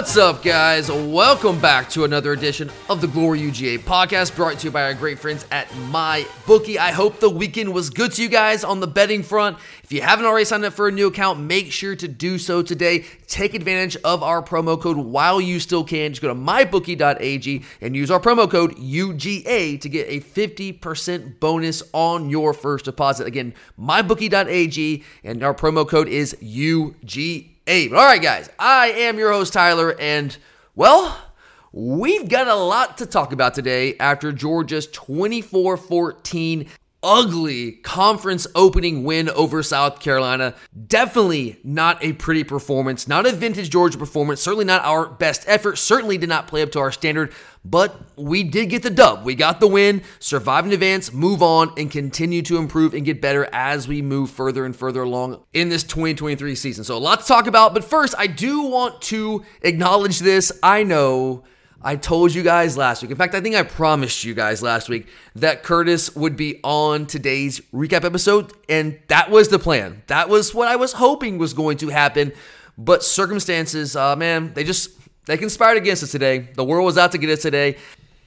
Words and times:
What's 0.00 0.16
up, 0.16 0.42
guys? 0.42 0.90
Welcome 0.90 1.60
back 1.60 1.90
to 1.90 2.04
another 2.04 2.32
edition 2.32 2.70
of 2.88 3.02
the 3.02 3.06
Glory 3.06 3.40
UGA 3.40 3.80
podcast 3.80 4.34
brought 4.34 4.58
to 4.60 4.68
you 4.68 4.70
by 4.70 4.84
our 4.84 4.94
great 4.94 5.18
friends 5.18 5.44
at 5.50 5.68
MyBookie. 5.68 6.78
I 6.78 6.90
hope 6.90 7.20
the 7.20 7.28
weekend 7.28 7.74
was 7.74 7.90
good 7.90 8.12
to 8.12 8.22
you 8.22 8.30
guys 8.30 8.64
on 8.64 8.80
the 8.80 8.86
betting 8.86 9.22
front. 9.22 9.58
If 9.84 9.92
you 9.92 10.00
haven't 10.00 10.24
already 10.24 10.46
signed 10.46 10.64
up 10.64 10.72
for 10.72 10.88
a 10.88 10.90
new 10.90 11.08
account, 11.08 11.40
make 11.40 11.70
sure 11.70 11.94
to 11.96 12.08
do 12.08 12.38
so 12.38 12.62
today. 12.62 13.04
Take 13.26 13.52
advantage 13.52 13.94
of 13.96 14.22
our 14.22 14.42
promo 14.42 14.80
code 14.80 14.96
while 14.96 15.38
you 15.38 15.60
still 15.60 15.84
can. 15.84 16.12
Just 16.12 16.22
go 16.22 16.28
to 16.28 16.34
mybookie.ag 16.34 17.62
and 17.82 17.94
use 17.94 18.10
our 18.10 18.20
promo 18.20 18.50
code 18.50 18.76
UGA 18.76 19.78
to 19.82 19.88
get 19.90 20.08
a 20.08 20.20
50% 20.20 21.40
bonus 21.40 21.82
on 21.92 22.30
your 22.30 22.54
first 22.54 22.86
deposit. 22.86 23.26
Again, 23.26 23.52
mybookie.ag 23.78 25.04
and 25.24 25.42
our 25.42 25.52
promo 25.52 25.86
code 25.86 26.08
is 26.08 26.34
UGA 26.40 27.59
eight. 27.66 27.92
All 27.92 28.04
right, 28.04 28.22
guys, 28.22 28.48
I 28.58 28.88
am 28.88 29.18
your 29.18 29.32
host, 29.32 29.52
Tyler, 29.52 29.94
and 29.98 30.36
well, 30.74 31.16
we've 31.72 32.28
got 32.28 32.48
a 32.48 32.54
lot 32.54 32.98
to 32.98 33.06
talk 33.06 33.32
about 33.32 33.54
today 33.54 33.96
after 33.98 34.32
Georgia's 34.32 34.86
24 34.86 35.76
14 35.76 36.66
ugly 37.02 37.72
conference 37.72 38.46
opening 38.54 39.04
win 39.04 39.28
over 39.30 39.62
South 39.62 40.00
Carolina. 40.00 40.54
Definitely 40.86 41.58
not 41.64 42.02
a 42.04 42.12
pretty 42.14 42.44
performance, 42.44 43.08
not 43.08 43.26
a 43.26 43.32
vintage 43.32 43.70
Georgia 43.70 43.98
performance, 43.98 44.40
certainly 44.40 44.64
not 44.64 44.84
our 44.84 45.06
best 45.06 45.44
effort, 45.46 45.76
certainly 45.76 46.18
did 46.18 46.28
not 46.28 46.46
play 46.46 46.62
up 46.62 46.72
to 46.72 46.78
our 46.78 46.92
standard, 46.92 47.32
but 47.64 48.00
we 48.16 48.42
did 48.42 48.70
get 48.70 48.82
the 48.82 48.90
dub. 48.90 49.24
We 49.24 49.34
got 49.34 49.60
the 49.60 49.66
win, 49.66 50.02
survive 50.18 50.64
in 50.64 50.72
advance, 50.72 51.12
move 51.12 51.42
on, 51.42 51.72
and 51.76 51.90
continue 51.90 52.42
to 52.42 52.56
improve 52.56 52.94
and 52.94 53.04
get 53.04 53.20
better 53.20 53.48
as 53.52 53.86
we 53.86 54.02
move 54.02 54.30
further 54.30 54.64
and 54.64 54.74
further 54.74 55.02
along 55.02 55.42
in 55.52 55.68
this 55.68 55.84
2023 55.84 56.54
season. 56.54 56.84
So, 56.84 56.96
a 56.96 56.98
lot 56.98 57.20
to 57.20 57.26
talk 57.26 57.46
about, 57.46 57.74
but 57.74 57.84
first, 57.84 58.14
I 58.18 58.26
do 58.26 58.62
want 58.62 59.00
to 59.02 59.44
acknowledge 59.62 60.20
this. 60.20 60.52
I 60.62 60.84
know 60.84 61.44
I 61.82 61.96
told 61.96 62.34
you 62.34 62.42
guys 62.42 62.76
last 62.76 63.00
week. 63.00 63.10
In 63.10 63.16
fact, 63.16 63.34
I 63.34 63.40
think 63.40 63.56
I 63.56 63.62
promised 63.62 64.22
you 64.22 64.34
guys 64.34 64.62
last 64.62 64.90
week 64.90 65.08
that 65.36 65.62
Curtis 65.62 66.14
would 66.14 66.36
be 66.36 66.60
on 66.62 67.06
today's 67.06 67.60
recap 67.72 68.04
episode, 68.04 68.52
and 68.68 68.98
that 69.08 69.30
was 69.30 69.48
the 69.48 69.58
plan. 69.58 70.02
That 70.08 70.28
was 70.28 70.54
what 70.54 70.68
I 70.68 70.76
was 70.76 70.92
hoping 70.92 71.38
was 71.38 71.54
going 71.54 71.78
to 71.78 71.88
happen. 71.88 72.32
But 72.76 73.02
circumstances, 73.02 73.96
uh, 73.96 74.14
man, 74.14 74.52
they 74.52 74.62
just 74.62 74.90
they 75.24 75.38
conspired 75.38 75.78
against 75.78 76.02
us 76.02 76.10
today. 76.12 76.48
The 76.54 76.64
world 76.64 76.84
was 76.84 76.98
out 76.98 77.12
to 77.12 77.18
get 77.18 77.30
us 77.30 77.40
today. 77.40 77.78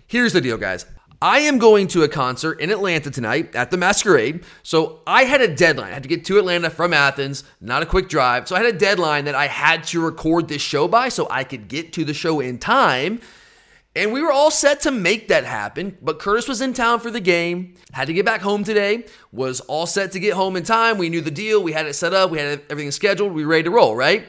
Here's 0.08 0.34
the 0.34 0.42
deal, 0.42 0.58
guys. 0.58 0.88
I 1.22 1.40
am 1.40 1.58
going 1.58 1.88
to 1.90 2.04
a 2.04 2.10
concert 2.10 2.60
in 2.60 2.70
Atlanta 2.70 3.10
tonight 3.10 3.56
at 3.56 3.72
the 3.72 3.78
Masquerade. 3.78 4.44
So 4.62 5.00
I 5.08 5.24
had 5.24 5.42
a 5.42 5.56
deadline. 5.56 5.92
I 5.92 5.94
had 5.94 6.04
to 6.04 6.10
get 6.10 6.26
to 6.26 6.38
Atlanta 6.38 6.70
from 6.70 6.94
Athens, 6.94 7.46
not 7.62 7.82
a 7.82 7.86
quick 7.86 8.10
drive. 8.10 8.48
So 8.48 8.56
I 8.56 8.64
had 8.64 8.76
a 8.76 8.78
deadline 8.78 9.26
that 9.26 9.36
I 9.36 9.48
had 9.48 9.86
to 9.86 10.04
record 10.04 10.50
this 10.50 10.62
show 10.62 10.88
by 10.88 11.08
so 11.08 11.28
I 11.30 11.46
could 11.46 11.70
get 11.70 11.94
to 11.94 12.04
the 12.04 12.14
show 12.14 12.42
in 12.42 12.58
time. 12.58 13.22
And 13.96 14.12
we 14.12 14.24
were 14.24 14.32
all 14.32 14.50
set 14.50 14.82
to 14.82 14.92
make 14.92 15.28
that 15.28 15.44
happen, 15.44 15.98
but 16.02 16.18
Curtis 16.18 16.48
was 16.48 16.62
in 16.62 16.74
town 16.74 17.00
for 17.00 17.12
the 17.12 17.20
game, 17.20 17.76
had 17.92 18.08
to 18.08 18.14
get 18.14 18.26
back 18.26 18.42
home 18.42 18.64
today, 18.64 19.06
was 19.32 19.60
all 19.62 19.86
set 19.86 20.12
to 20.14 20.20
get 20.20 20.34
home 20.34 20.56
in 20.56 20.64
time. 20.64 20.98
We 20.98 21.10
knew 21.10 21.22
the 21.22 21.30
deal, 21.30 21.62
we 21.62 21.74
had 21.74 21.86
it 21.86 21.94
set 21.94 22.12
up, 22.12 22.32
we 22.32 22.40
had 22.40 22.64
everything 22.72 22.90
scheduled, 22.90 23.34
we 23.34 23.46
were 23.46 23.52
ready 23.52 23.64
to 23.64 23.70
roll, 23.70 23.96
right? 23.96 24.26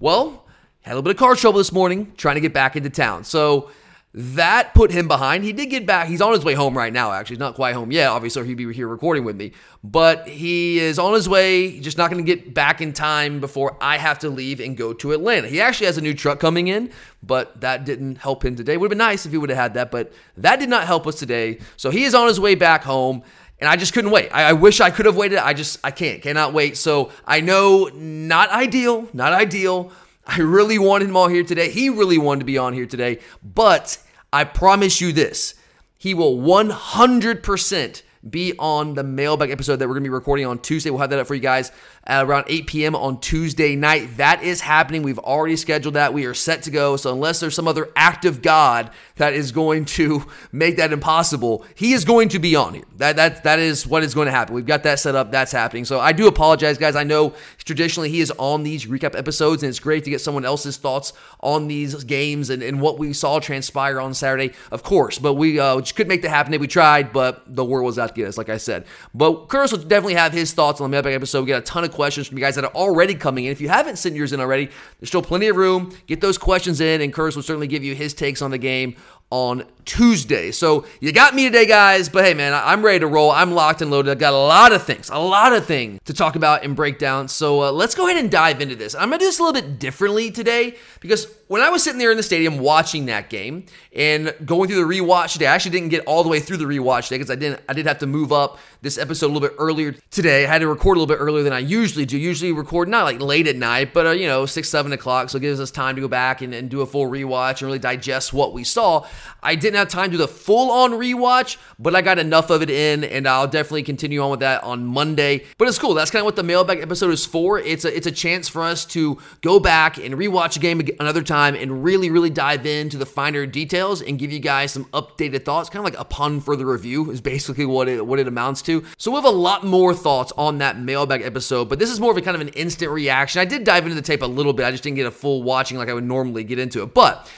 Well, 0.00 0.46
had 0.80 0.92
a 0.92 0.94
little 0.94 1.02
bit 1.02 1.10
of 1.10 1.16
car 1.18 1.34
trouble 1.34 1.58
this 1.58 1.72
morning 1.72 2.12
trying 2.16 2.36
to 2.36 2.40
get 2.40 2.54
back 2.54 2.76
into 2.76 2.88
town. 2.88 3.24
So 3.24 3.70
that 4.16 4.74
put 4.74 4.92
him 4.92 5.08
behind. 5.08 5.42
He 5.42 5.52
did 5.52 5.70
get 5.70 5.86
back. 5.86 6.06
He's 6.06 6.20
on 6.20 6.32
his 6.32 6.44
way 6.44 6.54
home 6.54 6.78
right 6.78 6.92
now, 6.92 7.10
actually. 7.10 7.34
He's 7.34 7.40
not 7.40 7.56
quite 7.56 7.74
home 7.74 7.90
yet, 7.90 8.10
obviously, 8.10 8.46
he'd 8.46 8.54
be 8.54 8.72
here 8.72 8.86
recording 8.86 9.24
with 9.24 9.34
me. 9.34 9.50
But 9.82 10.28
he 10.28 10.78
is 10.78 11.00
on 11.00 11.14
his 11.14 11.28
way, 11.28 11.80
just 11.80 11.98
not 11.98 12.12
going 12.12 12.24
to 12.24 12.36
get 12.36 12.54
back 12.54 12.80
in 12.80 12.92
time 12.92 13.40
before 13.40 13.76
I 13.80 13.98
have 13.98 14.20
to 14.20 14.30
leave 14.30 14.60
and 14.60 14.76
go 14.76 14.92
to 14.92 15.12
Atlanta. 15.12 15.48
He 15.48 15.60
actually 15.60 15.86
has 15.86 15.98
a 15.98 16.00
new 16.00 16.14
truck 16.14 16.38
coming 16.38 16.68
in, 16.68 16.90
but 17.24 17.60
that 17.60 17.84
didn't 17.84 18.18
help 18.18 18.44
him 18.44 18.54
today. 18.54 18.76
Would 18.76 18.86
have 18.86 18.90
been 18.90 18.98
nice 18.98 19.26
if 19.26 19.32
he 19.32 19.38
would 19.38 19.50
have 19.50 19.58
had 19.58 19.74
that, 19.74 19.90
but 19.90 20.12
that 20.36 20.60
did 20.60 20.68
not 20.68 20.86
help 20.86 21.08
us 21.08 21.16
today. 21.16 21.58
So 21.76 21.90
he 21.90 22.04
is 22.04 22.14
on 22.14 22.28
his 22.28 22.38
way 22.38 22.54
back 22.54 22.84
home. 22.84 23.24
And 23.60 23.68
I 23.68 23.76
just 23.76 23.94
couldn't 23.94 24.10
wait. 24.10 24.30
I, 24.30 24.50
I 24.50 24.52
wish 24.52 24.80
I 24.80 24.90
could 24.90 25.06
have 25.06 25.16
waited. 25.16 25.38
I 25.38 25.54
just, 25.54 25.78
I 25.82 25.90
can't, 25.90 26.20
cannot 26.20 26.52
wait. 26.52 26.76
So 26.76 27.12
I 27.24 27.40
know, 27.40 27.88
not 27.94 28.50
ideal, 28.50 29.08
not 29.12 29.32
ideal. 29.32 29.92
I 30.26 30.40
really 30.40 30.78
wanted 30.78 31.08
him 31.08 31.16
all 31.16 31.28
here 31.28 31.44
today. 31.44 31.70
He 31.70 31.88
really 31.88 32.18
wanted 32.18 32.40
to 32.40 32.46
be 32.46 32.58
on 32.58 32.72
here 32.72 32.86
today. 32.86 33.20
But 33.42 33.96
I 34.34 34.42
promise 34.42 35.00
you 35.00 35.12
this. 35.12 35.54
He 35.96 36.12
will 36.12 36.36
100% 36.36 38.02
be 38.28 38.54
on 38.58 38.94
the 38.94 39.02
mailbag 39.04 39.50
episode 39.50 39.76
that 39.76 39.88
we're 39.88 39.94
going 39.94 40.04
to 40.04 40.08
be 40.08 40.14
recording 40.14 40.46
on 40.46 40.58
Tuesday. 40.58 40.90
We'll 40.90 41.00
have 41.00 41.10
that 41.10 41.18
up 41.18 41.26
for 41.26 41.34
you 41.34 41.40
guys 41.40 41.70
around 42.08 42.44
8 42.48 42.66
p.m. 42.66 42.94
on 42.94 43.20
Tuesday 43.20 43.76
night. 43.76 44.16
That 44.16 44.42
is 44.42 44.60
happening. 44.60 45.02
We've 45.02 45.18
already 45.18 45.56
scheduled 45.56 45.94
that. 45.94 46.14
We 46.14 46.24
are 46.24 46.34
set 46.34 46.62
to 46.62 46.70
go. 46.70 46.96
So, 46.96 47.12
unless 47.12 47.40
there's 47.40 47.54
some 47.54 47.68
other 47.68 47.90
act 47.96 48.24
of 48.24 48.42
God 48.42 48.90
that 49.16 49.34
is 49.34 49.52
going 49.52 49.84
to 49.86 50.26
make 50.52 50.76
that 50.76 50.92
impossible, 50.92 51.64
he 51.74 51.92
is 51.92 52.04
going 52.04 52.30
to 52.30 52.38
be 52.38 52.56
on 52.56 52.74
here. 52.74 52.84
That, 52.96 53.16
that, 53.16 53.44
that 53.44 53.58
is 53.58 53.86
what 53.86 54.02
is 54.02 54.14
going 54.14 54.26
to 54.26 54.32
happen. 54.32 54.54
We've 54.54 54.66
got 54.66 54.82
that 54.84 55.00
set 55.00 55.14
up. 55.14 55.30
That's 55.30 55.52
happening. 55.52 55.84
So, 55.84 56.00
I 56.00 56.12
do 56.12 56.26
apologize, 56.26 56.78
guys. 56.78 56.96
I 56.96 57.04
know 57.04 57.34
traditionally 57.58 58.10
he 58.10 58.20
is 58.20 58.32
on 58.38 58.62
these 58.62 58.86
recap 58.86 59.16
episodes, 59.16 59.62
and 59.62 59.70
it's 59.70 59.80
great 59.80 60.04
to 60.04 60.10
get 60.10 60.20
someone 60.20 60.44
else's 60.44 60.76
thoughts 60.76 61.12
on 61.40 61.68
these 61.68 62.04
games 62.04 62.50
and, 62.50 62.62
and 62.62 62.80
what 62.80 62.98
we 62.98 63.12
saw 63.12 63.38
transpire 63.38 64.00
on 64.00 64.14
Saturday, 64.14 64.52
of 64.70 64.82
course. 64.82 65.18
But 65.18 65.34
we 65.34 65.58
uh, 65.58 65.80
just 65.80 65.94
couldn't 65.94 66.08
make 66.08 66.22
that 66.22 66.30
happen. 66.30 66.54
If 66.54 66.60
we 66.60 66.68
tried, 66.68 67.12
but 67.12 67.42
the 67.46 67.64
world 67.64 67.84
was 67.84 67.98
out 67.98 68.13
get 68.14 68.36
like 68.36 68.48
I 68.48 68.56
said. 68.56 68.86
But 69.14 69.48
Curtis 69.48 69.72
will 69.72 69.78
definitely 69.78 70.14
have 70.14 70.32
his 70.32 70.52
thoughts 70.52 70.80
on 70.80 70.90
the 70.90 70.94
mailbag 70.94 71.14
episode. 71.14 71.42
We 71.42 71.48
got 71.48 71.58
a 71.58 71.64
ton 71.64 71.84
of 71.84 71.92
questions 71.92 72.26
from 72.26 72.38
you 72.38 72.44
guys 72.44 72.54
that 72.54 72.64
are 72.64 72.74
already 72.74 73.14
coming 73.14 73.44
in. 73.44 73.52
If 73.52 73.60
you 73.60 73.68
haven't 73.68 73.96
sent 73.96 74.14
yours 74.14 74.32
in 74.32 74.40
already, 74.40 74.66
there's 74.98 75.08
still 75.08 75.22
plenty 75.22 75.48
of 75.48 75.56
room. 75.56 75.96
Get 76.06 76.20
those 76.20 76.38
questions 76.38 76.80
in, 76.80 77.00
and 77.00 77.12
Curtis 77.12 77.36
will 77.36 77.42
certainly 77.42 77.66
give 77.66 77.84
you 77.84 77.94
his 77.94 78.14
takes 78.14 78.42
on 78.42 78.50
the 78.50 78.58
game 78.58 78.96
on 79.30 79.64
Tuesday. 79.84 80.50
So 80.50 80.86
you 81.00 81.12
got 81.12 81.34
me 81.34 81.44
today, 81.44 81.66
guys. 81.66 82.08
But 82.08 82.24
hey, 82.24 82.34
man, 82.34 82.52
I'm 82.54 82.84
ready 82.84 83.00
to 83.00 83.06
roll. 83.06 83.30
I'm 83.30 83.52
locked 83.52 83.82
and 83.82 83.90
loaded. 83.90 84.10
I've 84.10 84.18
got 84.18 84.32
a 84.32 84.36
lot 84.36 84.72
of 84.72 84.82
things, 84.82 85.10
a 85.10 85.18
lot 85.18 85.52
of 85.52 85.66
things 85.66 86.00
to 86.04 86.14
talk 86.14 86.36
about 86.36 86.64
and 86.64 86.74
break 86.74 86.98
down. 86.98 87.28
So 87.28 87.62
uh, 87.64 87.72
let's 87.72 87.94
go 87.94 88.06
ahead 88.06 88.18
and 88.18 88.30
dive 88.30 88.60
into 88.60 88.76
this. 88.76 88.94
I'm 88.94 89.08
going 89.08 89.18
to 89.18 89.24
do 89.24 89.28
this 89.28 89.38
a 89.38 89.42
little 89.42 89.60
bit 89.60 89.78
differently 89.78 90.30
today 90.30 90.76
because 91.00 91.26
when 91.48 91.62
I 91.62 91.68
was 91.68 91.82
sitting 91.82 91.98
there 91.98 92.10
in 92.10 92.16
the 92.16 92.22
stadium 92.22 92.58
watching 92.58 93.06
that 93.06 93.28
game 93.28 93.66
and 93.92 94.34
going 94.44 94.68
through 94.68 94.86
the 94.86 94.94
rewatch 94.94 95.34
today, 95.34 95.46
I 95.46 95.54
actually 95.54 95.72
didn't 95.72 95.90
get 95.90 96.04
all 96.06 96.22
the 96.22 96.28
way 96.28 96.40
through 96.40 96.56
the 96.56 96.64
rewatch 96.64 97.04
today 97.04 97.18
because 97.18 97.30
I 97.30 97.36
didn't. 97.36 97.60
I 97.68 97.74
did 97.74 97.86
have 97.86 97.98
to 97.98 98.06
move 98.06 98.32
up 98.32 98.58
this 98.80 98.98
episode 98.98 99.26
a 99.26 99.32
little 99.32 99.48
bit 99.48 99.54
earlier 99.58 99.92
today. 100.10 100.44
I 100.44 100.48
had 100.48 100.60
to 100.60 100.68
record 100.68 100.96
a 100.96 101.00
little 101.00 101.14
bit 101.14 101.20
earlier 101.20 101.42
than 101.42 101.52
I 101.52 101.58
usually 101.58 102.06
do. 102.06 102.18
Usually 102.18 102.52
record 102.52 102.88
not 102.88 103.04
like 103.04 103.20
late 103.20 103.46
at 103.46 103.56
night, 103.56 103.92
but 103.92 104.06
uh, 104.06 104.10
you 104.10 104.26
know 104.26 104.46
six, 104.46 104.68
seven 104.68 104.92
o'clock. 104.92 105.30
So 105.30 105.38
it 105.38 105.42
gives 105.42 105.60
us 105.60 105.70
time 105.70 105.96
to 105.96 106.00
go 106.00 106.08
back 106.08 106.40
and, 106.40 106.54
and 106.54 106.70
do 106.70 106.80
a 106.80 106.86
full 106.86 107.08
rewatch 107.08 107.60
and 107.60 107.62
really 107.62 107.78
digest 107.78 108.32
what 108.32 108.52
we 108.52 108.64
saw. 108.64 109.06
I 109.42 109.54
didn't 109.54 109.73
have 109.78 109.88
time 109.88 110.06
to 110.06 110.12
do 110.12 110.16
the 110.18 110.28
full 110.28 110.70
on 110.70 110.92
rewatch, 110.92 111.56
but 111.78 111.94
I 111.94 112.02
got 112.02 112.18
enough 112.18 112.50
of 112.50 112.62
it 112.62 112.70
in, 112.70 113.04
and 113.04 113.26
I'll 113.26 113.46
definitely 113.46 113.82
continue 113.82 114.22
on 114.22 114.30
with 114.30 114.40
that 114.40 114.62
on 114.62 114.84
Monday. 114.84 115.44
But 115.58 115.68
it's 115.68 115.78
cool. 115.78 115.94
That's 115.94 116.10
kind 116.10 116.20
of 116.20 116.26
what 116.26 116.36
the 116.36 116.42
mailbag 116.42 116.80
episode 116.80 117.10
is 117.10 117.26
for. 117.26 117.58
It's 117.58 117.84
a 117.84 117.94
it's 117.94 118.06
a 118.06 118.12
chance 118.12 118.48
for 118.48 118.62
us 118.62 118.84
to 118.86 119.18
go 119.40 119.60
back 119.60 119.98
and 119.98 120.14
rewatch 120.14 120.56
a 120.56 120.60
game 120.60 120.80
another 121.00 121.22
time 121.22 121.54
and 121.54 121.84
really 121.84 122.10
really 122.10 122.30
dive 122.30 122.66
into 122.66 122.98
the 122.98 123.06
finer 123.06 123.46
details 123.46 124.02
and 124.02 124.18
give 124.18 124.32
you 124.32 124.38
guys 124.38 124.72
some 124.72 124.84
updated 124.86 125.44
thoughts. 125.44 125.68
Kind 125.68 125.86
of 125.86 125.92
like 125.92 126.00
upon 126.00 126.40
further 126.40 126.66
review 126.66 127.10
is 127.10 127.20
basically 127.20 127.66
what 127.66 127.88
it 127.88 128.06
what 128.06 128.18
it 128.18 128.28
amounts 128.28 128.62
to. 128.62 128.84
So 128.98 129.10
we 129.10 129.16
have 129.16 129.24
a 129.24 129.30
lot 129.30 129.64
more 129.64 129.94
thoughts 129.94 130.32
on 130.36 130.58
that 130.58 130.78
mailbag 130.78 131.22
episode, 131.22 131.68
but 131.68 131.78
this 131.78 131.90
is 131.90 132.00
more 132.00 132.10
of 132.10 132.16
a 132.16 132.22
kind 132.22 132.34
of 132.34 132.40
an 132.40 132.48
instant 132.48 132.90
reaction. 132.90 133.40
I 133.40 133.44
did 133.44 133.64
dive 133.64 133.84
into 133.84 133.94
the 133.94 134.02
tape 134.02 134.22
a 134.22 134.26
little 134.26 134.52
bit. 134.52 134.66
I 134.66 134.70
just 134.70 134.82
didn't 134.82 134.96
get 134.96 135.06
a 135.06 135.10
full 135.10 135.42
watching 135.42 135.78
like 135.78 135.88
I 135.88 135.94
would 135.94 136.04
normally 136.04 136.44
get 136.44 136.58
into 136.58 136.82
it, 136.82 136.94
but 136.94 137.30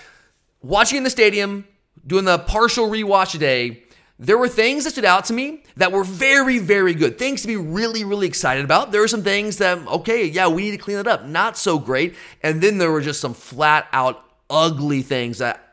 watching 0.62 0.99
in 0.99 1.05
the 1.05 1.11
stadium 1.11 1.67
doing 2.06 2.25
the 2.25 2.38
partial 2.38 2.88
rewatch 2.88 3.32
today, 3.32 3.82
there 4.19 4.38
were 4.38 4.49
things 4.49 4.85
that 4.85 4.93
stood 4.93 5.05
out 5.05 5.26
to 5.26 5.35
me 5.35 5.62
that 5.76 5.93
were 5.93 6.05
very, 6.05 6.58
very 6.58 6.94
good. 6.94 7.19
Things 7.19 7.43
to 7.43 7.49
be 7.49 7.56
really, 7.56 8.03
really 8.05 8.26
excited 8.26 8.64
about. 8.64 8.91
There 8.91 9.03
were 9.03 9.08
some 9.08 9.23
things 9.23 9.58
that, 9.58 9.87
okay, 9.87 10.25
yeah, 10.25 10.49
we 10.49 10.62
need 10.62 10.70
to 10.70 10.79
clean 10.79 10.99
it 10.99 11.06
up. 11.06 11.26
Not 11.26 11.58
so 11.58 11.79
great. 11.79 12.14
And 12.43 12.62
then 12.62 12.79
there 12.79 12.91
were 12.91 13.03
just 13.03 13.20
some 13.20 13.35
flat 13.35 13.87
out 13.93 14.25
ugly 14.49 15.03
things 15.03 15.38
that 15.38 15.66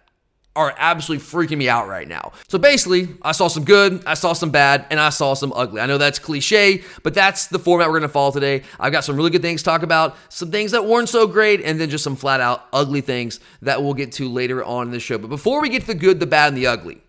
are 0.56 0.74
absolutely 0.78 1.26
freaking 1.26 1.58
me 1.58 1.68
out 1.68 1.88
right 1.88 2.08
now. 2.08 2.32
So 2.48 2.60
basically, 2.60 3.10
I 3.24 3.32
saw 3.32 3.48
some 3.48 3.64
good, 3.64 4.04
I 4.06 4.14
saw 4.14 4.34
some 4.34 4.52
bad, 4.52 4.86
and 4.92 5.00
I 5.00 5.10
saw 5.10 5.34
some 5.34 5.52
ugly. 5.54 5.82
I 5.82 5.88
know 5.88 5.98
that's 5.98 6.20
cliche, 6.20 6.84
but 7.02 7.14
that's 7.14 7.48
the 7.48 7.58
format 7.58 7.90
we're 7.90 8.00
gonna 8.00 8.10
follow 8.10 8.32
today. 8.32 8.64
I've 8.80 8.92
got 8.92 9.04
some 9.04 9.16
really 9.16 9.32
good 9.32 9.42
things 9.42 9.62
to 9.62 9.66
talk 9.66 9.82
about, 9.82 10.16
some 10.30 10.52
things 10.52 10.72
that 10.72 10.86
weren't 10.86 11.10
so 11.10 11.26
great, 11.26 11.62
and 11.62 11.80
then 11.80 11.90
just 11.90 12.04
some 12.04 12.16
flat 12.16 12.40
out 12.40 12.68
ugly 12.72 13.02
things 13.02 13.40
that 13.64 13.82
we'll 13.82 13.96
get 13.96 14.12
to 14.14 14.30
later 14.30 14.64
on 14.64 14.88
in 14.88 14.92
the 14.92 15.00
show. 15.00 15.18
But 15.18 15.30
before 15.30 15.62
we 15.62 15.70
get 15.70 15.82
to 15.82 15.88
the 15.88 15.96
good, 15.96 16.20
the 16.20 16.28
bad, 16.28 16.50
and 16.50 16.58
the 16.58 16.68
ugly, 16.68 17.02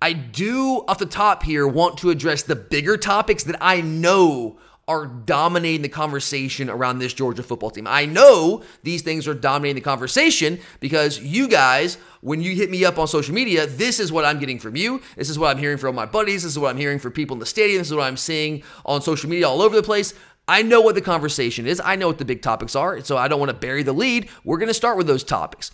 I 0.00 0.12
do 0.12 0.84
off 0.88 0.98
the 0.98 1.06
top 1.06 1.42
here 1.42 1.66
want 1.66 1.98
to 1.98 2.10
address 2.10 2.42
the 2.44 2.56
bigger 2.56 2.96
topics 2.96 3.44
that 3.44 3.56
I 3.60 3.80
know 3.80 4.58
are 4.86 5.06
dominating 5.06 5.82
the 5.82 5.88
conversation 5.88 6.70
around 6.70 6.98
this 6.98 7.12
Georgia 7.12 7.42
football 7.42 7.70
team. 7.70 7.86
I 7.86 8.06
know 8.06 8.62
these 8.82 9.02
things 9.02 9.28
are 9.28 9.34
dominating 9.34 9.74
the 9.74 9.82
conversation 9.82 10.58
because 10.80 11.20
you 11.20 11.46
guys, 11.46 11.98
when 12.20 12.40
you 12.40 12.54
hit 12.54 12.70
me 12.70 12.84
up 12.84 12.98
on 12.98 13.06
social 13.08 13.34
media, 13.34 13.66
this 13.66 14.00
is 14.00 14.10
what 14.10 14.24
I'm 14.24 14.38
getting 14.38 14.58
from 14.58 14.76
you. 14.76 15.00
This 15.16 15.30
is 15.30 15.38
what 15.38 15.50
I'm 15.50 15.58
hearing 15.58 15.78
from 15.78 15.94
my 15.94 16.06
buddies. 16.06 16.42
This 16.42 16.52
is 16.52 16.58
what 16.58 16.70
I'm 16.70 16.76
hearing 16.76 16.98
from 16.98 17.12
people 17.12 17.34
in 17.34 17.40
the 17.40 17.46
stadium. 17.46 17.78
This 17.78 17.88
is 17.88 17.94
what 17.94 18.04
I'm 18.04 18.16
seeing 18.16 18.62
on 18.84 19.02
social 19.02 19.30
media 19.30 19.48
all 19.48 19.62
over 19.62 19.76
the 19.76 19.82
place. 19.82 20.14
I 20.48 20.62
know 20.62 20.80
what 20.80 20.94
the 20.94 21.02
conversation 21.02 21.66
is. 21.66 21.80
I 21.84 21.96
know 21.96 22.08
what 22.08 22.18
the 22.18 22.24
big 22.24 22.40
topics 22.40 22.74
are. 22.74 23.00
So 23.02 23.16
I 23.16 23.28
don't 23.28 23.38
want 23.38 23.50
to 23.50 23.56
bury 23.56 23.82
the 23.82 23.92
lead. 23.92 24.28
We're 24.44 24.58
going 24.58 24.68
to 24.68 24.74
start 24.74 24.96
with 24.96 25.06
those 25.06 25.22
topics. 25.22 25.70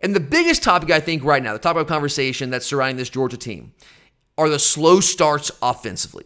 And 0.00 0.14
the 0.14 0.20
biggest 0.20 0.62
topic, 0.62 0.90
I 0.90 1.00
think, 1.00 1.24
right 1.24 1.42
now, 1.42 1.52
the 1.52 1.58
topic 1.58 1.82
of 1.82 1.86
conversation 1.86 2.50
that's 2.50 2.66
surrounding 2.66 2.96
this 2.96 3.08
Georgia 3.08 3.36
team, 3.36 3.72
are 4.36 4.48
the 4.48 4.58
slow 4.58 5.00
starts 5.00 5.50
offensively. 5.62 6.24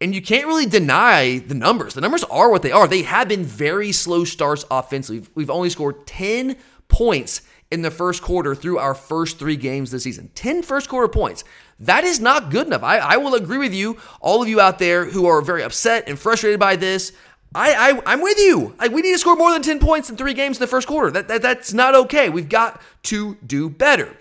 And 0.00 0.14
you 0.14 0.20
can't 0.20 0.46
really 0.46 0.66
deny 0.66 1.38
the 1.38 1.54
numbers. 1.54 1.94
The 1.94 2.00
numbers 2.00 2.24
are 2.24 2.50
what 2.50 2.62
they 2.62 2.72
are. 2.72 2.88
They 2.88 3.02
have 3.02 3.28
been 3.28 3.44
very 3.44 3.92
slow 3.92 4.24
starts 4.24 4.64
offensively. 4.70 5.28
We've 5.34 5.50
only 5.50 5.70
scored 5.70 6.06
10 6.06 6.56
points 6.88 7.42
in 7.74 7.82
the 7.82 7.90
first 7.90 8.22
quarter 8.22 8.54
through 8.54 8.78
our 8.78 8.94
first 8.94 9.36
three 9.36 9.56
games 9.56 9.90
this 9.90 10.04
season. 10.04 10.30
10 10.36 10.62
first 10.62 10.88
quarter 10.88 11.08
points. 11.08 11.42
That 11.80 12.04
is 12.04 12.20
not 12.20 12.50
good 12.50 12.68
enough. 12.68 12.84
I, 12.84 12.98
I 12.98 13.16
will 13.16 13.34
agree 13.34 13.58
with 13.58 13.74
you, 13.74 13.98
all 14.20 14.40
of 14.40 14.48
you 14.48 14.60
out 14.60 14.78
there 14.78 15.06
who 15.06 15.26
are 15.26 15.42
very 15.42 15.64
upset 15.64 16.04
and 16.08 16.16
frustrated 16.16 16.60
by 16.60 16.76
this. 16.76 17.12
I, 17.52 17.74
I 17.74 18.02
I'm 18.06 18.22
with 18.22 18.38
you. 18.38 18.76
Like 18.78 18.92
we 18.92 19.02
need 19.02 19.12
to 19.12 19.18
score 19.18 19.34
more 19.34 19.52
than 19.52 19.62
10 19.62 19.80
points 19.80 20.08
in 20.08 20.16
three 20.16 20.34
games 20.34 20.58
in 20.58 20.60
the 20.60 20.68
first 20.68 20.86
quarter. 20.86 21.10
That, 21.10 21.26
that 21.26 21.42
that's 21.42 21.72
not 21.72 21.96
okay. 21.96 22.28
We've 22.28 22.48
got 22.48 22.80
to 23.04 23.36
do 23.44 23.68
better. 23.68 24.16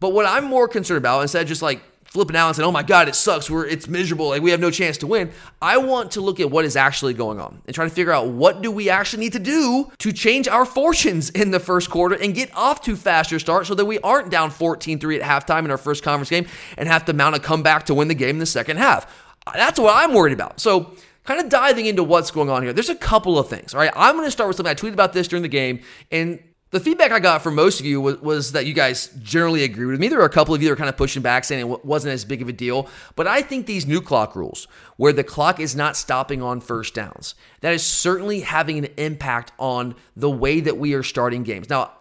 But 0.00 0.10
what 0.10 0.26
I'm 0.26 0.44
more 0.44 0.68
concerned 0.68 0.98
about, 0.98 1.22
instead 1.22 1.42
of 1.42 1.48
just 1.48 1.62
like 1.62 1.82
flipping 2.08 2.36
out 2.36 2.48
and 2.48 2.56
saying, 2.56 2.66
"Oh 2.66 2.72
my 2.72 2.82
God, 2.82 3.08
it 3.08 3.14
sucks. 3.14 3.48
We're 3.48 3.66
it's 3.66 3.86
miserable. 3.86 4.28
Like 4.28 4.42
we 4.42 4.50
have 4.50 4.60
no 4.60 4.70
chance 4.70 4.98
to 4.98 5.06
win." 5.06 5.30
I 5.62 5.78
want 5.78 6.12
to 6.12 6.20
look 6.20 6.40
at 6.40 6.50
what 6.50 6.64
is 6.64 6.76
actually 6.76 7.14
going 7.14 7.38
on 7.38 7.62
and 7.66 7.74
try 7.74 7.84
to 7.84 7.90
figure 7.90 8.12
out 8.12 8.28
what 8.28 8.62
do 8.62 8.70
we 8.70 8.90
actually 8.90 9.20
need 9.20 9.32
to 9.34 9.38
do 9.38 9.90
to 9.98 10.12
change 10.12 10.48
our 10.48 10.64
fortunes 10.64 11.30
in 11.40 11.50
the 11.50 11.60
first 11.60 11.90
quarter 11.90 12.14
and 12.16 12.34
get 12.34 12.54
off 12.56 12.82
to 12.82 12.96
faster 12.96 13.38
start 13.38 13.66
so 13.66 13.74
that 13.74 13.84
we 13.84 13.98
aren't 14.00 14.30
down 14.30 14.50
14-3 14.50 15.20
at 15.20 15.22
halftime 15.22 15.64
in 15.64 15.70
our 15.70 15.78
first 15.78 16.02
conference 16.02 16.30
game 16.30 16.46
and 16.76 16.88
have 16.88 17.04
to 17.04 17.12
mount 17.12 17.36
a 17.36 17.38
comeback 17.38 17.84
to 17.86 17.94
win 17.94 18.08
the 18.08 18.14
game 18.14 18.30
in 18.30 18.38
the 18.38 18.46
second 18.46 18.78
half. 18.78 19.06
That's 19.54 19.78
what 19.78 19.94
I'm 19.94 20.14
worried 20.14 20.32
about. 20.32 20.60
So 20.60 20.94
kind 21.28 21.40
of 21.40 21.50
diving 21.50 21.84
into 21.84 22.02
what's 22.02 22.30
going 22.30 22.48
on 22.48 22.62
here, 22.62 22.72
there's 22.72 22.88
a 22.88 22.94
couple 22.94 23.38
of 23.38 23.48
things. 23.48 23.74
All 23.74 23.80
right, 23.80 23.92
I'm 23.94 24.14
going 24.14 24.26
to 24.26 24.30
start 24.30 24.48
with 24.48 24.56
something 24.56 24.70
I 24.70 24.74
tweeted 24.74 24.94
about 24.94 25.12
this 25.12 25.28
during 25.28 25.42
the 25.42 25.48
game, 25.48 25.80
and 26.10 26.40
the 26.70 26.80
feedback 26.80 27.12
I 27.12 27.18
got 27.18 27.42
from 27.42 27.54
most 27.54 27.80
of 27.80 27.86
you 27.86 28.00
was, 28.00 28.20
was, 28.20 28.52
that 28.52 28.66
you 28.66 28.74
guys 28.74 29.08
generally 29.22 29.64
agree 29.64 29.86
with 29.86 29.98
me. 30.00 30.08
There 30.08 30.18
were 30.18 30.24
a 30.24 30.30
couple 30.30 30.54
of 30.54 30.60
you 30.60 30.68
that 30.68 30.72
were 30.72 30.76
kind 30.76 30.88
of 30.88 30.96
pushing 30.96 31.22
back, 31.22 31.44
saying 31.44 31.60
it 31.60 31.84
wasn't 31.84 32.12
as 32.12 32.24
big 32.24 32.42
of 32.42 32.48
a 32.48 32.52
deal. 32.52 32.88
But 33.16 33.26
I 33.26 33.42
think 33.42 33.66
these 33.66 33.86
new 33.86 34.00
clock 34.00 34.36
rules, 34.36 34.68
where 34.96 35.12
the 35.12 35.24
clock 35.24 35.60
is 35.60 35.74
not 35.74 35.96
stopping 35.96 36.42
on 36.42 36.60
first 36.60 36.94
downs, 36.94 37.34
that 37.60 37.72
is 37.72 37.84
certainly 37.84 38.40
having 38.40 38.78
an 38.78 38.88
impact 38.96 39.52
on 39.58 39.94
the 40.14 40.30
way 40.30 40.60
that 40.60 40.76
we 40.76 40.94
are 40.94 41.02
starting 41.02 41.42
games. 41.42 41.70
Now, 41.70 41.92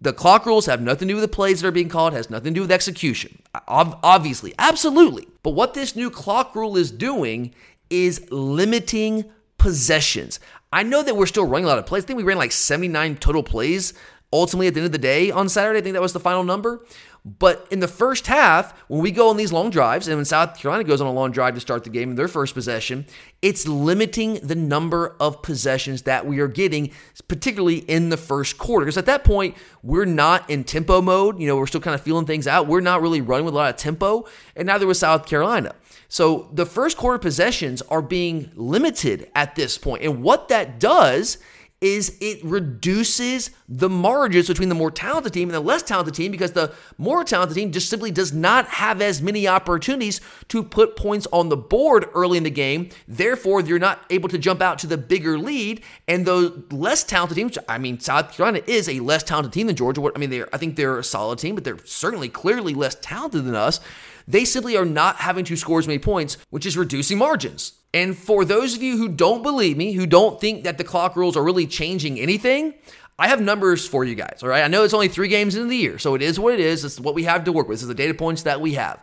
the 0.00 0.12
clock 0.12 0.46
rules 0.46 0.66
have 0.66 0.80
nothing 0.80 1.08
to 1.08 1.12
do 1.12 1.16
with 1.16 1.30
the 1.30 1.34
plays 1.34 1.60
that 1.60 1.68
are 1.68 1.72
being 1.72 1.88
called, 1.88 2.12
has 2.12 2.30
nothing 2.30 2.54
to 2.54 2.58
do 2.58 2.60
with 2.62 2.72
execution. 2.72 3.42
Obviously, 3.68 4.54
absolutely. 4.58 5.26
But 5.42 5.50
what 5.50 5.74
this 5.74 5.94
new 5.94 6.10
clock 6.10 6.54
rule 6.54 6.76
is 6.76 6.90
doing 6.90 7.54
is 7.90 8.30
limiting 8.30 9.26
possessions. 9.58 10.40
I 10.76 10.82
know 10.82 11.02
that 11.02 11.16
we're 11.16 11.24
still 11.24 11.46
running 11.46 11.64
a 11.64 11.68
lot 11.68 11.78
of 11.78 11.86
plays. 11.86 12.04
I 12.04 12.06
think 12.08 12.18
we 12.18 12.22
ran 12.22 12.36
like 12.36 12.52
79 12.52 13.16
total 13.16 13.42
plays 13.42 13.94
ultimately 14.30 14.66
at 14.66 14.74
the 14.74 14.80
end 14.80 14.84
of 14.84 14.92
the 14.92 14.98
day 14.98 15.30
on 15.30 15.48
Saturday. 15.48 15.78
I 15.78 15.82
think 15.82 15.94
that 15.94 16.02
was 16.02 16.12
the 16.12 16.20
final 16.20 16.44
number. 16.44 16.84
But 17.24 17.66
in 17.70 17.80
the 17.80 17.88
first 17.88 18.26
half, 18.26 18.78
when 18.86 19.00
we 19.00 19.10
go 19.10 19.30
on 19.30 19.38
these 19.38 19.54
long 19.54 19.70
drives, 19.70 20.06
and 20.06 20.16
when 20.16 20.26
South 20.26 20.58
Carolina 20.58 20.84
goes 20.84 21.00
on 21.00 21.06
a 21.06 21.12
long 21.12 21.32
drive 21.32 21.54
to 21.54 21.60
start 21.60 21.82
the 21.82 21.88
game 21.88 22.10
in 22.10 22.16
their 22.16 22.28
first 22.28 22.52
possession, 22.52 23.06
it's 23.40 23.66
limiting 23.66 24.34
the 24.42 24.54
number 24.54 25.16
of 25.18 25.40
possessions 25.40 26.02
that 26.02 26.26
we 26.26 26.40
are 26.40 26.46
getting, 26.46 26.90
particularly 27.26 27.78
in 27.78 28.10
the 28.10 28.18
first 28.18 28.58
quarter. 28.58 28.84
Because 28.84 28.98
at 28.98 29.06
that 29.06 29.24
point, 29.24 29.56
we're 29.82 30.04
not 30.04 30.48
in 30.50 30.62
tempo 30.62 31.00
mode. 31.00 31.40
You 31.40 31.46
know, 31.46 31.56
we're 31.56 31.66
still 31.66 31.80
kind 31.80 31.94
of 31.94 32.02
feeling 32.02 32.26
things 32.26 32.46
out. 32.46 32.66
We're 32.66 32.80
not 32.80 33.00
really 33.00 33.22
running 33.22 33.46
with 33.46 33.54
a 33.54 33.56
lot 33.56 33.70
of 33.70 33.76
tempo, 33.76 34.26
and 34.54 34.66
neither 34.66 34.86
was 34.86 34.98
South 34.98 35.24
Carolina. 35.24 35.74
So 36.08 36.48
the 36.52 36.66
first 36.66 36.96
quarter 36.96 37.18
possessions 37.18 37.82
are 37.82 38.02
being 38.02 38.50
limited 38.54 39.30
at 39.34 39.54
this 39.54 39.78
point. 39.78 40.02
And 40.02 40.22
what 40.22 40.48
that 40.48 40.78
does 40.78 41.38
is 41.82 42.16
it 42.22 42.42
reduces 42.42 43.50
the 43.68 43.88
margins 43.88 44.48
between 44.48 44.70
the 44.70 44.74
more 44.74 44.90
talented 44.90 45.34
team 45.34 45.50
and 45.50 45.54
the 45.54 45.60
less 45.60 45.82
talented 45.82 46.14
team 46.14 46.32
because 46.32 46.52
the 46.52 46.72
more 46.96 47.22
talented 47.22 47.54
team 47.54 47.70
just 47.70 47.90
simply 47.90 48.10
does 48.10 48.32
not 48.32 48.66
have 48.66 49.02
as 49.02 49.20
many 49.20 49.46
opportunities 49.46 50.22
to 50.48 50.62
put 50.62 50.96
points 50.96 51.26
on 51.32 51.50
the 51.50 51.56
board 51.56 52.06
early 52.14 52.38
in 52.38 52.44
the 52.44 52.50
game. 52.50 52.88
Therefore, 53.06 53.60
you're 53.60 53.78
not 53.78 54.04
able 54.08 54.30
to 54.30 54.38
jump 54.38 54.62
out 54.62 54.78
to 54.78 54.86
the 54.86 54.96
bigger 54.96 55.38
lead. 55.38 55.82
And 56.08 56.24
the 56.24 56.64
less 56.70 57.04
talented 57.04 57.36
team, 57.36 57.48
which 57.48 57.58
I 57.68 57.76
mean, 57.76 58.00
South 58.00 58.32
Carolina 58.32 58.64
is 58.66 58.88
a 58.88 59.00
less 59.00 59.22
talented 59.22 59.52
team 59.52 59.66
than 59.66 59.76
Georgia. 59.76 60.02
I 60.14 60.18
mean, 60.18 60.30
they 60.30 60.44
I 60.52 60.56
think 60.56 60.76
they're 60.76 60.98
a 60.98 61.04
solid 61.04 61.38
team, 61.38 61.54
but 61.54 61.64
they're 61.64 61.84
certainly 61.84 62.30
clearly 62.30 62.72
less 62.72 62.96
talented 63.02 63.44
than 63.44 63.54
us. 63.54 63.80
They 64.28 64.44
simply 64.44 64.76
are 64.76 64.84
not 64.84 65.16
having 65.16 65.44
to 65.46 65.56
score 65.56 65.78
as 65.78 65.86
many 65.86 65.98
points, 65.98 66.36
which 66.50 66.66
is 66.66 66.76
reducing 66.76 67.18
margins. 67.18 67.72
And 67.94 68.16
for 68.16 68.44
those 68.44 68.76
of 68.76 68.82
you 68.82 68.98
who 68.98 69.08
don't 69.08 69.42
believe 69.42 69.76
me, 69.76 69.92
who 69.92 70.06
don't 70.06 70.40
think 70.40 70.64
that 70.64 70.78
the 70.78 70.84
clock 70.84 71.16
rules 71.16 71.36
are 71.36 71.44
really 71.44 71.66
changing 71.66 72.18
anything, 72.18 72.74
I 73.18 73.28
have 73.28 73.40
numbers 73.40 73.88
for 73.88 74.04
you 74.04 74.14
guys, 74.14 74.40
all 74.42 74.50
right? 74.50 74.62
I 74.62 74.68
know 74.68 74.84
it's 74.84 74.92
only 74.92 75.08
three 75.08 75.28
games 75.28 75.54
into 75.54 75.68
the 75.68 75.76
year, 75.76 75.98
so 75.98 76.14
it 76.14 76.20
is 76.20 76.38
what 76.38 76.52
it 76.52 76.60
is. 76.60 76.84
It's 76.84 77.00
what 77.00 77.14
we 77.14 77.24
have 77.24 77.44
to 77.44 77.52
work 77.52 77.66
with. 77.68 77.76
This 77.76 77.82
is 77.82 77.88
the 77.88 77.94
data 77.94 78.12
points 78.12 78.42
that 78.42 78.60
we 78.60 78.74
have. 78.74 78.98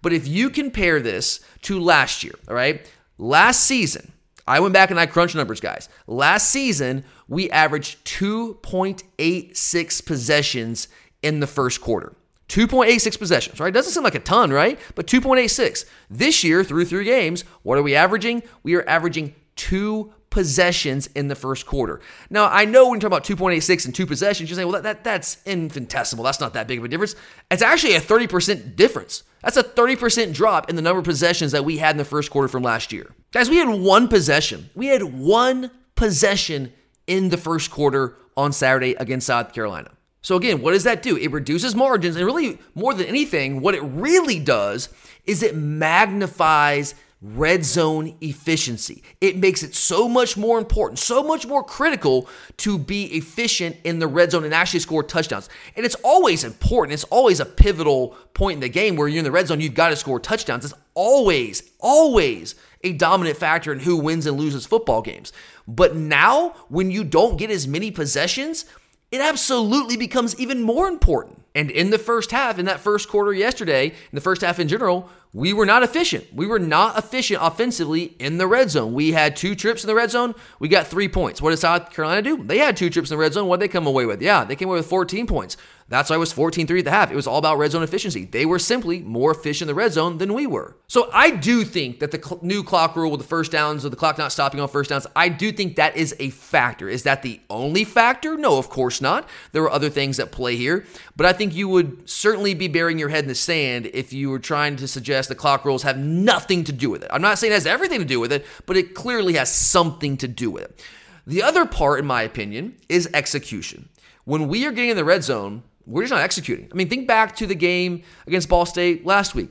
But 0.00 0.12
if 0.12 0.28
you 0.28 0.50
compare 0.50 1.00
this 1.00 1.40
to 1.62 1.80
last 1.80 2.22
year, 2.22 2.34
all 2.46 2.54
right? 2.54 2.88
Last 3.16 3.64
season, 3.64 4.12
I 4.46 4.60
went 4.60 4.74
back 4.74 4.92
and 4.92 5.00
I 5.00 5.06
crunched 5.06 5.34
numbers, 5.34 5.60
guys. 5.60 5.88
Last 6.06 6.50
season, 6.50 7.02
we 7.26 7.50
averaged 7.50 8.06
2.86 8.06 10.06
possessions 10.06 10.86
in 11.20 11.40
the 11.40 11.48
first 11.48 11.80
quarter. 11.80 12.14
2.86 12.48 13.18
possessions, 13.18 13.60
right? 13.60 13.72
Doesn't 13.72 13.92
seem 13.92 14.02
like 14.02 14.14
a 14.14 14.20
ton, 14.20 14.50
right? 14.50 14.78
But 14.94 15.06
2.86. 15.06 15.84
This 16.08 16.42
year, 16.42 16.64
through 16.64 16.86
three 16.86 17.04
games, 17.04 17.42
what 17.62 17.78
are 17.78 17.82
we 17.82 17.94
averaging? 17.94 18.42
We 18.62 18.74
are 18.74 18.88
averaging 18.88 19.34
two 19.54 20.12
possessions 20.30 21.08
in 21.08 21.28
the 21.28 21.34
first 21.34 21.66
quarter. 21.66 22.00
Now, 22.30 22.46
I 22.46 22.64
know 22.64 22.88
when 22.88 22.96
you 22.96 23.00
talk 23.00 23.08
about 23.08 23.24
2.86 23.24 23.86
and 23.86 23.94
two 23.94 24.06
possessions, 24.06 24.48
you're 24.48 24.56
saying, 24.56 24.68
well, 24.68 24.80
that, 24.80 25.02
that, 25.02 25.04
that's 25.04 25.38
infinitesimal. 25.46 26.24
That's 26.24 26.40
not 26.40 26.54
that 26.54 26.68
big 26.68 26.78
of 26.78 26.84
a 26.84 26.88
difference. 26.88 27.16
It's 27.50 27.62
actually 27.62 27.96
a 27.96 28.00
30% 28.00 28.76
difference. 28.76 29.24
That's 29.42 29.56
a 29.56 29.62
30% 29.62 30.34
drop 30.34 30.68
in 30.68 30.76
the 30.76 30.82
number 30.82 30.98
of 30.98 31.04
possessions 31.04 31.52
that 31.52 31.64
we 31.64 31.78
had 31.78 31.92
in 31.92 31.96
the 31.98 32.04
first 32.04 32.30
quarter 32.30 32.48
from 32.48 32.62
last 32.62 32.92
year. 32.92 33.14
Guys, 33.32 33.48
we 33.50 33.56
had 33.56 33.68
one 33.68 34.08
possession. 34.08 34.70
We 34.74 34.86
had 34.86 35.02
one 35.02 35.70
possession 35.94 36.72
in 37.06 37.30
the 37.30 37.36
first 37.36 37.70
quarter 37.70 38.16
on 38.36 38.52
Saturday 38.52 38.94
against 38.94 39.26
South 39.26 39.52
Carolina. 39.52 39.90
So, 40.20 40.36
again, 40.36 40.60
what 40.60 40.72
does 40.72 40.84
that 40.84 41.02
do? 41.02 41.16
It 41.16 41.30
reduces 41.30 41.74
margins. 41.74 42.16
And 42.16 42.26
really, 42.26 42.58
more 42.74 42.94
than 42.94 43.06
anything, 43.06 43.60
what 43.60 43.74
it 43.74 43.82
really 43.82 44.38
does 44.38 44.88
is 45.24 45.42
it 45.42 45.56
magnifies 45.56 46.94
red 47.20 47.64
zone 47.64 48.16
efficiency. 48.20 49.02
It 49.20 49.36
makes 49.36 49.62
it 49.62 49.74
so 49.74 50.08
much 50.08 50.36
more 50.36 50.58
important, 50.58 51.00
so 51.00 51.22
much 51.22 51.46
more 51.46 51.64
critical 51.64 52.28
to 52.58 52.78
be 52.78 53.06
efficient 53.06 53.76
in 53.82 53.98
the 53.98 54.06
red 54.06 54.30
zone 54.30 54.44
and 54.44 54.54
actually 54.54 54.80
score 54.80 55.02
touchdowns. 55.02 55.48
And 55.74 55.84
it's 55.84 55.96
always 55.96 56.44
important. 56.44 56.94
It's 56.94 57.04
always 57.04 57.40
a 57.40 57.44
pivotal 57.44 58.16
point 58.34 58.56
in 58.56 58.60
the 58.60 58.68
game 58.68 58.94
where 58.94 59.08
you're 59.08 59.18
in 59.18 59.24
the 59.24 59.32
red 59.32 59.48
zone, 59.48 59.60
you've 59.60 59.74
got 59.74 59.88
to 59.88 59.96
score 59.96 60.20
touchdowns. 60.20 60.64
It's 60.64 60.74
always, 60.94 61.62
always 61.80 62.54
a 62.84 62.92
dominant 62.92 63.36
factor 63.36 63.72
in 63.72 63.80
who 63.80 63.96
wins 63.96 64.26
and 64.26 64.36
loses 64.36 64.64
football 64.64 65.02
games. 65.02 65.32
But 65.66 65.96
now, 65.96 66.50
when 66.68 66.92
you 66.92 67.02
don't 67.02 67.36
get 67.36 67.50
as 67.50 67.66
many 67.66 67.90
possessions, 67.90 68.64
it 69.10 69.20
absolutely 69.20 69.96
becomes 69.96 70.38
even 70.38 70.62
more 70.62 70.88
important. 70.88 71.42
And 71.54 71.70
in 71.70 71.90
the 71.90 71.98
first 71.98 72.30
half, 72.30 72.58
in 72.58 72.66
that 72.66 72.80
first 72.80 73.08
quarter 73.08 73.32
yesterday, 73.32 73.86
in 73.86 74.12
the 74.12 74.20
first 74.20 74.42
half 74.42 74.60
in 74.60 74.68
general, 74.68 75.08
we 75.32 75.52
were 75.52 75.66
not 75.66 75.82
efficient. 75.82 76.32
We 76.32 76.46
were 76.46 76.58
not 76.58 76.98
efficient 76.98 77.40
offensively 77.42 78.16
in 78.18 78.38
the 78.38 78.46
red 78.46 78.70
zone. 78.70 78.94
We 78.94 79.12
had 79.12 79.36
two 79.36 79.54
trips 79.54 79.84
in 79.84 79.88
the 79.88 79.94
red 79.94 80.10
zone. 80.10 80.34
We 80.58 80.68
got 80.68 80.86
three 80.86 81.08
points. 81.08 81.42
What 81.42 81.50
did 81.50 81.58
South 81.58 81.90
Carolina 81.90 82.22
do? 82.22 82.42
They 82.42 82.58
had 82.58 82.76
two 82.76 82.90
trips 82.90 83.10
in 83.10 83.16
the 83.16 83.20
red 83.20 83.34
zone. 83.34 83.48
What 83.48 83.60
did 83.60 83.68
they 83.68 83.72
come 83.72 83.86
away 83.86 84.06
with? 84.06 84.22
Yeah, 84.22 84.44
they 84.44 84.56
came 84.56 84.68
away 84.68 84.78
with 84.78 84.86
14 84.86 85.26
points. 85.26 85.56
That's 85.90 86.10
why 86.10 86.16
it 86.16 86.18
was 86.18 86.32
14 86.32 86.66
3 86.66 86.80
at 86.80 86.84
the 86.84 86.90
half. 86.90 87.10
It 87.10 87.16
was 87.16 87.26
all 87.26 87.38
about 87.38 87.56
red 87.56 87.70
zone 87.70 87.82
efficiency. 87.82 88.26
They 88.26 88.44
were 88.44 88.58
simply 88.58 89.00
more 89.00 89.30
efficient 89.30 89.70
in 89.70 89.74
the 89.74 89.80
red 89.80 89.92
zone 89.92 90.18
than 90.18 90.34
we 90.34 90.46
were. 90.46 90.76
So 90.86 91.08
I 91.14 91.30
do 91.30 91.64
think 91.64 92.00
that 92.00 92.10
the 92.10 92.22
cl- 92.22 92.40
new 92.42 92.62
clock 92.62 92.94
rule 92.94 93.10
with 93.10 93.20
the 93.20 93.26
first 93.26 93.50
downs 93.50 93.86
or 93.86 93.88
the 93.88 93.96
clock 93.96 94.18
not 94.18 94.30
stopping 94.30 94.60
on 94.60 94.68
first 94.68 94.90
downs, 94.90 95.06
I 95.16 95.30
do 95.30 95.50
think 95.50 95.76
that 95.76 95.96
is 95.96 96.14
a 96.18 96.28
factor. 96.28 96.90
Is 96.90 97.04
that 97.04 97.22
the 97.22 97.40
only 97.48 97.84
factor? 97.84 98.36
No, 98.36 98.58
of 98.58 98.68
course 98.68 99.00
not. 99.00 99.28
There 99.52 99.62
are 99.62 99.70
other 99.70 99.88
things 99.88 100.18
that 100.18 100.30
play 100.30 100.56
here. 100.56 100.84
But 101.16 101.24
I 101.24 101.32
think 101.32 101.54
you 101.54 101.68
would 101.68 102.08
certainly 102.08 102.52
be 102.52 102.68
burying 102.68 102.98
your 102.98 103.08
head 103.08 103.24
in 103.24 103.28
the 103.28 103.34
sand 103.34 103.86
if 103.94 104.12
you 104.12 104.28
were 104.28 104.38
trying 104.38 104.76
to 104.76 104.88
suggest 104.88 105.27
the 105.28 105.34
clock 105.34 105.64
rules 105.64 105.82
have 105.82 105.98
nothing 105.98 106.64
to 106.64 106.72
do 106.72 106.90
with 106.90 107.02
it. 107.02 107.10
I'm 107.12 107.22
not 107.22 107.38
saying 107.38 107.52
it 107.52 107.56
has 107.56 107.66
everything 107.66 107.98
to 107.98 108.04
do 108.04 108.20
with 108.20 108.32
it, 108.32 108.44
but 108.66 108.76
it 108.76 108.94
clearly 108.94 109.34
has 109.34 109.52
something 109.52 110.16
to 110.18 110.28
do 110.28 110.50
with 110.50 110.64
it. 110.64 110.84
The 111.26 111.42
other 111.42 111.66
part, 111.66 112.00
in 112.00 112.06
my 112.06 112.22
opinion, 112.22 112.76
is 112.88 113.08
execution. 113.12 113.88
When 114.24 114.48
we 114.48 114.66
are 114.66 114.72
getting 114.72 114.90
in 114.90 114.96
the 114.96 115.04
red 115.04 115.24
zone, 115.24 115.62
we're 115.86 116.02
just 116.02 116.12
not 116.12 116.22
executing. 116.22 116.68
I 116.72 116.74
mean, 116.74 116.88
think 116.88 117.06
back 117.06 117.36
to 117.36 117.46
the 117.46 117.54
game 117.54 118.02
against 118.26 118.48
Ball 118.48 118.66
State 118.66 119.06
last 119.06 119.34
week. 119.34 119.50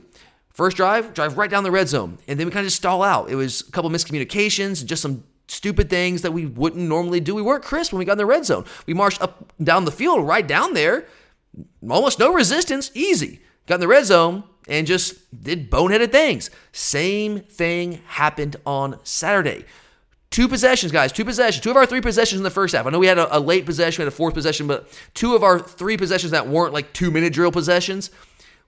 First 0.52 0.76
drive, 0.76 1.14
drive 1.14 1.38
right 1.38 1.50
down 1.50 1.62
the 1.62 1.70
red 1.70 1.88
zone, 1.88 2.18
and 2.26 2.38
then 2.38 2.46
we 2.46 2.52
kind 2.52 2.64
of 2.64 2.66
just 2.66 2.78
stall 2.78 3.02
out. 3.02 3.30
It 3.30 3.36
was 3.36 3.60
a 3.60 3.70
couple 3.70 3.90
miscommunications, 3.90 4.84
just 4.84 5.02
some 5.02 5.24
stupid 5.46 5.88
things 5.88 6.22
that 6.22 6.32
we 6.32 6.46
wouldn't 6.46 6.88
normally 6.88 7.20
do. 7.20 7.34
We 7.34 7.42
weren't 7.42 7.64
crisp 7.64 7.92
when 7.92 7.98
we 7.98 8.04
got 8.04 8.12
in 8.12 8.18
the 8.18 8.26
red 8.26 8.44
zone. 8.44 8.64
We 8.86 8.94
marched 8.94 9.22
up 9.22 9.52
down 9.62 9.84
the 9.84 9.92
field, 9.92 10.26
right 10.26 10.46
down 10.46 10.74
there, 10.74 11.06
almost 11.88 12.18
no 12.18 12.32
resistance, 12.32 12.90
easy. 12.94 13.40
Got 13.66 13.76
in 13.76 13.80
the 13.80 13.88
red 13.88 14.04
zone 14.04 14.44
and 14.68 14.86
just 14.86 15.42
did 15.42 15.70
boneheaded 15.70 16.12
things. 16.12 16.50
Same 16.72 17.40
thing 17.40 18.00
happened 18.06 18.56
on 18.66 18.98
Saturday. 19.02 19.64
Two 20.30 20.46
possessions, 20.46 20.92
guys. 20.92 21.10
Two 21.10 21.24
possessions. 21.24 21.62
Two 21.62 21.70
of 21.70 21.76
our 21.76 21.86
three 21.86 22.02
possessions 22.02 22.38
in 22.38 22.44
the 22.44 22.50
first 22.50 22.74
half. 22.74 22.86
I 22.86 22.90
know 22.90 22.98
we 22.98 23.06
had 23.06 23.18
a, 23.18 23.36
a 23.36 23.40
late 23.40 23.64
possession, 23.64 24.02
we 24.02 24.04
had 24.04 24.12
a 24.12 24.16
fourth 24.16 24.34
possession, 24.34 24.66
but 24.66 24.88
two 25.14 25.34
of 25.34 25.42
our 25.42 25.58
three 25.58 25.96
possessions 25.96 26.32
that 26.32 26.46
weren't 26.46 26.74
like 26.74 26.92
two 26.92 27.10
minute 27.10 27.32
drill 27.32 27.50
possessions, 27.50 28.10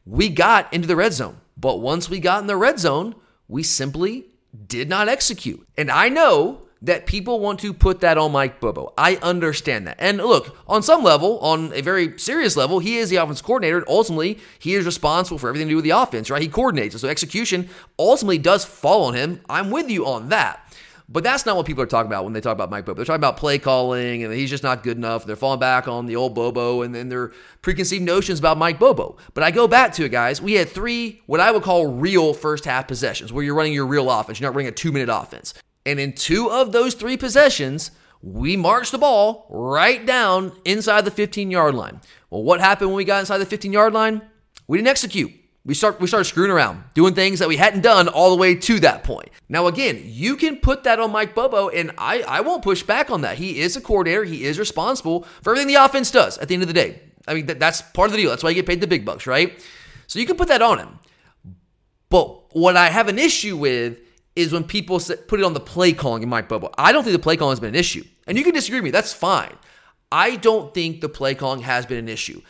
we 0.07 0.31
got 0.31 0.73
into 0.73 0.89
the 0.89 0.97
red 0.97 1.13
zone. 1.13 1.37
But 1.57 1.81
once 1.81 2.09
we 2.09 2.19
got 2.19 2.41
in 2.41 2.47
the 2.47 2.57
red 2.57 2.79
zone, 2.79 3.15
we 3.47 3.63
simply 3.63 4.25
did 4.67 4.89
not 4.89 5.09
execute. 5.09 5.67
And 5.77 5.91
I 5.91 6.09
know 6.09 6.63
that 6.83 7.07
people 7.07 7.41
want 7.41 7.61
to 7.61 7.75
put 7.75 8.01
that 8.01 8.17
on 8.17 8.33
Mike 8.33 8.61
Bobo. 8.61 8.93
I 8.97 9.17
understand 9.17 9.87
that. 9.87 9.97
And 9.99 10.19
look, 10.19 10.57
on 10.67 10.83
some 10.83 11.03
level, 11.03 11.39
on 11.41 11.73
a 11.75 11.83
very 11.83 12.19
serious 12.19 12.57
level, 12.57 12.79
he 12.79 12.97
is 12.97 13.11
the 13.11 13.17
offense 13.17 13.43
coordinator. 13.43 13.85
Ultimately, 13.87 14.39
he 14.59 14.75
is 14.75 14.87
responsible 14.87 15.39
for 15.39 15.49
everything 15.49 15.69
to 15.69 15.73
do 15.73 15.77
with 15.77 15.85
the 15.85 15.91
offense, 15.91 16.31
right? 16.31 16.41
He 16.41 16.49
coordinates. 16.49 16.99
So 17.01 17.09
execution 17.09 17.69
ultimately 17.99 18.39
does 18.39 18.65
fall 18.65 19.05
on 19.05 19.15
him. 19.15 19.41
I'm 19.49 19.71
with 19.71 19.91
you 19.91 20.07
on 20.07 20.31
that. 20.31 20.67
But 21.13 21.25
that's 21.25 21.45
not 21.45 21.57
what 21.57 21.67
people 21.67 21.83
are 21.83 21.87
talking 21.87 22.07
about 22.07 22.23
when 22.23 22.35
they 22.35 22.41
talk 22.41 22.53
about 22.53 22.71
Mike 22.71 22.85
Bobo. 22.85 22.99
They're 22.99 23.05
talking 23.05 23.19
about 23.19 23.37
play 23.37 23.59
calling 23.59 24.23
and 24.23 24.33
he's 24.33 24.49
just 24.49 24.63
not 24.63 24.85
good 24.85 24.97
enough. 24.97 25.27
They're 25.27 25.35
falling 25.35 25.59
back 25.59 25.89
on 25.89 26.07
the 26.07 26.15
old 26.15 26.37
Bobo 26.37 26.83
and 26.83 26.95
then 26.95 27.09
their 27.09 27.33
preconceived 27.63 28.05
notions 28.05 28.39
about 28.39 28.59
Mike 28.59 28.79
Bobo. 28.79 29.17
But 29.35 29.43
I 29.43 29.51
go 29.51 29.67
back 29.67 29.93
to 29.95 30.05
it, 30.05 30.11
guys. 30.11 30.41
We 30.41 30.53
had 30.53 30.69
three, 30.69 31.21
what 31.27 31.41
I 31.41 31.51
would 31.51 31.65
call 31.65 31.89
real 31.89 32.33
first 32.33 32.65
half 32.65 32.87
possessions 32.87 33.33
where 33.33 33.43
you're 33.43 33.57
running 33.57 33.73
your 33.73 33.87
real 33.87 34.09
offense. 34.09 34.39
You're 34.39 34.51
not 34.51 34.55
running 34.55 34.69
a 34.69 34.73
two 34.73 34.93
minute 34.93 35.13
offense. 35.13 35.53
And 35.91 35.99
in 35.99 36.13
two 36.13 36.49
of 36.49 36.71
those 36.71 36.95
three 36.95 37.17
possessions, 37.17 37.91
we 38.23 38.57
marched 38.57 38.93
the 38.93 38.99
ball 38.99 39.49
right 39.51 40.07
down 40.07 40.53
inside 40.65 41.05
the 41.05 41.11
15 41.11 41.51
yard 41.51 41.75
line. 41.75 42.01
Well, 42.31 42.45
what 42.45 42.61
happened 42.61 42.91
when 42.91 42.97
we 42.97 43.05
got 43.05 43.19
inside 43.19 43.39
the 43.39 43.47
15 43.47 43.73
yard 43.73 43.93
line? 43.93 44.23
We 44.69 44.79
didn't 44.79 44.87
execute. 44.87 45.33
We 45.65 45.75
start 45.75 46.01
we 46.01 46.07
started 46.07 46.27
screwing 46.27 46.53
around, 46.53 46.85
doing 46.95 47.15
things 47.15 47.41
that 47.41 47.49
we 47.49 47.57
hadn't 47.57 47.81
done 47.81 48.07
all 48.07 48.31
the 48.31 48.37
way 48.37 48.55
to 48.55 48.79
that 48.81 49.03
point. 49.03 49.31
Now 49.49 49.67
again, 49.67 50.01
you 50.05 50.37
can 50.37 50.59
put 50.59 50.85
that 50.85 51.01
on 51.01 51.11
Mike 51.11 51.35
Bobo, 51.35 51.71
and 51.71 51.91
I, 51.99 52.23
I 52.23 52.41
won't 52.41 52.63
push 52.63 52.85
back 52.85 53.11
on 53.11 53.23
that. 53.23 53.39
He 53.39 53.59
is 53.61 53.77
a 53.77 53.81
coordinator, 53.81 54.23
he 54.23 54.45
is 54.45 54.61
responsible 54.61 55.27
for 55.43 55.51
everything 55.51 55.67
the 55.67 55.85
offense 55.85 56.13
does 56.13 56.39
at 56.39 56.47
the 56.47 56.55
end 56.55 56.63
of 56.63 56.69
the 56.69 56.75
day. 56.75 57.03
I 57.27 57.35
mean, 57.35 57.47
that, 57.47 57.59
that's 57.59 57.83
part 57.83 58.07
of 58.07 58.13
the 58.13 58.19
deal. 58.19 58.31
That's 58.31 58.45
why 58.45 58.51
you 58.51 58.55
get 58.55 58.67
paid 58.67 58.81
the 58.81 58.87
big 58.87 59.05
bucks, 59.05 59.27
right? 59.27 59.61
So 60.07 60.21
you 60.21 60.27
can 60.27 60.37
put 60.37 60.49
that 60.49 60.63
on 60.63 60.79
him. 60.79 61.01
But 62.11 62.55
what 62.55 62.77
I 62.77 62.91
have 62.91 63.09
an 63.09 63.19
issue 63.19 63.57
with 63.57 63.99
is 64.37 64.53
when 64.53 64.65
people 64.65 65.01
put 65.29 65.41
it 65.41 65.45
on 65.45 65.55
the 65.55 65.61
play 65.61 65.93
calling 65.93 66.23
in 66.23 66.29
Mike 66.29 66.49
Bobo. 66.49 66.73
I 66.79 66.93
don't 66.93 67.03
think 67.03 67.13
the 67.13 67.23
play 67.23 67.37
calling 67.37 67.53
has 67.53 67.61
been 67.61 67.71
an 67.71 67.81
issue. 67.81 68.05
And 68.27 68.39
you 68.39 68.45
can 68.45 68.55
disagree 68.55 68.79
with 68.79 68.85
me, 68.85 68.91
that's 68.91 69.13
fine. 69.13 69.57
I 70.13 70.37
don't 70.37 70.75
think 70.75 71.01
the 71.01 71.09
play 71.09 71.35
calling 71.35 71.63
has 71.63 71.87
been 71.87 71.99
an 71.99 72.09
issue. 72.09 72.43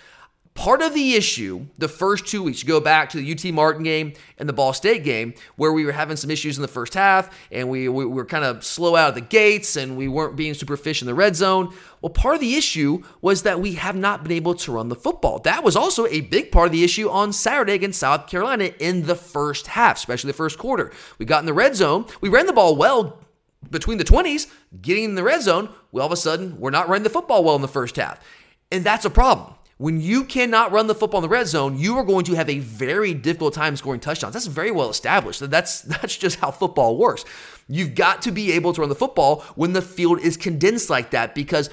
Part 0.54 0.82
of 0.82 0.92
the 0.92 1.14
issue, 1.14 1.66
the 1.78 1.88
first 1.88 2.26
two 2.26 2.42
weeks, 2.42 2.62
you 2.62 2.68
go 2.68 2.80
back 2.80 3.08
to 3.10 3.16
the 3.16 3.32
UT 3.32 3.54
Martin 3.54 3.82
game 3.82 4.12
and 4.36 4.46
the 4.46 4.52
Ball 4.52 4.74
State 4.74 5.04
game, 5.04 5.32
where 5.56 5.72
we 5.72 5.86
were 5.86 5.92
having 5.92 6.16
some 6.16 6.30
issues 6.30 6.58
in 6.58 6.62
the 6.62 6.68
first 6.68 6.92
half 6.92 7.34
and 7.50 7.70
we, 7.70 7.88
we 7.88 8.04
were 8.04 8.26
kind 8.26 8.44
of 8.44 8.62
slow 8.62 8.94
out 8.94 9.10
of 9.10 9.14
the 9.14 9.22
gates 9.22 9.76
and 9.76 9.96
we 9.96 10.06
weren't 10.06 10.36
being 10.36 10.52
super 10.52 10.74
efficient 10.74 11.08
in 11.08 11.14
the 11.14 11.18
red 11.18 11.34
zone. 11.34 11.72
Well, 12.02 12.10
part 12.10 12.34
of 12.34 12.40
the 12.42 12.56
issue 12.56 13.02
was 13.22 13.42
that 13.44 13.60
we 13.60 13.74
have 13.74 13.96
not 13.96 14.22
been 14.22 14.32
able 14.32 14.54
to 14.56 14.72
run 14.72 14.90
the 14.90 14.96
football. 14.96 15.38
That 15.38 15.64
was 15.64 15.76
also 15.76 16.06
a 16.08 16.20
big 16.20 16.52
part 16.52 16.66
of 16.66 16.72
the 16.72 16.84
issue 16.84 17.08
on 17.08 17.32
Saturday 17.32 17.72
against 17.72 18.00
South 18.00 18.26
Carolina 18.26 18.70
in 18.78 19.06
the 19.06 19.16
first 19.16 19.68
half, 19.68 19.96
especially 19.96 20.28
the 20.28 20.36
first 20.36 20.58
quarter. 20.58 20.92
We 21.18 21.24
got 21.24 21.40
in 21.40 21.46
the 21.46 21.54
red 21.54 21.74
zone, 21.74 22.04
we 22.20 22.28
ran 22.28 22.44
the 22.44 22.52
ball 22.52 22.76
well 22.76 23.18
between 23.70 23.96
the 23.96 24.04
20s, 24.04 24.50
getting 24.82 25.04
in 25.04 25.14
the 25.14 25.22
red 25.22 25.42
zone. 25.42 25.70
Well, 25.92 26.02
all 26.02 26.06
of 26.06 26.12
a 26.12 26.16
sudden, 26.16 26.58
we're 26.58 26.70
not 26.70 26.88
running 26.88 27.04
the 27.04 27.10
football 27.10 27.44
well 27.44 27.56
in 27.56 27.62
the 27.62 27.68
first 27.68 27.96
half. 27.96 28.20
And 28.70 28.84
that's 28.84 29.04
a 29.04 29.10
problem. 29.10 29.54
When 29.80 29.98
you 29.98 30.24
cannot 30.24 30.72
run 30.72 30.88
the 30.88 30.94
football 30.94 31.20
in 31.20 31.22
the 31.22 31.30
red 31.30 31.46
zone, 31.46 31.78
you 31.78 31.96
are 31.96 32.04
going 32.04 32.26
to 32.26 32.34
have 32.34 32.50
a 32.50 32.58
very 32.58 33.14
difficult 33.14 33.54
time 33.54 33.76
scoring 33.76 33.98
touchdowns. 33.98 34.34
That's 34.34 34.44
very 34.44 34.70
well 34.70 34.90
established. 34.90 35.40
That's 35.48 35.80
that's 36.00 36.18
just 36.18 36.38
how 36.38 36.50
football 36.50 36.98
works. 36.98 37.24
You've 37.66 37.94
got 37.94 38.20
to 38.22 38.30
be 38.30 38.52
able 38.52 38.74
to 38.74 38.82
run 38.82 38.90
the 38.90 38.94
football 38.94 39.40
when 39.54 39.72
the 39.72 39.80
field 39.80 40.20
is 40.20 40.36
condensed 40.36 40.90
like 40.90 41.12
that 41.12 41.34
because 41.34 41.70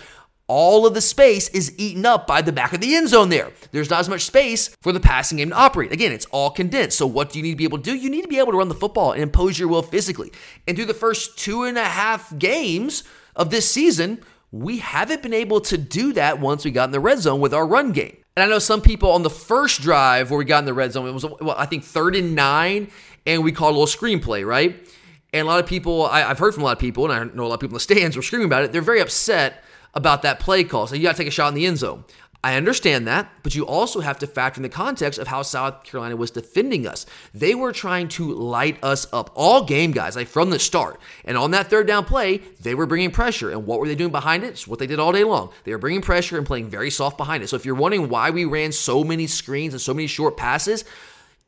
all 0.47 0.87
of 0.87 0.93
the 0.93 1.01
space 1.01 1.49
is 1.49 1.77
eaten 1.77 2.05
up 2.05 2.25
by 2.25 2.41
the 2.41 2.53
back 2.53 2.71
of 2.71 2.79
the 2.79 2.95
end 2.95 3.09
zone 3.09 3.27
there. 3.27 3.51
There's 3.73 3.89
not 3.89 3.99
as 3.99 4.07
much 4.07 4.21
space 4.21 4.69
for 4.81 4.93
the 4.93 5.01
passing 5.01 5.39
game 5.39 5.49
to 5.49 5.57
operate. 5.57 5.91
Again, 5.91 6.13
it's 6.13 6.27
all 6.27 6.49
condensed. 6.49 6.97
So, 6.97 7.05
what 7.05 7.29
do 7.29 7.39
you 7.39 7.43
need 7.43 7.51
to 7.51 7.57
be 7.57 7.65
able 7.65 7.79
to 7.79 7.83
do? 7.83 7.93
You 7.93 8.09
need 8.09 8.21
to 8.21 8.29
be 8.29 8.39
able 8.39 8.53
to 8.53 8.57
run 8.57 8.69
the 8.69 8.73
football 8.73 9.11
and 9.11 9.21
impose 9.21 9.59
your 9.59 9.67
will 9.67 9.81
physically. 9.81 10.31
And 10.65 10.77
through 10.77 10.85
the 10.85 10.93
first 10.93 11.37
two 11.37 11.63
and 11.63 11.77
a 11.77 11.83
half 11.83 12.37
games 12.39 13.03
of 13.35 13.49
this 13.49 13.69
season, 13.69 14.23
we 14.51 14.77
haven't 14.79 15.21
been 15.21 15.33
able 15.33 15.61
to 15.61 15.77
do 15.77 16.13
that 16.13 16.39
once 16.39 16.63
we 16.63 16.71
got 16.71 16.85
in 16.85 16.91
the 16.91 16.99
red 16.99 17.19
zone 17.19 17.39
with 17.39 17.53
our 17.53 17.67
run 17.67 17.91
game. 17.91 18.17
And 18.35 18.43
I 18.43 18.47
know 18.47 18.59
some 18.59 18.81
people 18.81 19.11
on 19.11 19.23
the 19.23 19.29
first 19.29 19.81
drive 19.81 20.29
where 20.29 20.37
we 20.37 20.45
got 20.45 20.59
in 20.59 20.65
the 20.65 20.73
red 20.73 20.91
zone, 20.91 21.07
it 21.07 21.11
was, 21.11 21.25
well, 21.25 21.55
I 21.57 21.65
think 21.65 21.83
third 21.83 22.15
and 22.15 22.35
nine, 22.35 22.89
and 23.25 23.43
we 23.43 23.51
called 23.51 23.75
a 23.75 23.79
little 23.79 23.87
screenplay, 23.87 24.45
right? 24.45 24.77
And 25.33 25.45
a 25.45 25.49
lot 25.49 25.59
of 25.59 25.67
people, 25.67 26.05
I, 26.05 26.19
have 26.21 26.39
heard 26.39 26.53
from 26.53 26.63
a 26.63 26.65
lot 26.67 26.73
of 26.73 26.79
people, 26.79 27.09
and 27.09 27.13
I 27.13 27.35
know 27.35 27.45
a 27.45 27.47
lot 27.47 27.55
of 27.55 27.59
people 27.59 27.73
in 27.73 27.77
the 27.77 27.79
stands 27.81 28.15
were 28.15 28.21
screaming 28.21 28.45
about 28.45 28.63
it. 28.63 28.71
They're 28.71 28.81
very 28.81 29.01
upset 29.01 29.63
about 29.93 30.21
that 30.21 30.39
play 30.39 30.63
call. 30.63 30.87
So 30.87 30.95
you 30.95 31.03
got 31.03 31.13
to 31.13 31.17
take 31.17 31.27
a 31.27 31.31
shot 31.31 31.49
in 31.49 31.55
the 31.55 31.65
end 31.65 31.79
zone. 31.79 32.05
I 32.43 32.55
understand 32.55 33.07
that, 33.07 33.29
but 33.41 33.55
you 33.55 33.65
also 33.65 33.99
have 33.99 34.19
to 34.19 34.27
factor 34.27 34.59
in 34.59 34.63
the 34.63 34.69
context 34.69 35.19
of 35.19 35.27
how 35.27 35.41
South 35.41 35.83
Carolina 35.83 36.15
was 36.15 36.29
defending 36.29 36.87
us. 36.87 37.05
They 37.33 37.55
were 37.55 37.71
trying 37.71 38.09
to 38.09 38.31
light 38.31 38.81
us 38.83 39.07
up 39.11 39.31
all 39.33 39.63
game, 39.63 39.91
guys, 39.91 40.15
like 40.15 40.27
from 40.27 40.51
the 40.51 40.59
start. 40.59 40.99
And 41.25 41.35
on 41.35 41.51
that 41.51 41.69
third 41.69 41.87
down 41.87 42.05
play, 42.05 42.37
they 42.61 42.75
were 42.75 42.85
bringing 42.85 43.11
pressure. 43.11 43.49
And 43.51 43.65
what 43.65 43.79
were 43.79 43.87
they 43.87 43.95
doing 43.95 44.11
behind 44.11 44.43
it? 44.43 44.49
It's 44.49 44.67
what 44.67 44.77
they 44.77 44.87
did 44.87 44.99
all 44.99 45.11
day 45.11 45.23
long. 45.23 45.51
They 45.63 45.71
were 45.71 45.79
bringing 45.79 46.01
pressure 46.01 46.37
and 46.37 46.45
playing 46.45 46.69
very 46.69 46.91
soft 46.91 47.17
behind 47.17 47.43
it. 47.43 47.47
So 47.47 47.55
if 47.55 47.65
you're 47.65 47.75
wondering 47.75 48.07
why 48.07 48.29
we 48.29 48.45
ran 48.45 48.71
so 48.71 49.03
many 49.03 49.25
screens 49.25 49.73
and 49.73 49.81
so 49.81 49.93
many 49.93 50.07
short 50.07 50.37
passes, 50.37 50.85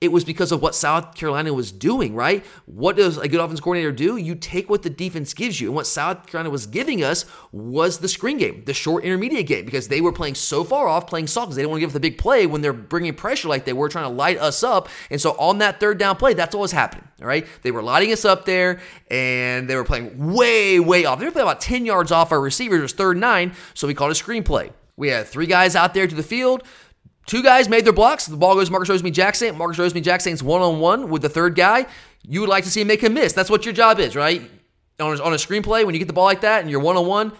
it 0.02 0.14
was 0.14 0.24
because 0.24 0.54
of 0.54 0.62
what 0.62 0.76
South 0.76 1.14
Carolina 1.14 1.54
was 1.54 1.74
doing, 1.74 2.16
right? 2.16 2.46
What 2.66 2.96
does 2.96 3.18
a 3.18 3.28
good 3.28 3.42
offense 3.42 3.60
coordinator 3.60 3.92
do? 3.92 4.16
You 4.16 4.34
take 4.34 4.70
what 4.70 4.82
the 4.82 4.90
defense 4.90 5.34
gives 5.34 5.60
you. 5.60 5.68
And 5.68 5.76
what 5.76 5.88
South 5.88 6.26
Carolina 6.26 6.50
was 6.50 6.68
giving 6.68 7.04
us 7.04 7.26
was 7.52 8.00
the 8.00 8.08
screen 8.08 8.38
game, 8.38 8.64
the 8.66 8.74
short 8.74 9.04
intermediate 9.04 9.46
game, 9.46 9.66
because 9.66 9.90
they 9.90 10.00
were 10.00 10.14
playing 10.14 10.36
so 10.36 10.64
far 10.64 10.88
off, 10.88 11.06
playing 11.06 11.28
soft, 11.28 11.48
because 11.48 11.58
they 11.58 11.64
didn't 11.64 11.72
want 11.72 11.82
to 11.82 11.86
give 11.86 11.92
the 11.92 12.00
big 12.00 12.18
play 12.18 12.48
when 12.48 12.62
they're 12.62 12.72
bringing 12.72 13.14
pressure 13.14 13.50
like 13.50 13.66
they 13.66 13.74
were 13.74 13.90
trying 13.90 14.06
to 14.06 14.10
light 14.10 14.38
us 14.38 14.64
up. 14.64 14.88
And 15.10 15.20
so 15.20 15.32
on 15.32 15.58
that 15.58 15.82
third 15.82 15.98
down 15.98 16.16
play, 16.16 16.34
that's 16.34 16.56
what 16.56 16.62
was 16.62 16.72
happening, 16.72 17.06
all 17.22 17.28
right? 17.28 17.46
They 17.64 17.72
were 17.72 17.84
lighting 17.84 18.14
us 18.14 18.24
up 18.24 18.46
there, 18.46 18.80
and 19.12 19.70
they 19.70 19.76
were 19.76 19.84
playing 19.84 20.34
way, 20.34 20.80
way 20.80 21.04
off. 21.04 21.20
They 21.20 21.26
were 21.26 21.32
playing 21.32 21.48
about 21.48 21.60
10 21.60 21.86
yards 21.86 22.14
off 22.14 22.32
our 22.32 22.40
receivers. 22.40 22.80
It 22.80 22.84
was 22.84 22.94
third 22.94 23.18
nine, 23.18 23.54
so 23.74 23.86
we 23.86 23.94
called 23.94 24.12
a 24.12 24.16
screen 24.16 24.44
play. 24.44 24.72
We 24.96 25.10
had 25.10 25.28
three 25.28 25.46
guys 25.46 25.76
out 25.76 25.94
there 25.94 26.08
to 26.08 26.16
the 26.16 26.24
field. 26.24 26.64
Two 27.30 27.44
guys 27.44 27.70
made 27.70 27.86
their 27.86 27.94
blocks. 27.94 28.26
The 28.26 28.36
ball 28.36 28.56
goes 28.56 28.72
Marcus 28.72 28.90
Rosemy-Jacksaint. 28.90 29.56
Marcus 29.56 29.78
Rosemy-Jacksaint's 29.78 30.42
one 30.42 30.64
on 30.64 30.80
one 30.80 31.12
with 31.12 31.22
the 31.22 31.30
third 31.30 31.54
guy. 31.54 31.86
You 32.28 32.40
would 32.42 32.50
like 32.50 32.64
to 32.64 32.72
see 32.72 32.82
him 32.82 32.88
make 32.88 33.04
a 33.04 33.10
miss. 33.10 33.34
That's 33.34 33.52
what 33.52 33.66
your 33.66 33.74
job 33.74 34.00
is, 34.00 34.16
right? 34.16 34.50
On 35.00 35.16
a, 35.16 35.24
on 35.24 35.34
a 35.34 35.36
screenplay, 35.36 35.86
when 35.86 35.94
you 35.94 36.00
get 36.00 36.08
the 36.08 36.14
ball 36.14 36.26
like 36.26 36.42
that 36.42 36.62
and 36.62 36.72
you're 36.72 36.80
one 36.80 36.98
on 36.98 37.06
one, 37.06 37.32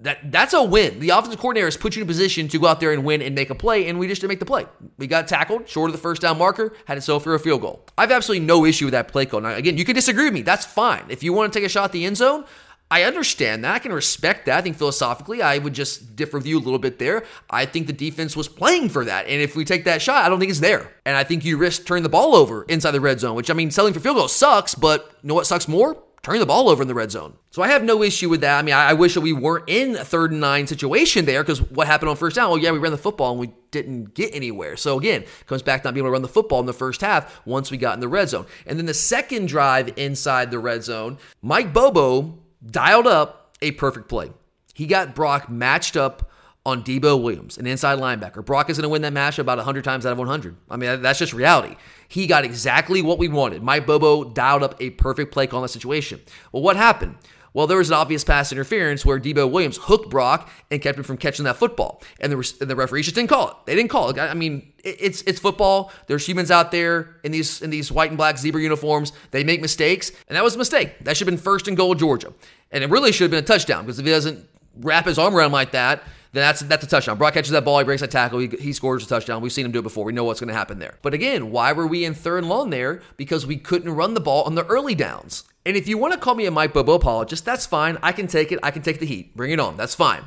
that 0.00 0.32
that's 0.32 0.54
a 0.54 0.62
win. 0.62 0.98
The 0.98 1.10
offensive 1.10 1.38
coordinator 1.38 1.66
has 1.66 1.76
put 1.76 1.94
you 1.94 2.00
in 2.00 2.06
a 2.06 2.10
position 2.10 2.48
to 2.48 2.58
go 2.58 2.66
out 2.66 2.80
there 2.80 2.92
and 2.94 3.04
win 3.04 3.20
and 3.20 3.34
make 3.34 3.50
a 3.50 3.54
play, 3.54 3.86
and 3.86 3.98
we 3.98 4.08
just 4.08 4.22
didn't 4.22 4.30
make 4.30 4.38
the 4.38 4.46
play. 4.46 4.64
We 4.96 5.06
got 5.06 5.28
tackled 5.28 5.68
short 5.68 5.90
of 5.90 5.92
the 5.92 6.00
first 6.00 6.22
down 6.22 6.38
marker, 6.38 6.74
had 6.86 6.96
it 6.96 7.02
for 7.02 7.34
a 7.34 7.38
field 7.38 7.60
goal. 7.60 7.84
I 7.98 8.00
have 8.00 8.12
absolutely 8.12 8.46
no 8.46 8.64
issue 8.64 8.86
with 8.86 8.92
that 8.92 9.08
play 9.08 9.26
call. 9.26 9.42
Now, 9.42 9.50
again, 9.50 9.76
you 9.76 9.84
can 9.84 9.94
disagree 9.94 10.24
with 10.24 10.32
me. 10.32 10.40
That's 10.40 10.64
fine. 10.64 11.04
If 11.10 11.22
you 11.22 11.34
want 11.34 11.52
to 11.52 11.58
take 11.58 11.66
a 11.66 11.68
shot 11.68 11.84
at 11.84 11.92
the 11.92 12.06
end 12.06 12.16
zone, 12.16 12.46
I 12.94 13.02
understand 13.02 13.64
that. 13.64 13.74
I 13.74 13.80
can 13.80 13.92
respect 13.92 14.46
that. 14.46 14.56
I 14.56 14.60
think 14.60 14.76
philosophically, 14.76 15.42
I 15.42 15.58
would 15.58 15.72
just 15.72 16.14
differ 16.14 16.38
with 16.38 16.46
you 16.46 16.58
a 16.58 16.60
little 16.60 16.78
bit 16.78 17.00
there. 17.00 17.24
I 17.50 17.66
think 17.66 17.88
the 17.88 17.92
defense 17.92 18.36
was 18.36 18.46
playing 18.46 18.88
for 18.90 19.04
that. 19.04 19.26
And 19.26 19.42
if 19.42 19.56
we 19.56 19.64
take 19.64 19.82
that 19.86 20.00
shot, 20.00 20.24
I 20.24 20.28
don't 20.28 20.38
think 20.38 20.50
it's 20.50 20.60
there. 20.60 20.92
And 21.04 21.16
I 21.16 21.24
think 21.24 21.44
you 21.44 21.56
risk 21.56 21.86
turning 21.86 22.04
the 22.04 22.08
ball 22.08 22.36
over 22.36 22.62
inside 22.68 22.92
the 22.92 23.00
red 23.00 23.18
zone, 23.18 23.34
which 23.34 23.50
I 23.50 23.54
mean, 23.54 23.72
selling 23.72 23.94
for 23.94 23.98
field 23.98 24.18
goals 24.18 24.32
sucks, 24.32 24.76
but 24.76 25.18
you 25.22 25.28
know 25.28 25.34
what 25.34 25.48
sucks 25.48 25.66
more? 25.66 26.00
Turning 26.22 26.38
the 26.38 26.46
ball 26.46 26.68
over 26.68 26.82
in 26.82 26.88
the 26.88 26.94
red 26.94 27.10
zone. 27.10 27.36
So 27.50 27.62
I 27.64 27.68
have 27.68 27.82
no 27.82 28.00
issue 28.00 28.28
with 28.28 28.42
that. 28.42 28.60
I 28.60 28.62
mean, 28.62 28.76
I, 28.76 28.92
wish 28.92 29.14
that 29.14 29.22
we 29.22 29.32
weren't 29.32 29.68
in 29.68 29.96
a 29.96 30.04
third 30.04 30.30
and 30.30 30.40
nine 30.40 30.68
situation 30.68 31.24
there 31.24 31.42
because 31.42 31.60
what 31.60 31.88
happened 31.88 32.10
on 32.10 32.16
first 32.16 32.36
down? 32.36 32.50
Well, 32.50 32.58
yeah, 32.58 32.70
we 32.70 32.78
ran 32.78 32.92
the 32.92 32.98
football 32.98 33.32
and 33.32 33.40
we 33.40 33.50
didn't 33.72 34.14
get 34.14 34.32
anywhere. 34.32 34.76
So 34.76 34.96
again, 35.00 35.24
comes 35.46 35.62
back 35.62 35.82
to 35.82 35.88
not 35.88 35.94
being 35.94 36.04
able 36.04 36.10
to 36.10 36.12
run 36.12 36.22
the 36.22 36.28
football 36.28 36.60
in 36.60 36.66
the 36.66 36.72
first 36.72 37.00
half 37.00 37.44
once 37.44 37.72
we 37.72 37.76
got 37.76 37.94
in 37.94 38.00
the 38.00 38.06
red 38.06 38.28
zone. 38.28 38.46
And 38.68 38.78
then 38.78 38.86
the 38.86 38.94
second 38.94 39.48
drive 39.48 39.98
inside 39.98 40.52
the 40.52 40.60
red 40.60 40.84
zone, 40.84 41.18
Mike 41.42 41.72
Bobo 41.72 42.38
dialed 42.70 43.06
up 43.06 43.56
a 43.62 43.72
perfect 43.72 44.08
play. 44.08 44.30
He 44.74 44.86
got 44.86 45.14
Brock 45.14 45.48
matched 45.48 45.96
up 45.96 46.30
on 46.66 46.82
Debo 46.82 47.22
Williams, 47.22 47.58
an 47.58 47.66
inside 47.66 47.98
linebacker. 47.98 48.44
Brock 48.44 48.70
is 48.70 48.78
going 48.78 48.84
to 48.84 48.88
win 48.88 49.02
that 49.02 49.12
match 49.12 49.38
about 49.38 49.58
100 49.58 49.84
times 49.84 50.06
out 50.06 50.12
of 50.12 50.18
100. 50.18 50.56
I 50.70 50.76
mean, 50.76 51.02
that's 51.02 51.18
just 51.18 51.34
reality. 51.34 51.76
He 52.08 52.26
got 52.26 52.44
exactly 52.44 53.02
what 53.02 53.18
we 53.18 53.28
wanted. 53.28 53.62
Mike 53.62 53.86
Bobo 53.86 54.24
dialed 54.24 54.62
up 54.62 54.74
a 54.80 54.90
perfect 54.90 55.30
play 55.30 55.46
call 55.46 55.60
in 55.60 55.64
that 55.64 55.68
situation. 55.68 56.20
Well, 56.52 56.62
what 56.62 56.76
happened? 56.76 57.16
Well, 57.54 57.68
there 57.68 57.78
was 57.78 57.88
an 57.88 57.94
obvious 57.94 58.24
pass 58.24 58.50
interference 58.50 59.06
where 59.06 59.20
Debo 59.20 59.48
Williams 59.48 59.78
hooked 59.80 60.10
Brock 60.10 60.50
and 60.72 60.82
kept 60.82 60.98
him 60.98 61.04
from 61.04 61.16
catching 61.16 61.44
that 61.44 61.56
football, 61.56 62.02
and 62.20 62.32
the, 62.32 62.54
and 62.60 62.68
the 62.68 62.74
referees 62.74 63.06
just 63.06 63.14
didn't 63.14 63.30
call 63.30 63.48
it. 63.48 63.54
They 63.64 63.76
didn't 63.76 63.90
call 63.90 64.10
it. 64.10 64.18
I 64.18 64.34
mean, 64.34 64.72
it's 64.82 65.22
it's 65.22 65.38
football. 65.38 65.92
There's 66.08 66.28
humans 66.28 66.50
out 66.50 66.72
there 66.72 67.16
in 67.22 67.30
these 67.30 67.62
in 67.62 67.70
these 67.70 67.92
white 67.92 68.10
and 68.10 68.18
black 68.18 68.38
zebra 68.38 68.60
uniforms. 68.60 69.12
They 69.30 69.44
make 69.44 69.62
mistakes, 69.62 70.10
and 70.28 70.36
that 70.36 70.42
was 70.42 70.56
a 70.56 70.58
mistake. 70.58 70.98
That 71.04 71.16
should 71.16 71.28
have 71.28 71.36
been 71.36 71.42
first 71.42 71.68
and 71.68 71.76
goal, 71.76 71.94
Georgia, 71.94 72.32
and 72.72 72.82
it 72.82 72.90
really 72.90 73.12
should 73.12 73.24
have 73.24 73.30
been 73.30 73.44
a 73.44 73.46
touchdown 73.46 73.84
because 73.84 74.00
if 74.00 74.04
he 74.04 74.10
doesn't 74.10 74.48
wrap 74.80 75.06
his 75.06 75.16
arm 75.16 75.36
around 75.36 75.52
like 75.52 75.70
that, 75.72 76.02
then 76.32 76.42
that's 76.42 76.60
that's 76.62 76.82
a 76.82 76.88
touchdown. 76.88 77.18
Brock 77.18 77.34
catches 77.34 77.52
that 77.52 77.64
ball, 77.64 77.78
he 77.78 77.84
breaks 77.84 78.00
that 78.00 78.10
tackle, 78.10 78.40
he, 78.40 78.48
he 78.48 78.72
scores 78.72 79.04
a 79.04 79.08
touchdown. 79.08 79.40
We've 79.40 79.52
seen 79.52 79.64
him 79.64 79.70
do 79.70 79.78
it 79.78 79.82
before. 79.82 80.04
We 80.04 80.12
know 80.12 80.24
what's 80.24 80.40
going 80.40 80.48
to 80.48 80.54
happen 80.54 80.80
there. 80.80 80.98
But 81.02 81.14
again, 81.14 81.52
why 81.52 81.72
were 81.72 81.86
we 81.86 82.04
in 82.04 82.14
third 82.14 82.38
and 82.38 82.48
long 82.48 82.70
there? 82.70 83.00
Because 83.16 83.46
we 83.46 83.56
couldn't 83.56 83.94
run 83.94 84.14
the 84.14 84.20
ball 84.20 84.42
on 84.42 84.56
the 84.56 84.66
early 84.66 84.96
downs. 84.96 85.44
And 85.66 85.76
if 85.76 85.88
you 85.88 85.96
want 85.96 86.12
to 86.12 86.20
call 86.20 86.34
me 86.34 86.46
a 86.46 86.50
Mike 86.50 86.74
Bobo 86.74 86.94
apologist, 86.94 87.44
that's 87.44 87.66
fine. 87.66 87.96
I 88.02 88.12
can 88.12 88.26
take 88.26 88.52
it. 88.52 88.58
I 88.62 88.70
can 88.70 88.82
take 88.82 89.00
the 89.00 89.06
heat. 89.06 89.34
Bring 89.36 89.50
it 89.50 89.60
on. 89.60 89.76
That's 89.76 89.94
fine. 89.94 90.22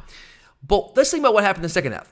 But 0.66 0.98
let's 0.98 1.12
think 1.12 1.22
about 1.22 1.34
what 1.34 1.44
happened 1.44 1.64
in 1.64 1.70
the 1.70 1.70
second 1.70 1.92
half. 1.92 2.12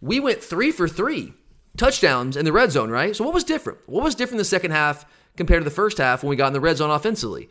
We 0.00 0.18
went 0.20 0.42
three 0.42 0.72
for 0.72 0.88
three 0.88 1.34
touchdowns 1.76 2.36
in 2.36 2.44
the 2.44 2.52
red 2.52 2.72
zone, 2.72 2.90
right? 2.90 3.14
So 3.14 3.24
what 3.24 3.34
was 3.34 3.44
different? 3.44 3.78
What 3.86 4.04
was 4.04 4.14
different 4.14 4.34
in 4.34 4.38
the 4.38 4.44
second 4.44 4.72
half 4.72 5.06
compared 5.36 5.60
to 5.60 5.64
the 5.64 5.74
first 5.74 5.98
half 5.98 6.22
when 6.22 6.30
we 6.30 6.36
got 6.36 6.48
in 6.48 6.52
the 6.52 6.60
red 6.60 6.76
zone 6.76 6.90
offensively? 6.90 7.48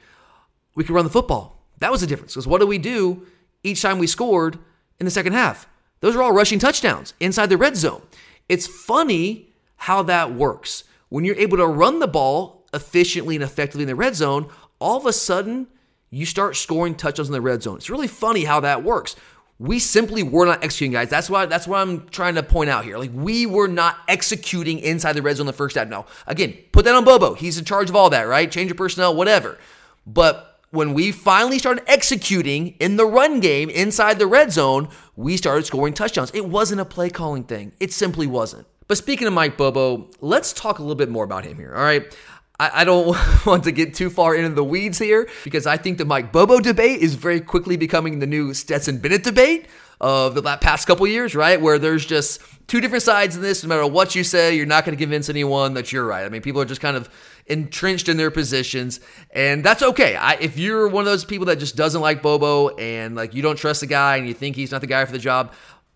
We 0.75 0.83
could 0.83 0.95
run 0.95 1.05
the 1.05 1.11
football. 1.11 1.65
That 1.79 1.91
was 1.91 2.01
the 2.01 2.07
difference. 2.07 2.33
Because 2.33 2.47
what 2.47 2.59
did 2.59 2.67
we 2.67 2.77
do 2.77 3.25
each 3.63 3.81
time 3.81 3.99
we 3.99 4.07
scored 4.07 4.59
in 4.99 5.05
the 5.05 5.11
second 5.11 5.33
half? 5.33 5.67
Those 6.01 6.15
are 6.15 6.23
all 6.23 6.33
rushing 6.33 6.59
touchdowns 6.59 7.13
inside 7.19 7.47
the 7.47 7.57
red 7.57 7.77
zone. 7.77 8.01
It's 8.49 8.67
funny 8.67 9.53
how 9.77 10.03
that 10.03 10.33
works. 10.33 10.83
When 11.09 11.23
you're 11.23 11.35
able 11.35 11.57
to 11.57 11.67
run 11.67 11.99
the 11.99 12.07
ball 12.07 12.65
efficiently 12.73 13.35
and 13.35 13.43
effectively 13.43 13.83
in 13.83 13.87
the 13.87 13.95
red 13.95 14.15
zone, 14.15 14.49
all 14.83 14.97
of 14.97 15.05
a 15.05 15.13
sudden 15.13 15.67
you 16.09 16.25
start 16.25 16.55
scoring 16.55 16.93
touchdowns 16.93 17.29
in 17.29 17.33
the 17.33 17.41
red 17.41 17.63
zone. 17.63 17.77
It's 17.77 17.89
really 17.89 18.07
funny 18.07 18.43
how 18.43 18.59
that 18.59 18.83
works. 18.83 19.15
We 19.57 19.79
simply 19.79 20.23
were 20.23 20.45
not 20.45 20.63
executing, 20.63 20.91
guys. 20.91 21.09
That's 21.09 21.29
why 21.29 21.45
that's 21.45 21.67
what 21.67 21.79
I'm 21.79 22.07
trying 22.09 22.35
to 22.35 22.43
point 22.43 22.69
out 22.69 22.83
here. 22.83 22.97
Like 22.97 23.11
we 23.13 23.45
were 23.45 23.67
not 23.67 23.97
executing 24.07 24.79
inside 24.79 25.13
the 25.13 25.21
red 25.21 25.37
zone 25.37 25.45
the 25.45 25.53
first 25.53 25.75
half. 25.75 25.87
Now, 25.87 26.05
again, 26.27 26.55
put 26.71 26.85
that 26.85 26.93
on 26.93 27.05
Bobo. 27.05 27.33
He's 27.33 27.57
in 27.57 27.65
charge 27.65 27.89
of 27.89 27.95
all 27.95 28.09
that, 28.09 28.23
right? 28.23 28.51
Change 28.51 28.71
of 28.71 28.77
personnel, 28.77 29.15
whatever. 29.15 29.57
But 30.05 30.59
when 30.71 30.93
we 30.93 31.11
finally 31.11 31.59
started 31.59 31.89
executing 31.89 32.75
in 32.79 32.97
the 32.97 33.05
run 33.05 33.39
game 33.39 33.69
inside 33.69 34.19
the 34.19 34.27
red 34.27 34.51
zone, 34.51 34.89
we 35.15 35.37
started 35.37 35.65
scoring 35.65 35.93
touchdowns. 35.93 36.31
It 36.33 36.45
wasn't 36.45 36.81
a 36.81 36.85
play 36.85 37.09
calling 37.09 37.43
thing. 37.43 37.71
It 37.79 37.93
simply 37.93 38.27
wasn't. 38.27 38.67
But 38.87 38.97
speaking 38.97 39.27
of 39.27 39.33
Mike 39.33 39.57
Bobo, 39.57 40.09
let's 40.19 40.51
talk 40.51 40.79
a 40.79 40.81
little 40.81 40.95
bit 40.95 41.09
more 41.09 41.23
about 41.23 41.45
him 41.45 41.57
here. 41.57 41.73
All 41.73 41.83
right. 41.83 42.15
I, 42.59 42.83
don't 42.83 43.17
want 43.45 43.63
to 43.63 43.71
get 43.71 43.93
too 43.93 44.09
far 44.09 44.35
into 44.35 44.49
the 44.49 44.63
weeds 44.63 44.99
here 44.99 45.27
because 45.43 45.65
I 45.65 45.77
think 45.77 45.97
the 45.97 46.05
Mike 46.05 46.31
Bobo 46.31 46.59
debate 46.59 47.01
is 47.01 47.15
very 47.15 47.41
quickly 47.41 47.77
becoming 47.77 48.19
the 48.19 48.27
new 48.27 48.53
Stetson 48.53 48.99
Bennett 48.99 49.23
debate 49.23 49.67
of 49.99 50.35
the 50.35 50.41
past 50.57 50.85
couple 50.85 51.07
years, 51.07 51.33
right? 51.33 51.59
Where 51.59 51.79
there's 51.79 52.05
just 52.05 52.41
two 52.67 52.81
different 52.81 53.03
sides 53.03 53.35
in 53.35 53.41
this. 53.41 53.63
No 53.63 53.69
matter 53.69 53.87
what 53.87 54.15
you 54.15 54.23
say, 54.23 54.55
you're 54.55 54.65
not 54.65 54.85
going 54.85 54.97
to 54.97 55.01
convince 55.01 55.29
anyone 55.29 55.73
that 55.75 55.91
you're 55.91 56.05
right. 56.05 56.25
I 56.25 56.29
mean, 56.29 56.41
people 56.41 56.61
are 56.61 56.65
just 56.65 56.81
kind 56.81 56.97
of 56.97 57.09
entrenched 57.47 58.09
in 58.09 58.17
their 58.17 58.31
positions, 58.31 58.99
and 59.31 59.63
that's 59.63 59.81
okay. 59.81 60.15
I, 60.15 60.33
if 60.33 60.57
you're 60.57 60.87
one 60.87 61.01
of 61.01 61.05
those 61.05 61.25
people 61.25 61.45
that 61.47 61.57
just 61.57 61.75
doesn't 61.75 62.01
like 62.01 62.21
Bobo 62.21 62.69
and 62.75 63.15
like 63.15 63.33
you 63.33 63.41
don't 63.41 63.55
trust 63.55 63.81
the 63.81 63.87
guy 63.87 64.17
and 64.17 64.27
you 64.27 64.33
think 64.33 64.55
he's 64.55 64.71
not 64.71 64.81
the 64.81 64.87
guy 64.87 65.03
for 65.05 65.11
the 65.11 65.19
job, 65.19 65.53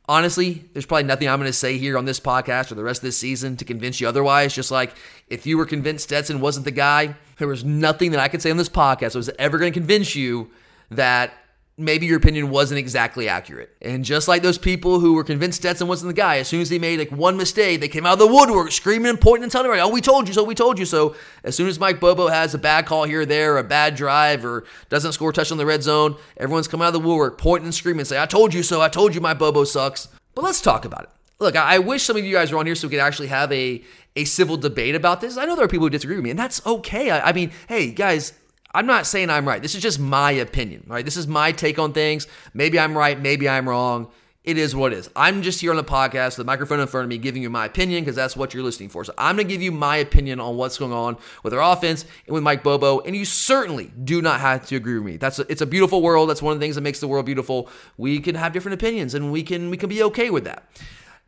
honestly, 0.07 0.65
there's 0.73 0.85
probably 0.85 1.03
nothing 1.03 1.27
I'm 1.27 1.39
going 1.39 1.49
to 1.49 1.53
say 1.53 1.77
here 1.77 1.97
on 1.97 2.05
this 2.05 2.19
podcast 2.19 2.71
or 2.71 2.75
the 2.75 2.83
rest 2.83 2.99
of 2.99 3.03
this 3.05 3.17
season 3.17 3.57
to 3.57 3.65
convince 3.65 3.99
you 3.99 4.07
otherwise. 4.07 4.53
Just 4.53 4.71
like 4.71 4.95
if 5.27 5.45
you 5.45 5.57
were 5.57 5.65
convinced 5.65 6.05
Stetson 6.05 6.39
wasn't 6.39 6.65
the 6.65 6.71
guy, 6.71 7.15
there 7.37 7.47
was 7.47 7.63
nothing 7.63 8.11
that 8.11 8.19
I 8.19 8.27
could 8.27 8.41
say 8.41 8.51
on 8.51 8.57
this 8.57 8.69
podcast 8.69 9.13
that 9.13 9.15
was 9.15 9.29
ever 9.37 9.57
going 9.57 9.71
to 9.71 9.79
convince 9.79 10.15
you 10.15 10.49
that 10.91 11.33
maybe 11.77 12.07
your 12.07 12.17
opinion 12.17 12.49
wasn't 12.49 12.79
exactly 12.79 13.29
accurate. 13.29 13.75
And 13.83 14.03
just 14.03 14.27
like 14.27 14.41
those 14.41 14.57
people 14.57 14.99
who 14.99 15.13
were 15.13 15.23
convinced 15.23 15.59
Stetson 15.59 15.87
wasn't 15.87 16.09
the 16.09 16.19
guy, 16.19 16.37
as 16.37 16.47
soon 16.47 16.61
as 16.61 16.69
they 16.69 16.79
made 16.79 16.97
like 16.97 17.11
one 17.11 17.37
mistake, 17.37 17.79
they 17.79 17.87
came 17.87 18.05
out 18.05 18.13
of 18.13 18.19
the 18.19 18.27
woodwork 18.27 18.71
screaming 18.71 19.11
and 19.11 19.21
pointing 19.21 19.43
and 19.43 19.51
telling 19.51 19.67
everybody, 19.67 19.87
oh, 19.87 19.93
we 19.93 20.01
told 20.01 20.27
you 20.27 20.33
so, 20.33 20.43
we 20.43 20.55
told 20.55 20.79
you 20.79 20.85
so. 20.85 21.15
As 21.43 21.55
soon 21.55 21.67
as 21.67 21.79
Mike 21.79 21.99
Bobo 21.99 22.29
has 22.29 22.55
a 22.55 22.57
bad 22.57 22.87
call 22.87 23.03
here 23.03 23.21
or 23.21 23.25
there, 23.25 23.57
a 23.57 23.63
bad 23.63 23.95
drive, 23.95 24.43
or 24.43 24.65
doesn't 24.89 25.13
score 25.13 25.29
a 25.29 25.33
touch 25.33 25.51
on 25.51 25.59
the 25.59 25.67
red 25.67 25.83
zone, 25.83 26.15
everyone's 26.37 26.67
coming 26.67 26.85
out 26.85 26.95
of 26.95 27.01
the 27.01 27.07
woodwork 27.07 27.37
pointing 27.37 27.67
and 27.67 27.75
screaming 27.75 27.99
and 27.99 28.07
say, 28.07 28.21
I 28.21 28.25
told 28.25 28.53
you 28.55 28.63
so, 28.63 28.81
I 28.81 28.89
told 28.89 29.13
you 29.13 29.21
Mike 29.21 29.37
Bobo 29.37 29.63
sucks. 29.63 30.07
But 30.33 30.43
let's 30.43 30.61
talk 30.61 30.83
about 30.83 31.03
it. 31.03 31.09
Look, 31.39 31.55
I 31.55 31.77
wish 31.77 32.01
some 32.01 32.17
of 32.17 32.25
you 32.25 32.33
guys 32.33 32.51
were 32.51 32.57
on 32.57 32.65
here 32.65 32.73
so 32.73 32.87
we 32.87 32.91
could 32.91 32.99
actually 32.99 33.27
have 33.27 33.51
a, 33.51 33.83
a 34.15 34.25
civil 34.25 34.57
debate 34.57 34.95
about 34.95 35.21
this. 35.21 35.37
I 35.37 35.45
know 35.45 35.55
there 35.55 35.65
are 35.65 35.67
people 35.67 35.85
who 35.85 35.91
disagree 35.91 36.15
with 36.15 36.23
me, 36.23 36.31
and 36.31 36.39
that's 36.39 36.65
okay. 36.65 37.11
I, 37.11 37.29
I 37.29 37.33
mean, 37.33 37.51
hey, 37.69 37.91
guys, 37.91 38.33
I'm 38.77 38.85
not 38.85 39.07
saying 39.07 39.31
I'm 39.31 39.47
right. 39.47 39.59
This 39.59 39.73
is 39.73 39.81
just 39.81 39.99
my 39.99 40.29
opinion, 40.29 40.83
right? 40.85 41.03
This 41.03 41.17
is 41.17 41.25
my 41.25 41.51
take 41.51 41.79
on 41.79 41.93
things. 41.93 42.27
Maybe 42.53 42.79
I'm 42.79 42.95
right, 42.95 43.19
maybe 43.19 43.49
I'm 43.49 43.67
wrong. 43.67 44.11
It 44.43 44.59
is 44.59 44.75
what 44.75 44.93
it 44.93 44.99
is. 44.99 45.09
I'm 45.15 45.41
just 45.41 45.61
here 45.61 45.71
on 45.71 45.77
the 45.77 45.83
podcast 45.83 46.37
with 46.37 46.37
the 46.37 46.43
microphone 46.43 46.79
in 46.79 46.85
front 46.85 47.05
of 47.05 47.09
me 47.09 47.17
giving 47.17 47.41
you 47.41 47.49
my 47.49 47.65
opinion 47.65 48.03
because 48.03 48.15
that's 48.15 48.37
what 48.37 48.53
you're 48.53 48.61
listening 48.61 48.89
for. 48.89 49.03
So 49.03 49.15
I'm 49.17 49.35
going 49.35 49.47
to 49.47 49.51
give 49.51 49.63
you 49.63 49.71
my 49.71 49.95
opinion 49.95 50.39
on 50.39 50.57
what's 50.57 50.77
going 50.77 50.93
on 50.93 51.17
with 51.41 51.55
our 51.55 51.73
offense 51.73 52.05
and 52.27 52.35
with 52.35 52.43
Mike 52.43 52.61
Bobo. 52.61 52.99
And 52.99 53.15
you 53.15 53.25
certainly 53.25 53.91
do 54.03 54.21
not 54.21 54.41
have 54.41 54.67
to 54.67 54.75
agree 54.75 54.93
with 54.93 55.05
me. 55.05 55.17
That's 55.17 55.39
a, 55.39 55.51
it's 55.51 55.63
a 55.63 55.65
beautiful 55.65 56.03
world. 56.03 56.29
That's 56.29 56.43
one 56.43 56.53
of 56.53 56.59
the 56.59 56.63
things 56.63 56.75
that 56.75 56.81
makes 56.81 56.99
the 56.99 57.07
world 57.07 57.25
beautiful. 57.25 57.69
We 57.97 58.19
can 58.19 58.35
have 58.35 58.53
different 58.53 58.75
opinions 58.75 59.15
and 59.15 59.31
we 59.31 59.41
can 59.41 59.71
we 59.71 59.77
can 59.77 59.89
be 59.89 60.03
okay 60.03 60.29
with 60.29 60.43
that. 60.43 60.69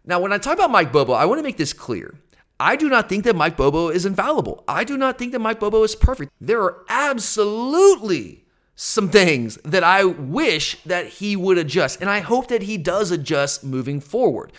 Now, 0.06 0.20
when 0.20 0.32
I 0.32 0.38
talk 0.38 0.54
about 0.54 0.70
Mike 0.70 0.92
Bobo, 0.92 1.14
I 1.14 1.26
want 1.26 1.40
to 1.40 1.44
make 1.44 1.58
this 1.58 1.74
clear. 1.74 2.14
I 2.60 2.76
do 2.76 2.90
not 2.90 3.08
think 3.08 3.24
that 3.24 3.36
Mike 3.36 3.56
Bobo 3.56 3.90
is 3.90 4.06
infallible. 4.06 4.64
I 4.68 4.84
do 4.84 4.98
not 4.98 5.18
think 5.18 5.32
that 5.32 5.40
Mike 5.40 5.60
Bobo 5.60 5.84
is 5.84 5.96
perfect. 5.96 6.32
There 6.42 6.62
are 6.62 6.84
absolutely 6.90 8.44
some 8.76 9.10
things 9.10 9.58
that 9.64 9.84
I 9.84 10.04
wish 10.04 10.82
that 10.84 11.08
he 11.08 11.36
would 11.36 11.58
adjust, 11.58 12.02
and 12.02 12.10
I 12.10 12.20
hope 12.20 12.48
that 12.48 12.64
he 12.64 12.78
does 12.78 13.12
adjust 13.12 13.64
moving 13.64 14.00
forward. 14.00 14.52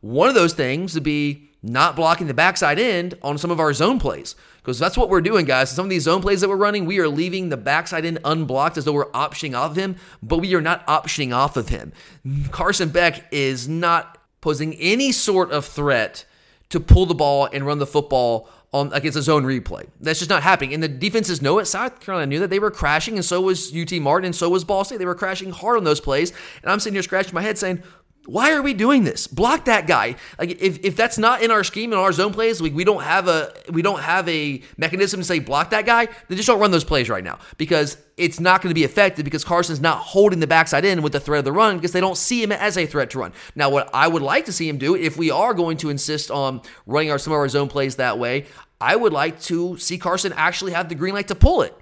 One 0.00 0.28
of 0.28 0.34
those 0.34 0.54
things 0.54 0.94
would 0.94 1.02
be 1.02 1.48
not 1.62 1.96
blocking 1.96 2.26
the 2.28 2.34
backside 2.34 2.78
end 2.78 3.16
on 3.22 3.36
some 3.36 3.50
of 3.50 3.60
our 3.60 3.72
zone 3.72 3.98
plays. 3.98 4.34
Because 4.58 4.78
that's 4.78 4.98
what 4.98 5.08
we're 5.08 5.22
doing, 5.22 5.46
guys. 5.46 5.70
Some 5.70 5.86
of 5.86 5.90
these 5.90 6.02
zone 6.02 6.20
plays 6.20 6.42
that 6.42 6.48
we're 6.48 6.56
running, 6.56 6.84
we 6.84 6.98
are 6.98 7.08
leaving 7.08 7.48
the 7.48 7.56
backside 7.56 8.04
end 8.04 8.18
unblocked 8.24 8.76
as 8.76 8.84
though 8.84 8.92
we're 8.92 9.10
optioning 9.12 9.56
off 9.56 9.70
of 9.72 9.76
him, 9.76 9.96
but 10.22 10.38
we 10.38 10.54
are 10.54 10.60
not 10.60 10.86
optioning 10.86 11.34
off 11.34 11.56
of 11.56 11.70
him. 11.70 11.92
Carson 12.50 12.90
Beck 12.90 13.26
is 13.32 13.66
not 13.66 14.18
posing 14.40 14.74
any 14.74 15.10
sort 15.10 15.50
of 15.50 15.64
threat 15.64 16.26
to 16.70 16.80
pull 16.80 17.06
the 17.06 17.14
ball 17.14 17.48
and 17.52 17.66
run 17.66 17.78
the 17.78 17.86
football 17.86 18.48
on 18.72 18.92
against 18.92 19.16
a 19.16 19.22
zone 19.22 19.44
replay. 19.44 19.88
That's 20.00 20.18
just 20.18 20.30
not 20.30 20.42
happening. 20.42 20.74
And 20.74 20.82
the 20.82 20.88
defenses 20.88 21.40
know 21.40 21.58
it. 21.58 21.64
South 21.64 22.00
Carolina 22.00 22.26
knew 22.26 22.40
that 22.40 22.50
they 22.50 22.58
were 22.58 22.70
crashing, 22.70 23.14
and 23.14 23.24
so 23.24 23.40
was 23.40 23.74
UT 23.74 23.92
Martin, 23.92 24.26
and 24.26 24.36
so 24.36 24.50
was 24.50 24.64
Ball 24.64 24.84
State. 24.84 24.98
They 24.98 25.06
were 25.06 25.14
crashing 25.14 25.50
hard 25.50 25.78
on 25.78 25.84
those 25.84 26.00
plays. 26.00 26.32
And 26.62 26.70
I'm 26.70 26.78
sitting 26.78 26.94
here 26.94 27.02
scratching 27.02 27.34
my 27.34 27.42
head 27.42 27.56
saying, 27.56 27.82
why 28.26 28.52
are 28.52 28.60
we 28.60 28.74
doing 28.74 29.04
this? 29.04 29.26
Block 29.26 29.64
that 29.64 29.86
guy. 29.86 30.16
Like 30.38 30.50
if, 30.60 30.84
if 30.84 30.96
that's 30.96 31.16
not 31.16 31.42
in 31.42 31.50
our 31.50 31.64
scheme 31.64 31.94
in 31.94 31.98
our 31.98 32.12
zone 32.12 32.34
plays, 32.34 32.60
we, 32.60 32.68
we 32.68 32.84
don't 32.84 33.02
have 33.02 33.26
a 33.26 33.54
we 33.70 33.80
don't 33.80 34.00
have 34.00 34.28
a 34.28 34.62
mechanism 34.76 35.20
to 35.20 35.24
say 35.24 35.38
block 35.38 35.70
that 35.70 35.86
guy, 35.86 36.06
then 36.06 36.36
just 36.36 36.46
don't 36.46 36.60
run 36.60 36.70
those 36.70 36.84
plays 36.84 37.08
right 37.08 37.24
now 37.24 37.38
because 37.56 37.96
it's 38.18 38.40
not 38.40 38.60
going 38.60 38.70
to 38.70 38.74
be 38.74 38.84
effective 38.84 39.24
because 39.24 39.44
Carson's 39.44 39.80
not 39.80 39.98
holding 39.98 40.40
the 40.40 40.46
backside 40.46 40.84
in 40.84 41.02
with 41.02 41.12
the 41.12 41.20
threat 41.20 41.38
of 41.38 41.44
the 41.44 41.52
run 41.52 41.76
because 41.76 41.92
they 41.92 42.00
don't 42.00 42.16
see 42.16 42.42
him 42.42 42.52
as 42.52 42.76
a 42.76 42.86
threat 42.86 43.10
to 43.10 43.18
run. 43.20 43.32
Now, 43.54 43.70
what 43.70 43.88
I 43.94 44.08
would 44.08 44.22
like 44.22 44.44
to 44.46 44.52
see 44.52 44.68
him 44.68 44.78
do, 44.78 44.94
if 44.94 45.16
we 45.16 45.30
are 45.30 45.54
going 45.54 45.76
to 45.78 45.90
insist 45.90 46.30
on 46.30 46.62
running 46.86 47.10
our 47.10 47.18
some 47.18 47.32
of 47.32 47.38
our 47.38 47.48
zone 47.48 47.68
plays 47.68 47.96
that 47.96 48.18
way, 48.18 48.46
I 48.80 48.96
would 48.96 49.12
like 49.12 49.40
to 49.42 49.76
see 49.78 49.98
Carson 49.98 50.32
actually 50.36 50.72
have 50.72 50.88
the 50.88 50.94
green 50.94 51.14
light 51.14 51.28
to 51.28 51.34
pull 51.34 51.62
it 51.62 51.76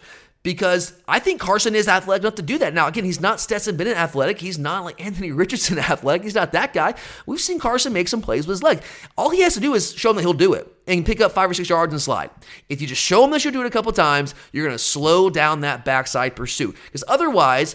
because 0.46 0.92
I 1.08 1.18
think 1.18 1.40
Carson 1.40 1.74
is 1.74 1.88
athletic 1.88 2.22
enough 2.22 2.36
to 2.36 2.42
do 2.42 2.56
that. 2.58 2.72
Now, 2.72 2.86
again, 2.86 3.04
he's 3.04 3.20
not 3.20 3.40
Stetson 3.40 3.76
Bennett 3.76 3.96
athletic. 3.96 4.38
He's 4.38 4.60
not 4.60 4.84
like 4.84 5.04
Anthony 5.04 5.32
Richardson 5.42 5.76
athletic. 5.76 6.22
He's 6.22 6.36
not 6.36 6.52
that 6.52 6.72
guy. 6.72 6.94
We've 7.26 7.40
seen 7.40 7.58
Carson 7.58 7.92
make 7.92 8.06
some 8.06 8.22
plays 8.22 8.46
with 8.46 8.54
his 8.54 8.62
leg. 8.62 8.80
All 9.18 9.30
he 9.30 9.40
has 9.40 9.54
to 9.54 9.60
do 9.60 9.74
is 9.74 9.92
show 9.92 10.10
him 10.10 10.16
that 10.16 10.22
he'll 10.22 10.32
do 10.32 10.54
it 10.54 10.72
and 10.86 11.04
pick 11.04 11.20
up 11.20 11.32
five 11.32 11.50
or 11.50 11.54
six 11.54 11.68
yards 11.68 11.92
and 11.92 12.00
slide. 12.00 12.30
If 12.68 12.80
you 12.80 12.86
just 12.86 13.02
show 13.02 13.24
him 13.24 13.32
that 13.32 13.42
you'll 13.42 13.54
do 13.54 13.60
it 13.62 13.66
a 13.66 13.70
couple 13.70 13.90
times, 13.90 14.36
you're 14.52 14.64
going 14.64 14.76
to 14.76 14.78
slow 14.78 15.30
down 15.30 15.62
that 15.62 15.84
backside 15.84 16.36
pursuit. 16.36 16.76
Because 16.84 17.02
otherwise, 17.08 17.74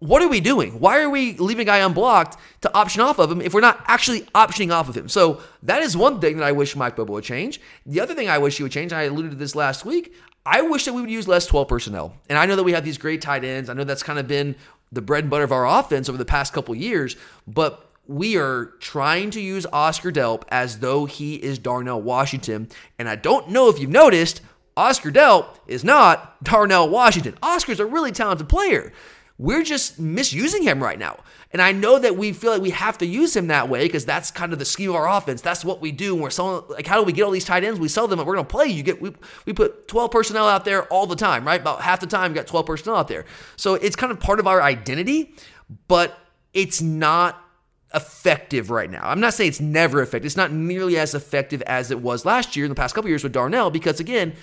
what 0.00 0.20
are 0.20 0.28
we 0.28 0.40
doing? 0.40 0.80
Why 0.80 1.02
are 1.02 1.10
we 1.10 1.34
leaving 1.34 1.62
a 1.62 1.66
guy 1.66 1.78
unblocked 1.78 2.38
to 2.62 2.74
option 2.74 3.02
off 3.02 3.20
of 3.20 3.30
him 3.30 3.40
if 3.40 3.54
we're 3.54 3.60
not 3.60 3.84
actually 3.86 4.22
optioning 4.34 4.72
off 4.72 4.88
of 4.88 4.96
him? 4.96 5.08
So 5.08 5.42
that 5.62 5.82
is 5.82 5.96
one 5.96 6.20
thing 6.20 6.38
that 6.38 6.44
I 6.44 6.52
wish 6.52 6.74
Mike 6.74 6.96
Bobo 6.96 7.12
would 7.12 7.24
change. 7.24 7.60
The 7.86 8.00
other 8.00 8.14
thing 8.14 8.28
I 8.28 8.38
wish 8.38 8.56
he 8.56 8.64
would 8.64 8.72
change, 8.72 8.92
I 8.92 9.02
alluded 9.02 9.30
to 9.30 9.36
this 9.36 9.54
last 9.54 9.84
week, 9.84 10.12
I 10.44 10.62
wish 10.62 10.84
that 10.86 10.94
we 10.94 11.00
would 11.02 11.10
use 11.10 11.28
less 11.28 11.46
12 11.46 11.68
personnel. 11.68 12.14
And 12.28 12.38
I 12.38 12.46
know 12.46 12.56
that 12.56 12.64
we 12.64 12.72
have 12.72 12.84
these 12.84 12.98
great 12.98 13.20
tight 13.20 13.44
ends. 13.44 13.68
I 13.68 13.74
know 13.74 13.84
that's 13.84 14.02
kind 14.02 14.18
of 14.18 14.26
been 14.26 14.56
the 14.90 15.02
bread 15.02 15.24
and 15.24 15.30
butter 15.30 15.44
of 15.44 15.52
our 15.52 15.66
offense 15.66 16.08
over 16.08 16.18
the 16.18 16.24
past 16.24 16.52
couple 16.52 16.74
years, 16.74 17.16
but 17.46 17.90
we 18.06 18.36
are 18.36 18.72
trying 18.80 19.30
to 19.30 19.40
use 19.40 19.66
Oscar 19.72 20.10
Delp 20.10 20.42
as 20.48 20.80
though 20.80 21.04
he 21.04 21.36
is 21.36 21.58
Darnell 21.58 22.02
Washington. 22.02 22.68
And 22.98 23.08
I 23.08 23.16
don't 23.16 23.50
know 23.50 23.68
if 23.68 23.78
you've 23.78 23.90
noticed, 23.90 24.40
Oscar 24.76 25.10
Delp 25.12 25.46
is 25.66 25.84
not 25.84 26.42
Darnell 26.42 26.88
Washington. 26.88 27.36
Oscar's 27.42 27.78
a 27.78 27.86
really 27.86 28.10
talented 28.12 28.48
player. 28.48 28.92
we're 29.38 29.62
just 29.62 29.98
misusing 29.98 30.62
him 30.62 30.82
right 30.82 30.98
now. 30.98 31.18
And 31.52 31.60
I 31.60 31.72
know 31.72 31.98
that 31.98 32.16
we 32.16 32.32
feel 32.32 32.52
like 32.52 32.62
we 32.62 32.70
have 32.70 32.98
to 32.98 33.06
use 33.06 33.34
him 33.34 33.48
that 33.48 33.68
way 33.68 33.84
because 33.84 34.04
that's 34.04 34.30
kind 34.30 34.52
of 34.52 34.60
the 34.60 34.64
scheme 34.64 34.90
of 34.90 34.96
our 34.96 35.08
offense. 35.08 35.40
That's 35.40 35.64
what 35.64 35.80
we 35.80 35.90
do. 35.90 36.14
We're 36.14 36.30
selling 36.30 36.62
like 36.68 36.86
how 36.86 36.98
do 36.98 37.04
we 37.04 37.12
get 37.12 37.24
all 37.24 37.32
these 37.32 37.44
tight 37.44 37.64
ends? 37.64 37.80
We 37.80 37.88
sell 37.88 38.06
them, 38.06 38.20
and 38.20 38.28
we're 38.28 38.36
gonna 38.36 38.46
play. 38.46 38.66
You 38.66 38.82
get 38.82 39.02
we, 39.02 39.12
we 39.46 39.52
put 39.52 39.88
12 39.88 40.10
personnel 40.10 40.46
out 40.46 40.64
there 40.64 40.84
all 40.84 41.06
the 41.06 41.16
time, 41.16 41.44
right? 41.44 41.60
About 41.60 41.80
half 41.80 42.00
the 42.00 42.06
time, 42.06 42.30
we 42.30 42.36
got 42.36 42.46
12 42.46 42.66
personnel 42.66 42.96
out 42.96 43.08
there. 43.08 43.24
So 43.56 43.74
it's 43.74 43.96
kind 43.96 44.12
of 44.12 44.20
part 44.20 44.38
of 44.38 44.46
our 44.46 44.62
identity, 44.62 45.34
but 45.88 46.16
it's 46.54 46.80
not 46.80 47.42
effective 47.94 48.70
right 48.70 48.90
now. 48.90 49.02
I'm 49.02 49.18
not 49.18 49.34
saying 49.34 49.48
it's 49.48 49.60
never 49.60 50.00
effective. 50.00 50.26
It's 50.26 50.36
not 50.36 50.52
nearly 50.52 50.96
as 50.96 51.14
effective 51.14 51.62
as 51.62 51.90
it 51.90 52.00
was 52.00 52.24
last 52.24 52.54
year 52.54 52.64
in 52.64 52.68
the 52.68 52.76
past 52.76 52.94
couple 52.94 53.08
years 53.08 53.24
with 53.24 53.32
Darnell 53.32 53.70
because 53.70 53.98
again, 53.98 54.34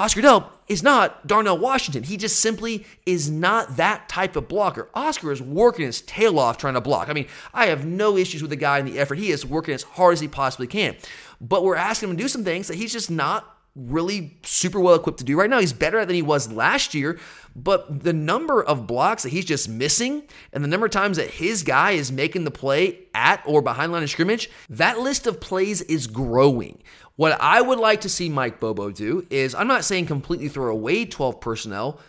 Oscar 0.00 0.22
Delp 0.22 0.46
is 0.66 0.82
not 0.82 1.26
Darnell 1.26 1.58
Washington. 1.58 2.04
He 2.04 2.16
just 2.16 2.40
simply 2.40 2.86
is 3.04 3.28
not 3.28 3.76
that 3.76 4.08
type 4.08 4.34
of 4.34 4.48
blocker. 4.48 4.88
Oscar 4.94 5.30
is 5.30 5.42
working 5.42 5.84
his 5.84 6.00
tail 6.00 6.38
off 6.38 6.56
trying 6.56 6.72
to 6.72 6.80
block. 6.80 7.10
I 7.10 7.12
mean, 7.12 7.26
I 7.52 7.66
have 7.66 7.84
no 7.84 8.16
issues 8.16 8.40
with 8.40 8.48
the 8.48 8.56
guy 8.56 8.78
and 8.78 8.88
the 8.88 8.98
effort. 8.98 9.16
He 9.16 9.30
is 9.30 9.44
working 9.44 9.74
as 9.74 9.82
hard 9.82 10.14
as 10.14 10.20
he 10.20 10.26
possibly 10.26 10.66
can. 10.66 10.96
But 11.38 11.64
we're 11.64 11.76
asking 11.76 12.08
him 12.08 12.16
to 12.16 12.22
do 12.22 12.28
some 12.28 12.44
things 12.44 12.66
that 12.68 12.78
he's 12.78 12.92
just 12.92 13.10
not 13.10 13.58
really 13.76 14.38
super 14.42 14.80
well 14.80 14.94
equipped 14.94 15.18
to 15.18 15.24
do 15.24 15.38
right 15.38 15.50
now. 15.50 15.60
He's 15.60 15.74
better 15.74 16.04
than 16.06 16.16
he 16.16 16.22
was 16.22 16.50
last 16.50 16.94
year, 16.94 17.18
but 17.54 18.02
the 18.02 18.14
number 18.14 18.62
of 18.62 18.86
blocks 18.86 19.22
that 19.24 19.28
he's 19.28 19.44
just 19.44 19.68
missing 19.68 20.22
and 20.54 20.64
the 20.64 20.68
number 20.68 20.86
of 20.86 20.92
times 20.92 21.18
that 21.18 21.28
his 21.28 21.62
guy 21.62 21.92
is 21.92 22.10
making 22.10 22.44
the 22.44 22.50
play 22.50 23.00
at 23.14 23.42
or 23.44 23.60
behind 23.60 23.92
line 23.92 24.02
of 24.02 24.10
scrimmage, 24.10 24.48
that 24.70 24.98
list 24.98 25.26
of 25.26 25.40
plays 25.40 25.82
is 25.82 26.06
growing. 26.06 26.82
What 27.20 27.38
I 27.38 27.60
would 27.60 27.78
like 27.78 28.00
to 28.00 28.08
see 28.08 28.30
Mike 28.30 28.60
Bobo 28.60 28.90
do 28.90 29.26
is 29.28 29.54
I'm 29.54 29.66
not 29.66 29.84
saying 29.84 30.06
completely 30.06 30.48
throw 30.48 30.72
away 30.72 31.04
12 31.04 31.38
personnel. 31.38 32.00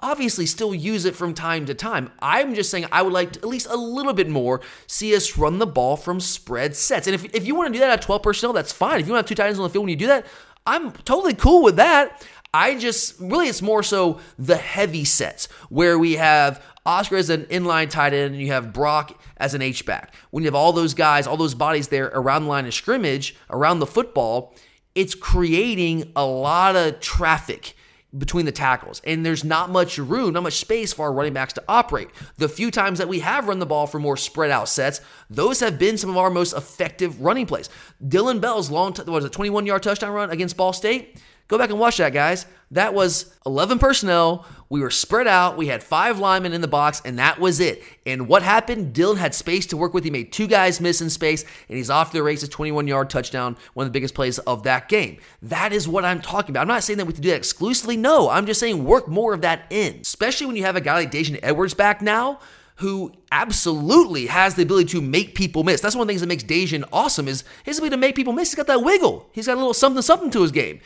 Obviously, 0.00 0.46
still 0.46 0.74
use 0.74 1.04
it 1.04 1.14
from 1.14 1.32
time 1.32 1.64
to 1.66 1.74
time. 1.74 2.10
I'm 2.18 2.56
just 2.56 2.68
saying 2.68 2.86
I 2.90 3.02
would 3.02 3.12
like 3.12 3.34
to, 3.34 3.38
at 3.38 3.44
least 3.44 3.68
a 3.70 3.76
little 3.76 4.14
bit 4.14 4.28
more 4.28 4.62
see 4.88 5.14
us 5.14 5.38
run 5.38 5.60
the 5.60 5.66
ball 5.66 5.96
from 5.96 6.18
spread 6.18 6.74
sets. 6.74 7.06
And 7.06 7.14
if, 7.14 7.24
if 7.36 7.46
you 7.46 7.54
want 7.54 7.68
to 7.68 7.72
do 7.72 7.78
that 7.78 7.90
at 7.90 8.02
12 8.02 8.20
personnel, 8.20 8.52
that's 8.52 8.72
fine. 8.72 8.98
If 8.98 9.06
you 9.06 9.12
want 9.12 9.24
to 9.24 9.30
have 9.30 9.36
two 9.36 9.40
tight 9.40 9.46
ends 9.46 9.60
on 9.60 9.62
the 9.62 9.70
field 9.70 9.84
when 9.84 9.90
you 9.90 9.96
do 9.96 10.08
that, 10.08 10.26
I'm 10.66 10.90
totally 10.90 11.34
cool 11.34 11.62
with 11.62 11.76
that. 11.76 12.26
I 12.52 12.74
just 12.74 13.20
really 13.20 13.46
it's 13.46 13.62
more 13.62 13.84
so 13.84 14.18
the 14.40 14.56
heavy 14.56 15.04
sets 15.04 15.46
where 15.68 16.00
we 16.00 16.14
have 16.14 16.60
Oscar 16.86 17.16
as 17.16 17.30
an 17.30 17.44
inline 17.46 17.90
tight 17.90 18.14
end 18.14 18.34
and 18.34 18.42
you 18.42 18.52
have 18.52 18.72
Brock 18.72 19.20
as 19.36 19.54
an 19.54 19.62
H 19.62 19.84
back. 19.84 20.14
When 20.30 20.42
you 20.42 20.48
have 20.48 20.54
all 20.54 20.72
those 20.72 20.94
guys, 20.94 21.26
all 21.26 21.36
those 21.36 21.54
bodies 21.54 21.88
there 21.88 22.06
around 22.14 22.44
the 22.44 22.48
line 22.48 22.66
of 22.66 22.74
scrimmage, 22.74 23.36
around 23.50 23.80
the 23.80 23.86
football, 23.86 24.54
it's 24.94 25.14
creating 25.14 26.12
a 26.16 26.24
lot 26.24 26.76
of 26.76 27.00
traffic 27.00 27.74
between 28.16 28.46
the 28.46 28.52
tackles. 28.52 29.02
And 29.04 29.26
there's 29.26 29.44
not 29.44 29.70
much 29.70 29.98
room, 29.98 30.32
not 30.32 30.42
much 30.42 30.54
space 30.54 30.92
for 30.92 31.06
our 31.06 31.12
running 31.12 31.34
backs 31.34 31.52
to 31.54 31.62
operate. 31.68 32.08
The 32.38 32.48
few 32.48 32.70
times 32.70 32.98
that 32.98 33.08
we 33.08 33.20
have 33.20 33.48
run 33.48 33.58
the 33.58 33.66
ball 33.66 33.86
for 33.86 33.98
more 33.98 34.16
spread 34.16 34.50
out 34.50 34.68
sets, 34.68 35.00
those 35.28 35.60
have 35.60 35.78
been 35.78 35.98
some 35.98 36.10
of 36.10 36.16
our 36.16 36.30
most 36.30 36.54
effective 36.54 37.20
running 37.20 37.46
plays. 37.46 37.68
Dillon 38.06 38.40
Bell's 38.40 38.70
long, 38.70 38.92
t- 38.92 39.02
what 39.02 39.12
was 39.12 39.24
it, 39.24 39.32
21 39.32 39.66
yard 39.66 39.82
touchdown 39.82 40.12
run 40.12 40.30
against 40.30 40.56
Ball 40.56 40.72
State? 40.72 41.20
Go 41.48 41.58
back 41.58 41.70
and 41.70 41.78
watch 41.78 41.98
that, 41.98 42.12
guys. 42.12 42.46
That 42.72 42.92
was 42.92 43.32
11 43.46 43.78
personnel. 43.78 44.44
We 44.68 44.80
were 44.80 44.90
spread 44.90 45.28
out. 45.28 45.56
We 45.56 45.68
had 45.68 45.84
five 45.84 46.18
linemen 46.18 46.52
in 46.52 46.60
the 46.60 46.66
box, 46.66 47.00
and 47.04 47.20
that 47.20 47.38
was 47.38 47.60
it. 47.60 47.80
And 48.04 48.26
what 48.26 48.42
happened? 48.42 48.92
Dillon 48.92 49.16
had 49.16 49.32
space 49.32 49.66
to 49.66 49.76
work 49.76 49.94
with. 49.94 50.02
He 50.02 50.10
made 50.10 50.32
two 50.32 50.48
guys 50.48 50.80
miss 50.80 51.00
in 51.00 51.08
space, 51.08 51.44
and 51.68 51.76
he's 51.78 51.90
off 51.90 52.10
to 52.10 52.16
the 52.16 52.22
races 52.24 52.48
21 52.48 52.88
yard 52.88 53.08
touchdown, 53.08 53.56
one 53.74 53.86
of 53.86 53.92
the 53.92 53.96
biggest 53.96 54.14
plays 54.14 54.40
of 54.40 54.64
that 54.64 54.88
game. 54.88 55.18
That 55.42 55.72
is 55.72 55.86
what 55.86 56.04
I'm 56.04 56.20
talking 56.20 56.50
about. 56.50 56.62
I'm 56.62 56.68
not 56.68 56.82
saying 56.82 56.96
that 56.98 57.04
we 57.04 57.10
have 57.10 57.16
to 57.16 57.22
do 57.22 57.30
that 57.30 57.36
exclusively. 57.36 57.96
No, 57.96 58.28
I'm 58.28 58.46
just 58.46 58.58
saying 58.58 58.84
work 58.84 59.06
more 59.06 59.32
of 59.32 59.42
that 59.42 59.66
in, 59.70 60.00
especially 60.00 60.48
when 60.48 60.56
you 60.56 60.64
have 60.64 60.76
a 60.76 60.80
guy 60.80 60.94
like 60.94 61.12
Daijun 61.12 61.38
Edwards 61.44 61.74
back 61.74 62.02
now 62.02 62.40
who 62.76 63.10
absolutely 63.32 64.26
has 64.26 64.54
the 64.54 64.62
ability 64.62 64.90
to 64.90 65.00
make 65.00 65.34
people 65.34 65.64
miss. 65.64 65.80
That's 65.80 65.94
one 65.94 66.02
of 66.02 66.08
the 66.08 66.10
things 66.12 66.20
that 66.20 66.26
makes 66.26 66.44
Daijun 66.44 66.84
awesome 66.92 67.26
is 67.28 67.42
his 67.64 67.78
ability 67.78 67.94
to 67.94 68.00
make 68.00 68.16
people 68.16 68.32
miss. 68.32 68.50
He's 68.50 68.56
got 68.56 68.66
that 68.66 68.82
wiggle. 68.82 69.28
He's 69.32 69.46
got 69.46 69.54
a 69.54 69.60
little 69.60 69.72
something 69.72 70.02
something 70.02 70.30
to 70.32 70.42
his 70.42 70.52
game. 70.52 70.80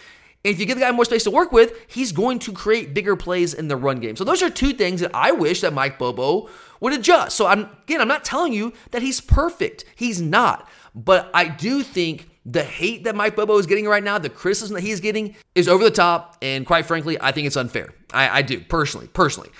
And 0.44 0.54
if 0.54 0.58
you 0.58 0.66
give 0.66 0.78
the 0.78 0.84
guy 0.84 0.90
more 0.90 1.04
space 1.04 1.24
to 1.24 1.30
work 1.30 1.52
with, 1.52 1.74
he's 1.86 2.12
going 2.12 2.38
to 2.40 2.52
create 2.52 2.94
bigger 2.94 3.14
plays 3.14 3.52
in 3.52 3.68
the 3.68 3.76
run 3.76 4.00
game. 4.00 4.16
So 4.16 4.24
those 4.24 4.42
are 4.42 4.48
two 4.48 4.72
things 4.72 5.00
that 5.00 5.10
I 5.14 5.32
wish 5.32 5.60
that 5.60 5.72
Mike 5.72 5.98
Bobo 5.98 6.48
would 6.80 6.94
adjust. 6.94 7.36
So 7.36 7.46
I'm 7.46 7.68
again, 7.82 8.00
I'm 8.00 8.08
not 8.08 8.24
telling 8.24 8.52
you 8.52 8.72
that 8.90 9.02
he's 9.02 9.20
perfect. 9.20 9.84
He's 9.94 10.20
not. 10.20 10.68
But 10.94 11.30
I 11.34 11.46
do 11.48 11.82
think 11.82 12.28
the 12.46 12.64
hate 12.64 13.04
that 13.04 13.14
Mike 13.14 13.36
Bobo 13.36 13.58
is 13.58 13.66
getting 13.66 13.86
right 13.86 14.02
now, 14.02 14.18
the 14.18 14.30
criticism 14.30 14.74
that 14.74 14.80
he's 14.80 15.00
getting, 15.00 15.36
is 15.54 15.68
over 15.68 15.84
the 15.84 15.90
top. 15.90 16.38
And 16.40 16.66
quite 16.66 16.86
frankly, 16.86 17.18
I 17.20 17.32
think 17.32 17.46
it's 17.46 17.56
unfair. 17.56 17.92
I, 18.12 18.38
I 18.38 18.42
do, 18.42 18.60
personally, 18.60 19.08
personally. 19.08 19.50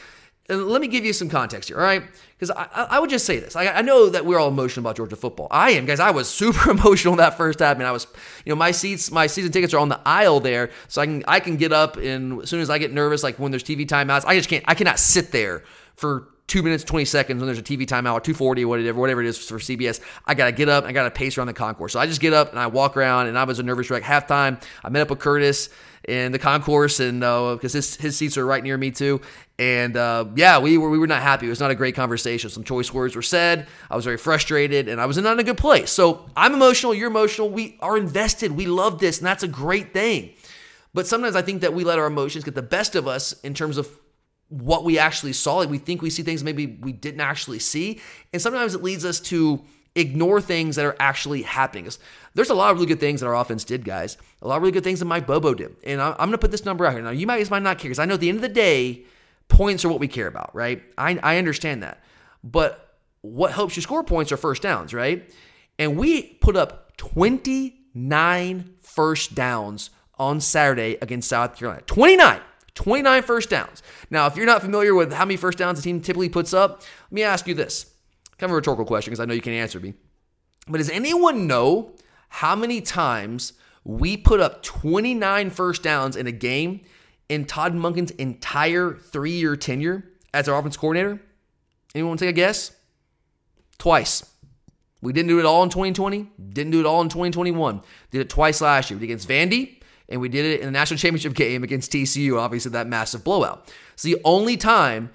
Let 0.51 0.81
me 0.81 0.89
give 0.89 1.05
you 1.05 1.13
some 1.13 1.29
context 1.29 1.69
here, 1.69 1.79
all 1.79 1.85
right? 1.85 2.03
Because 2.39 2.51
I, 2.51 2.87
I, 2.91 2.99
would 2.99 3.11
just 3.11 3.25
say 3.27 3.39
this. 3.39 3.55
I, 3.55 3.67
I, 3.67 3.83
know 3.83 4.09
that 4.09 4.25
we're 4.25 4.39
all 4.39 4.49
emotional 4.49 4.85
about 4.85 4.97
Georgia 4.97 5.15
football. 5.15 5.47
I 5.51 5.73
am, 5.73 5.87
guys. 5.87 6.01
I 6.01 6.11
was 6.11 6.29
super 6.43 6.71
emotional 6.71 7.17
that 7.17 7.37
first 7.37 7.61
half, 7.61 7.77
and 7.77 7.87
I 7.87 7.93
was, 7.93 8.07
you 8.45 8.51
know, 8.51 8.57
my 8.57 8.71
seats, 8.71 9.11
my 9.11 9.27
season 9.27 9.53
tickets 9.53 9.73
are 9.75 9.79
on 9.79 9.89
the 9.89 10.01
aisle 10.05 10.41
there, 10.41 10.71
so 10.89 11.03
I 11.03 11.07
can 11.07 11.25
I 11.29 11.41
can 11.41 11.57
get 11.57 11.73
up, 11.73 11.97
and 11.97 12.43
as 12.43 12.51
soon 12.51 12.61
as 12.61 12.71
I 12.71 12.79
get 12.79 12.93
nervous, 12.93 13.23
like 13.23 13.39
when 13.39 13.53
there's 13.53 13.65
TV 13.65 13.87
timeouts, 13.87 14.25
I 14.27 14.37
just 14.37 14.49
can't. 14.49 14.65
I 14.67 14.75
cannot 14.75 14.99
sit 14.99 15.33
there 15.33 15.63
for 15.95 16.29
two 16.51 16.63
minutes, 16.65 16.83
20 16.83 17.05
seconds 17.05 17.39
when 17.41 17.47
there's 17.47 17.61
a 17.61 17.63
TV 17.63 17.87
timeout 17.87 18.15
or 18.15 18.21
240 18.21 18.65
or 18.65 18.69
whatever, 18.69 18.99
whatever 18.99 19.23
it 19.23 19.29
is 19.29 19.39
for 19.39 19.59
CBS. 19.59 20.01
I 20.27 20.35
got 20.35 20.47
to 20.47 20.53
get 20.53 20.69
up. 20.69 20.85
I 20.85 20.91
got 20.91 21.05
to 21.05 21.11
pace 21.11 21.39
around 21.39 21.47
the 21.47 21.55
concourse. 21.55 21.93
So 21.93 22.01
I 22.01 22.07
just 22.07 22.21
get 22.21 22.33
up 22.33 22.51
and 22.51 22.59
I 22.59 22.67
walk 22.67 22.97
around 22.97 23.29
and 23.29 23.39
I 23.39 23.45
was 23.45 23.61
a 23.61 23.63
nervous 23.63 23.89
wreck. 23.89 24.03
Halftime, 24.03 24.61
I 24.83 24.89
met 24.89 25.03
up 25.03 25.11
with 25.11 25.21
Curtis 25.21 25.69
in 26.09 26.33
the 26.33 26.41
concourse 26.41 26.99
and 26.99 27.21
because 27.21 27.75
uh, 27.75 27.79
his, 27.79 27.97
his 27.97 28.17
seats 28.17 28.37
are 28.37 28.45
right 28.45 28.65
near 28.65 28.77
me 28.77 28.91
too. 28.91 29.21
And 29.61 29.97
uh, 29.97 30.25
yeah, 30.35 30.59
we 30.59 30.77
were, 30.77 30.91
we 30.91 30.99
were 30.99 31.07
not 31.07 31.23
happy. 31.23 31.47
It 31.47 31.51
was 31.51 31.61
not 31.61 31.71
a 31.71 31.77
great 31.77 31.95
conversation. 31.95 32.51
Some 32.51 32.65
choice 32.65 32.93
words 32.93 33.15
were 33.15 33.23
said. 33.23 33.69
I 33.89 33.95
was 33.95 34.05
very 34.05 34.17
frustrated 34.17 34.89
and 34.89 35.01
I 35.01 35.07
was 35.07 35.19
not 35.19 35.35
in 35.35 35.39
a 35.39 35.45
good 35.45 35.59
place. 35.59 35.93
So 35.93 36.29
I'm 36.37 36.53
emotional. 36.53 36.93
You're 36.95 37.11
emotional. 37.11 37.49
We 37.49 37.77
are 37.79 37.97
invested. 37.97 38.51
We 38.53 38.67
love 38.67 38.99
this. 38.99 39.19
And 39.19 39.27
that's 39.27 39.45
a 39.45 39.49
great 39.49 39.93
thing. 39.93 40.33
But 40.93 41.07
sometimes 41.07 41.37
I 41.37 41.43
think 41.43 41.61
that 41.61 41.75
we 41.75 41.85
let 41.85 42.01
our 42.01 42.07
emotions 42.07 42.43
get 42.43 42.57
the 42.57 42.63
best 42.63 42.97
of 42.97 43.07
us 43.07 43.39
in 43.43 43.55
terms 43.55 43.79
of 43.79 44.00
what 44.51 44.85
we 44.85 44.99
actually 44.99 45.33
saw. 45.33 45.57
Like 45.57 45.71
we 45.71 45.79
think 45.79 46.03
we 46.03 46.11
see 46.11 46.23
things 46.23 46.45
maybe 46.45 46.67
we 46.67 46.93
didn't 46.93 47.21
actually 47.21 47.61
see. 47.61 48.01
And 48.33 48.43
sometimes 48.43 48.75
it 48.75 48.83
leads 48.83 49.05
us 49.05 49.19
to 49.21 49.65
ignore 49.95 50.41
things 50.41 50.77
that 50.77 50.85
are 50.85 50.97
actually 51.01 51.43
happening. 51.43 51.89
There's 52.35 52.51
a 52.51 52.55
lot 52.55 52.71
of 52.71 52.77
really 52.77 52.87
good 52.87 53.01
things 53.01 53.21
that 53.21 53.27
our 53.27 53.37
offense 53.37 53.65
did, 53.65 53.85
guys. 53.85 54.17
A 54.43 54.49
lot 54.49 54.57
of 54.57 54.63
really 54.63 54.73
good 54.73 54.85
things 54.85 54.99
that 54.99 55.07
Mike 55.07 55.27
Bobo 55.27 55.55
did. 55.55 55.77
And 55.85 56.01
I'm 56.01 56.17
going 56.17 56.33
to 56.33 56.39
put 56.39 56.51
this 56.51 56.65
number 56.65 56.85
out 56.85 56.93
here. 56.93 57.03
Now, 57.03 57.11
you 57.11 57.27
might, 57.27 57.49
might 57.51 57.63
not 57.63 57.79
care 57.79 57.89
because 57.89 57.99
I 57.99 58.05
know 58.05 58.15
at 58.15 58.21
the 58.21 58.29
end 58.29 58.37
of 58.37 58.43
the 58.43 58.49
day, 58.49 59.05
points 59.49 59.85
are 59.85 59.89
what 59.89 60.01
we 60.01 60.09
care 60.09 60.27
about, 60.27 60.55
right? 60.55 60.83
I, 60.99 61.19
I 61.23 61.39
understand 61.39 61.83
that. 61.83 62.03
But 62.43 62.97
what 63.23 63.53
helps 63.53 63.77
you 63.77 63.83
score 63.83 64.05
points 64.05 64.33
are 64.33 64.37
first 64.37 64.63
downs, 64.63 64.95
right? 64.95 65.31
And 65.79 65.97
we 65.97 66.23
put 66.23 66.57
up 66.57 66.97
29 66.97 68.75
first 68.81 69.35
downs 69.35 69.91
on 70.19 70.41
Saturday 70.41 70.99
against 71.01 71.29
South 71.29 71.57
Carolina. 71.57 71.83
29. 71.87 72.41
29 72.81 73.23
first 73.25 73.51
downs. 73.51 73.83
Now, 74.09 74.27
if 74.27 74.37
you're 74.37 74.47
not 74.47 74.63
familiar 74.63 74.95
with 74.95 75.13
how 75.13 75.27
many 75.27 75.37
first 75.37 75.59
downs 75.59 75.79
a 75.79 75.83
team 75.83 76.01
typically 76.01 76.31
puts 76.31 76.55
up, 76.55 76.81
let 76.81 77.13
me 77.13 77.23
ask 77.23 77.47
you 77.47 77.55
this. 77.55 77.85
Kind 78.39 78.49
of 78.49 78.53
a 78.53 78.55
rhetorical 78.55 78.87
question 78.87 79.11
because 79.11 79.21
I 79.21 79.27
know 79.27 79.35
you 79.35 79.43
can 79.43 79.53
answer 79.53 79.79
me. 79.79 79.93
But 80.67 80.79
does 80.79 80.89
anyone 80.89 81.47
know 81.47 81.93
how 82.31 82.57
many 82.57 82.81
times 82.81 83.53
we 83.85 84.17
put 84.17 84.41
up 84.41 84.63
29 84.63 85.51
first 85.51 85.83
downs 85.83 86.17
in 86.17 86.27
a 86.27 86.33
game 86.33 86.81
in 87.29 87.45
Todd 87.45 87.75
Monken's 87.75 88.13
entire 88.13 88.95
three 88.95 89.33
year 89.33 89.57
tenure 89.57 90.05
as 90.33 90.49
our 90.49 90.59
offense 90.59 90.79
coordinator? 90.79 91.21
Anyone 91.95 92.13
want 92.13 92.21
to 92.21 92.25
take 92.25 92.35
a 92.35 92.37
guess? 92.37 92.75
Twice. 93.77 94.25
We 95.03 95.13
didn't 95.13 95.29
do 95.29 95.39
it 95.39 95.45
all 95.45 95.63
in 95.63 95.69
2020, 95.69 96.29
didn't 96.51 96.73
do 96.73 96.81
it 96.81 96.87
all 96.87 97.03
in 97.03 97.11
2021. 97.11 97.83
Did 98.11 98.23
it 98.23 98.31
twice 98.31 98.63
last 98.63 98.91
year. 98.91 98.99
We 98.99 99.07
did 99.07 99.13
against 99.13 99.29
Vandy, 99.29 99.80
and 100.11 100.21
we 100.21 100.29
did 100.29 100.45
it 100.45 100.61
in 100.61 100.67
the 100.67 100.73
national 100.73 100.99
championship 100.99 101.35
game 101.35 101.63
against 101.63 101.93
TCU, 101.93 102.39
obviously 102.39 102.73
that 102.73 102.87
massive 102.87 103.25
blowout. 103.25 103.73
It's 103.95 104.03
the 104.03 104.21
only 104.25 104.57
time 104.57 105.11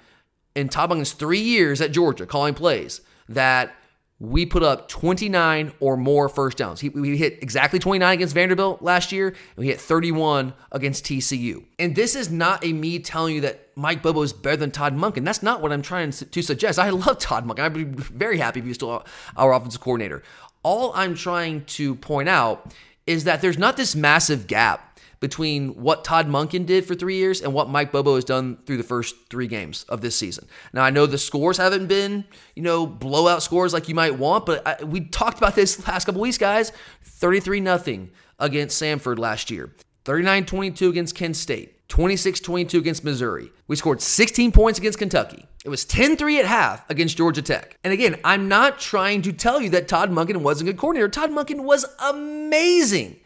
in 0.54 0.68
Todd 0.68 1.06
three 1.06 1.40
years 1.40 1.80
at 1.80 1.92
Georgia 1.92 2.26
calling 2.26 2.54
plays 2.54 3.02
that 3.28 3.74
we 4.18 4.46
put 4.46 4.62
up 4.62 4.88
29 4.88 5.72
or 5.78 5.96
more 5.96 6.28
first 6.30 6.56
downs. 6.56 6.82
we 6.82 7.18
hit 7.18 7.42
exactly 7.42 7.78
29 7.78 8.14
against 8.14 8.34
Vanderbilt 8.34 8.80
last 8.80 9.12
year, 9.12 9.28
and 9.28 9.36
we 9.56 9.66
hit 9.66 9.78
31 9.78 10.54
against 10.72 11.04
TCU. 11.04 11.64
And 11.78 11.94
this 11.94 12.14
is 12.14 12.30
not 12.30 12.64
a 12.64 12.72
me 12.72 12.98
telling 12.98 13.34
you 13.34 13.42
that 13.42 13.68
Mike 13.76 14.02
Bobo 14.02 14.22
is 14.22 14.32
better 14.32 14.56
than 14.56 14.70
Todd 14.70 14.96
Monken. 14.96 15.22
That's 15.22 15.42
not 15.42 15.60
what 15.60 15.70
I'm 15.70 15.82
trying 15.82 16.12
to 16.12 16.42
suggest. 16.42 16.78
I 16.78 16.88
love 16.90 17.18
Todd 17.18 17.46
Monken. 17.46 17.60
I'd 17.60 17.74
be 17.74 17.84
very 17.84 18.38
happy 18.38 18.60
if 18.60 18.64
he 18.64 18.70
was 18.70 18.76
still 18.76 19.04
our 19.36 19.52
offensive 19.52 19.82
coordinator. 19.82 20.22
All 20.62 20.92
I'm 20.94 21.14
trying 21.14 21.64
to 21.66 21.94
point 21.96 22.30
out 22.30 22.72
is 23.06 23.24
that 23.24 23.40
there's 23.40 23.58
not 23.58 23.76
this 23.76 23.94
massive 23.94 24.46
gap 24.46 24.86
between 25.20 25.70
what 25.82 26.04
Todd 26.04 26.28
Monken 26.28 26.66
did 26.66 26.84
for 26.84 26.94
three 26.94 27.16
years 27.16 27.40
and 27.40 27.52
what 27.54 27.68
Mike 27.70 27.90
Bobo 27.90 28.16
has 28.16 28.24
done 28.24 28.58
through 28.66 28.76
the 28.76 28.82
first 28.82 29.14
three 29.30 29.46
games 29.46 29.84
of 29.88 30.00
this 30.00 30.14
season. 30.14 30.46
Now, 30.72 30.82
I 30.82 30.90
know 30.90 31.06
the 31.06 31.18
scores 31.18 31.56
haven't 31.56 31.86
been, 31.86 32.24
you 32.54 32.62
know, 32.62 32.86
blowout 32.86 33.42
scores 33.42 33.72
like 33.72 33.88
you 33.88 33.94
might 33.94 34.18
want, 34.18 34.44
but 34.44 34.66
I, 34.66 34.84
we 34.84 35.00
talked 35.00 35.38
about 35.38 35.54
this 35.54 35.86
last 35.88 36.04
couple 36.04 36.20
weeks, 36.20 36.38
guys. 36.38 36.72
33 37.02 37.60
nothing 37.60 38.10
against 38.38 38.80
Samford 38.80 39.18
last 39.18 39.50
year, 39.50 39.72
39 40.04 40.44
22 40.44 40.90
against 40.90 41.14
Kent 41.14 41.36
State. 41.36 41.75
26 41.88 42.40
22 42.40 42.78
against 42.78 43.04
Missouri. 43.04 43.52
We 43.68 43.76
scored 43.76 44.02
16 44.02 44.52
points 44.52 44.78
against 44.78 44.98
Kentucky. 44.98 45.46
It 45.64 45.68
was 45.68 45.84
10 45.84 46.16
3 46.16 46.40
at 46.40 46.46
half 46.46 46.88
against 46.90 47.16
Georgia 47.16 47.42
Tech. 47.42 47.78
And 47.84 47.92
again, 47.92 48.20
I'm 48.24 48.48
not 48.48 48.78
trying 48.78 49.22
to 49.22 49.32
tell 49.32 49.60
you 49.60 49.70
that 49.70 49.88
Todd 49.88 50.10
Monken 50.10 50.38
wasn't 50.38 50.68
a 50.68 50.72
good 50.72 50.80
coordinator. 50.80 51.08
Todd 51.08 51.30
Monken 51.30 51.64
was 51.64 51.84
amazing. 51.98 53.16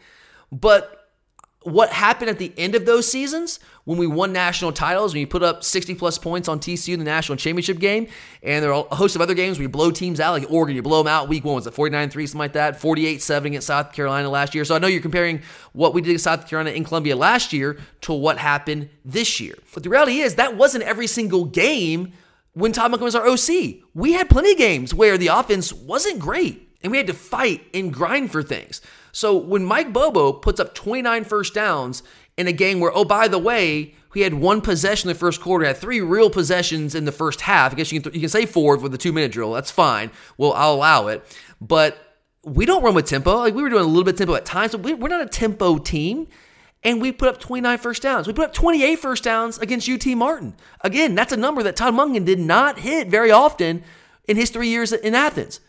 But 0.51 1.00
what 1.63 1.91
happened 1.91 2.29
at 2.29 2.39
the 2.39 2.51
end 2.57 2.73
of 2.73 2.85
those 2.85 3.09
seasons 3.09 3.59
when 3.83 3.97
we 3.97 4.07
won 4.07 4.33
national 4.33 4.71
titles, 4.71 5.13
when 5.13 5.21
you 5.21 5.27
put 5.27 5.43
up 5.43 5.63
60 5.63 5.93
plus 5.95 6.17
points 6.17 6.47
on 6.47 6.59
TCU 6.59 6.93
in 6.93 6.99
the 6.99 7.05
national 7.05 7.37
championship 7.37 7.77
game, 7.77 8.07
and 8.41 8.63
there 8.63 8.73
are 8.73 8.87
a 8.89 8.95
host 8.95 9.15
of 9.15 9.21
other 9.21 9.35
games 9.35 9.57
where 9.57 9.63
you 9.63 9.69
blow 9.69 9.91
teams 9.91 10.19
out, 10.19 10.31
like 10.31 10.49
Oregon, 10.51 10.75
you 10.75 10.81
blow 10.81 11.03
them 11.03 11.07
out 11.07 11.29
week 11.29 11.43
one, 11.43 11.55
was 11.55 11.67
it 11.67 11.73
49 11.73 12.09
3, 12.09 12.27
something 12.27 12.39
like 12.39 12.53
that, 12.53 12.81
48 12.81 13.21
7 13.21 13.47
against 13.47 13.67
South 13.67 13.93
Carolina 13.93 14.29
last 14.29 14.55
year. 14.55 14.65
So 14.65 14.75
I 14.75 14.79
know 14.79 14.87
you're 14.87 15.01
comparing 15.01 15.41
what 15.73 15.93
we 15.93 16.01
did 16.01 16.09
against 16.09 16.23
South 16.23 16.47
Carolina 16.47 16.75
in 16.75 16.83
Columbia 16.83 17.15
last 17.15 17.53
year 17.53 17.77
to 18.01 18.13
what 18.13 18.39
happened 18.39 18.89
this 19.05 19.39
year. 19.39 19.55
But 19.73 19.83
the 19.83 19.89
reality 19.89 20.19
is, 20.19 20.35
that 20.35 20.57
wasn't 20.57 20.83
every 20.83 21.07
single 21.07 21.45
game 21.45 22.13
when 22.53 22.71
Todd 22.71 22.91
Monken 22.91 23.01
was 23.01 23.15
our 23.15 23.27
OC. 23.27 23.81
We 23.93 24.13
had 24.13 24.29
plenty 24.29 24.53
of 24.53 24.57
games 24.57 24.93
where 24.93 25.17
the 25.17 25.27
offense 25.27 25.71
wasn't 25.71 26.19
great, 26.19 26.69
and 26.83 26.91
we 26.91 26.97
had 26.97 27.07
to 27.07 27.13
fight 27.13 27.65
and 27.73 27.93
grind 27.93 28.31
for 28.31 28.43
things. 28.43 28.81
So 29.11 29.35
when 29.35 29.65
Mike 29.65 29.93
Bobo 29.93 30.33
puts 30.33 30.59
up 30.59 30.73
29 30.73 31.23
first 31.25 31.53
downs 31.53 32.03
in 32.37 32.47
a 32.47 32.53
game 32.53 32.79
where, 32.79 32.91
oh, 32.93 33.05
by 33.05 33.27
the 33.27 33.37
way, 33.37 33.95
he 34.13 34.21
had 34.21 34.33
one 34.33 34.61
possession 34.61 35.09
in 35.09 35.15
the 35.15 35.19
first 35.19 35.41
quarter, 35.41 35.65
had 35.65 35.77
three 35.77 36.01
real 36.01 36.29
possessions 36.29 36.95
in 36.95 37.05
the 37.05 37.11
first 37.11 37.41
half. 37.41 37.73
I 37.73 37.75
guess 37.75 37.91
you 37.91 38.01
can, 38.01 38.13
you 38.13 38.19
can 38.19 38.29
say 38.29 38.45
four 38.45 38.77
with 38.77 38.91
the 38.91 38.97
two 38.97 39.13
minute 39.13 39.31
drill. 39.31 39.53
That's 39.53 39.71
fine. 39.71 40.11
Well, 40.37 40.53
I'll 40.53 40.73
allow 40.73 41.07
it. 41.07 41.23
But 41.61 41.97
we 42.43 42.65
don't 42.65 42.83
run 42.83 42.93
with 42.93 43.05
tempo. 43.05 43.37
Like 43.37 43.53
we 43.53 43.61
were 43.61 43.69
doing 43.69 43.83
a 43.83 43.87
little 43.87 44.03
bit 44.03 44.15
of 44.15 44.17
tempo 44.17 44.35
at 44.35 44.45
times, 44.45 44.71
but 44.73 44.81
we, 44.81 44.93
we're 44.93 45.07
not 45.07 45.21
a 45.21 45.29
tempo 45.29 45.77
team. 45.77 46.27
And 46.83 46.99
we 46.99 47.11
put 47.11 47.29
up 47.29 47.39
29 47.39 47.77
first 47.77 48.01
downs. 48.01 48.25
We 48.25 48.33
put 48.33 48.45
up 48.45 48.53
28 48.53 48.95
first 48.97 49.23
downs 49.23 49.59
against 49.59 49.87
UT 49.87 50.05
Martin. 50.17 50.55
Again, 50.81 51.13
that's 51.13 51.31
a 51.31 51.37
number 51.37 51.61
that 51.61 51.75
Todd 51.75 51.93
Monken 51.93 52.25
did 52.25 52.39
not 52.39 52.79
hit 52.79 53.07
very 53.07 53.29
often 53.29 53.83
in 54.27 54.35
his 54.35 54.49
three 54.49 54.69
years 54.69 54.91
in 54.91 55.13
Athens. 55.13 55.59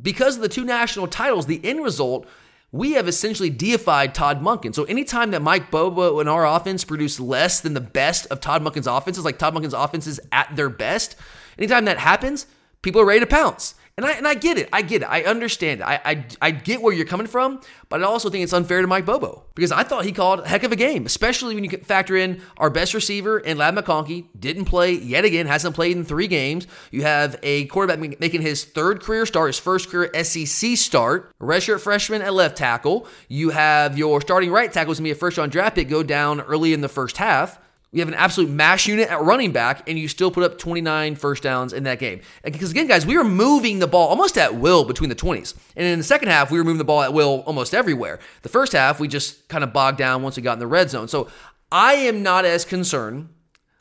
Because 0.00 0.36
of 0.36 0.42
the 0.42 0.48
two 0.48 0.64
national 0.64 1.06
titles, 1.06 1.46
the 1.46 1.64
end 1.64 1.82
result 1.82 2.26
we 2.72 2.92
have 2.92 3.06
essentially 3.06 3.50
deified 3.50 4.14
Todd 4.14 4.42
Monken. 4.42 4.74
So 4.74 4.84
anytime 4.84 5.30
that 5.32 5.42
Mike 5.42 5.70
Bobo 5.70 6.20
and 6.20 6.28
our 6.28 6.46
offense 6.46 6.84
produce 6.84 7.20
less 7.20 7.60
than 7.60 7.74
the 7.74 7.82
best 7.82 8.26
of 8.28 8.40
Todd 8.40 8.62
Monken's 8.62 8.86
offenses, 8.86 9.26
like 9.26 9.38
Todd 9.38 9.54
Monken's 9.54 9.74
offenses 9.74 10.18
at 10.32 10.56
their 10.56 10.70
best, 10.70 11.14
anytime 11.58 11.84
that 11.84 11.98
happens, 11.98 12.46
people 12.80 13.02
are 13.02 13.04
ready 13.04 13.20
to 13.20 13.26
pounce. 13.26 13.74
And 13.98 14.06
I, 14.06 14.12
and 14.12 14.26
I 14.26 14.34
get 14.34 14.56
it. 14.56 14.70
I 14.72 14.80
get 14.80 15.02
it. 15.02 15.04
I 15.04 15.24
understand. 15.24 15.82
I, 15.82 16.00
I, 16.02 16.26
I 16.40 16.50
get 16.50 16.80
where 16.80 16.94
you're 16.94 17.04
coming 17.04 17.26
from, 17.26 17.60
but 17.90 18.00
I 18.00 18.06
also 18.06 18.30
think 18.30 18.42
it's 18.42 18.54
unfair 18.54 18.80
to 18.80 18.86
Mike 18.86 19.04
Bobo 19.04 19.44
because 19.54 19.70
I 19.70 19.82
thought 19.82 20.06
he 20.06 20.12
called 20.12 20.40
a 20.40 20.48
heck 20.48 20.62
of 20.62 20.72
a 20.72 20.76
game, 20.76 21.04
especially 21.04 21.54
when 21.54 21.62
you 21.62 21.70
factor 21.70 22.16
in 22.16 22.40
our 22.56 22.70
best 22.70 22.94
receiver 22.94 23.36
and 23.36 23.58
Ladd 23.58 23.74
McConkey 23.74 24.28
didn't 24.38 24.64
play 24.64 24.92
yet 24.92 25.26
again, 25.26 25.46
hasn't 25.46 25.74
played 25.74 25.94
in 25.94 26.04
three 26.04 26.26
games. 26.26 26.66
You 26.90 27.02
have 27.02 27.38
a 27.42 27.66
quarterback 27.66 28.18
making 28.18 28.40
his 28.40 28.64
third 28.64 29.02
career 29.02 29.26
start, 29.26 29.48
his 29.50 29.58
first 29.58 29.90
career 29.90 30.10
SEC 30.24 30.76
start, 30.78 31.30
redshirt 31.38 31.80
freshman 31.80 32.22
at 32.22 32.32
left 32.32 32.56
tackle. 32.56 33.06
You 33.28 33.50
have 33.50 33.98
your 33.98 34.22
starting 34.22 34.50
right 34.50 34.72
tackle 34.72 34.92
is 34.92 35.00
going 35.00 35.04
to 35.04 35.08
be 35.08 35.18
a 35.18 35.20
first 35.20 35.36
round 35.36 35.52
draft 35.52 35.74
pick 35.74 35.90
go 35.90 36.02
down 36.02 36.40
early 36.40 36.72
in 36.72 36.80
the 36.80 36.88
first 36.88 37.18
half. 37.18 37.58
We 37.92 37.98
have 37.98 38.08
an 38.08 38.14
absolute 38.14 38.48
mash 38.48 38.86
unit 38.86 39.10
at 39.10 39.20
running 39.20 39.52
back, 39.52 39.86
and 39.86 39.98
you 39.98 40.08
still 40.08 40.30
put 40.30 40.44
up 40.44 40.56
29 40.56 41.14
first 41.16 41.42
downs 41.42 41.74
in 41.74 41.82
that 41.82 41.98
game. 41.98 42.22
Because 42.42 42.70
again, 42.70 42.86
guys, 42.86 43.04
we 43.04 43.18
were 43.18 43.24
moving 43.24 43.80
the 43.80 43.86
ball 43.86 44.08
almost 44.08 44.38
at 44.38 44.54
will 44.54 44.84
between 44.84 45.10
the 45.10 45.14
20s. 45.14 45.54
And 45.76 45.86
in 45.86 45.98
the 45.98 46.04
second 46.04 46.28
half, 46.28 46.50
we 46.50 46.56
were 46.56 46.64
moving 46.64 46.78
the 46.78 46.84
ball 46.84 47.02
at 47.02 47.12
will 47.12 47.40
almost 47.44 47.74
everywhere. 47.74 48.18
The 48.40 48.48
first 48.48 48.72
half, 48.72 48.98
we 48.98 49.08
just 49.08 49.46
kind 49.48 49.62
of 49.62 49.74
bogged 49.74 49.98
down 49.98 50.22
once 50.22 50.36
we 50.36 50.42
got 50.42 50.54
in 50.54 50.58
the 50.58 50.66
red 50.66 50.88
zone. 50.88 51.06
So 51.06 51.28
I 51.70 51.94
am 51.94 52.22
not 52.22 52.46
as 52.46 52.64
concerned. 52.64 53.28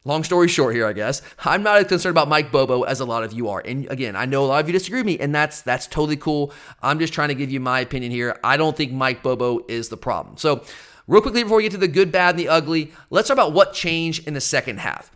Long 0.03 0.23
story 0.25 0.49
short 0.49 0.75
here, 0.75 0.87
I 0.87 0.93
guess. 0.93 1.21
I'm 1.45 1.63
not 1.63 1.77
as 1.77 1.85
concerned 1.85 2.11
about 2.13 2.27
Mike 2.27 2.51
Bobo 2.51 2.81
as 2.81 2.99
a 2.99 3.05
lot 3.05 3.23
of 3.23 3.31
you 3.31 3.47
are. 3.49 3.61
And 3.63 3.89
again, 3.89 4.17
I 4.17 4.25
know 4.25 4.43
a 4.43 4.47
lot 4.47 4.61
of 4.61 4.67
you 4.67 4.73
disagree 4.73 4.99
with 4.99 5.05
me, 5.05 5.19
and 5.19 5.33
that's 5.33 5.61
that's 5.61 5.85
totally 5.87 6.17
cool. 6.17 6.51
I'm 6.81 6.97
just 6.97 7.13
trying 7.13 7.29
to 7.29 7.35
give 7.35 7.51
you 7.51 7.59
my 7.59 7.79
opinion 7.81 8.11
here. 8.11 8.37
I 8.43 8.57
don't 8.57 8.75
think 8.75 8.91
Mike 8.91 9.21
Bobo 9.21 9.63
is 9.69 9.89
the 9.89 9.97
problem. 9.97 10.37
So 10.37 10.63
Real 11.07 11.21
quickly 11.21 11.43
before 11.43 11.57
we 11.57 11.63
get 11.63 11.71
to 11.71 11.77
the 11.77 11.87
good, 11.87 12.11
bad, 12.11 12.31
and 12.31 12.39
the 12.39 12.47
ugly, 12.47 12.91
let's 13.09 13.27
talk 13.27 13.35
about 13.35 13.53
what 13.53 13.73
changed 13.73 14.27
in 14.27 14.33
the 14.33 14.41
second 14.41 14.79
half. 14.79 15.11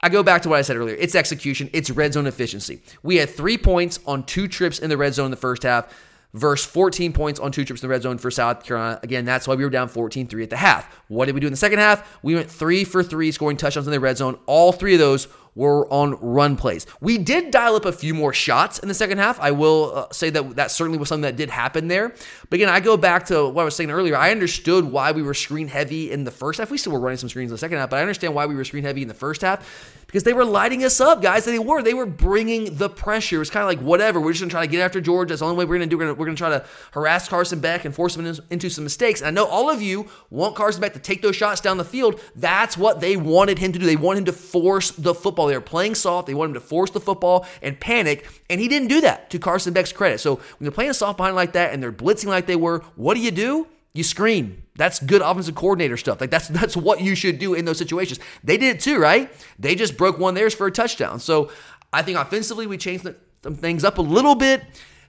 I 0.00 0.08
go 0.08 0.22
back 0.22 0.42
to 0.42 0.48
what 0.48 0.58
I 0.58 0.62
said 0.62 0.76
earlier. 0.76 0.96
It's 0.96 1.14
execution, 1.14 1.70
it's 1.72 1.90
red 1.90 2.14
zone 2.14 2.26
efficiency. 2.26 2.82
We 3.02 3.16
had 3.16 3.30
three 3.30 3.56
points 3.56 4.00
on 4.06 4.24
two 4.24 4.48
trips 4.48 4.78
in 4.78 4.90
the 4.90 4.96
red 4.96 5.14
zone 5.14 5.26
in 5.26 5.30
the 5.30 5.36
first 5.36 5.62
half, 5.62 5.92
versus 6.34 6.66
14 6.66 7.12
points 7.12 7.38
on 7.38 7.52
two 7.52 7.64
trips 7.64 7.82
in 7.82 7.88
the 7.88 7.90
red 7.90 8.02
zone 8.02 8.18
for 8.18 8.30
South 8.30 8.64
Carolina. 8.64 8.98
Again, 9.02 9.24
that's 9.24 9.46
why 9.46 9.54
we 9.54 9.64
were 9.64 9.70
down 9.70 9.88
14 9.88 10.26
3 10.26 10.42
at 10.42 10.50
the 10.50 10.56
half. 10.56 10.92
What 11.08 11.26
did 11.26 11.34
we 11.34 11.40
do 11.40 11.46
in 11.46 11.52
the 11.52 11.58
second 11.58 11.78
half? 11.78 12.18
We 12.22 12.34
went 12.34 12.50
three 12.50 12.84
for 12.84 13.02
three, 13.02 13.32
scoring 13.32 13.56
touchdowns 13.56 13.86
in 13.86 13.92
the 13.92 14.00
red 14.00 14.16
zone. 14.16 14.38
All 14.46 14.72
three 14.72 14.94
of 14.94 14.98
those 14.98 15.28
were 15.54 15.86
on 15.92 16.12
run 16.20 16.56
plays. 16.56 16.86
We 17.00 17.18
did 17.18 17.50
dial 17.50 17.76
up 17.76 17.84
a 17.84 17.92
few 17.92 18.14
more 18.14 18.32
shots 18.32 18.78
in 18.78 18.88
the 18.88 18.94
second 18.94 19.18
half. 19.18 19.38
I 19.40 19.50
will 19.50 19.92
uh, 19.94 20.12
say 20.12 20.30
that 20.30 20.56
that 20.56 20.70
certainly 20.70 20.98
was 20.98 21.08
something 21.08 21.22
that 21.22 21.36
did 21.36 21.50
happen 21.50 21.88
there. 21.88 22.14
But 22.48 22.56
again, 22.56 22.68
I 22.68 22.80
go 22.80 22.96
back 22.96 23.26
to 23.26 23.48
what 23.48 23.62
I 23.62 23.64
was 23.64 23.76
saying 23.76 23.90
earlier. 23.90 24.16
I 24.16 24.30
understood 24.30 24.84
why 24.84 25.12
we 25.12 25.22
were 25.22 25.34
screen 25.34 25.68
heavy 25.68 26.10
in 26.10 26.24
the 26.24 26.30
first 26.30 26.58
half. 26.58 26.70
We 26.70 26.78
still 26.78 26.92
were 26.92 27.00
running 27.00 27.18
some 27.18 27.28
screens 27.28 27.50
in 27.50 27.54
the 27.54 27.58
second 27.58 27.78
half, 27.78 27.90
but 27.90 27.98
I 27.98 28.00
understand 28.00 28.34
why 28.34 28.46
we 28.46 28.54
were 28.54 28.64
screen 28.64 28.84
heavy 28.84 29.02
in 29.02 29.08
the 29.08 29.14
first 29.14 29.42
half 29.42 29.66
because 30.12 30.24
they 30.24 30.34
were 30.34 30.44
lighting 30.44 30.84
us 30.84 31.00
up, 31.00 31.22
guys. 31.22 31.46
They 31.46 31.58
were. 31.58 31.82
They 31.82 31.94
were 31.94 32.04
bringing 32.04 32.76
the 32.76 32.90
pressure. 32.90 33.40
It's 33.40 33.50
kind 33.50 33.62
of 33.62 33.68
like 33.68 33.80
whatever. 33.80 34.20
We're 34.20 34.32
just 34.32 34.42
gonna 34.42 34.50
try 34.50 34.66
to 34.66 34.70
get 34.70 34.82
after 34.82 35.00
George. 35.00 35.30
That's 35.30 35.40
the 35.40 35.46
only 35.46 35.56
way 35.56 35.64
we're 35.64 35.76
gonna 35.76 35.86
do. 35.86 35.96
We're 35.96 36.04
gonna, 36.04 36.14
we're 36.14 36.26
gonna 36.26 36.36
try 36.36 36.50
to 36.50 36.66
harass 36.92 37.30
Carson 37.30 37.60
Beck 37.60 37.86
and 37.86 37.94
force 37.94 38.14
him 38.14 38.26
into 38.50 38.68
some 38.68 38.84
mistakes. 38.84 39.22
And 39.22 39.28
I 39.28 39.30
know 39.30 39.46
all 39.46 39.70
of 39.70 39.80
you 39.80 40.10
want 40.28 40.54
Carson 40.54 40.82
Beck 40.82 40.92
to 40.92 40.98
take 40.98 41.22
those 41.22 41.34
shots 41.34 41.62
down 41.62 41.78
the 41.78 41.84
field. 41.84 42.20
That's 42.36 42.76
what 42.76 43.00
they 43.00 43.16
wanted 43.16 43.58
him 43.58 43.72
to 43.72 43.78
do. 43.78 43.86
They 43.86 43.96
wanted 43.96 44.18
him 44.18 44.24
to 44.26 44.32
force 44.34 44.90
the 44.90 45.14
football. 45.14 45.41
They 45.46 45.54
were 45.54 45.60
playing 45.60 45.94
soft. 45.94 46.26
They 46.26 46.34
wanted 46.34 46.50
him 46.50 46.54
to 46.54 46.60
force 46.60 46.90
the 46.90 47.00
football 47.00 47.46
and 47.60 47.78
panic. 47.78 48.26
And 48.50 48.60
he 48.60 48.68
didn't 48.68 48.88
do 48.88 49.00
that. 49.02 49.30
To 49.30 49.38
Carson 49.38 49.72
Beck's 49.72 49.92
credit. 49.92 50.20
So 50.20 50.36
when 50.36 50.44
they're 50.60 50.70
playing 50.70 50.90
a 50.90 50.94
soft 50.94 51.16
behind 51.16 51.36
like 51.36 51.52
that 51.52 51.72
and 51.72 51.82
they're 51.82 51.92
blitzing 51.92 52.26
like 52.26 52.46
they 52.46 52.56
were, 52.56 52.80
what 52.96 53.14
do 53.14 53.20
you 53.20 53.30
do? 53.30 53.66
You 53.94 54.02
screen. 54.04 54.62
That's 54.76 54.98
good 55.00 55.20
offensive 55.20 55.54
coordinator 55.54 55.96
stuff. 55.96 56.20
Like 56.20 56.30
that's 56.30 56.48
that's 56.60 56.76
what 56.76 57.00
you 57.00 57.14
should 57.14 57.38
do 57.38 57.54
in 57.54 57.64
those 57.64 57.78
situations. 57.78 58.20
They 58.42 58.56
did 58.56 58.76
it 58.76 58.80
too, 58.80 58.98
right? 58.98 59.30
They 59.58 59.74
just 59.74 59.96
broke 59.96 60.18
one 60.18 60.34
theirs 60.34 60.54
for 60.54 60.66
a 60.66 60.72
touchdown. 60.72 61.20
So 61.20 61.50
I 61.92 62.02
think 62.02 62.18
offensively 62.18 62.66
we 62.66 62.78
changed 62.78 63.06
some 63.42 63.56
things 63.56 63.84
up 63.84 63.98
a 63.98 64.02
little 64.02 64.34
bit, 64.34 64.62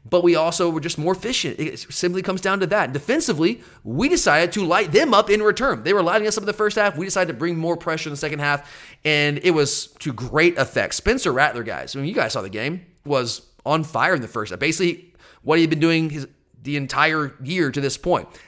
but 0.05 0.23
we 0.23 0.35
also 0.35 0.69
were 0.69 0.79
just 0.79 0.97
more 0.97 1.13
efficient. 1.13 1.59
It 1.59 1.79
simply 1.79 2.21
comes 2.21 2.41
down 2.41 2.59
to 2.59 2.67
that. 2.67 2.91
Defensively, 2.93 3.61
we 3.83 4.09
decided 4.09 4.51
to 4.53 4.65
light 4.65 4.91
them 4.91 5.13
up 5.13 5.29
in 5.29 5.41
return. 5.41 5.83
They 5.83 5.93
were 5.93 6.03
lighting 6.03 6.27
us 6.27 6.37
up 6.37 6.43
in 6.43 6.47
the 6.47 6.53
first 6.53 6.75
half. 6.75 6.97
We 6.97 7.05
decided 7.05 7.31
to 7.31 7.37
bring 7.37 7.57
more 7.57 7.77
pressure 7.77 8.09
in 8.09 8.13
the 8.13 8.17
second 8.17 8.39
half, 8.39 8.69
and 9.05 9.39
it 9.43 9.51
was 9.51 9.87
to 9.99 10.11
great 10.11 10.57
effect. 10.57 10.95
Spencer 10.95 11.31
Rattler, 11.31 11.63
guys, 11.63 11.95
I 11.95 11.99
mean, 11.99 12.09
you 12.09 12.15
guys 12.15 12.33
saw 12.33 12.41
the 12.41 12.49
game, 12.49 12.85
was 13.05 13.43
on 13.65 13.83
fire 13.83 14.13
in 14.13 14.21
the 14.21 14.27
first 14.27 14.51
half. 14.51 14.59
Basically, 14.59 15.13
what 15.41 15.57
he 15.57 15.63
had 15.63 15.69
been 15.69 15.79
doing 15.79 16.09
his 16.09 16.27
the 16.63 16.77
entire 16.77 17.35
year 17.43 17.71
to 17.71 17.81
this 17.81 17.99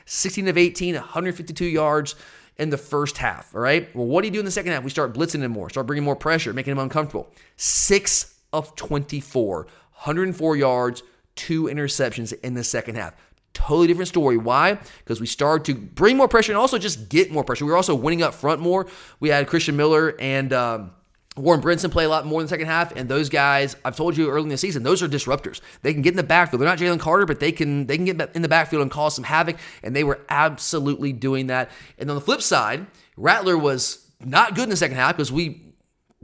16 0.06 0.48
of 0.48 0.58
18, 0.58 0.96
152 0.96 1.66
yards 1.66 2.16
in 2.58 2.70
the 2.70 2.78
first 2.78 3.18
half. 3.18 3.54
All 3.54 3.62
right. 3.62 3.94
Well, 3.96 4.06
what 4.06 4.22
do 4.22 4.28
you 4.28 4.34
do 4.34 4.40
in 4.40 4.46
the 4.46 4.52
second 4.52 4.72
half? 4.72 4.84
We 4.84 4.90
start 4.90 5.14
blitzing 5.14 5.42
him 5.42 5.52
more, 5.52 5.70
start 5.70 5.88
bringing 5.88 6.04
more 6.04 6.16
pressure, 6.16 6.54
making 6.54 6.72
him 6.72 6.80
uncomfortable. 6.80 7.30
Six 7.58 8.36
of 8.54 8.76
24, 8.76 9.64
104 9.66 10.56
yards, 10.56 11.04
two 11.36 11.64
interceptions 11.64 12.34
in 12.42 12.54
the 12.54 12.64
second 12.64 12.96
half. 12.96 13.14
Totally 13.54 13.88
different 13.88 14.10
story. 14.10 14.38
Why? 14.38 14.78
Because 15.00 15.22
we 15.22 15.28
started 15.28 15.66
to 15.66 15.80
bring 15.80 16.18
more 16.18 16.28
pressure 16.28 16.52
and 16.52 16.60
also 16.60 16.78
just 16.78 17.08
get 17.08 17.32
more 17.32 17.44
pressure. 17.44 17.66
We 17.66 17.72
were 17.72 17.78
also 17.78 17.96
winning 17.96 18.22
up 18.22 18.34
front 18.34 18.60
more. 18.60 18.88
We 19.20 19.30
had 19.30 19.48
Christian 19.48 19.78
Miller 19.78 20.16
and 20.20 20.52
um, 20.52 20.92
Warren 21.38 21.62
Brinson 21.62 21.92
play 21.92 22.06
a 22.06 22.10
lot 22.10 22.26
more 22.26 22.40
in 22.40 22.46
the 22.46 22.50
second 22.50 22.68
half, 22.68 22.96
and 22.96 23.10
those 23.10 23.28
guys, 23.28 23.76
I've 23.84 23.98
told 23.98 24.16
you 24.16 24.30
early 24.30 24.44
in 24.44 24.50
the 24.50 24.58
season, 24.58 24.84
those 24.84 25.04
are 25.04 25.08
disruptors. 25.08 25.60
They 25.82 25.92
can 25.92 26.02
get 26.02 26.12
in 26.12 26.18
the 26.18 26.24
backfield. 26.24 26.62
They're 26.62 26.70
not 26.70 26.78
Jalen 26.78 27.00
Carter, 27.00 27.26
but 27.26 27.42
they 27.42 27.52
can 27.52 27.88
they 27.88 27.98
can 27.98 28.06
get 28.06 28.36
in 28.36 28.42
the 28.42 28.48
backfield 28.48 28.82
and 28.82 28.90
cause 28.90 29.16
some 29.16 29.26
havoc, 29.26 29.58
and 29.84 29.94
they 29.94 30.06
were 30.06 30.22
absolutely 30.30 31.12
doing 31.12 31.48
that. 31.48 31.72
And 31.98 32.10
on 32.10 32.16
the 32.16 32.22
flip 32.22 32.42
side, 32.42 32.88
Rattler 33.18 33.58
was 33.58 34.10
not 34.24 34.56
good 34.56 34.64
in 34.64 34.70
the 34.70 34.78
second 34.78 34.96
half 34.96 35.18
because 35.18 35.32
we 35.32 35.65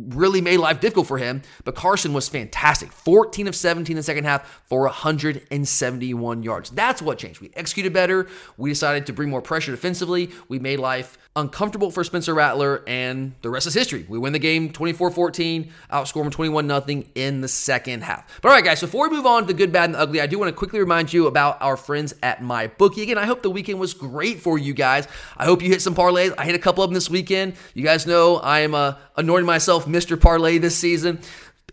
really 0.09 0.41
made 0.41 0.57
life 0.57 0.79
difficult 0.79 1.07
for 1.07 1.17
him, 1.17 1.41
but 1.63 1.75
Carson 1.75 2.13
was 2.13 2.27
fantastic. 2.27 2.91
14 2.91 3.47
of 3.47 3.55
17 3.55 3.93
in 3.93 3.97
the 3.97 4.03
second 4.03 4.23
half 4.23 4.61
for 4.67 4.81
171 4.81 6.43
yards. 6.43 6.69
That's 6.69 7.01
what 7.01 7.17
changed. 7.17 7.41
We 7.41 7.51
executed 7.55 7.93
better. 7.93 8.27
We 8.57 8.71
decided 8.71 9.05
to 9.07 9.13
bring 9.13 9.29
more 9.29 9.41
pressure 9.41 9.71
defensively. 9.71 10.31
We 10.47 10.59
made 10.59 10.79
life 10.79 11.17
uncomfortable 11.35 11.91
for 11.91 12.03
Spencer 12.03 12.33
Rattler, 12.33 12.83
and 12.87 13.33
the 13.41 13.49
rest 13.49 13.67
is 13.67 13.73
history. 13.73 14.05
We 14.07 14.19
win 14.19 14.33
the 14.33 14.39
game 14.39 14.71
24 14.71 15.11
14, 15.11 15.71
outscore 15.91 16.23
them 16.23 16.31
21 16.31 16.67
0 16.67 17.03
in 17.15 17.41
the 17.41 17.47
second 17.47 18.03
half. 18.03 18.41
But 18.41 18.49
all 18.49 18.55
right, 18.55 18.63
guys, 18.63 18.81
before 18.81 19.09
we 19.09 19.15
move 19.15 19.25
on 19.25 19.43
to 19.43 19.47
the 19.47 19.53
good, 19.53 19.71
bad, 19.71 19.85
and 19.85 19.95
the 19.95 19.99
ugly, 19.99 20.21
I 20.21 20.27
do 20.27 20.37
want 20.37 20.49
to 20.49 20.55
quickly 20.55 20.79
remind 20.79 21.13
you 21.13 21.27
about 21.27 21.61
our 21.61 21.77
friends 21.77 22.13
at 22.21 22.41
My 22.41 22.67
Bookie. 22.67 23.03
Again, 23.03 23.17
I 23.17 23.25
hope 23.25 23.41
the 23.41 23.49
weekend 23.49 23.79
was 23.79 23.93
great 23.93 24.41
for 24.41 24.57
you 24.57 24.73
guys. 24.73 25.07
I 25.37 25.45
hope 25.45 25.61
you 25.61 25.69
hit 25.69 25.81
some 25.81 25.95
parlays. 25.95 26.33
I 26.37 26.45
hit 26.45 26.55
a 26.55 26.59
couple 26.59 26.83
of 26.83 26.89
them 26.89 26.95
this 26.95 27.09
weekend. 27.09 27.55
You 27.73 27.83
guys 27.83 28.05
know 28.05 28.37
I 28.37 28.59
am 28.59 28.75
uh, 28.75 28.95
anointing 29.15 29.45
myself 29.47 29.85
Mr. 29.85 30.19
Parlay 30.19 30.57
this 30.57 30.75
season. 30.75 31.21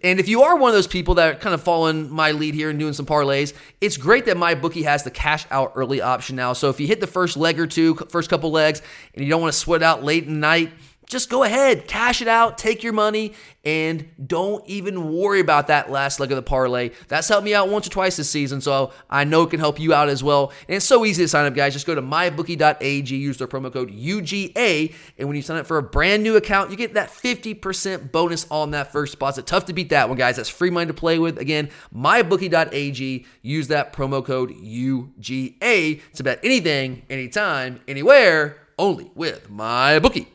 And 0.03 0.21
if 0.21 0.29
you 0.29 0.43
are 0.43 0.57
one 0.57 0.71
of 0.71 0.75
those 0.75 0.87
people 0.87 1.15
that 1.15 1.35
are 1.35 1.39
kind 1.39 1.55
of 1.55 1.63
following 1.63 2.11
my 2.11 2.33
lead 2.33 2.55
here 2.55 2.71
and 2.71 2.79
doing 2.79 2.93
some 2.93 3.07
parlays, 3.07 3.53
it's 3.81 3.97
great 3.97 4.27
that 4.27 4.37
my 4.37 4.55
bookie 4.55 4.85
has 4.85 5.03
the 5.03 5.11
cash 5.11 5.47
out 5.51 5.73
early 5.75 6.01
option 6.01 6.37
now. 6.37 6.53
So 6.53 6.69
if 6.71 6.79
you 6.79 6.87
hit 6.87 7.01
the 7.01 7.07
first 7.07 7.37
leg 7.37 7.59
or 7.59 7.67
two, 7.67 7.95
first 7.95 8.31
couple 8.31 8.51
legs, 8.51 8.83
and 9.15 9.25
you 9.25 9.31
don't 9.31 9.41
want 9.41 9.53
to 9.53 9.59
sweat 9.59 9.83
out 9.83 10.05
late 10.05 10.25
in 10.25 10.35
the 10.35 10.41
night, 10.41 10.73
just 11.09 11.31
go 11.31 11.43
ahead, 11.43 11.89
cash 11.89 12.21
it 12.21 12.29
out, 12.29 12.59
take 12.59 12.83
your 12.83 12.93
money, 12.93 13.33
and 13.65 14.09
don't 14.25 14.63
even 14.67 15.11
worry 15.11 15.41
about 15.41 15.69
that 15.69 15.91
last 15.91 16.21
leg 16.21 16.31
of 16.31 16.37
the 16.37 16.43
parlay. 16.43 16.91
That's 17.09 17.29
helped 17.29 17.45
me 17.45 17.55
out 17.55 17.71
once 17.71 17.87
or 17.87 17.91
twice 17.91 18.17
this 18.17 18.29
season, 18.29 18.61
so 18.61 18.93
I 19.09 19.25
know 19.25 19.43
it 19.43 19.51
can 19.51 19.59
help 19.59 19.81
you 19.81 19.95
out 19.95 20.11
as 20.11 20.23
well. 20.23 20.53
And 20.69 20.77
it's 20.77 20.85
so 20.85 21.07
easy 21.07 21.25
to 21.25 21.29
sign 21.29 21.47
up, 21.47 21.55
guys. 21.55 21.73
Just 21.73 21.87
go 21.87 21.95
to 21.95 22.03
mybookie.ag, 22.03 23.17
use 23.17 23.39
their 23.39 23.49
promo 23.49 23.73
code 23.73 23.91
UGA, 23.91 24.95
and 25.17 25.29
when 25.29 25.37
you 25.37 25.43
sign 25.43 25.57
up 25.57 25.67
for 25.67 25.79
a 25.79 25.83
brand 25.83 26.23
new 26.23 26.37
account, 26.37 26.71
you 26.71 26.77
get 26.77 26.93
that 26.93 27.09
50% 27.09 28.13
bonus 28.13 28.47
on 28.51 28.73
that 28.73 28.93
first 28.93 29.13
deposit. 29.13 29.47
Tough 29.47 29.65
to 29.67 29.73
beat 29.73 29.89
that 29.89 30.11
one, 30.11 30.19
guys. 30.19 30.37
That's 30.37 30.51
free 30.51 30.71
money 30.71 30.89
to 30.89 30.95
play 30.95 31.19
with. 31.19 31.39
Again, 31.39 31.71
mybookie.ag, 31.95 33.27
use 33.41 33.69
that 33.69 33.95
promo 33.95 34.23
code 34.23 34.51
UGA 34.51 36.03
to 36.13 36.23
bet 36.23 36.41
anything, 36.43 37.03
anytime, 37.09 37.81
anywhere, 37.89 38.59
only 38.79 39.11
with 39.15 39.49
my 39.49 39.99
bookie. 39.99 40.29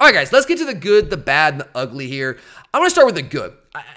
All 0.00 0.06
right, 0.06 0.14
guys, 0.14 0.32
let's 0.32 0.46
get 0.46 0.56
to 0.56 0.64
the 0.64 0.72
good, 0.72 1.10
the 1.10 1.18
bad, 1.18 1.52
and 1.52 1.60
the 1.60 1.68
ugly 1.74 2.06
here. 2.06 2.38
I'm 2.72 2.80
going 2.80 2.86
to 2.86 2.90
start 2.90 3.04
with 3.04 3.16
the 3.16 3.22
good. 3.22 3.52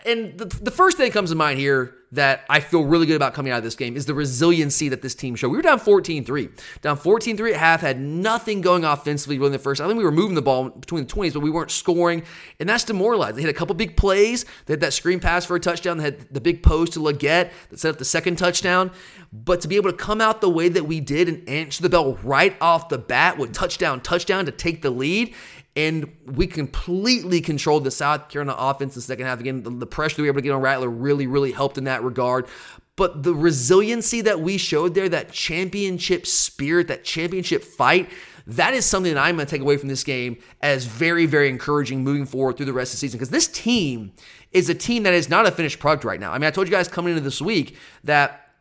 And 0.05 0.37
the, 0.37 0.43
the 0.43 0.69
first 0.69 0.97
thing 0.97 1.05
that 1.05 1.13
comes 1.13 1.29
to 1.29 1.35
mind 1.37 1.59
here 1.59 1.95
that 2.11 2.43
I 2.49 2.59
feel 2.59 2.83
really 2.83 3.05
good 3.05 3.15
about 3.15 3.33
coming 3.33 3.53
out 3.53 3.59
of 3.59 3.63
this 3.63 3.75
game 3.75 3.95
is 3.95 4.05
the 4.05 4.13
resiliency 4.13 4.89
that 4.89 5.01
this 5.01 5.15
team 5.15 5.33
showed. 5.35 5.49
We 5.49 5.57
were 5.57 5.63
down 5.63 5.79
14 5.79 6.25
3. 6.25 6.49
Down 6.81 6.97
14 6.97 7.37
3 7.37 7.53
at 7.53 7.59
half, 7.59 7.81
had 7.81 8.01
nothing 8.01 8.59
going 8.59 8.83
offensively 8.83 9.37
really 9.37 9.47
in 9.47 9.51
the 9.53 9.59
first. 9.59 9.79
I 9.79 9.87
think 9.87 9.97
we 9.97 10.03
were 10.03 10.11
moving 10.11 10.35
the 10.35 10.41
ball 10.41 10.69
between 10.71 11.07
the 11.07 11.11
20s, 11.11 11.33
but 11.33 11.39
we 11.39 11.49
weren't 11.49 11.71
scoring, 11.71 12.23
and 12.59 12.67
that's 12.67 12.83
demoralized. 12.83 13.37
They 13.37 13.41
hit 13.41 13.49
a 13.49 13.53
couple 13.53 13.73
big 13.73 13.95
plays. 13.95 14.43
They 14.65 14.73
had 14.73 14.81
that 14.81 14.91
screen 14.91 15.21
pass 15.21 15.45
for 15.45 15.55
a 15.55 15.59
touchdown. 15.59 15.99
They 15.99 16.03
had 16.03 16.33
the 16.33 16.41
big 16.41 16.63
post 16.63 16.93
to 16.93 16.99
Legette 16.99 17.51
that 17.69 17.79
set 17.79 17.91
up 17.91 17.97
the 17.97 18.05
second 18.05 18.35
touchdown. 18.35 18.91
But 19.31 19.61
to 19.61 19.69
be 19.69 19.77
able 19.77 19.89
to 19.89 19.97
come 19.97 20.19
out 20.19 20.41
the 20.41 20.49
way 20.49 20.67
that 20.67 20.83
we 20.83 20.99
did 20.99 21.29
and 21.29 21.47
answer 21.47 21.81
the 21.81 21.89
bell 21.89 22.19
right 22.23 22.55
off 22.61 22.89
the 22.89 22.99
bat 22.99 23.37
with 23.37 23.53
touchdown, 23.53 24.01
touchdown 24.01 24.45
to 24.45 24.51
take 24.51 24.81
the 24.81 24.91
lead 24.91 25.33
and 25.75 26.11
we 26.25 26.45
completely 26.45 27.41
controlled 27.41 27.83
the 27.83 27.91
South 27.91 28.29
Carolina 28.29 28.55
offense 28.59 28.95
in 28.95 28.99
the 28.99 29.05
second 29.05 29.25
half. 29.25 29.39
Again, 29.39 29.63
the, 29.63 29.71
the 29.71 29.87
pressure 29.87 30.21
we 30.21 30.27
were 30.27 30.33
able 30.33 30.41
to 30.41 30.43
get 30.43 30.51
on 30.51 30.61
Rattler 30.61 30.89
really, 30.89 31.25
really 31.25 31.51
helped 31.51 31.77
in 31.77 31.85
that 31.85 32.03
regard. 32.03 32.47
But 32.95 33.23
the 33.23 33.33
resiliency 33.33 34.21
that 34.21 34.39
we 34.39 34.57
showed 34.57 34.93
there, 34.93 35.09
that 35.09 35.31
championship 35.31 36.27
spirit, 36.27 36.87
that 36.89 37.03
championship 37.03 37.63
fight, 37.63 38.11
that 38.45 38.75
is 38.75 38.85
something 38.85 39.13
that 39.13 39.19
I'm 39.19 39.35
going 39.35 39.47
to 39.47 39.49
take 39.49 39.61
away 39.61 39.77
from 39.77 39.89
this 39.89 40.03
game 40.03 40.37
as 40.61 40.85
very, 40.85 41.25
very 41.25 41.49
encouraging 41.49 42.03
moving 42.03 42.25
forward 42.27 42.57
through 42.57 42.67
the 42.67 42.73
rest 42.73 42.93
of 42.93 42.97
the 42.97 42.99
season. 42.99 43.17
Because 43.17 43.31
this 43.31 43.47
team 43.47 44.11
is 44.51 44.69
a 44.69 44.75
team 44.75 45.03
that 45.03 45.13
is 45.15 45.27
not 45.27 45.47
a 45.47 45.51
finished 45.51 45.79
product 45.79 46.03
right 46.03 46.19
now. 46.19 46.31
I 46.31 46.37
mean, 46.37 46.47
I 46.47 46.51
told 46.51 46.67
you 46.67 46.71
guys 46.71 46.87
coming 46.87 47.13
into 47.13 47.23
this 47.23 47.41
week 47.41 47.77
that 48.03 48.51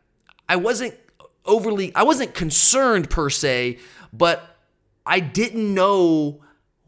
I 0.49 0.55
wasn't 0.55 0.95
overly, 1.45 1.93
I 1.93 2.01
wasn't 2.01 2.33
concerned 2.33 3.11
per 3.11 3.29
se, 3.29 3.77
but 4.11 4.57
I 5.05 5.19
didn't 5.19 5.73
know 5.73 6.41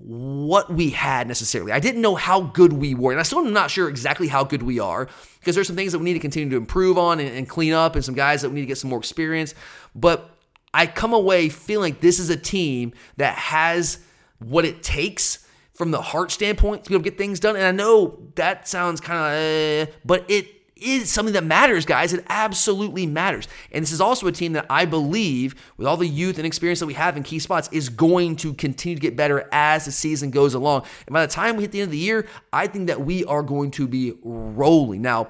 what 0.06 0.72
we 0.72 0.91
had 0.91 1.28
necessarily. 1.28 1.72
I 1.72 1.80
didn't 1.80 2.02
know 2.02 2.13
how 2.13 2.41
good 2.41 2.74
we 2.74 2.94
were, 2.94 3.12
and 3.12 3.20
I 3.20 3.24
still 3.24 3.39
am 3.39 3.54
not 3.54 3.72
sure 3.72 3.89
exactly 3.89 4.28
how 4.28 4.44
good 4.44 4.62
we 4.62 4.80
are 4.80 5.10
because 5.39 5.56
there's 5.56 5.65
some 5.65 5.76
things 5.76 5.94
that 5.94 6.00
we 6.00 6.06
need 6.06 6.13
to 6.13 6.20
continue 6.20 6.50
to 6.52 6.58
improve 6.58 6.98
on 7.00 7.20
and, 7.20 7.36
and, 7.36 7.50
clean 7.50 7.74
up, 7.74 7.96
and 7.96 8.06
some 8.06 8.13
guys 8.13 8.44
that 8.44 8.50
we 8.50 8.56
need 8.56 8.62
to 8.62 8.68
get 8.68 8.78
some 8.78 8.91
more 8.91 9.00
experience. 9.00 9.56
But 9.96 10.30
I 10.76 10.86
come 10.86 11.13
away 11.13 11.50
feeling 11.50 11.94
like 11.94 12.02
this 12.02 12.20
is 12.20 12.30
a 12.30 12.38
team 12.38 12.94
that 13.18 13.36
has 13.36 14.00
what 14.38 14.63
it 14.63 14.84
takes 14.84 15.48
from 15.74 15.89
the 15.89 16.02
heart 16.02 16.32
standpoint 16.32 16.84
to 16.84 16.89
be 16.89 16.96
able 16.96 17.04
to 17.04 17.10
get 17.10 17.18
things 17.18 17.39
done. 17.39 17.56
And 17.56 17.65
I 17.65 17.72
know 17.72 18.20
that 18.36 18.68
sounds 18.68 19.02
kind 19.02 19.18
of, 19.18 19.39
eh, 19.39 19.91
but 20.06 20.24
it 20.30 20.55
is 20.86 21.10
something 21.12 21.34
that 21.34 21.43
matters, 21.43 21.86
guys. 21.86 22.13
It 22.13 22.24
absolutely 22.30 23.06
matters. 23.06 23.48
And 23.71 23.82
this 23.82 23.91
is 23.91 24.00
also 24.00 24.28
a 24.28 24.32
team 24.32 24.54
that 24.54 24.65
I 24.69 24.86
believe, 24.86 25.56
with 25.78 25.88
all 25.88 25.98
the 25.98 26.08
youth 26.08 26.38
and 26.38 26.45
experience 26.45 26.80
that 26.80 26.86
we 26.86 26.93
have 26.93 27.17
in 27.17 27.24
key 27.24 27.39
spots, 27.39 27.67
is 27.71 27.89
going 27.89 28.36
to 28.38 28.54
continue 28.54 28.95
to 28.95 29.02
get 29.02 29.15
better 29.15 29.50
as 29.52 29.86
the 29.86 29.91
season 29.91 30.32
goes 30.32 30.54
along. 30.54 30.86
And 31.08 31.13
by 31.13 31.26
the 31.26 31.32
time 31.32 31.56
we 31.56 31.63
hit 31.63 31.71
the 31.71 31.82
end 31.82 31.88
of 31.88 31.91
the 31.91 31.98
year, 31.98 32.28
I 32.54 32.67
think 32.67 32.88
that 32.88 33.02
we 33.02 33.26
are 33.26 33.43
going 33.43 33.71
to 33.71 33.88
be 33.88 34.13
rolling. 34.24 35.02
Now, 35.02 35.30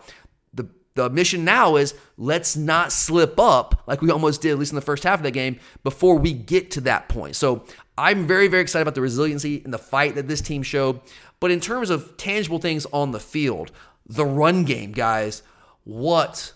the, 0.54 0.68
the 0.94 1.10
mission 1.10 1.46
now 1.46 1.78
is 1.78 1.96
let's 2.18 2.56
not 2.56 2.92
slip 2.92 3.40
up 3.40 3.84
like 3.88 4.02
we 4.02 4.12
almost 4.12 4.42
did, 4.42 4.52
at 4.52 4.60
least 4.60 4.72
in 4.72 4.76
the 4.76 4.82
first 4.82 5.04
half 5.04 5.20
of 5.20 5.24
the 5.24 5.32
game, 5.32 5.60
before 5.84 6.18
we 6.18 6.34
get 6.34 6.72
to 6.72 6.82
that 6.82 7.10
point. 7.10 7.36
So 7.36 7.64
I'm 7.98 8.28
very, 8.28 8.48
very 8.48 8.62
excited 8.62 8.82
about 8.82 8.96
the 8.96 9.02
resiliency 9.02 9.62
and 9.64 9.74
the 9.74 9.78
fight 9.78 10.16
that 10.16 10.28
this 10.28 10.42
team 10.42 10.64
showed. 10.64 11.00
But 11.40 11.52
in 11.52 11.60
terms 11.60 11.90
of 11.90 12.18
tangible 12.18 12.60
things 12.60 12.86
on 12.92 13.12
the 13.12 13.20
field, 13.20 13.72
the 14.06 14.26
run 14.26 14.64
game, 14.64 14.92
guys. 14.92 15.44
What 15.84 16.54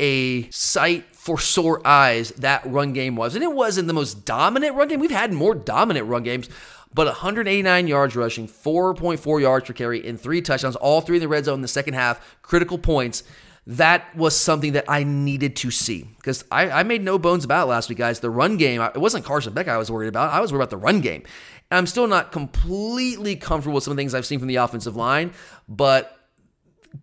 a 0.00 0.50
sight 0.50 1.04
for 1.14 1.38
sore 1.38 1.80
eyes 1.86 2.30
that 2.32 2.66
run 2.66 2.92
game 2.92 3.14
was. 3.14 3.34
And 3.34 3.44
it 3.44 3.52
wasn't 3.52 3.86
the 3.86 3.94
most 3.94 4.24
dominant 4.24 4.74
run 4.74 4.88
game. 4.88 5.00
We've 5.00 5.10
had 5.10 5.32
more 5.32 5.54
dominant 5.54 6.08
run 6.08 6.24
games, 6.24 6.48
but 6.92 7.06
189 7.06 7.86
yards 7.86 8.16
rushing, 8.16 8.48
4.4 8.48 9.40
yards 9.40 9.66
per 9.66 9.72
carry, 9.72 10.06
and 10.06 10.20
three 10.20 10.42
touchdowns, 10.42 10.76
all 10.76 11.00
three 11.00 11.16
in 11.16 11.22
the 11.22 11.28
red 11.28 11.44
zone 11.44 11.56
in 11.56 11.62
the 11.62 11.68
second 11.68 11.94
half, 11.94 12.38
critical 12.42 12.78
points. 12.78 13.22
That 13.64 14.16
was 14.16 14.34
something 14.34 14.72
that 14.72 14.86
I 14.88 15.04
needed 15.04 15.54
to 15.56 15.70
see 15.70 16.08
because 16.16 16.44
I, 16.50 16.68
I 16.68 16.82
made 16.82 17.02
no 17.02 17.16
bones 17.16 17.44
about 17.44 17.68
last 17.68 17.88
week, 17.88 17.98
guys. 17.98 18.18
The 18.18 18.28
run 18.28 18.56
game, 18.56 18.80
it 18.80 18.98
wasn't 18.98 19.24
Carson 19.24 19.52
Beck 19.52 19.68
I 19.68 19.76
was 19.76 19.88
worried 19.88 20.08
about. 20.08 20.32
I 20.32 20.40
was 20.40 20.50
worried 20.50 20.62
about 20.62 20.70
the 20.70 20.78
run 20.78 21.00
game. 21.00 21.22
I'm 21.70 21.86
still 21.86 22.08
not 22.08 22.32
completely 22.32 23.36
comfortable 23.36 23.76
with 23.76 23.84
some 23.84 23.92
of 23.92 23.96
the 23.96 24.00
things 24.00 24.14
I've 24.14 24.26
seen 24.26 24.40
from 24.40 24.48
the 24.48 24.56
offensive 24.56 24.96
line, 24.96 25.32
but 25.68 26.21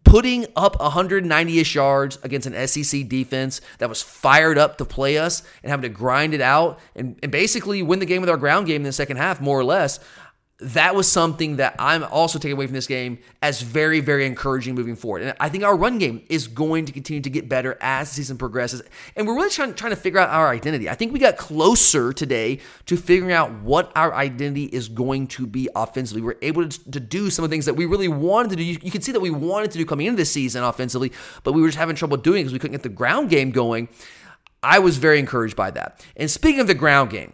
putting 0.03 0.45
up 0.55 0.79
190 0.79 1.59
ish 1.59 1.75
yards 1.75 2.17
against 2.23 2.47
an 2.47 2.67
SEC 2.67 3.07
defense 3.07 3.61
that 3.79 3.89
was 3.89 4.01
fired 4.01 4.57
up 4.57 4.77
to 4.77 4.85
play 4.85 5.17
us 5.17 5.43
and 5.63 5.69
having 5.69 5.83
to 5.83 5.89
grind 5.89 6.33
it 6.33 6.41
out 6.41 6.79
and, 6.95 7.19
and 7.23 7.31
basically 7.31 7.81
win 7.81 7.99
the 7.99 8.05
game 8.05 8.21
with 8.21 8.29
our 8.29 8.37
ground 8.37 8.67
game 8.67 8.77
in 8.77 8.83
the 8.83 8.91
second 8.91 9.17
half, 9.17 9.41
more 9.41 9.59
or 9.59 9.63
less 9.63 9.99
that 10.61 10.93
was 10.93 11.09
something 11.09 11.55
that 11.55 11.75
I'm 11.79 12.03
also 12.03 12.37
taking 12.37 12.57
away 12.57 12.65
from 12.67 12.73
this 12.73 12.87
game 12.87 13.19
as 13.41 13.61
very, 13.61 14.01
very 14.01 14.25
encouraging 14.25 14.75
moving 14.75 14.97
forward. 14.97 15.21
And 15.21 15.33
I 15.39 15.47
think 15.47 15.63
our 15.63 15.75
run 15.75 15.99
game 15.99 16.25
is 16.27 16.47
going 16.47 16.83
to 16.85 16.91
continue 16.91 17.21
to 17.21 17.29
get 17.29 17.47
better 17.47 17.77
as 17.79 18.09
the 18.09 18.15
season 18.15 18.37
progresses. 18.37 18.81
And 19.15 19.25
we're 19.25 19.35
really 19.35 19.49
trying, 19.49 19.73
trying 19.73 19.91
to 19.91 19.95
figure 19.95 20.19
out 20.19 20.29
our 20.29 20.49
identity. 20.49 20.89
I 20.89 20.95
think 20.95 21.13
we 21.13 21.19
got 21.19 21.37
closer 21.37 22.11
today 22.11 22.59
to 22.87 22.97
figuring 22.97 23.31
out 23.31 23.53
what 23.61 23.89
our 23.95 24.13
identity 24.13 24.65
is 24.65 24.89
going 24.89 25.27
to 25.27 25.47
be 25.47 25.69
offensively. 25.77 26.21
We're 26.21 26.35
able 26.41 26.67
to, 26.67 26.91
to 26.91 26.99
do 26.99 27.29
some 27.29 27.45
of 27.45 27.49
the 27.49 27.53
things 27.53 27.65
that 27.65 27.75
we 27.75 27.85
really 27.85 28.09
wanted 28.09 28.49
to 28.49 28.55
do. 28.57 28.63
You, 28.63 28.77
you 28.81 28.91
can 28.91 29.01
see 29.01 29.13
that 29.13 29.21
we 29.21 29.29
wanted 29.29 29.71
to 29.71 29.77
do 29.77 29.85
coming 29.85 30.07
into 30.07 30.17
this 30.17 30.31
season 30.31 30.63
offensively, 30.63 31.13
but 31.43 31.53
we 31.53 31.61
were 31.61 31.69
just 31.69 31.77
having 31.77 31.95
trouble 31.95 32.17
doing 32.17 32.43
because 32.43 32.51
we 32.53 32.59
couldn't 32.59 32.73
get 32.73 32.83
the 32.83 32.89
ground 32.89 33.29
game 33.29 33.51
going. 33.51 33.87
I 34.61 34.79
was 34.79 34.97
very 34.97 35.19
encouraged 35.19 35.55
by 35.55 35.71
that. 35.71 36.05
And 36.17 36.29
speaking 36.29 36.59
of 36.59 36.67
the 36.67 36.73
ground 36.73 37.11
game, 37.11 37.33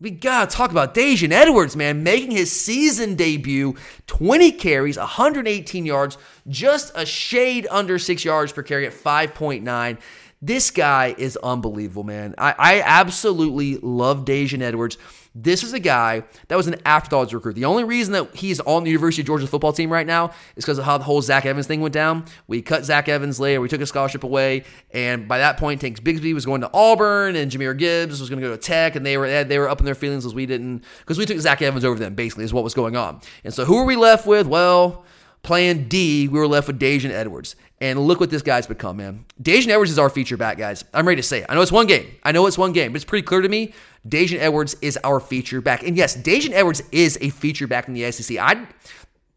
we 0.00 0.10
gotta 0.10 0.48
talk 0.48 0.70
about 0.70 0.94
Daijun 0.94 1.32
Edwards, 1.32 1.74
man, 1.74 2.04
making 2.04 2.30
his 2.30 2.52
season 2.52 3.16
debut, 3.16 3.74
20 4.06 4.52
carries, 4.52 4.96
118 4.96 5.84
yards, 5.84 6.16
just 6.46 6.92
a 6.94 7.04
shade 7.04 7.66
under 7.70 7.98
six 7.98 8.24
yards 8.24 8.52
per 8.52 8.62
carry 8.62 8.86
at 8.86 8.92
5.9. 8.92 9.98
This 10.40 10.70
guy 10.70 11.16
is 11.18 11.36
unbelievable, 11.38 12.04
man. 12.04 12.36
I, 12.38 12.54
I 12.56 12.80
absolutely 12.82 13.78
love 13.78 14.24
Daijun 14.24 14.62
Edwards. 14.62 14.98
This 15.40 15.62
is 15.62 15.72
a 15.72 15.78
guy 15.78 16.24
that 16.48 16.56
was 16.56 16.66
an 16.66 16.76
afterthought 16.84 17.32
recruit. 17.32 17.54
The 17.54 17.64
only 17.64 17.84
reason 17.84 18.12
that 18.14 18.34
he's 18.34 18.58
on 18.60 18.82
the 18.82 18.90
University 18.90 19.22
of 19.22 19.26
Georgia 19.26 19.46
football 19.46 19.72
team 19.72 19.88
right 19.88 20.06
now 20.06 20.32
is 20.56 20.64
because 20.64 20.78
of 20.78 20.84
how 20.84 20.98
the 20.98 21.04
whole 21.04 21.22
Zach 21.22 21.46
Evans 21.46 21.68
thing 21.68 21.80
went 21.80 21.94
down. 21.94 22.24
We 22.48 22.60
cut 22.60 22.84
Zach 22.84 23.08
Evans 23.08 23.38
later. 23.38 23.60
We 23.60 23.68
took 23.68 23.80
a 23.80 23.86
scholarship 23.86 24.24
away, 24.24 24.64
and 24.90 25.28
by 25.28 25.38
that 25.38 25.56
point, 25.56 25.80
Tanks 25.80 26.00
Bigsby 26.00 26.34
was 26.34 26.44
going 26.44 26.62
to 26.62 26.70
Auburn, 26.74 27.36
and 27.36 27.52
Jahmyr 27.52 27.78
Gibbs 27.78 28.18
was 28.18 28.28
going 28.28 28.40
to 28.40 28.48
go 28.48 28.52
to 28.52 28.60
Tech, 28.60 28.96
and 28.96 29.06
they 29.06 29.16
were 29.16 29.44
they 29.44 29.60
were 29.60 29.68
up 29.68 29.78
in 29.78 29.86
their 29.86 29.94
feelings 29.94 30.26
as 30.26 30.34
we 30.34 30.44
didn't 30.44 30.82
because 30.98 31.18
we 31.18 31.24
took 31.24 31.38
Zach 31.38 31.62
Evans 31.62 31.84
over 31.84 32.00
them. 32.00 32.16
Basically, 32.16 32.42
is 32.42 32.52
what 32.52 32.64
was 32.64 32.74
going 32.74 32.96
on. 32.96 33.20
And 33.44 33.54
so, 33.54 33.64
who 33.64 33.78
are 33.78 33.84
we 33.84 33.96
left 33.96 34.26
with? 34.26 34.48
Well. 34.48 35.04
Plan 35.48 35.88
D, 35.88 36.28
we 36.28 36.38
were 36.38 36.46
left 36.46 36.66
with 36.66 36.78
Daijun 36.78 37.08
Edwards. 37.08 37.56
And 37.80 37.98
look 37.98 38.20
what 38.20 38.28
this 38.28 38.42
guy's 38.42 38.66
become, 38.66 38.98
man. 38.98 39.24
Daijun 39.42 39.68
Edwards 39.68 39.90
is 39.90 39.98
our 39.98 40.10
feature 40.10 40.36
back, 40.36 40.58
guys. 40.58 40.84
I'm 40.92 41.08
ready 41.08 41.22
to 41.22 41.26
say 41.26 41.38
it. 41.38 41.46
I 41.48 41.54
know 41.54 41.62
it's 41.62 41.72
one 41.72 41.86
game. 41.86 42.06
I 42.22 42.32
know 42.32 42.46
it's 42.46 42.58
one 42.58 42.72
game, 42.72 42.92
but 42.92 42.96
it's 42.96 43.06
pretty 43.06 43.24
clear 43.24 43.40
to 43.40 43.48
me. 43.48 43.72
Daijun 44.06 44.40
Edwards 44.40 44.76
is 44.82 44.98
our 45.04 45.20
feature 45.20 45.62
back. 45.62 45.84
And 45.84 45.96
yes, 45.96 46.18
Daijun 46.18 46.50
Edwards 46.50 46.82
is 46.92 47.16
a 47.22 47.30
feature 47.30 47.66
back 47.66 47.88
in 47.88 47.94
the 47.94 48.12
SEC. 48.12 48.36
I, 48.36 48.66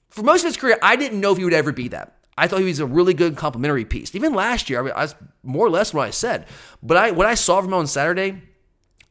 for 0.10 0.24
most 0.24 0.42
of 0.42 0.48
his 0.48 0.58
career, 0.58 0.78
I 0.84 0.98
didn't 0.98 1.22
know 1.22 1.32
if 1.32 1.38
he 1.38 1.46
would 1.46 1.54
ever 1.54 1.72
be 1.72 1.88
that. 1.88 2.18
I 2.38 2.46
thought 2.46 2.60
he 2.60 2.66
was 2.66 2.80
a 2.80 2.86
really 2.86 3.14
good 3.14 3.38
complementary 3.38 3.86
piece. 3.86 4.14
Even 4.14 4.34
last 4.34 4.70
year, 4.70 4.82
I, 4.82 4.84
mean, 4.84 4.94
I 4.94 5.04
was 5.04 5.16
more 5.44 5.66
or 5.66 5.70
less 5.70 5.94
what 5.94 6.06
I 6.06 6.10
said. 6.10 6.46
But 6.84 6.98
I, 6.98 7.12
what 7.12 7.26
I 7.26 7.36
saw 7.36 7.62
from 7.62 7.70
him 7.70 7.76
on 7.76 7.88
Saturday, 7.88 8.42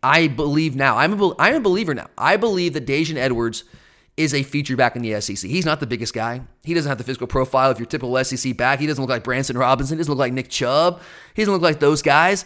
I 0.02 0.28
believe 0.28 0.76
now. 0.76 0.98
I'm 0.98 1.18
a, 1.18 1.34
I'm 1.38 1.54
a 1.54 1.60
believer 1.60 1.94
now. 1.94 2.10
I 2.18 2.36
believe 2.36 2.74
that 2.74 2.86
Daijun 2.86 3.16
Edwards– 3.16 3.64
is 4.20 4.34
a 4.34 4.42
feature 4.42 4.76
back 4.76 4.96
in 4.96 5.02
the 5.02 5.18
SEC. 5.20 5.50
He's 5.50 5.64
not 5.64 5.80
the 5.80 5.86
biggest 5.86 6.12
guy. 6.12 6.42
He 6.62 6.74
doesn't 6.74 6.88
have 6.88 6.98
the 6.98 7.04
physical 7.04 7.26
profile 7.26 7.70
of 7.70 7.78
your 7.78 7.86
typical 7.86 8.22
SEC 8.22 8.56
back. 8.56 8.80
He 8.80 8.86
doesn't 8.86 9.02
look 9.02 9.10
like 9.10 9.24
Branson 9.24 9.56
Robinson. 9.56 9.96
He 9.96 10.00
doesn't 10.00 10.12
look 10.12 10.18
like 10.18 10.32
Nick 10.32 10.50
Chubb. 10.50 11.00
He 11.34 11.42
doesn't 11.42 11.54
look 11.54 11.62
like 11.62 11.80
those 11.80 12.02
guys. 12.02 12.44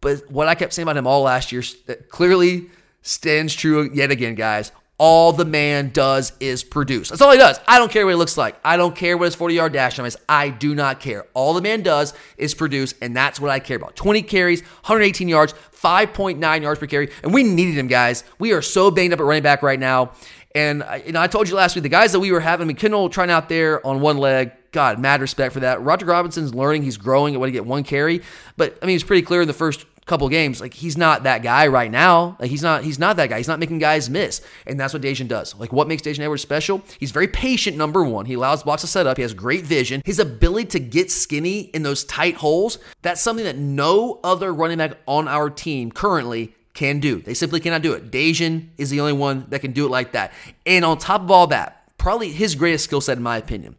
But 0.00 0.30
what 0.30 0.46
I 0.46 0.54
kept 0.54 0.74
saying 0.74 0.84
about 0.84 0.96
him 0.96 1.06
all 1.06 1.22
last 1.22 1.52
year 1.52 1.62
clearly 2.08 2.66
stands 3.02 3.54
true 3.54 3.90
yet 3.92 4.10
again, 4.10 4.34
guys. 4.34 4.72
All 4.98 5.32
the 5.32 5.44
man 5.44 5.90
does 5.90 6.32
is 6.40 6.64
produce. 6.64 7.10
That's 7.10 7.20
all 7.20 7.30
he 7.30 7.36
does. 7.36 7.60
I 7.68 7.78
don't 7.78 7.92
care 7.92 8.06
what 8.06 8.12
he 8.12 8.16
looks 8.16 8.38
like. 8.38 8.58
I 8.64 8.78
don't 8.78 8.96
care 8.96 9.18
what 9.18 9.26
his 9.26 9.34
40 9.34 9.54
yard 9.54 9.72
dash 9.74 9.96
time 9.96 10.06
is. 10.06 10.16
I 10.26 10.48
do 10.48 10.74
not 10.74 11.00
care. 11.00 11.26
All 11.34 11.52
the 11.52 11.60
man 11.60 11.82
does 11.82 12.14
is 12.38 12.54
produce, 12.54 12.94
and 13.02 13.14
that's 13.14 13.38
what 13.38 13.50
I 13.50 13.58
care 13.58 13.76
about. 13.76 13.94
20 13.94 14.22
carries, 14.22 14.62
118 14.62 15.28
yards, 15.28 15.52
5.9 15.74 16.62
yards 16.62 16.80
per 16.80 16.86
carry. 16.86 17.10
And 17.22 17.34
we 17.34 17.42
needed 17.42 17.76
him, 17.76 17.88
guys. 17.88 18.24
We 18.38 18.52
are 18.52 18.62
so 18.62 18.90
banged 18.90 19.12
up 19.12 19.20
at 19.20 19.24
running 19.24 19.42
back 19.42 19.62
right 19.62 19.78
now. 19.78 20.12
And 20.56 20.82
I, 20.82 21.02
you 21.04 21.12
know, 21.12 21.20
I 21.20 21.26
told 21.26 21.50
you 21.50 21.54
last 21.54 21.76
week 21.76 21.82
the 21.82 21.90
guys 21.90 22.12
that 22.12 22.20
we 22.20 22.32
were 22.32 22.40
having, 22.40 22.66
McKinnell 22.66 23.12
trying 23.12 23.30
out 23.30 23.50
there 23.50 23.86
on 23.86 24.00
one 24.00 24.16
leg. 24.16 24.52
God, 24.72 24.98
mad 24.98 25.20
respect 25.20 25.52
for 25.52 25.60
that. 25.60 25.82
Roderick 25.82 26.10
Robinson's 26.10 26.54
learning; 26.54 26.82
he's 26.82 26.96
growing 26.96 27.34
at 27.34 27.40
what 27.40 27.50
he 27.50 27.52
get 27.52 27.66
one 27.66 27.84
carry. 27.84 28.22
But 28.56 28.78
I 28.82 28.86
mean, 28.86 28.94
it's 28.94 29.04
pretty 29.04 29.20
clear 29.20 29.42
in 29.42 29.48
the 29.48 29.54
first 29.54 29.84
couple 30.06 30.28
games, 30.28 30.60
like 30.60 30.72
he's 30.72 30.96
not 30.96 31.24
that 31.24 31.42
guy 31.42 31.66
right 31.66 31.90
now. 31.90 32.36
Like 32.40 32.48
he's 32.48 32.62
not 32.62 32.84
he's 32.84 32.98
not 32.98 33.16
that 33.16 33.28
guy. 33.28 33.36
He's 33.36 33.48
not 33.48 33.58
making 33.58 33.80
guys 33.80 34.08
miss, 34.08 34.40
and 34.66 34.80
that's 34.80 34.94
what 34.94 35.02
Daijun 35.02 35.28
does. 35.28 35.54
Like 35.56 35.72
what 35.72 35.88
makes 35.88 36.02
Daijun 36.02 36.20
Edwards 36.20 36.42
special? 36.42 36.82
He's 36.98 37.10
very 37.10 37.28
patient. 37.28 37.76
Number 37.76 38.02
one, 38.02 38.24
he 38.24 38.34
allows 38.34 38.62
blocks 38.62 38.82
to 38.82 38.88
set 38.88 39.06
up. 39.06 39.18
He 39.18 39.22
has 39.22 39.34
great 39.34 39.66
vision. 39.66 40.00
His 40.06 40.18
ability 40.18 40.68
to 40.68 40.80
get 40.80 41.10
skinny 41.10 41.60
in 41.60 41.82
those 41.82 42.04
tight 42.04 42.36
holes. 42.36 42.78
That's 43.02 43.20
something 43.20 43.44
that 43.44 43.58
no 43.58 44.20
other 44.24 44.54
running 44.54 44.78
back 44.78 44.96
on 45.06 45.28
our 45.28 45.50
team 45.50 45.92
currently 45.92 46.54
can 46.76 47.00
do. 47.00 47.20
They 47.20 47.34
simply 47.34 47.58
cannot 47.58 47.82
do 47.82 47.94
it. 47.94 48.12
Daijun 48.12 48.68
is 48.78 48.90
the 48.90 49.00
only 49.00 49.14
one 49.14 49.46
that 49.48 49.60
can 49.60 49.72
do 49.72 49.86
it 49.86 49.90
like 49.90 50.12
that. 50.12 50.32
And 50.64 50.84
on 50.84 50.98
top 50.98 51.22
of 51.22 51.30
all 51.30 51.48
that, 51.48 51.90
probably 51.98 52.30
his 52.30 52.54
greatest 52.54 52.84
skill 52.84 53.00
set, 53.00 53.16
in 53.16 53.22
my 53.24 53.36
opinion, 53.36 53.74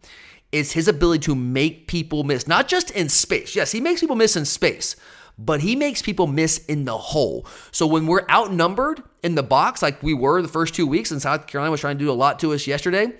is 0.52 0.74
his 0.74 0.88
ability 0.88 1.20
to 1.26 1.36
make 1.36 1.88
people 1.88 2.24
miss, 2.24 2.48
not 2.48 2.68
just 2.68 2.92
in 2.92 3.08
space. 3.08 3.56
Yes, 3.56 3.72
he 3.72 3.80
makes 3.80 4.02
people 4.02 4.16
miss 4.16 4.36
in 4.36 4.44
space, 4.44 4.96
but 5.38 5.62
he 5.62 5.76
makes 5.76 6.02
people 6.02 6.28
miss 6.28 6.66
in 6.66 6.86
the 6.86 6.98
hole. 6.98 7.46
So 7.72 7.86
when 7.86 8.08
we're 8.08 8.26
outnumbered 8.30 9.04
in 9.24 9.36
the 9.36 9.44
box, 9.44 9.82
like 9.82 10.02
we 10.02 10.14
were 10.14 10.42
the 10.42 10.48
first 10.48 10.74
two 10.74 10.88
weeks, 10.88 11.12
and 11.12 11.22
South 11.22 11.48
Carolina 11.48 11.72
was 11.72 11.82
trying 11.82 11.98
to 11.98 12.04
do 12.04 12.12
a 12.12 12.14
lot 12.14 12.40
to 12.40 12.54
us 12.54 12.68
yesterday, 12.68 13.14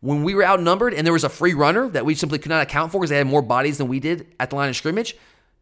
when 0.00 0.24
we 0.24 0.34
were 0.34 0.44
outnumbered 0.44 0.92
and 0.92 1.06
there 1.06 1.12
was 1.12 1.24
a 1.24 1.28
free 1.28 1.54
runner 1.54 1.88
that 1.88 2.04
we 2.04 2.14
simply 2.14 2.38
could 2.38 2.50
not 2.50 2.62
account 2.62 2.92
for 2.92 3.00
because 3.00 3.10
they 3.10 3.18
had 3.18 3.26
more 3.26 3.42
bodies 3.42 3.78
than 3.78 3.88
we 3.88 4.00
did 4.00 4.26
at 4.38 4.50
the 4.50 4.56
line 4.56 4.68
of 4.68 4.76
scrimmage, 4.76 5.16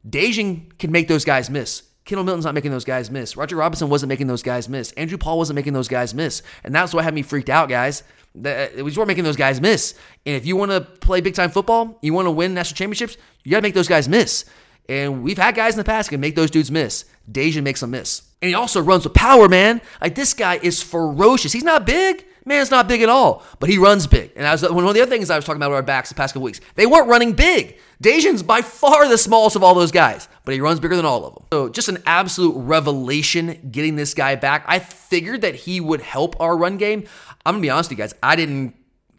Daijun 0.09 0.77
can 0.79 0.91
make 0.91 1.09
those 1.09 1.27
guys 1.27 1.51
miss. 1.51 1.83
Kendall 2.11 2.25
Milton's 2.25 2.45
not 2.45 2.57
making 2.57 2.73
those 2.73 2.85
guys 2.85 3.09
miss. 3.09 3.37
Roderick 3.37 3.61
Robinson 3.61 3.89
wasn't 3.89 4.09
making 4.09 4.27
those 4.27 4.43
guys 4.43 4.69
miss. 4.69 4.91
Andrew 4.93 5.17
Paul 5.17 5.39
wasn't 5.39 5.55
making 5.55 5.75
those 5.75 5.87
guys 5.87 6.13
miss. 6.13 6.43
And 6.65 6.75
that's 6.75 6.93
what 6.93 7.05
had 7.05 7.15
me 7.15 7.23
freaked 7.23 7.49
out, 7.49 7.69
guys. 7.69 8.03
Uh, 8.37 8.67
we 8.79 8.87
just 8.87 8.99
weren't 8.99 9.07
making 9.07 9.23
those 9.23 9.37
guys 9.37 9.61
miss. 9.61 9.95
And 10.27 10.35
if 10.35 10.45
you 10.45 10.57
want 10.57 10.73
to 10.73 10.81
play 10.81 11.21
big 11.21 11.35
time 11.35 11.51
football, 11.51 12.01
you 12.03 12.13
want 12.13 12.27
to 12.27 12.33
win 12.33 12.53
national 12.53 12.77
championships, 12.77 13.17
you 13.45 13.53
got 13.53 13.59
to 13.59 13.63
make 13.63 13.75
those 13.75 13.87
guys 13.87 14.09
miss. 14.09 14.45
And 14.89 15.23
we've 15.23 15.39
had 15.39 15.55
guys 15.55 15.75
in 15.75 15.79
the 15.79 15.85
past 15.85 16.11
can 16.11 16.21
make 16.21 16.35
those 16.35 16.51
dudes 16.51 16.69
miss. 16.69 17.05
Daijun 17.31 17.63
makes 17.63 17.79
them 17.79 17.93
miss. 17.93 18.23
And 18.43 18.49
he 18.49 18.57
also 18.57 18.83
runs 18.83 19.05
with 19.05 19.15
power, 19.15 19.49
man. 19.49 19.81
Like 20.01 20.17
this 20.17 20.35
guy 20.35 20.59
is 20.61 20.83
ferocious. 20.83 21.53
He's 21.53 21.63
not 21.63 21.87
big. 21.87 22.25
Man's 22.45 22.71
not 22.71 22.89
big 22.89 23.03
at 23.03 23.09
all, 23.09 23.43
but 23.59 23.69
he 23.69 23.79
runs 23.79 24.07
big. 24.07 24.33
And 24.37 24.47
as 24.47 24.63
one 24.63 24.85
of 24.85 24.95
the 24.95 25.03
other 25.03 25.11
things 25.11 25.31
I 25.31 25.37
was 25.37 25.45
talking 25.45 25.59
about 25.59 25.71
with 25.71 25.77
our 25.77 25.83
backs 25.83 26.09
the 26.09 26.15
past 26.15 26.35
couple 26.35 26.45
weeks, 26.45 26.61
they 26.75 26.87
weren't 26.87 27.09
running 27.09 27.33
big. 27.33 27.79
Daijun's 28.03 28.43
by 28.43 28.63
far 28.63 29.09
the 29.09 29.19
smallest 29.19 29.57
of 29.57 29.63
all 29.63 29.75
those 29.75 29.93
guys, 29.93 30.29
but 30.45 30.55
he 30.55 30.61
runs 30.61 30.81
bigger 30.81 30.97
than 30.97 31.05
all 31.05 31.25
of 31.25 31.35
them. 31.35 31.45
So 31.53 31.69
just 31.69 31.89
an 31.89 32.03
absolute 32.07 32.55
revelation 32.57 33.69
getting 33.71 33.97
this 33.97 34.15
guy 34.15 34.37
back. 34.37 34.65
I 34.67 34.79
figured 34.79 35.43
that 35.43 35.55
he 35.55 35.81
would 35.81 36.01
help 36.01 36.41
our 36.41 36.57
run 36.57 36.77
game. 36.79 37.05
I'm 37.45 37.55
gonna 37.55 37.63
be 37.63 37.71
honest 37.71 37.91
with 37.91 37.99
you 37.99 38.03
guys. 38.05 38.15
I 38.23 38.37
didn't 38.37 38.75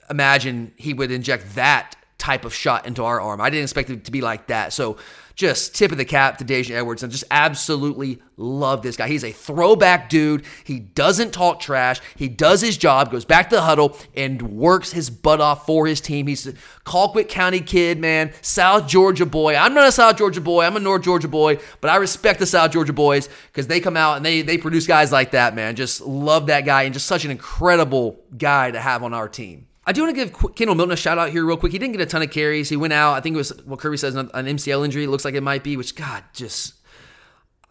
imagine 0.09 0.73
he 0.77 0.93
would 0.93 1.11
inject 1.11 1.55
that 1.55 1.95
type 2.17 2.45
of 2.45 2.53
shot 2.53 2.85
into 2.85 3.03
our 3.03 3.19
arm. 3.19 3.41
I 3.41 3.49
didn't 3.49 3.63
expect 3.63 3.89
it 3.89 4.05
to 4.05 4.11
be 4.11 4.21
like 4.21 4.47
that. 4.47 4.73
So 4.73 4.97
just 5.35 5.75
tip 5.75 5.91
of 5.91 5.97
the 5.97 6.05
cap 6.05 6.37
to 6.37 6.45
Daijun 6.45 6.71
Edwards 6.71 7.03
I 7.03 7.07
just 7.07 7.23
absolutely 7.31 8.21
love 8.37 8.81
this 8.81 8.97
guy. 8.97 9.07
He's 9.07 9.23
a 9.23 9.31
throwback 9.31 10.09
dude. 10.09 10.43
He 10.63 10.79
doesn't 10.79 11.31
talk 11.31 11.59
trash. 11.59 12.01
He 12.15 12.27
does 12.27 12.61
his 12.61 12.77
job, 12.77 13.11
goes 13.11 13.25
back 13.25 13.49
to 13.49 13.55
the 13.55 13.61
huddle, 13.61 13.97
and 14.15 14.41
works 14.41 14.91
his 14.91 15.09
butt 15.09 15.39
off 15.39 15.65
for 15.65 15.87
his 15.87 16.01
team. 16.01 16.27
He's 16.27 16.47
a 16.47 16.53
Colquitt 16.85 17.29
County 17.29 17.61
kid, 17.61 17.99
man. 17.99 18.33
South 18.41 18.87
Georgia 18.87 19.25
boy. 19.25 19.55
I'm 19.55 19.73
not 19.73 19.87
a 19.87 19.91
South 19.91 20.17
Georgia 20.17 20.41
boy. 20.41 20.65
I'm 20.65 20.75
a 20.75 20.79
North 20.79 21.03
Georgia 21.03 21.27
boy, 21.27 21.59
but 21.79 21.89
I 21.89 21.97
respect 21.97 22.39
the 22.39 22.45
South 22.45 22.71
Georgia 22.71 22.93
boys 22.93 23.29
because 23.47 23.67
they 23.67 23.79
come 23.79 23.97
out 23.97 24.17
and 24.17 24.25
they 24.25 24.41
they 24.41 24.57
produce 24.57 24.87
guys 24.87 25.11
like 25.11 25.31
that, 25.31 25.55
man. 25.55 25.75
Just 25.75 26.01
love 26.01 26.47
that 26.47 26.65
guy 26.65 26.83
and 26.83 26.93
just 26.93 27.07
such 27.07 27.25
an 27.25 27.31
incredible 27.31 28.19
guy 28.37 28.71
to 28.71 28.79
have 28.79 29.03
on 29.03 29.13
our 29.13 29.29
team. 29.29 29.67
I 29.91 29.93
do 29.93 30.03
want 30.03 30.15
to 30.15 30.25
give 30.25 30.55
Kendall 30.55 30.73
Milton 30.73 30.93
a 30.93 30.95
shout 30.95 31.17
out 31.17 31.31
here 31.31 31.43
real 31.43 31.57
quick. 31.57 31.73
He 31.73 31.77
didn't 31.77 31.91
get 31.91 31.99
a 31.99 32.05
ton 32.05 32.21
of 32.21 32.31
carries. 32.31 32.69
He 32.69 32.77
went 32.77 32.93
out. 32.93 33.11
I 33.11 33.19
think 33.19 33.33
it 33.33 33.37
was 33.37 33.49
what 33.65 33.79
Kirby 33.79 33.97
says 33.97 34.15
an 34.15 34.29
MCL 34.29 34.85
injury. 34.85 35.03
It 35.03 35.09
looks 35.09 35.25
like 35.25 35.33
it 35.33 35.43
might 35.43 35.65
be. 35.65 35.75
Which 35.75 35.97
God, 35.97 36.23
just 36.31 36.75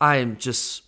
I 0.03 0.17
am 0.17 0.37
just 0.37 0.83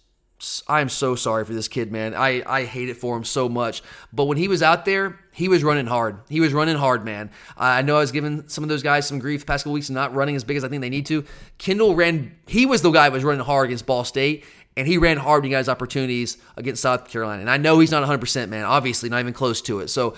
I 0.68 0.82
am 0.82 0.90
so 0.90 1.14
sorry 1.14 1.46
for 1.46 1.54
this 1.54 1.68
kid, 1.68 1.90
man. 1.90 2.14
I 2.14 2.42
I 2.46 2.66
hate 2.66 2.90
it 2.90 2.98
for 2.98 3.16
him 3.16 3.24
so 3.24 3.48
much. 3.48 3.82
But 4.12 4.26
when 4.26 4.36
he 4.36 4.46
was 4.46 4.62
out 4.62 4.84
there, 4.84 5.20
he 5.32 5.48
was 5.48 5.64
running 5.64 5.86
hard. 5.86 6.18
He 6.28 6.38
was 6.38 6.52
running 6.52 6.76
hard, 6.76 7.02
man. 7.02 7.30
I 7.56 7.80
know 7.80 7.96
I 7.96 8.00
was 8.00 8.12
giving 8.12 8.46
some 8.50 8.62
of 8.62 8.68
those 8.68 8.82
guys 8.82 9.08
some 9.08 9.18
grief 9.18 9.46
past 9.46 9.64
couple 9.64 9.72
weeks 9.72 9.88
not 9.88 10.14
running 10.14 10.36
as 10.36 10.44
big 10.44 10.58
as 10.58 10.64
I 10.64 10.68
think 10.68 10.82
they 10.82 10.90
need 10.90 11.06
to. 11.06 11.24
Kendall 11.56 11.94
ran. 11.94 12.36
He 12.46 12.66
was 12.66 12.82
the 12.82 12.90
guy 12.90 13.06
who 13.06 13.12
was 13.12 13.24
running 13.24 13.46
hard 13.46 13.68
against 13.68 13.86
Ball 13.86 14.04
State. 14.04 14.44
And 14.74 14.86
he 14.86 14.96
ran 14.96 15.18
hard 15.18 15.42
when 15.42 15.50
he 15.50 15.50
got 15.50 15.58
his 15.58 15.68
opportunities 15.68 16.38
against 16.56 16.80
South 16.80 17.06
Carolina. 17.06 17.42
And 17.42 17.50
I 17.50 17.58
know 17.58 17.78
he's 17.78 17.90
not 17.90 18.08
100%, 18.08 18.48
man. 18.48 18.64
Obviously, 18.64 19.10
not 19.10 19.20
even 19.20 19.34
close 19.34 19.60
to 19.62 19.80
it. 19.80 19.88
So 19.88 20.14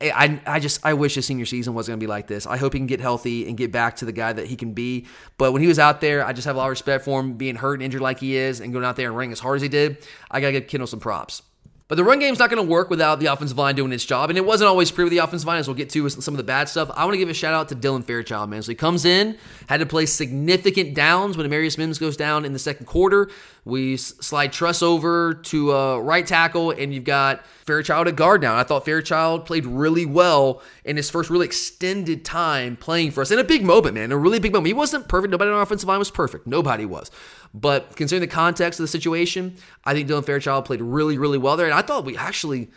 I, 0.00 0.40
I 0.46 0.60
just 0.60 0.84
I 0.86 0.94
wish 0.94 1.14
his 1.14 1.26
senior 1.26 1.46
season 1.46 1.74
was 1.74 1.88
going 1.88 1.98
to 1.98 2.02
be 2.02 2.06
like 2.06 2.26
this. 2.26 2.46
I 2.46 2.56
hope 2.56 2.72
he 2.72 2.78
can 2.78 2.86
get 2.86 3.00
healthy 3.00 3.48
and 3.48 3.56
get 3.56 3.72
back 3.72 3.96
to 3.96 4.04
the 4.04 4.12
guy 4.12 4.32
that 4.32 4.46
he 4.46 4.56
can 4.56 4.72
be. 4.72 5.06
But 5.38 5.52
when 5.52 5.60
he 5.60 5.68
was 5.68 5.78
out 5.78 6.00
there, 6.00 6.24
I 6.24 6.32
just 6.32 6.46
have 6.46 6.54
a 6.54 6.58
lot 6.58 6.66
of 6.66 6.70
respect 6.70 7.04
for 7.04 7.18
him 7.20 7.32
being 7.34 7.56
hurt 7.56 7.74
and 7.74 7.82
injured 7.82 8.00
like 8.00 8.20
he 8.20 8.36
is 8.36 8.60
and 8.60 8.72
going 8.72 8.84
out 8.84 8.96
there 8.96 9.08
and 9.08 9.16
running 9.16 9.32
as 9.32 9.40
hard 9.40 9.56
as 9.56 9.62
he 9.62 9.68
did. 9.68 10.06
I 10.30 10.40
got 10.40 10.48
to 10.48 10.52
give 10.52 10.68
Kendall 10.68 10.86
some 10.86 11.00
props. 11.00 11.42
But 11.88 11.94
the 11.94 12.04
run 12.04 12.18
game's 12.18 12.38
not 12.38 12.50
going 12.50 12.62
to 12.62 12.70
work 12.70 12.90
without 12.90 13.18
the 13.18 13.26
offensive 13.26 13.56
line 13.56 13.74
doing 13.74 13.92
its 13.92 14.04
job. 14.04 14.28
And 14.28 14.36
it 14.36 14.44
wasn't 14.44 14.68
always 14.68 14.90
pretty 14.90 15.06
with 15.06 15.12
the 15.12 15.24
offensive 15.24 15.46
line, 15.46 15.58
as 15.58 15.66
we'll 15.66 15.74
get 15.74 15.88
to 15.90 16.02
with 16.02 16.22
some 16.22 16.34
of 16.34 16.36
the 16.36 16.44
bad 16.44 16.68
stuff. 16.68 16.90
I 16.94 17.04
want 17.04 17.14
to 17.14 17.18
give 17.18 17.30
a 17.30 17.34
shout 17.34 17.54
out 17.54 17.70
to 17.70 17.74
Dylan 17.74 18.04
Fairchild, 18.04 18.50
man. 18.50 18.62
So 18.62 18.70
he 18.70 18.76
comes 18.76 19.06
in, 19.06 19.38
had 19.68 19.80
to 19.80 19.86
play 19.86 20.04
significant 20.04 20.94
downs 20.94 21.38
when 21.38 21.48
Amarius 21.50 21.78
Mims 21.78 21.98
goes 21.98 22.14
down 22.14 22.44
in 22.44 22.52
the 22.52 22.58
second 22.58 22.84
quarter. 22.84 23.30
We 23.64 23.96
slide 23.96 24.52
Truss 24.52 24.82
over 24.82 25.32
to 25.34 25.74
uh, 25.74 25.98
right 25.98 26.26
tackle, 26.26 26.72
and 26.72 26.92
you've 26.92 27.04
got 27.04 27.46
Fairchild 27.64 28.06
at 28.06 28.16
guard 28.16 28.42
now. 28.42 28.56
I 28.56 28.64
thought 28.64 28.84
Fairchild 28.84 29.46
played 29.46 29.64
really 29.64 30.04
well 30.04 30.62
in 30.84 30.96
his 30.96 31.08
first 31.08 31.30
really 31.30 31.46
extended 31.46 32.22
time 32.22 32.76
playing 32.76 33.12
for 33.12 33.22
us 33.22 33.30
in 33.30 33.38
a 33.38 33.44
big 33.44 33.64
moment, 33.64 33.94
man. 33.94 34.12
A 34.12 34.16
really 34.16 34.38
big 34.38 34.52
moment. 34.52 34.66
He 34.66 34.74
wasn't 34.74 35.08
perfect. 35.08 35.30
Nobody 35.30 35.50
on 35.50 35.56
our 35.56 35.62
offensive 35.62 35.88
line 35.88 35.98
was 35.98 36.10
perfect. 36.10 36.46
Nobody 36.46 36.84
was. 36.84 37.10
But 37.54 37.96
considering 37.96 38.28
the 38.28 38.34
context 38.34 38.78
of 38.78 38.84
the 38.84 38.88
situation, 38.88 39.56
I 39.84 39.94
think 39.94 40.08
Dylan 40.08 40.24
Fairchild 40.24 40.64
played 40.64 40.82
really, 40.82 41.18
really 41.18 41.38
well 41.38 41.56
there. 41.56 41.66
And 41.66 41.74
I 41.74 41.82
thought 41.82 42.04
we 42.04 42.16
actually, 42.16 42.70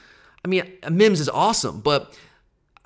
I 0.43 0.47
mean, 0.47 0.71
Mims 0.89 1.19
is 1.19 1.29
awesome, 1.29 1.81
but 1.81 2.17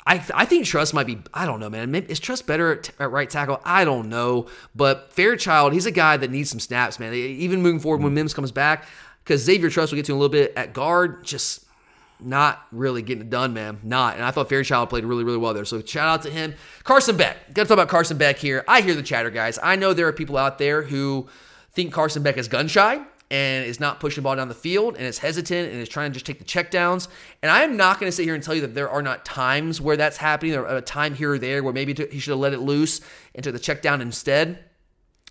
I, 0.08 0.24
I 0.34 0.46
think 0.46 0.66
Truss 0.66 0.94
might 0.94 1.08
be, 1.08 1.20
I 1.34 1.46
don't 1.46 1.60
know, 1.60 1.70
man. 1.70 1.94
Is 1.96 2.20
Truss 2.20 2.42
better 2.42 2.74
at, 2.74 2.92
at, 3.00 3.12
right 3.12 3.30
tackle? 3.30 3.60
I 3.66 3.86
don't 3.86 4.10
know. 4.10 4.48
But 4.76 5.12
Fairchild, 5.14 5.74
he's 5.74 5.86
a 5.86 5.92
guy 5.92 6.18
that 6.18 6.30
needs 6.30 6.50
some 6.50 6.60
snaps, 6.60 7.00
man. 7.00 7.14
Even 7.14 7.62
moving 7.62 7.80
forward 7.80 8.04
when 8.04 8.14
Mims 8.14 8.34
comes 8.34 8.52
back, 8.52 8.86
because 9.24 9.42
Xavier 9.42 9.70
Truss 9.70 9.92
will 9.92 9.98
get 9.98 10.06
to 10.06 10.14
a 10.14 10.16
little 10.16 10.30
bit 10.30 10.54
at 10.56 10.74
guard, 10.74 11.24
just 11.24 11.66
not 12.20 12.66
really 12.72 13.02
getting 13.02 13.24
it 13.24 13.30
done, 13.30 13.54
man. 13.54 13.80
Not. 13.84 14.16
And 14.16 14.24
I 14.24 14.32
thought 14.32 14.48
Fairchild 14.48 14.90
played 14.90 15.06
really, 15.06 15.24
really 15.24 15.38
well 15.38 15.54
there. 15.54 15.66
So 15.66 15.82
shout 15.82 16.08
out 16.08 16.22
to 16.22 16.30
him. 16.30 16.54
Carson 16.84 17.18
Beck. 17.18 17.54
Got 17.54 17.64
to 17.64 17.68
talk 17.70 17.76
about 17.76 17.90
Carson 17.90 18.18
Beck 18.18 18.38
here. 18.38 18.64
I 18.68 18.82
hear 18.82 18.94
the 18.94 19.04
chatter, 19.04 19.32
guys. 19.32 19.58
I 19.62 19.76
know 19.76 19.94
there 19.94 20.08
are 20.08 20.14
people 20.14 20.38
out 20.38 20.60
there 20.60 20.84
who 20.84 21.28
think 21.76 21.94
Carson 21.94 22.24
Beck 22.24 22.38
is 22.38 22.48
gun 22.48 22.68
shy 22.68 23.02
and 23.32 23.66
is 23.66 23.80
not 23.80 24.00
pushing 24.00 24.22
the 24.22 24.24
ball 24.24 24.36
down 24.36 24.48
the 24.48 24.54
field 24.54 24.96
and 24.96 25.06
is 25.06 25.18
hesitant 25.18 25.72
and 25.72 25.82
is 25.82 25.90
trying 25.90 26.12
to 26.12 26.14
just 26.14 26.26
take 26.26 26.40
the 26.40 26.46
checkdowns. 26.46 27.08
And 27.42 27.52
I 27.52 27.64
am 27.64 27.76
not 27.76 28.00
going 28.00 28.08
to 28.08 28.16
sit 28.16 28.24
here 28.24 28.36
and 28.36 28.44
tell 28.44 28.56
you 28.56 28.62
that 28.62 28.76
there 28.76 28.90
are 28.90 29.02
not 29.02 29.26
times 29.26 29.82
where 29.82 29.98
that's 29.98 30.18
happening 30.18 30.56
or 30.56 30.66
a 30.66 30.82
time 30.82 31.16
here 31.16 31.32
or 31.32 31.40
there 31.40 31.64
where 31.64 31.74
maybe 31.74 31.94
he 32.12 32.20
should 32.20 32.32
have 32.32 32.40
let 32.40 32.54
it 32.54 32.60
loose 32.60 33.02
and 33.34 33.44
took 33.44 33.54
the 33.54 33.60
check 33.60 33.82
down 33.82 34.02
instead. 34.02 34.64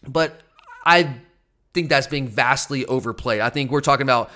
But 0.06 0.40
I 0.84 1.20
think 1.72 1.88
that's 1.88 2.06
being 2.06 2.28
vastly 2.28 2.84
overplayed. 2.86 3.40
I 3.40 3.50
think 3.50 3.70
we're 3.70 3.80
talking 3.80 4.04
about 4.04 4.30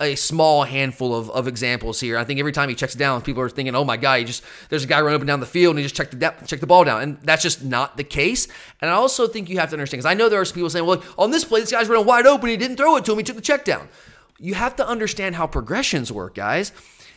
a 0.00 0.14
small 0.14 0.64
handful 0.64 1.14
of, 1.14 1.30
of 1.30 1.46
examples 1.46 2.00
here. 2.00 2.16
I 2.16 2.24
think 2.24 2.40
every 2.40 2.52
time 2.52 2.68
he 2.68 2.74
checks 2.74 2.94
it 2.94 2.98
down, 2.98 3.20
people 3.22 3.42
are 3.42 3.48
thinking, 3.48 3.74
"Oh 3.74 3.84
my 3.84 3.96
God, 3.96 4.18
he 4.18 4.24
just 4.24 4.42
there's 4.70 4.84
a 4.84 4.86
guy 4.86 5.00
running 5.00 5.16
up 5.16 5.20
and 5.20 5.28
down 5.28 5.40
the 5.40 5.46
field 5.46 5.72
and 5.72 5.78
he 5.78 5.84
just 5.84 5.94
checked 5.94 6.18
the 6.18 6.34
check 6.46 6.60
the 6.60 6.66
ball 6.66 6.84
down," 6.84 7.02
and 7.02 7.18
that's 7.22 7.42
just 7.42 7.62
not 7.62 7.96
the 7.96 8.04
case. 8.04 8.48
And 8.80 8.90
I 8.90 8.94
also 8.94 9.28
think 9.28 9.48
you 9.48 9.58
have 9.58 9.68
to 9.70 9.74
understand 9.74 9.98
because 10.02 10.10
I 10.10 10.14
know 10.14 10.28
there 10.28 10.40
are 10.40 10.44
some 10.44 10.54
people 10.54 10.70
saying, 10.70 10.86
"Well, 10.86 11.02
on 11.18 11.30
this 11.30 11.44
play, 11.44 11.60
this 11.60 11.70
guy's 11.70 11.88
running 11.88 12.06
wide 12.06 12.26
open, 12.26 12.48
he 12.48 12.56
didn't 12.56 12.76
throw 12.76 12.96
it 12.96 13.04
to 13.04 13.12
him, 13.12 13.18
he 13.18 13.24
took 13.24 13.36
the 13.36 13.42
check 13.42 13.64
down." 13.64 13.88
You 14.38 14.54
have 14.54 14.74
to 14.76 14.86
understand 14.86 15.34
how 15.34 15.46
progressions 15.46 16.10
work, 16.10 16.34
guys. 16.34 16.72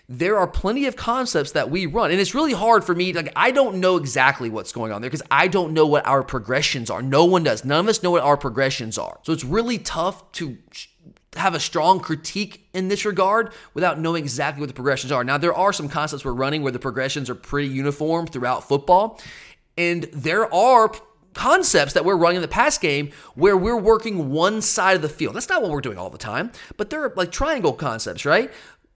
There 0.10 0.38
are 0.38 0.48
plenty 0.48 0.86
of 0.86 0.98
concepts 0.98 1.54
that 1.54 1.72
we 1.72 1.86
run, 1.86 2.12
and 2.12 2.20
it's 2.20 2.36
really 2.36 2.52
hard 2.52 2.84
for 2.84 2.94
me. 2.94 3.14
Like 3.14 3.32
I 3.38 3.52
don't 3.52 3.78
know 3.78 3.96
exactly 3.96 4.50
what's 4.50 4.74
going 4.74 4.92
on 4.92 5.02
there 5.02 5.10
because 5.10 5.26
I 5.32 5.48
don't 5.48 5.72
know 5.72 5.88
what 5.88 6.06
our 6.06 6.24
progressions 6.24 6.90
are. 6.90 7.02
No 7.02 7.24
one 7.24 7.44
does. 7.44 7.64
None 7.64 7.80
of 7.80 7.88
us 7.88 8.04
know 8.04 8.12
what 8.12 8.22
our 8.22 8.36
progressions 8.36 8.98
are. 8.98 9.20
So 9.24 9.32
it's 9.32 9.46
really 9.46 9.78
tough 9.78 10.30
to 10.34 10.58
have 11.36 11.56
a 11.56 11.60
strong 11.60 12.00
critique 12.00 12.68
in 12.74 12.88
this 12.88 13.06
regard 13.06 13.52
without 13.74 14.00
knowing 14.00 14.24
exactly 14.24 14.62
what 14.62 14.68
the 14.68 14.74
progressions 14.74 15.12
are. 15.12 15.24
Now, 15.24 15.38
there 15.38 15.54
are 15.54 15.74
some 15.74 15.90
concepts 15.90 16.24
we're 16.26 16.34
running 16.34 16.64
where 16.64 16.72
the 16.72 16.80
progressions 16.80 17.30
are 17.30 17.36
pretty 17.36 17.70
uniform 17.70 18.28
throughout 18.28 18.68
football, 18.68 19.20
and 19.78 20.04
there 20.14 20.54
are 20.54 20.92
concepts 21.34 21.94
that 21.94 22.06
we're 22.06 22.16
running 22.16 22.38
in 22.38 22.42
the 22.42 22.48
pass 22.48 22.78
game 22.78 23.12
where 23.36 23.58
we're 23.58 23.78
working 23.78 24.30
one 24.30 24.62
side 24.62 24.96
of 24.96 25.02
the 25.02 25.10
field. 25.10 25.36
That's 25.36 25.50
not 25.50 25.62
what 25.62 25.72
we're 25.72 25.82
doing 25.82 25.98
all 25.98 26.10
the 26.10 26.18
time, 26.18 26.52
but 26.78 26.90
they're 26.90 27.12
like 27.16 27.32
triangle 27.32 27.74
concepts, 27.74 28.26
right? 28.26 28.52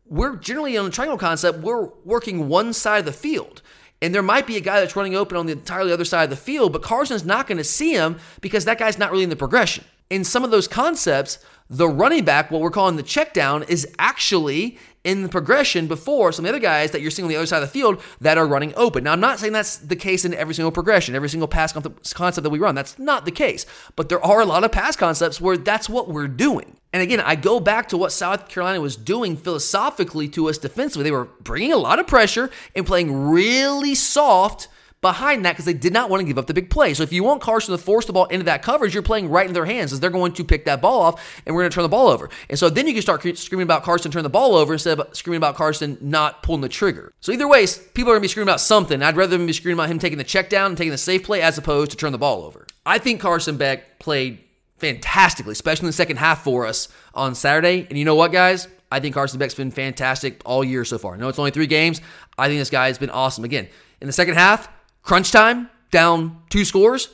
We're 0.06 0.36
generally 0.36 0.78
on 0.78 0.86
a 0.86 0.90
triangle 0.90 1.18
concept, 1.18 1.60
we're 1.60 1.90
working 2.06 2.48
one 2.48 2.74
side 2.74 3.00
of 3.00 3.06
the 3.06 3.12
field. 3.12 3.62
And 4.02 4.14
there 4.14 4.22
might 4.22 4.46
be 4.46 4.58
a 4.58 4.62
guy 4.62 4.80
that's 4.80 4.96
running 4.96 5.16
open 5.16 5.38
on 5.38 5.48
the 5.48 5.54
entirely 5.54 5.92
other 5.92 6.06
side 6.06 6.26
of 6.26 6.30
the 6.30 6.36
field, 6.36 6.72
but 6.72 6.84
Carson's 6.84 7.26
not 7.26 7.48
going 7.48 7.58
to 7.58 7.64
see 7.64 7.94
him 7.94 8.20
because 8.42 8.66
that 8.66 8.78
guy's 8.78 9.00
not 9.00 9.12
really 9.12 9.24
in 9.24 9.32
the 9.32 9.36
progression. 9.36 9.84
In 10.10 10.24
some 10.24 10.44
of 10.44 10.52
those 10.52 10.68
concepts, 10.68 11.40
the 11.70 11.88
running 11.88 12.24
back, 12.24 12.50
what 12.50 12.62
we're 12.62 12.72
calling 12.72 12.96
the 12.96 13.04
check 13.04 13.34
down, 13.34 13.64
is 13.64 13.88
actually 14.00 14.78
in 15.04 15.24
the 15.24 15.30
progression 15.30 15.88
before 15.88 16.32
some 16.32 16.44
of 16.44 16.52
the 16.52 16.58
other 16.58 16.62
guys 16.62 16.92
that 16.92 17.02
you're 17.02 17.12
seeing 17.12 17.26
on 17.26 17.30
the 17.30 17.36
other 17.36 17.46
side 17.46 17.64
of 17.64 17.70
the 17.70 17.80
field 17.80 18.02
that 18.20 18.38
are 18.38 18.48
running 18.48 18.74
open. 18.76 19.04
Now, 19.04 19.14
I'm 19.14 19.20
not 19.20 19.40
saying 19.40 19.54
that's 19.54 19.78
the 19.78 19.96
case 19.96 20.26
in 20.26 20.34
every 20.34 20.54
single 20.54 20.72
progression, 20.72 21.16
every 21.16 21.30
single 21.30 21.48
pass 21.48 21.72
concept 22.14 22.44
that 22.44 22.50
we 22.50 22.60
run. 22.60 22.76
That's 22.76 22.98
not 23.00 23.26
the 23.26 23.32
case. 23.32 23.66
But 23.96 24.10
there 24.10 24.24
are 24.26 24.42
a 24.42 24.46
lot 24.46 24.64
of 24.64 24.72
pass 24.72 24.96
concepts 24.96 25.40
where 25.40 25.58
that's 25.58 25.90
what 25.90 26.10
we're 26.10 26.28
doing. 26.28 26.78
And 26.94 27.04
again, 27.04 27.20
I 27.20 27.36
go 27.36 27.60
back 27.60 27.90
to 27.90 27.98
what 27.98 28.12
South 28.12 28.50
Carolina 28.50 28.82
was 28.82 28.96
doing 28.96 29.38
philosophically 29.38 30.28
to 30.30 30.50
us 30.50 30.58
defensively. 30.58 31.04
They 31.04 31.12
were 31.12 31.30
bringing 31.42 31.74
a 31.74 31.78
lot 31.78 32.00
of 32.00 32.08
pressure 32.08 32.50
and 32.76 32.86
playing 32.86 33.30
really 33.30 33.96
soft 33.96 34.68
behind 35.02 35.46
that 35.46 35.54
because 35.54 35.66
they 35.66 35.74
did 35.74 35.94
not 35.94 36.10
want 36.10 36.22
to 36.22 36.26
give 36.26 36.38
up 36.38 36.48
the 36.48 36.54
big 36.54 36.70
play. 36.70 36.94
So 36.94 37.04
if 37.04 37.14
you 37.14 37.24
want 37.24 37.42
Carson 37.42 37.72
to 37.72 37.78
force 37.78 38.06
the 38.06 38.14
ball 38.14 38.26
into 38.26 38.46
that 38.46 38.64
coverage, 38.64 38.94
you're 38.94 39.04
playing 39.04 39.30
right 39.30 39.46
in 39.46 39.54
their 39.54 39.66
hands 39.66 39.94
as 39.94 40.00
they're 40.00 40.10
going 40.10 40.34
to 40.34 40.44
pick 40.44 40.66
that 40.66 40.82
ball 40.82 41.02
off 41.02 41.42
and 41.46 41.56
we're 41.56 41.62
going 41.62 41.72
to 41.72 41.76
turn 41.76 41.84
the 41.84 41.90
ball 41.90 42.08
over. 42.08 42.30
And 42.50 42.58
so 42.58 42.70
then 42.70 42.88
you 42.88 42.94
can 42.94 43.02
start 43.02 43.22
screaming 43.38 43.64
about 43.64 43.84
Carson 43.84 44.12
turn 44.12 44.24
the 44.24 44.30
ball 44.30 44.56
over 44.56 44.74
instead 44.74 45.00
of 45.00 45.16
screaming 45.16 45.38
about 45.38 45.56
Carson 45.56 45.98
not 46.02 46.42
pulling 46.42 46.62
the 46.62 46.70
trigger. 46.70 47.14
So 47.22 47.32
either 47.32 47.48
way, 47.48 47.66
people 47.94 48.12
are 48.12 48.16
going 48.16 48.22
to 48.22 48.26
be 48.26 48.28
screaming 48.28 48.50
about 48.50 48.62
something. 48.62 49.04
I'd 49.04 49.16
rather 49.16 49.38
be 49.38 49.54
screaming 49.54 49.80
about 49.80 49.90
him 49.90 50.00
taking 50.00 50.18
the 50.18 50.24
check 50.24 50.50
down 50.50 50.72
and 50.72 50.78
taking 50.78 50.92
the 50.92 50.98
safe 50.98 51.24
play 51.24 51.42
as 51.42 51.58
opposed 51.58 51.92
to 51.92 51.98
turn 51.98 52.12
the 52.12 52.18
ball 52.18 52.44
over. 52.44 52.66
I 52.86 52.98
think 52.98 53.22
Carson 53.22 53.58
Beck 53.58 54.00
played 54.00 54.40
fantastically, 54.78 55.52
especially 55.52 55.86
in 55.86 55.88
the 55.88 55.94
second 55.94 56.18
half 56.18 56.44
for 56.44 56.66
us 56.66 56.90
on 57.14 57.36
Saturday. 57.36 57.86
And 57.90 57.98
you 57.98 58.06
know 58.06 58.16
what, 58.16 58.32
guys? 58.32 58.68
I 58.92 59.00
think 59.00 59.14
Carson 59.14 59.38
Beck's 59.38 59.54
been 59.54 59.72
fantastic 59.72 60.42
all 60.46 60.64
year 60.64 60.86
so 60.86 60.98
far. 60.98 61.14
I 61.14 61.18
know 61.18 61.28
it's 61.28 61.40
only 61.40 61.52
three 61.52 61.68
games. 61.68 62.02
I 62.38 62.48
think 62.48 62.60
this 62.60 62.70
guy 62.70 62.88
has 62.88 62.98
been 62.98 63.10
awesome. 63.10 63.44
Again, 63.44 63.68
in 64.00 64.08
the 64.08 64.14
second 64.14 64.36
half, 64.36 64.70
crunch 65.08 65.32
time, 65.32 65.70
down 65.90 66.44
two 66.50 66.66
scores. 66.66 67.10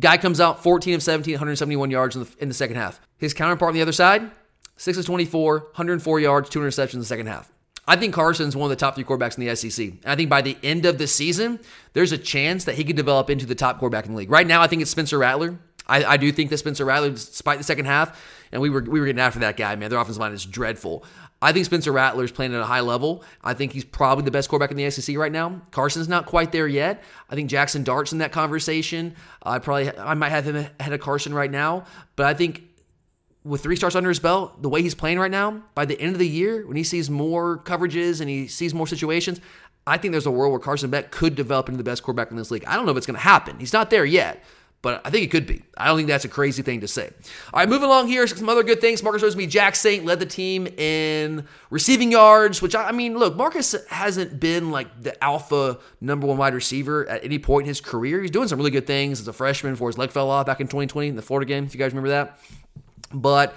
Guy 0.00 0.18
comes 0.18 0.40
out 0.40 0.64
14 0.64 0.94
of 0.96 1.02
17, 1.02 1.34
171 1.34 1.90
yards 1.92 2.16
in 2.16 2.24
the, 2.24 2.28
in 2.40 2.48
the 2.48 2.54
second 2.54 2.74
half. 2.74 3.00
His 3.18 3.32
counterpart 3.32 3.68
on 3.70 3.74
the 3.74 3.82
other 3.82 3.92
side, 3.92 4.30
6 4.76 4.98
of 4.98 5.06
24, 5.06 5.58
104 5.60 6.20
yards, 6.20 6.50
two 6.50 6.58
interceptions 6.58 6.94
in 6.94 6.98
the 6.98 7.06
second 7.06 7.28
half. 7.28 7.50
I 7.86 7.94
think 7.94 8.12
Carson's 8.12 8.56
one 8.56 8.70
of 8.70 8.76
the 8.76 8.80
top 8.80 8.96
three 8.96 9.04
quarterbacks 9.04 9.38
in 9.38 9.46
the 9.46 9.54
SEC. 9.54 9.86
And 9.86 10.00
I 10.06 10.16
think 10.16 10.28
by 10.28 10.42
the 10.42 10.58
end 10.64 10.86
of 10.86 10.98
the 10.98 11.06
season, 11.06 11.60
there's 11.92 12.10
a 12.10 12.18
chance 12.18 12.64
that 12.64 12.74
he 12.74 12.82
could 12.82 12.96
develop 12.96 13.30
into 13.30 13.46
the 13.46 13.54
top 13.54 13.78
quarterback 13.78 14.06
in 14.06 14.12
the 14.12 14.18
league. 14.18 14.30
Right 14.30 14.46
now, 14.46 14.60
I 14.60 14.66
think 14.66 14.82
it's 14.82 14.90
Spencer 14.90 15.18
Rattler. 15.18 15.56
I, 15.86 16.04
I 16.04 16.16
do 16.16 16.32
think 16.32 16.50
that 16.50 16.58
Spencer 16.58 16.84
Rattler, 16.84 17.10
despite 17.10 17.58
the 17.58 17.64
second 17.64 17.84
half, 17.84 18.20
and 18.50 18.60
we 18.60 18.70
were 18.70 18.80
we 18.80 18.98
were 18.98 19.06
getting 19.06 19.20
after 19.20 19.38
that 19.40 19.56
guy, 19.56 19.76
man. 19.76 19.88
Their 19.88 20.00
offensive 20.00 20.20
line 20.20 20.32
is 20.32 20.44
dreadful. 20.44 21.04
I 21.46 21.52
think 21.52 21.64
Spencer 21.64 21.92
Rattler 21.92 22.24
is 22.24 22.32
playing 22.32 22.56
at 22.56 22.60
a 22.60 22.64
high 22.64 22.80
level. 22.80 23.22
I 23.44 23.54
think 23.54 23.72
he's 23.72 23.84
probably 23.84 24.24
the 24.24 24.32
best 24.32 24.48
quarterback 24.48 24.72
in 24.72 24.76
the 24.76 24.90
SEC 24.90 25.16
right 25.16 25.30
now. 25.30 25.62
Carson's 25.70 26.08
not 26.08 26.26
quite 26.26 26.50
there 26.50 26.66
yet. 26.66 27.04
I 27.30 27.36
think 27.36 27.48
Jackson 27.48 27.84
Dart's 27.84 28.10
in 28.10 28.18
that 28.18 28.32
conversation. 28.32 29.14
I 29.44 29.60
probably 29.60 29.96
I 29.96 30.14
might 30.14 30.30
have 30.30 30.44
him 30.44 30.56
ahead 30.56 30.92
of 30.92 31.00
Carson 31.00 31.32
right 31.32 31.50
now, 31.50 31.84
but 32.16 32.26
I 32.26 32.34
think 32.34 32.64
with 33.44 33.62
three 33.62 33.76
starts 33.76 33.94
under 33.94 34.08
his 34.08 34.18
belt, 34.18 34.60
the 34.60 34.68
way 34.68 34.82
he's 34.82 34.96
playing 34.96 35.20
right 35.20 35.30
now, 35.30 35.62
by 35.76 35.84
the 35.84 36.00
end 36.00 36.14
of 36.14 36.18
the 36.18 36.26
year, 36.26 36.66
when 36.66 36.76
he 36.76 36.82
sees 36.82 37.08
more 37.08 37.58
coverages 37.58 38.20
and 38.20 38.28
he 38.28 38.48
sees 38.48 38.74
more 38.74 38.88
situations, 38.88 39.40
I 39.86 39.98
think 39.98 40.10
there's 40.10 40.26
a 40.26 40.32
world 40.32 40.50
where 40.50 40.58
Carson 40.58 40.90
Beck 40.90 41.12
could 41.12 41.36
develop 41.36 41.68
into 41.68 41.78
the 41.78 41.84
best 41.84 42.02
quarterback 42.02 42.32
in 42.32 42.36
this 42.36 42.50
league. 42.50 42.64
I 42.66 42.74
don't 42.74 42.86
know 42.86 42.90
if 42.90 42.96
it's 42.96 43.06
going 43.06 43.14
to 43.14 43.20
happen. 43.20 43.60
He's 43.60 43.72
not 43.72 43.90
there 43.90 44.04
yet, 44.04 44.42
but 44.82 45.00
I 45.04 45.10
think 45.10 45.24
it 45.24 45.30
could 45.30 45.46
be. 45.46 45.62
I 45.76 45.86
don't 45.86 45.96
think 45.96 46.08
that's 46.08 46.24
a 46.24 46.28
crazy 46.28 46.62
thing 46.62 46.80
to 46.82 46.88
say. 46.88 47.10
All 47.52 47.60
right, 47.60 47.68
moving 47.68 47.86
along 47.86 48.08
here, 48.08 48.26
some 48.26 48.48
other 48.48 48.62
good 48.62 48.80
things. 48.80 49.02
Marcus 49.02 49.22
Rosemy-Jacksaint 49.22 50.04
led 50.04 50.20
the 50.20 50.26
team 50.26 50.66
in 50.66 51.46
receiving 51.70 52.12
yards, 52.12 52.62
which 52.62 52.74
I, 52.74 52.88
I 52.88 52.92
mean, 52.92 53.18
look, 53.18 53.36
Marcus 53.36 53.74
hasn't 53.88 54.38
been 54.38 54.70
like 54.70 55.02
the 55.02 55.22
alpha 55.24 55.78
number 56.00 56.26
one 56.26 56.36
wide 56.36 56.54
receiver 56.54 57.06
at 57.08 57.24
any 57.24 57.38
point 57.38 57.64
in 57.64 57.68
his 57.68 57.80
career. 57.80 58.20
He's 58.20 58.30
doing 58.30 58.48
some 58.48 58.58
really 58.58 58.70
good 58.70 58.86
things 58.86 59.20
as 59.20 59.26
a 59.26 59.32
freshman 59.32 59.72
before 59.72 59.88
his 59.88 59.98
leg 59.98 60.10
fell 60.10 60.30
off 60.30 60.46
back 60.46 60.60
in 60.60 60.66
2020 60.66 61.08
in 61.08 61.16
the 61.16 61.22
Florida 61.22 61.48
game, 61.48 61.64
if 61.64 61.74
you 61.74 61.78
guys 61.78 61.92
remember 61.92 62.10
that. 62.10 62.38
But 63.12 63.54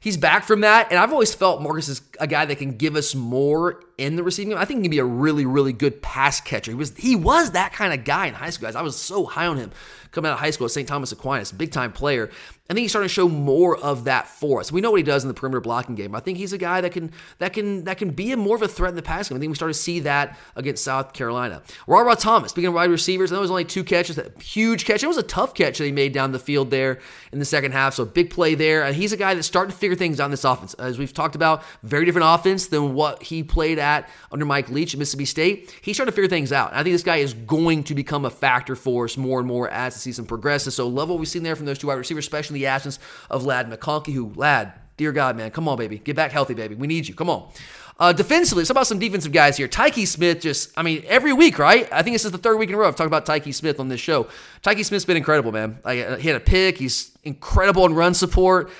he's 0.00 0.16
back 0.16 0.44
from 0.44 0.62
that, 0.62 0.90
and 0.90 0.98
I've 0.98 1.12
always 1.12 1.34
felt 1.34 1.62
Marcus 1.62 1.88
is 1.88 2.02
a 2.22 2.26
guy 2.28 2.44
that 2.44 2.56
can 2.56 2.76
give 2.76 2.94
us 2.94 3.16
more 3.16 3.82
in 3.98 4.14
the 4.14 4.22
receiving. 4.22 4.50
Game. 4.50 4.58
I 4.58 4.64
think 4.64 4.78
he 4.78 4.82
can 4.84 4.90
be 4.92 5.00
a 5.00 5.04
really, 5.04 5.44
really 5.44 5.72
good 5.72 6.00
pass 6.00 6.40
catcher. 6.40 6.70
He 6.70 6.76
was 6.76 6.96
he 6.96 7.16
was 7.16 7.50
that 7.50 7.72
kind 7.72 7.92
of 7.92 8.04
guy 8.04 8.26
in 8.26 8.34
high 8.34 8.50
school, 8.50 8.68
guys. 8.68 8.76
I 8.76 8.82
was 8.82 8.96
so 8.96 9.26
high 9.26 9.46
on 9.46 9.56
him 9.56 9.72
coming 10.12 10.28
out 10.30 10.34
of 10.34 10.40
high 10.40 10.50
school 10.50 10.66
at 10.66 10.70
St. 10.70 10.86
Thomas 10.86 11.10
Aquinas, 11.10 11.50
big 11.50 11.72
time 11.72 11.92
player. 11.92 12.30
I 12.70 12.74
think 12.74 12.84
he's 12.84 12.92
starting 12.92 13.08
to 13.08 13.12
show 13.12 13.28
more 13.28 13.76
of 13.76 14.04
that 14.04 14.28
for 14.28 14.60
us. 14.60 14.70
We 14.70 14.80
know 14.80 14.92
what 14.92 14.96
he 14.96 15.02
does 15.02 15.24
in 15.24 15.28
the 15.28 15.34
perimeter 15.34 15.60
blocking 15.60 15.94
game. 15.94 16.14
I 16.14 16.20
think 16.20 16.38
he's 16.38 16.52
a 16.54 16.58
guy 16.58 16.80
that 16.80 16.92
can 16.92 17.10
that 17.38 17.52
can 17.52 17.84
that 17.84 17.98
can 17.98 18.10
be 18.10 18.32
a 18.32 18.36
more 18.36 18.56
of 18.56 18.62
a 18.62 18.68
threat 18.68 18.90
in 18.90 18.96
the 18.96 19.02
passing 19.02 19.34
game. 19.34 19.40
I 19.40 19.40
think 19.40 19.50
we 19.50 19.56
start 19.56 19.70
to 19.70 19.78
see 19.78 20.00
that 20.00 20.38
against 20.54 20.84
South 20.84 21.12
Carolina. 21.12 21.62
Rara 21.86 22.14
Thomas, 22.14 22.52
speaking 22.52 22.68
of 22.68 22.74
wide 22.74 22.90
receivers, 22.90 23.32
I 23.32 23.34
know 23.34 23.40
was 23.40 23.50
only 23.50 23.64
two 23.64 23.84
catches, 23.84 24.18
huge 24.40 24.84
catch. 24.84 25.02
It 25.02 25.08
was 25.08 25.18
a 25.18 25.22
tough 25.22 25.54
catch 25.54 25.78
that 25.78 25.84
he 25.84 25.92
made 25.92 26.12
down 26.12 26.32
the 26.32 26.38
field 26.38 26.70
there 26.70 27.00
in 27.32 27.40
the 27.40 27.44
second 27.44 27.72
half. 27.72 27.94
So 27.94 28.04
big 28.04 28.30
play 28.30 28.54
there. 28.54 28.84
And 28.84 28.94
he's 28.94 29.12
a 29.12 29.16
guy 29.16 29.34
that's 29.34 29.46
starting 29.46 29.72
to 29.72 29.76
figure 29.76 29.96
things 29.96 30.20
out 30.20 30.26
in 30.26 30.30
this 30.30 30.44
offense. 30.44 30.72
As 30.74 30.98
we've 30.98 31.12
talked 31.12 31.34
about, 31.34 31.62
very 31.82 32.06
different 32.12 32.40
offense 32.40 32.66
than 32.66 32.94
what 32.94 33.22
he 33.22 33.42
played 33.42 33.78
at 33.78 34.08
under 34.30 34.44
Mike 34.44 34.68
Leach 34.68 34.94
at 34.94 34.98
Mississippi 34.98 35.24
State. 35.24 35.78
He's 35.80 35.96
trying 35.96 36.06
to 36.06 36.12
figure 36.12 36.28
things 36.28 36.52
out. 36.52 36.70
And 36.70 36.78
I 36.78 36.82
think 36.82 36.94
this 36.94 37.02
guy 37.02 37.16
is 37.16 37.34
going 37.34 37.84
to 37.84 37.94
become 37.94 38.24
a 38.24 38.30
factor 38.30 38.76
for 38.76 39.04
us 39.04 39.16
more 39.16 39.38
and 39.38 39.48
more 39.48 39.68
as 39.70 39.94
the 39.94 40.00
season 40.00 40.26
progresses. 40.26 40.74
So 40.74 40.88
love 40.88 41.08
what 41.08 41.18
we've 41.18 41.28
seen 41.28 41.42
there 41.42 41.56
from 41.56 41.66
those 41.66 41.78
two 41.78 41.86
wide 41.86 41.94
receivers, 41.94 42.24
especially 42.24 42.56
in 42.56 42.62
the 42.62 42.66
absence 42.66 42.98
of 43.30 43.44
Ladd 43.44 43.70
McConkey, 43.70 44.12
who, 44.12 44.32
Ladd, 44.36 44.72
dear 44.96 45.12
God, 45.12 45.36
man, 45.36 45.50
come 45.50 45.68
on, 45.68 45.78
baby. 45.78 45.98
Get 45.98 46.16
back 46.16 46.32
healthy, 46.32 46.54
baby. 46.54 46.74
We 46.74 46.86
need 46.86 47.08
you. 47.08 47.14
Come 47.14 47.30
on. 47.30 47.50
Uh, 47.98 48.12
defensively, 48.12 48.62
let's 48.62 48.68
talk 48.68 48.74
about 48.74 48.86
some 48.86 48.98
defensive 48.98 49.32
guys 49.32 49.56
here. 49.56 49.68
Tykee 49.68 50.08
Smith 50.08 50.40
just, 50.40 50.76
I 50.76 50.82
mean, 50.82 51.04
every 51.06 51.32
week, 51.32 51.58
right? 51.58 51.88
I 51.92 52.02
think 52.02 52.14
this 52.14 52.24
is 52.24 52.32
the 52.32 52.38
third 52.38 52.56
week 52.58 52.68
in 52.68 52.74
a 52.74 52.78
row 52.78 52.88
I've 52.88 52.96
talked 52.96 53.06
about 53.06 53.26
Tykee 53.26 53.54
Smith 53.54 53.78
on 53.78 53.88
this 53.88 54.00
show. 54.00 54.26
Tykee 54.62 54.84
Smith's 54.84 55.04
been 55.04 55.16
incredible, 55.16 55.52
man. 55.52 55.78
Like, 55.84 56.04
uh, 56.04 56.16
he 56.16 56.26
had 56.26 56.36
a 56.36 56.40
pick. 56.40 56.78
He's 56.78 57.12
incredible 57.22 57.86
in 57.86 57.94
run 57.94 58.14
support. 58.14 58.70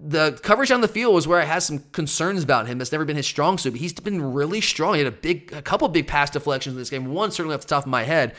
The 0.00 0.38
coverage 0.42 0.70
on 0.70 0.80
the 0.80 0.88
field 0.88 1.14
was 1.14 1.26
where 1.26 1.40
I 1.40 1.44
had 1.44 1.58
some 1.60 1.80
concerns 1.92 2.44
about 2.44 2.66
him. 2.66 2.78
That's 2.78 2.92
never 2.92 3.04
been 3.04 3.16
his 3.16 3.26
strong 3.26 3.58
suit, 3.58 3.72
but 3.72 3.80
he's 3.80 3.92
been 3.92 4.32
really 4.32 4.60
strong. 4.60 4.94
He 4.94 5.00
had 5.00 5.12
a 5.12 5.16
big, 5.16 5.52
a 5.52 5.62
couple 5.62 5.88
big 5.88 6.06
pass 6.06 6.30
deflections 6.30 6.74
in 6.74 6.78
this 6.78 6.90
game. 6.90 7.06
One 7.06 7.30
certainly 7.30 7.54
off 7.54 7.62
the 7.62 7.66
top 7.68 7.84
of 7.84 7.90
my 7.90 8.04
head 8.04 8.34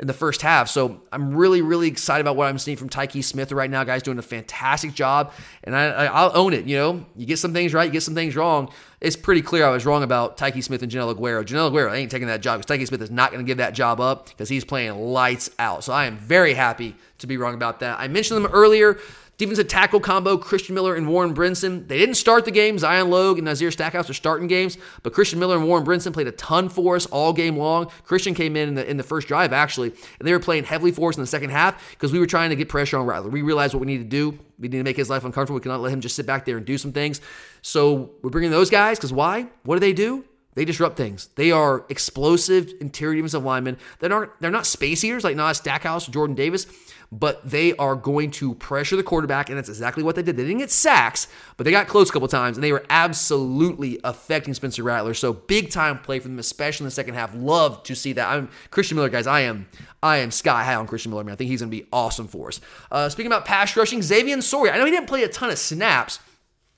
in 0.00 0.06
the 0.06 0.14
first 0.14 0.40
half. 0.40 0.68
So 0.68 1.02
I'm 1.12 1.34
really, 1.34 1.60
really 1.60 1.86
excited 1.86 2.22
about 2.22 2.34
what 2.34 2.48
I'm 2.48 2.58
seeing 2.58 2.78
from 2.78 2.88
Tykee 2.88 3.22
Smith 3.22 3.52
right 3.52 3.70
now. 3.70 3.84
Guys 3.84 4.02
doing 4.02 4.18
a 4.18 4.22
fantastic 4.22 4.94
job, 4.94 5.32
and 5.62 5.76
I, 5.76 6.24
will 6.24 6.32
own 6.34 6.54
it. 6.54 6.64
You 6.64 6.76
know, 6.78 7.06
you 7.14 7.26
get 7.26 7.38
some 7.38 7.52
things 7.52 7.74
right, 7.74 7.84
you 7.84 7.92
get 7.92 8.02
some 8.02 8.14
things 8.14 8.34
wrong. 8.34 8.72
It's 9.00 9.16
pretty 9.16 9.42
clear 9.42 9.66
I 9.66 9.70
was 9.70 9.84
wrong 9.84 10.02
about 10.02 10.38
Tykee 10.38 10.64
Smith 10.64 10.82
and 10.82 10.90
Joenel 10.90 11.14
Aguero. 11.14 11.44
Joenel 11.44 11.70
Aguero 11.70 11.94
ain't 11.94 12.10
taking 12.10 12.28
that 12.28 12.40
job 12.40 12.60
because 12.60 12.78
Tykee 12.78 12.88
Smith 12.88 13.02
is 13.02 13.10
not 13.10 13.30
going 13.30 13.44
to 13.44 13.46
give 13.46 13.58
that 13.58 13.74
job 13.74 14.00
up 14.00 14.26
because 14.28 14.48
he's 14.48 14.64
playing 14.64 14.98
lights 14.98 15.50
out. 15.58 15.84
So 15.84 15.92
I 15.92 16.06
am 16.06 16.16
very 16.16 16.54
happy 16.54 16.96
to 17.18 17.26
be 17.26 17.36
wrong 17.36 17.52
about 17.54 17.80
that. 17.80 18.00
I 18.00 18.08
mentioned 18.08 18.42
them 18.42 18.50
earlier. 18.52 18.98
Defensive 19.40 19.68
tackle 19.68 20.00
combo, 20.00 20.36
Christian 20.36 20.74
Miller 20.74 20.94
and 20.94 21.08
Warren 21.08 21.32
Brinson. 21.32 21.88
They 21.88 21.96
didn't 21.96 22.16
start 22.16 22.44
the 22.44 22.50
game. 22.50 22.78
Zion 22.78 23.08
Logue 23.08 23.38
and 23.38 23.46
Nazir 23.46 23.70
Stackhouse 23.70 24.10
are 24.10 24.12
starting 24.12 24.48
games, 24.48 24.76
but 25.02 25.14
Christian 25.14 25.38
Miller 25.38 25.56
and 25.56 25.66
Warren 25.66 25.82
Brinson 25.82 26.12
played 26.12 26.26
a 26.26 26.32
ton 26.32 26.68
for 26.68 26.94
us 26.94 27.06
all 27.06 27.32
game 27.32 27.56
long. 27.56 27.90
Christian 28.04 28.34
came 28.34 28.54
in 28.54 28.68
in 28.68 28.74
the, 28.74 28.90
in 28.90 28.98
the 28.98 29.02
first 29.02 29.28
drive, 29.28 29.54
actually, 29.54 29.94
and 30.18 30.28
they 30.28 30.32
were 30.32 30.40
playing 30.40 30.64
heavily 30.64 30.92
for 30.92 31.08
us 31.08 31.16
in 31.16 31.22
the 31.22 31.26
second 31.26 31.48
half 31.48 31.90
because 31.92 32.12
we 32.12 32.18
were 32.18 32.26
trying 32.26 32.50
to 32.50 32.56
get 32.56 32.68
pressure 32.68 32.98
on 32.98 33.06
Riley. 33.06 33.30
We 33.30 33.40
realized 33.40 33.72
what 33.72 33.80
we 33.80 33.86
needed 33.86 34.10
to 34.10 34.30
do. 34.30 34.38
We 34.58 34.68
need 34.68 34.76
to 34.76 34.84
make 34.84 34.98
his 34.98 35.08
life 35.08 35.24
uncomfortable. 35.24 35.54
We 35.54 35.62
cannot 35.62 35.80
let 35.80 35.90
him 35.90 36.02
just 36.02 36.16
sit 36.16 36.26
back 36.26 36.44
there 36.44 36.58
and 36.58 36.66
do 36.66 36.76
some 36.76 36.92
things. 36.92 37.22
So 37.62 38.10
we're 38.20 38.28
bringing 38.28 38.50
those 38.50 38.68
guys 38.68 38.98
because 38.98 39.10
why? 39.10 39.46
What 39.62 39.76
do 39.76 39.80
they 39.80 39.94
do? 39.94 40.26
They 40.52 40.66
disrupt 40.66 40.98
things. 40.98 41.30
They 41.36 41.50
are 41.50 41.86
explosive 41.88 42.74
interior 42.78 43.14
defensive 43.14 43.44
linemen. 43.44 43.78
They're 44.00 44.10
not, 44.10 44.38
they're 44.42 44.50
not 44.50 44.66
space 44.66 45.02
eaters 45.02 45.24
like 45.24 45.36
Nas 45.36 45.56
Stackhouse 45.56 46.06
or 46.06 46.12
Jordan 46.12 46.36
Davis 46.36 46.66
but 47.12 47.48
they 47.48 47.74
are 47.74 47.96
going 47.96 48.30
to 48.30 48.54
pressure 48.54 48.96
the 48.96 49.02
quarterback, 49.02 49.48
and 49.48 49.58
that's 49.58 49.68
exactly 49.68 50.02
what 50.02 50.14
they 50.14 50.22
did. 50.22 50.36
They 50.36 50.44
didn't 50.44 50.58
get 50.58 50.70
sacks, 50.70 51.26
but 51.56 51.64
they 51.64 51.70
got 51.70 51.88
close 51.88 52.08
a 52.08 52.12
couple 52.12 52.28
times, 52.28 52.56
and 52.56 52.62
they 52.62 52.72
were 52.72 52.84
absolutely 52.88 53.98
affecting 54.04 54.54
Spencer 54.54 54.82
Rattler. 54.82 55.14
So 55.14 55.32
big 55.32 55.70
time 55.70 55.98
play 55.98 56.20
for 56.20 56.28
them, 56.28 56.38
especially 56.38 56.84
in 56.84 56.86
the 56.86 56.92
second 56.92 57.14
half. 57.14 57.34
Love 57.34 57.82
to 57.84 57.96
see 57.96 58.12
that. 58.12 58.28
I'm 58.28 58.48
Christian 58.70 58.96
Miller, 58.96 59.08
guys. 59.08 59.26
I 59.26 59.40
am 59.40 59.68
I 60.02 60.18
am 60.18 60.30
sky 60.30 60.62
high 60.64 60.76
on 60.76 60.86
Christian 60.86 61.10
Miller. 61.10 61.24
Man, 61.24 61.32
I 61.32 61.36
think 61.36 61.50
he's 61.50 61.60
going 61.60 61.70
to 61.70 61.76
be 61.76 61.86
awesome 61.92 62.28
for 62.28 62.48
us. 62.48 62.60
Uh, 62.90 63.08
speaking 63.08 63.30
about 63.30 63.44
pass 63.44 63.76
rushing, 63.76 64.02
Xavian 64.02 64.40
Sorey. 64.40 64.70
I 64.70 64.78
know 64.78 64.84
he 64.84 64.90
didn't 64.90 65.08
play 65.08 65.24
a 65.24 65.28
ton 65.28 65.50
of 65.50 65.58
snaps. 65.58 66.20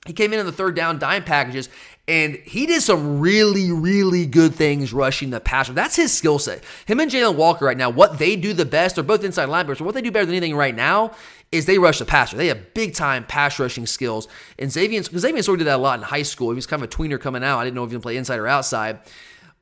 He 0.05 0.13
came 0.13 0.33
in 0.33 0.39
in 0.39 0.45
the 0.45 0.51
third 0.51 0.75
down 0.75 0.99
dime 0.99 1.23
packages, 1.23 1.69
and 2.07 2.35
he 2.35 2.65
did 2.65 2.81
some 2.81 3.21
really, 3.21 3.71
really 3.71 4.25
good 4.25 4.53
things 4.53 4.91
rushing 4.91 5.29
the 5.29 5.39
passer. 5.39 5.71
That's 5.71 5.95
his 5.95 6.11
skill 6.11 6.39
set. 6.39 6.61
Him 6.85 6.99
and 6.99 7.09
Jalen 7.09 7.35
Walker 7.35 7.63
right 7.63 7.77
now, 7.77 7.89
what 7.89 8.19
they 8.19 8.35
do 8.35 8.51
the 8.51 8.65
best, 8.65 8.95
they're 8.95 9.03
both 9.03 9.23
inside 9.23 9.47
linebackers. 9.47 9.79
What 9.79 9.93
they 9.93 10.01
do 10.01 10.11
better 10.11 10.25
than 10.25 10.35
anything 10.35 10.57
right 10.57 10.75
now 10.75 11.11
is 11.53 11.65
they 11.65 11.77
rush 11.77 11.99
the 11.99 12.05
passer. 12.05 12.35
They 12.35 12.47
have 12.47 12.73
big 12.73 12.95
time 12.95 13.23
pass 13.23 13.57
rushing 13.59 13.85
skills. 13.85 14.27
And 14.59 14.69
Xavier, 14.69 15.03
Xavier 15.03 15.41
sort 15.41 15.55
of 15.55 15.59
did 15.59 15.67
that 15.67 15.77
a 15.77 15.81
lot 15.81 15.99
in 15.99 16.03
high 16.03 16.23
school. 16.23 16.49
He 16.49 16.55
was 16.55 16.67
kind 16.67 16.83
of 16.83 16.89
a 16.89 16.91
tweener 16.91 17.19
coming 17.19 17.43
out. 17.43 17.59
I 17.59 17.63
didn't 17.63 17.75
know 17.75 17.83
if 17.85 17.91
he 17.91 17.95
can 17.95 18.01
play 18.01 18.17
inside 18.17 18.39
or 18.39 18.47
outside. 18.47 18.99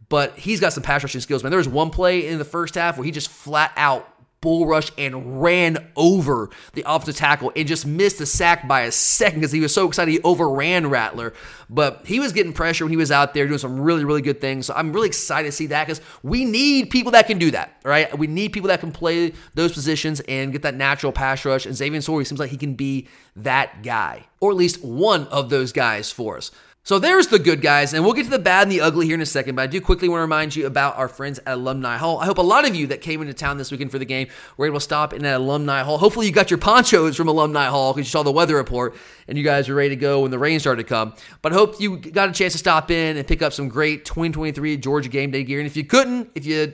But 0.10 0.38
he's 0.38 0.60
got 0.60 0.74
some 0.74 0.84
pass 0.84 1.04
rushing 1.04 1.22
skills, 1.22 1.44
man. 1.44 1.52
There 1.52 1.58
was 1.58 1.70
one 1.70 1.90
play 1.92 2.28
in 2.28 2.40
the 2.40 2.46
first 2.46 2.76
half 2.76 2.98
where 2.98 3.06
he 3.06 3.12
just 3.12 3.30
flat 3.30 3.72
out 3.78 4.11
bull 4.42 4.66
rush 4.66 4.92
and 4.98 5.42
ran 5.42 5.78
over 5.96 6.50
the 6.74 6.84
offensive 6.86 7.16
tackle 7.16 7.52
and 7.56 7.68
just 7.68 7.86
missed 7.86 8.18
the 8.18 8.26
sack 8.26 8.68
by 8.68 8.82
a 8.82 8.92
second 8.92 9.40
because 9.40 9.52
he 9.52 9.60
was 9.60 9.74
so 9.74 9.88
excited 9.88 10.12
he 10.12 10.20
overran 10.22 10.90
Rattler. 10.90 11.34
But 11.70 12.06
he 12.06 12.20
was 12.20 12.34
getting 12.34 12.52
pressure 12.52 12.84
when 12.84 12.92
he 12.92 12.98
was 12.98 13.12
out 13.12 13.34
there 13.34 13.48
doing 13.48 13.60
some 13.60 13.80
really, 13.80 14.04
really 14.04 14.22
good 14.22 14.42
things. 14.42 14.66
So 14.66 14.74
I'm 14.76 14.92
really 14.92 15.08
excited 15.08 15.48
to 15.48 15.52
see 15.52 15.68
that 15.68 15.88
because 15.88 16.02
we 16.24 16.44
need 16.44 16.90
people 16.90 17.12
that 17.14 17.28
can 17.28 17.38
do 17.38 17.52
that, 17.52 17.80
right? 17.84 18.18
We 18.18 18.28
need 18.28 18.52
people 18.52 18.68
that 18.70 18.80
can 18.80 18.92
play 18.92 19.34
those 19.54 19.74
positions 19.74 20.20
and 20.22 20.52
get 20.52 20.64
that 20.64 20.76
natural 20.76 21.12
pass 21.12 21.46
rush. 21.46 21.66
And 21.66 21.76
Xavian 21.76 22.02
Sorey 22.02 22.26
seems 22.26 22.40
like 22.40 22.50
he 22.50 22.58
can 22.58 22.74
be 22.74 23.08
that 23.36 23.84
guy, 23.84 24.26
or 24.40 24.52
at 24.52 24.58
least 24.58 24.84
one 24.84 25.28
of 25.28 25.50
those 25.50 25.72
guys 25.72 26.12
for 26.12 26.38
us. 26.38 26.52
So 26.84 26.98
there's 26.98 27.28
the 27.28 27.38
good 27.38 27.62
guys, 27.62 27.94
and 27.94 28.04
we'll 28.04 28.14
get 28.14 28.24
to 28.24 28.32
the 28.32 28.40
bad 28.40 28.64
and 28.64 28.72
the 28.72 28.82
ugly 28.82 29.06
here 29.06 29.14
in 29.14 29.22
a 29.22 29.26
second. 29.26 29.54
But 29.54 29.62
I 29.62 29.68
do 29.68 29.80
quickly 29.80 30.10
want 30.10 30.18
to 30.18 30.24
remind 30.24 30.56
you 30.56 30.66
about 30.66 30.98
our 30.98 31.08
friends 31.08 31.38
at 31.40 31.54
Alumni 31.54 31.98
Hall. 31.98 32.18
I 32.18 32.26
hope 32.26 32.40
a 32.40 32.42
lot 32.42 32.68
of 32.68 32.76
you 32.76 32.88
that 32.88 33.02
came 33.02 33.22
into 33.22 33.36
town 33.36 33.58
this 33.58 33.70
weekend 33.70 33.92
for 33.92 34.00
the 34.00 34.06
game 34.06 34.30
were 34.58 34.66
able 34.66 34.78
to 34.78 34.84
stop 34.84 35.14
in 35.14 35.24
at 35.24 35.36
Alumni 35.36 35.84
Hall. 35.84 36.00
Hopefully, 36.00 36.26
you 36.26 36.32
got 36.32 36.50
your 36.50 36.58
ponchos 36.58 37.16
from 37.16 37.28
Alumni 37.28 37.68
Hall 37.68 37.94
because 37.94 38.08
you 38.08 38.12
saw 38.12 38.24
the 38.24 38.32
weather 38.32 38.56
report 38.56 38.96
and 39.28 39.38
you 39.38 39.44
guys 39.44 39.70
were 39.70 39.76
ready 39.76 39.90
to 39.90 39.96
go 39.96 40.22
when 40.22 40.32
the 40.32 40.40
rain 40.40 40.60
started 40.60 40.82
to 40.82 40.90
come. 40.90 41.14
But 41.44 41.54
I 41.54 41.56
hope 41.56 41.80
you 41.80 41.98
got 41.98 42.30
a 42.30 42.32
chance 42.32 42.54
to 42.54 42.60
stop 42.60 42.90
in 42.90 43.16
and 43.16 43.28
pick 43.28 43.44
up 43.44 43.54
some 43.54 43.70
great 43.70 44.04
2023 44.04 44.78
Georgia 44.78 45.10
game 45.10 45.30
day 45.30 45.44
gear. 45.44 45.60
And 45.60 45.68
if 45.68 45.78
you 45.78 45.84
couldn't, 45.84 46.32
if 46.34 46.48
you 46.48 46.74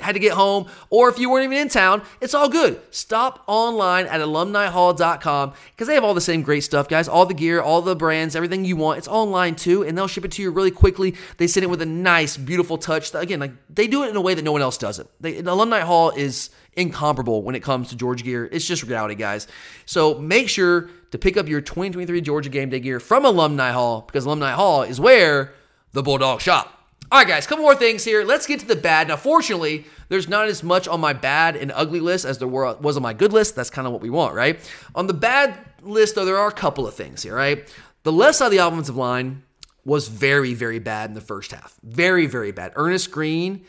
had 0.00 0.12
to 0.12 0.18
get 0.18 0.32
home, 0.32 0.66
or 0.90 1.08
if 1.08 1.18
you 1.18 1.30
weren't 1.30 1.44
even 1.44 1.58
in 1.58 1.68
town, 1.68 2.02
it's 2.20 2.34
all 2.34 2.48
good. 2.48 2.80
Stop 2.90 3.42
online 3.46 4.06
at 4.06 4.20
alumnihall.com 4.20 5.52
because 5.72 5.88
they 5.88 5.94
have 5.94 6.04
all 6.04 6.14
the 6.14 6.20
same 6.20 6.42
great 6.42 6.62
stuff, 6.62 6.88
guys. 6.88 7.08
All 7.08 7.26
the 7.26 7.34
gear, 7.34 7.60
all 7.60 7.82
the 7.82 7.96
brands, 7.96 8.36
everything 8.36 8.64
you 8.64 8.76
want. 8.76 8.98
It's 8.98 9.08
online 9.08 9.54
too, 9.54 9.82
and 9.82 9.96
they'll 9.96 10.08
ship 10.08 10.24
it 10.24 10.32
to 10.32 10.42
you 10.42 10.50
really 10.50 10.70
quickly. 10.70 11.14
They 11.38 11.46
send 11.46 11.64
it 11.64 11.68
with 11.68 11.82
a 11.82 11.86
nice, 11.86 12.36
beautiful 12.36 12.78
touch. 12.78 13.14
Again, 13.14 13.40
like 13.40 13.52
they 13.68 13.86
do 13.86 14.04
it 14.04 14.10
in 14.10 14.16
a 14.16 14.20
way 14.20 14.34
that 14.34 14.42
no 14.42 14.52
one 14.52 14.62
else 14.62 14.78
does 14.78 14.98
it. 14.98 15.06
They, 15.20 15.38
Alumni 15.38 15.80
Hall 15.80 16.10
is 16.10 16.50
incomparable 16.76 17.42
when 17.42 17.54
it 17.54 17.62
comes 17.62 17.88
to 17.90 17.96
Georgia 17.96 18.24
gear. 18.24 18.48
It's 18.50 18.66
just 18.66 18.82
reality, 18.82 19.14
guys. 19.14 19.46
So 19.86 20.18
make 20.18 20.48
sure 20.48 20.90
to 21.10 21.18
pick 21.18 21.36
up 21.36 21.48
your 21.48 21.60
2023 21.60 22.20
Georgia 22.20 22.48
game 22.48 22.70
day 22.70 22.80
gear 22.80 23.00
from 23.00 23.24
Alumni 23.24 23.70
Hall 23.70 24.02
because 24.02 24.24
Alumni 24.24 24.52
Hall 24.52 24.82
is 24.82 25.00
where 25.00 25.54
the 25.92 26.02
Bulldog 26.02 26.40
shop. 26.40 26.73
All 27.12 27.18
right, 27.18 27.28
guys, 27.28 27.46
couple 27.46 27.62
more 27.62 27.74
things 27.74 28.04
here. 28.04 28.24
Let's 28.24 28.46
get 28.46 28.60
to 28.60 28.66
the 28.66 28.76
bad. 28.76 29.08
Now, 29.08 29.16
fortunately, 29.16 29.84
there's 30.08 30.28
not 30.28 30.48
as 30.48 30.62
much 30.62 30.88
on 30.88 31.00
my 31.00 31.12
bad 31.12 31.54
and 31.54 31.70
ugly 31.74 32.00
list 32.00 32.24
as 32.24 32.38
there 32.38 32.48
were, 32.48 32.74
was 32.76 32.96
on 32.96 33.02
my 33.02 33.12
good 33.12 33.32
list. 33.32 33.54
That's 33.54 33.70
kind 33.70 33.86
of 33.86 33.92
what 33.92 34.02
we 34.02 34.10
want, 34.10 34.34
right? 34.34 34.58
On 34.94 35.06
the 35.06 35.14
bad 35.14 35.58
list, 35.82 36.14
though, 36.14 36.24
there 36.24 36.38
are 36.38 36.48
a 36.48 36.52
couple 36.52 36.86
of 36.86 36.94
things 36.94 37.22
here, 37.22 37.36
right? 37.36 37.72
The 38.02 38.12
left 38.12 38.38
side 38.38 38.46
of 38.46 38.52
the 38.52 38.58
offensive 38.58 38.96
line 38.96 39.42
was 39.84 40.08
very, 40.08 40.54
very 40.54 40.78
bad 40.78 41.10
in 41.10 41.14
the 41.14 41.20
first 41.20 41.52
half. 41.52 41.78
Very, 41.82 42.26
very 42.26 42.52
bad. 42.52 42.72
Earnest 42.74 43.10
Greene 43.10 43.64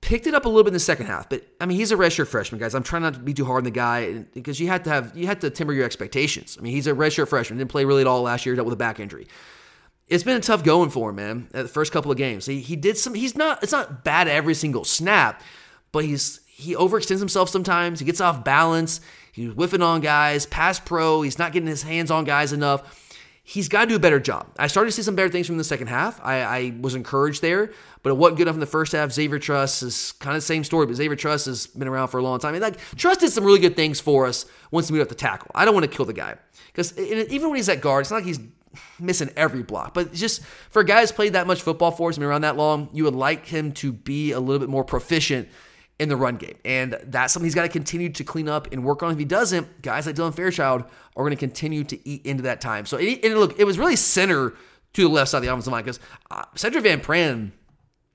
picked 0.00 0.26
it 0.26 0.34
up 0.34 0.44
a 0.44 0.48
little 0.48 0.62
bit 0.62 0.68
in 0.68 0.74
the 0.74 0.80
second 0.80 1.06
half, 1.06 1.28
but 1.28 1.44
I 1.60 1.66
mean, 1.66 1.76
he's 1.76 1.92
a 1.92 1.96
redshirt 1.96 2.28
freshman, 2.28 2.60
guys. 2.60 2.74
I'm 2.74 2.82
trying 2.82 3.02
not 3.02 3.14
to 3.14 3.20
be 3.20 3.34
too 3.34 3.44
hard 3.44 3.58
on 3.58 3.64
the 3.64 3.70
guy 3.70 4.24
because 4.32 4.58
you 4.58 4.68
had 4.68 4.84
to 4.84 4.90
have 4.90 5.16
you 5.16 5.26
had 5.26 5.40
to 5.42 5.50
temper 5.50 5.72
your 5.72 5.84
expectations. 5.84 6.56
I 6.58 6.62
mean, 6.62 6.72
he's 6.72 6.86
a 6.86 6.92
redshirt 6.92 7.28
freshman, 7.28 7.58
didn't 7.58 7.70
play 7.70 7.84
really 7.84 8.00
at 8.00 8.06
all 8.06 8.22
last 8.22 8.46
year, 8.46 8.54
dealt 8.54 8.64
with 8.64 8.74
a 8.74 8.76
back 8.76 9.00
injury 9.00 9.26
it's 10.10 10.24
been 10.24 10.36
a 10.36 10.40
tough 10.40 10.64
going 10.64 10.90
for 10.90 11.10
him, 11.10 11.16
man. 11.16 11.48
At 11.54 11.62
the 11.62 11.68
first 11.68 11.92
couple 11.92 12.10
of 12.10 12.18
games, 12.18 12.44
he, 12.44 12.60
he 12.60 12.76
did 12.76 12.98
some. 12.98 13.14
He's 13.14 13.36
not. 13.36 13.62
It's 13.62 13.72
not 13.72 14.04
bad 14.04 14.28
every 14.28 14.54
single 14.54 14.84
snap, 14.84 15.40
but 15.92 16.04
he's 16.04 16.40
he 16.46 16.74
overextends 16.74 17.20
himself 17.20 17.48
sometimes. 17.48 18.00
He 18.00 18.04
gets 18.04 18.20
off 18.20 18.44
balance. 18.44 19.00
He's 19.32 19.52
whiffing 19.52 19.82
on 19.82 20.00
guys. 20.00 20.44
Pass 20.46 20.80
pro. 20.80 21.22
He's 21.22 21.38
not 21.38 21.52
getting 21.52 21.68
his 21.68 21.84
hands 21.84 22.10
on 22.10 22.24
guys 22.24 22.52
enough. 22.52 23.06
He's 23.42 23.68
got 23.68 23.82
to 23.82 23.88
do 23.88 23.96
a 23.96 24.00
better 24.00 24.20
job. 24.20 24.46
I 24.58 24.66
started 24.66 24.90
to 24.90 24.96
see 24.96 25.02
some 25.02 25.16
better 25.16 25.28
things 25.28 25.46
from 25.46 25.56
the 25.56 25.64
second 25.64 25.88
half. 25.88 26.20
I, 26.22 26.42
I 26.42 26.74
was 26.80 26.94
encouraged 26.94 27.42
there, 27.42 27.72
but 28.02 28.10
it 28.10 28.16
wasn't 28.16 28.38
good 28.38 28.42
enough 28.42 28.54
in 28.54 28.60
the 28.60 28.66
first 28.66 28.92
half. 28.92 29.10
Xavier 29.10 29.40
Truss 29.40 29.82
is 29.82 30.12
kind 30.12 30.36
of 30.36 30.42
the 30.42 30.46
same 30.46 30.62
story, 30.62 30.86
but 30.86 30.94
Xavier 30.94 31.16
Truss 31.16 31.46
has 31.46 31.66
been 31.66 31.88
around 31.88 32.08
for 32.08 32.18
a 32.18 32.22
long 32.22 32.38
time. 32.38 32.52
Mean, 32.52 32.62
like 32.62 32.78
Truss 32.96 33.16
did 33.16 33.30
some 33.30 33.44
really 33.44 33.58
good 33.58 33.74
things 33.74 33.98
for 34.00 34.26
us 34.26 34.46
once 34.70 34.88
he 34.88 34.92
moved 34.92 35.02
up 35.02 35.08
the 35.08 35.14
tackle. 35.14 35.50
I 35.54 35.64
don't 35.64 35.74
want 35.74 35.84
to 35.84 35.96
kill 35.96 36.04
the 36.04 36.12
guy 36.12 36.36
because 36.66 36.96
even 36.98 37.48
when 37.48 37.56
he's 37.56 37.68
at 37.68 37.80
guard, 37.80 38.02
it's 38.02 38.10
not 38.10 38.18
like 38.18 38.26
he's 38.26 38.40
missing 38.98 39.30
every 39.36 39.62
block. 39.62 39.94
But 39.94 40.12
just 40.12 40.42
for 40.70 40.80
a 40.80 40.84
guy 40.84 41.00
who's 41.00 41.12
played 41.12 41.32
that 41.32 41.46
much 41.46 41.62
football 41.62 41.90
for 41.90 42.10
us, 42.10 42.16
and 42.16 42.22
been 42.22 42.28
around 42.28 42.42
that 42.42 42.56
long, 42.56 42.88
you 42.92 43.04
would 43.04 43.14
like 43.14 43.46
him 43.46 43.72
to 43.72 43.92
be 43.92 44.32
a 44.32 44.40
little 44.40 44.60
bit 44.60 44.68
more 44.68 44.84
proficient 44.84 45.48
in 45.98 46.08
the 46.08 46.16
run 46.16 46.36
game. 46.36 46.56
And 46.64 46.98
that's 47.04 47.32
something 47.32 47.44
he's 47.44 47.54
got 47.54 47.62
to 47.62 47.68
continue 47.68 48.08
to 48.08 48.24
clean 48.24 48.48
up 48.48 48.72
and 48.72 48.84
work 48.84 49.02
on. 49.02 49.12
If 49.12 49.18
he 49.18 49.24
doesn't, 49.24 49.82
guys 49.82 50.06
like 50.06 50.16
Dylan 50.16 50.34
Fairchild 50.34 50.82
are 50.82 51.22
going 51.22 51.30
to 51.30 51.36
continue 51.36 51.84
to 51.84 52.08
eat 52.08 52.24
into 52.24 52.44
that 52.44 52.60
time. 52.60 52.86
So, 52.86 52.96
it, 52.96 53.22
look, 53.36 53.58
it 53.58 53.64
was 53.64 53.78
really 53.78 53.96
center 53.96 54.54
to 54.94 55.02
the 55.02 55.08
left 55.08 55.30
side 55.30 55.38
of 55.38 55.42
the 55.42 55.48
offensive 55.48 55.72
line 55.72 55.84
because 55.84 56.00
uh, 56.30 56.44
Sedrick 56.54 56.82
Van 56.82 57.00
Pran, 57.00 57.50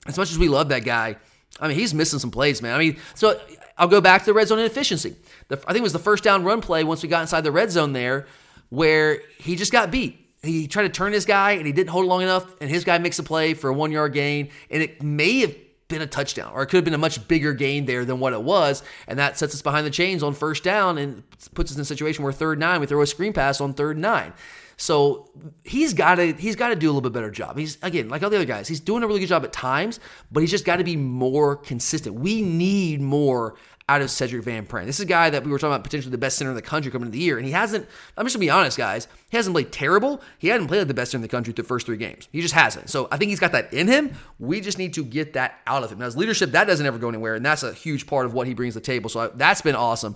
as 0.07 0.17
much 0.17 0.31
as 0.31 0.39
we 0.39 0.47
love 0.47 0.69
that 0.69 0.83
guy, 0.83 1.17
I 1.59 1.67
mean, 1.67 1.77
he's 1.77 1.93
missing 1.93 2.19
some 2.19 2.31
plays, 2.31 2.61
man. 2.61 2.73
I 2.73 2.79
mean, 2.79 2.97
so 3.13 3.39
I'll 3.77 3.87
go 3.87 4.01
back 4.01 4.21
to 4.21 4.25
the 4.25 4.33
red 4.33 4.47
zone 4.47 4.59
inefficiency. 4.59 5.15
The, 5.47 5.57
I 5.67 5.73
think 5.73 5.77
it 5.77 5.83
was 5.83 5.93
the 5.93 5.99
first 5.99 6.23
down 6.23 6.43
run 6.43 6.61
play 6.61 6.83
once 6.83 7.03
we 7.03 7.09
got 7.09 7.21
inside 7.21 7.41
the 7.41 7.51
red 7.51 7.71
zone 7.71 7.93
there 7.93 8.25
where 8.69 9.21
he 9.37 9.55
just 9.55 9.71
got 9.71 9.91
beat 9.91 10.24
he 10.45 10.67
tried 10.67 10.83
to 10.83 10.89
turn 10.89 11.13
his 11.13 11.25
guy 11.25 11.51
and 11.51 11.65
he 11.65 11.71
didn't 11.71 11.89
hold 11.89 12.05
long 12.05 12.21
enough, 12.21 12.45
and 12.61 12.69
his 12.69 12.83
guy 12.83 12.97
makes 12.97 13.19
a 13.19 13.23
play 13.23 13.53
for 13.53 13.69
a 13.69 13.73
one 13.73 13.91
yard 13.91 14.13
gain, 14.13 14.49
and 14.69 14.81
it 14.83 15.01
may 15.01 15.39
have 15.39 15.55
been 15.87 16.01
a 16.01 16.07
touchdown, 16.07 16.51
or 16.53 16.63
it 16.63 16.67
could 16.67 16.77
have 16.77 16.85
been 16.85 16.95
a 16.95 16.99
much 16.99 17.27
bigger 17.27 17.53
gain 17.53 17.85
there 17.85 18.05
than 18.05 18.19
what 18.19 18.33
it 18.33 18.41
was, 18.41 18.83
and 19.07 19.19
that 19.19 19.37
sets 19.37 19.53
us 19.53 19.61
behind 19.61 19.85
the 19.85 19.91
chains 19.91 20.23
on 20.23 20.33
first 20.33 20.63
down 20.63 20.97
and 20.97 21.23
puts 21.53 21.71
us 21.71 21.77
in 21.77 21.81
a 21.81 21.85
situation 21.85 22.23
where 22.23 22.33
third 22.33 22.59
nine 22.59 22.79
we 22.79 22.87
throw 22.87 23.01
a 23.01 23.07
screen 23.07 23.33
pass 23.33 23.61
on 23.61 23.73
third 23.73 23.97
nine. 23.97 24.33
So 24.77 25.29
he's 25.63 25.93
got 25.93 26.15
to 26.15 26.33
he's 26.33 26.55
got 26.55 26.69
to 26.69 26.75
do 26.75 26.87
a 26.87 26.91
little 26.91 27.01
bit 27.01 27.13
better 27.13 27.31
job. 27.31 27.57
He's 27.57 27.77
again 27.81 28.09
like 28.09 28.23
all 28.23 28.29
the 28.29 28.35
other 28.35 28.45
guys. 28.45 28.67
He's 28.67 28.79
doing 28.79 29.03
a 29.03 29.07
really 29.07 29.19
good 29.19 29.29
job 29.29 29.45
at 29.45 29.53
times, 29.53 29.99
but 30.31 30.41
he's 30.41 30.51
just 30.51 30.65
got 30.65 30.77
to 30.77 30.83
be 30.83 30.97
more 30.97 31.55
consistent. 31.55 32.15
We 32.15 32.41
need 32.41 32.99
more 32.99 33.55
out 33.87 34.01
of 34.01 34.07
Sedrick 34.07 34.43
Van 34.43 34.65
Pran. 34.65 34.85
This 34.85 34.95
is 34.99 35.05
a 35.05 35.07
guy 35.07 35.29
that 35.29 35.43
we 35.43 35.51
were 35.51 35.59
talking 35.59 35.73
about 35.73 35.83
potentially 35.83 36.11
the 36.11 36.17
best 36.17 36.37
center 36.37 36.49
in 36.49 36.55
the 36.55 36.61
country 36.61 36.91
coming 36.91 37.07
into 37.07 37.17
the 37.17 37.23
year, 37.23 37.37
and 37.37 37.45
he 37.45 37.51
hasn't. 37.51 37.87
I'm 38.17 38.25
just 38.25 38.35
gonna 38.35 38.41
be 38.41 38.49
honest, 38.49 38.77
guys. 38.77 39.07
He 39.29 39.37
hasn't 39.37 39.53
played 39.53 39.71
terrible. 39.71 40.21
He 40.39 40.47
hadn't 40.47 40.67
played 40.67 40.79
like 40.79 40.87
the 40.87 40.95
best 40.95 41.11
center 41.11 41.19
in 41.19 41.21
the 41.21 41.27
country 41.27 41.53
the 41.53 41.63
first 41.63 41.85
three 41.85 41.97
games. 41.97 42.27
He 42.31 42.41
just 42.41 42.55
hasn't. 42.55 42.89
So 42.89 43.07
I 43.11 43.17
think 43.17 43.29
he's 43.29 43.39
got 43.39 43.51
that 43.51 43.71
in 43.71 43.87
him. 43.87 44.13
We 44.39 44.59
just 44.59 44.79
need 44.79 44.93
to 44.95 45.05
get 45.05 45.33
that 45.33 45.59
out 45.67 45.83
of 45.83 45.91
him. 45.91 45.99
Now, 45.99 46.05
his 46.05 46.17
leadership 46.17 46.51
that 46.51 46.65
doesn't 46.65 46.85
ever 46.85 46.97
go 46.97 47.09
anywhere, 47.09 47.35
and 47.35 47.45
that's 47.45 47.63
a 47.63 47.73
huge 47.73 48.07
part 48.07 48.25
of 48.25 48.33
what 48.33 48.47
he 48.47 48.55
brings 48.55 48.73
to 48.73 48.79
the 48.79 48.85
table. 48.85 49.09
So 49.09 49.19
I, 49.19 49.27
that's 49.27 49.61
been 49.61 49.75
awesome 49.75 50.15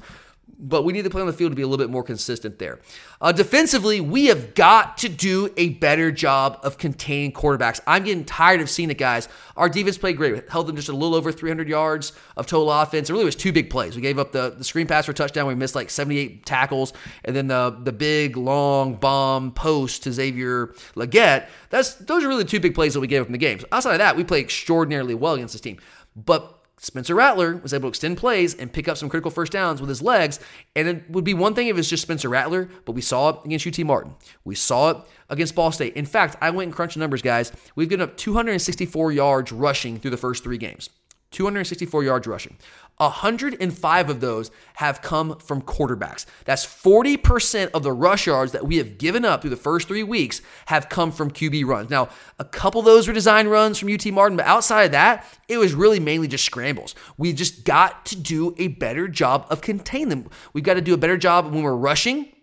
but 0.59 0.83
we 0.83 0.91
need 0.91 1.03
to 1.03 1.09
play 1.09 1.21
on 1.21 1.27
the 1.27 1.33
field 1.33 1.53
to 1.53 1.55
be 1.55 1.61
a 1.61 1.67
little 1.67 1.83
bit 1.83 1.89
more 1.89 2.03
consistent 2.03 2.59
there. 2.59 2.79
Uh, 3.21 3.31
defensively, 3.31 4.01
we 4.01 4.25
have 4.25 4.53
got 4.55 4.97
to 4.97 5.07
do 5.07 5.53
a 5.55 5.69
better 5.69 6.11
job 6.11 6.59
of 6.63 6.77
containing 6.77 7.31
quarterbacks. 7.31 7.79
I'm 7.87 8.03
getting 8.03 8.25
tired 8.25 8.59
of 8.59 8.69
seeing 8.69 8.89
it, 8.89 8.97
guys. 8.97 9.29
Our 9.55 9.69
defense 9.69 9.97
played 9.97 10.17
great. 10.17 10.33
We 10.33 10.41
held 10.49 10.67
them 10.67 10.75
just 10.75 10.89
a 10.89 10.93
little 10.93 11.15
over 11.15 11.31
300 11.31 11.69
yards 11.69 12.11
of 12.35 12.45
total 12.45 12.71
offense. 12.71 13.09
It 13.09 13.13
really 13.13 13.25
was 13.25 13.37
two 13.37 13.53
big 13.53 13.69
plays. 13.69 13.95
We 13.95 14.01
gave 14.01 14.19
up 14.19 14.33
the, 14.33 14.49
the 14.57 14.65
screen 14.65 14.85
pass 14.85 15.05
for 15.05 15.13
touchdown. 15.13 15.47
We 15.47 15.55
missed 15.55 15.75
like 15.75 15.89
78 15.89 16.45
tackles, 16.45 16.91
and 17.23 17.35
then 17.35 17.47
the 17.47 17.77
the 17.81 17.93
big 17.93 18.35
long 18.35 18.95
bomb 18.95 19.51
post 19.51 20.03
to 20.03 20.11
Xavier 20.11 20.67
Legette. 20.95 21.47
That's 21.69 21.95
those 21.95 22.23
are 22.23 22.27
really 22.27 22.45
two 22.45 22.59
big 22.59 22.75
plays 22.75 22.93
that 22.93 22.99
we 22.99 23.07
gave 23.07 23.21
up 23.21 23.27
in 23.27 23.31
the 23.31 23.37
games. 23.37 23.63
Outside 23.71 23.93
of 23.93 23.99
that, 23.99 24.17
we 24.17 24.23
played 24.25 24.43
extraordinarily 24.43 25.15
well 25.15 25.35
against 25.35 25.53
this 25.53 25.61
team. 25.61 25.77
But 26.15 26.58
Spencer 26.81 27.13
Rattler 27.13 27.57
was 27.57 27.73
able 27.73 27.83
to 27.83 27.87
extend 27.89 28.17
plays 28.17 28.55
and 28.55 28.71
pick 28.71 28.87
up 28.87 28.97
some 28.97 29.09
critical 29.09 29.31
first 29.31 29.51
downs 29.51 29.81
with 29.81 29.89
his 29.89 30.01
legs. 30.01 30.39
And 30.75 30.87
it 30.87 31.09
would 31.09 31.25
be 31.25 31.33
one 31.33 31.53
thing 31.53 31.67
if 31.67 31.77
it's 31.77 31.89
just 31.89 32.03
Spencer 32.03 32.29
Rattler, 32.29 32.69
but 32.85 32.93
we 32.93 33.01
saw 33.01 33.29
it 33.29 33.45
against 33.45 33.67
UT 33.67 33.85
Martin. 33.85 34.15
We 34.45 34.55
saw 34.55 34.91
it 34.91 34.97
against 35.29 35.55
Ball 35.55 35.71
State. 35.71 35.95
In 35.95 36.05
fact, 36.05 36.37
I 36.41 36.49
went 36.51 36.67
and 36.67 36.75
crunched 36.75 36.95
the 36.95 37.01
numbers, 37.01 37.21
guys. 37.21 37.51
We've 37.75 37.89
given 37.89 38.03
up 38.03 38.15
264 38.17 39.11
yards 39.11 39.51
rushing 39.51 39.99
through 39.99 40.11
the 40.11 40.17
first 40.17 40.43
three 40.43 40.57
games. 40.57 40.89
264 41.31 42.03
yards 42.03 42.27
rushing. 42.27 42.57
105 42.99 44.09
of 44.09 44.19
those 44.19 44.51
have 44.75 45.01
come 45.01 45.37
from 45.39 45.61
quarterbacks. 45.61 46.25
That's 46.43 46.65
40% 46.65 47.71
of 47.71 47.81
the 47.81 47.93
rush 47.93 48.27
yards 48.27 48.51
that 48.51 48.67
we 48.67 48.77
have 48.77 48.97
given 48.97 49.23
up 49.23 49.41
through 49.41 49.51
the 49.51 49.55
first 49.55 49.87
three 49.87 50.03
weeks 50.03 50.41
have 50.65 50.89
come 50.89 51.11
from 51.11 51.31
QB 51.31 51.65
runs. 51.65 51.89
Now, 51.89 52.09
a 52.39 52.43
couple 52.43 52.79
of 52.79 52.85
those 52.85 53.07
were 53.07 53.13
design 53.13 53.47
runs 53.47 53.77
from 53.77 53.91
UT 53.91 54.05
Martin, 54.07 54.35
but 54.35 54.45
outside 54.45 54.83
of 54.83 54.91
that, 54.91 55.25
it 55.47 55.57
was 55.57 55.73
really 55.73 55.99
mainly 55.99 56.27
just 56.27 56.43
scrambles. 56.43 56.93
We 57.17 57.31
just 57.31 57.63
got 57.63 58.05
to 58.07 58.17
do 58.17 58.53
a 58.57 58.67
better 58.67 59.07
job 59.07 59.47
of 59.49 59.61
containing 59.61 60.09
them. 60.09 60.29
We've 60.51 60.63
got 60.63 60.73
to 60.73 60.81
do 60.81 60.93
a 60.93 60.97
better 60.97 61.17
job 61.17 61.51
when 61.53 61.63
we're 61.63 61.75
rushing 61.75 62.33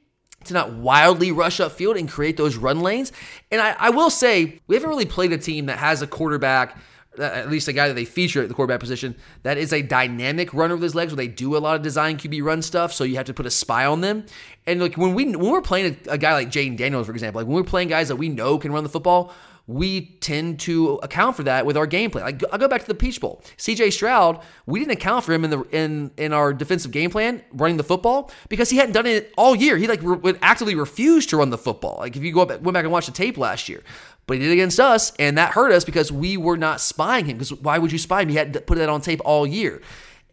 to 0.44 0.54
not 0.54 0.72
wildly 0.72 1.32
rush 1.32 1.59
upfield 1.59 1.98
and 1.98 2.09
create 2.09 2.38
those 2.38 2.57
run 2.57 2.80
lanes. 2.80 3.12
And 3.50 3.61
I, 3.61 3.76
I 3.78 3.90
will 3.90 4.11
say, 4.11 4.61
we 4.68 4.76
haven't 4.76 4.88
really 4.88 5.04
played 5.04 5.32
a 5.32 5.38
team 5.38 5.66
that 5.66 5.78
has 5.78 6.00
a 6.00 6.07
quarterback– 6.07 6.78
at 7.19 7.51
least 7.51 7.69
a 7.69 7.73
guy 7.73 7.89
that 7.89 7.95
they 7.95 8.05
feature 8.05 8.43
at 8.43 8.49
the 8.49 8.55
quarterback 8.55 8.81
position, 8.81 9.14
that 9.43 9.59
is 9.59 9.73
a 9.73 9.83
dynamic 9.83 10.53
runner 10.55 10.75
with 10.75 10.83
his 10.83 10.95
legs 10.95 11.12
where 11.12 11.17
they 11.17 11.29
do 11.29 11.57
a 11.57 11.59
lot 11.59 11.77
of 11.77 11.83
design 11.83 12.17
QB 12.17 12.43
run 12.43 12.62
stuff. 12.62 12.93
So 12.93 13.05
you 13.05 13.17
have 13.17 13.27
to 13.27 13.35
put 13.35 13.47
a 13.47 13.51
spy 13.51 13.87
on 13.87 14.01
them. 14.01 14.27
And 14.67 14.81
like 14.81 14.97
when 14.97 15.14
we 15.14 15.25
when 15.37 15.51
we're 15.51 15.62
playing 15.62 15.97
a, 16.07 16.12
a 16.12 16.19
guy 16.19 16.33
like 16.33 16.51
Jayden 16.51 16.77
Daniels, 16.77 17.07
for 17.07 17.12
example, 17.12 17.41
like 17.41 17.47
when 17.47 17.57
we're 17.57 17.64
playing 17.64 17.89
guys 17.89 18.09
that 18.09 18.17
we 18.17 18.29
know 18.29 18.59
can 18.59 18.73
run 18.73 18.83
the 18.83 18.91
football, 18.91 19.33
we 19.67 20.17
tend 20.21 20.61
to 20.61 20.95
account 21.03 21.37
for 21.37 21.43
that 21.43 21.67
with 21.67 21.77
our 21.77 21.87
game 21.87 22.11
plan. 22.11 22.25
Like 22.25 22.43
I'll 22.53 22.59
go 22.59 22.69
back 22.69 22.83
to 22.83 22.87
the 22.87 22.95
Peach 22.95 23.21
Bowl. 23.21 23.43
CJ 23.59 23.93
Stroud, 23.93 24.41
we 24.64 24.79
didn't 24.79 24.93
account 24.93 25.25
for 25.25 25.33
him 25.33 25.45
in 25.45 25.51
the 25.51 25.62
in 25.73 26.12
in 26.17 26.33
our 26.33 26.53
defensive 26.53 26.93
game 26.93 27.11
plan 27.11 27.43
running 27.53 27.77
the 27.77 27.85
football 27.85 28.31
because 28.49 28.71
he 28.71 28.77
hadn't 28.77 28.93
done 28.93 29.07
it 29.07 29.33
all 29.37 29.57
year. 29.57 29.77
He 29.77 29.89
like 29.89 30.03
re- 30.03 30.17
would 30.17 30.39
actively 30.41 30.75
refuse 30.75 31.27
to 31.27 31.37
run 31.37 31.51
the 31.51 31.59
football. 31.59 31.97
Like 31.99 32.17
if 32.17 32.23
you 32.23 32.33
go 32.33 32.43
up, 32.43 32.49
went 32.49 32.75
back 32.75 32.85
and 32.85 32.93
watch 32.93 33.07
the 33.07 33.12
tape 33.12 33.37
last 33.39 33.69
year, 33.69 33.83
but 34.27 34.39
he 34.39 34.43
did 34.43 34.53
against 34.53 34.81
us, 34.81 35.12
and 35.18 35.39
that 35.39 35.53
hurt 35.53 35.72
us 35.72 35.85
because 35.85 36.11
we 36.11 36.37
were 36.37 36.57
not 36.57 36.81
spying 36.81 37.27
him. 37.27 37.39
Because 37.39 37.53
why 37.55 37.79
would 37.79 37.93
you 37.93 37.99
spy 37.99 38.22
him? 38.22 38.29
He 38.29 38.37
had 38.37 38.53
to 38.55 38.61
put 38.61 38.79
that 38.79 38.89
on 38.89 39.01
tape 39.01 39.20
all 39.24 39.47
year. 39.47 39.81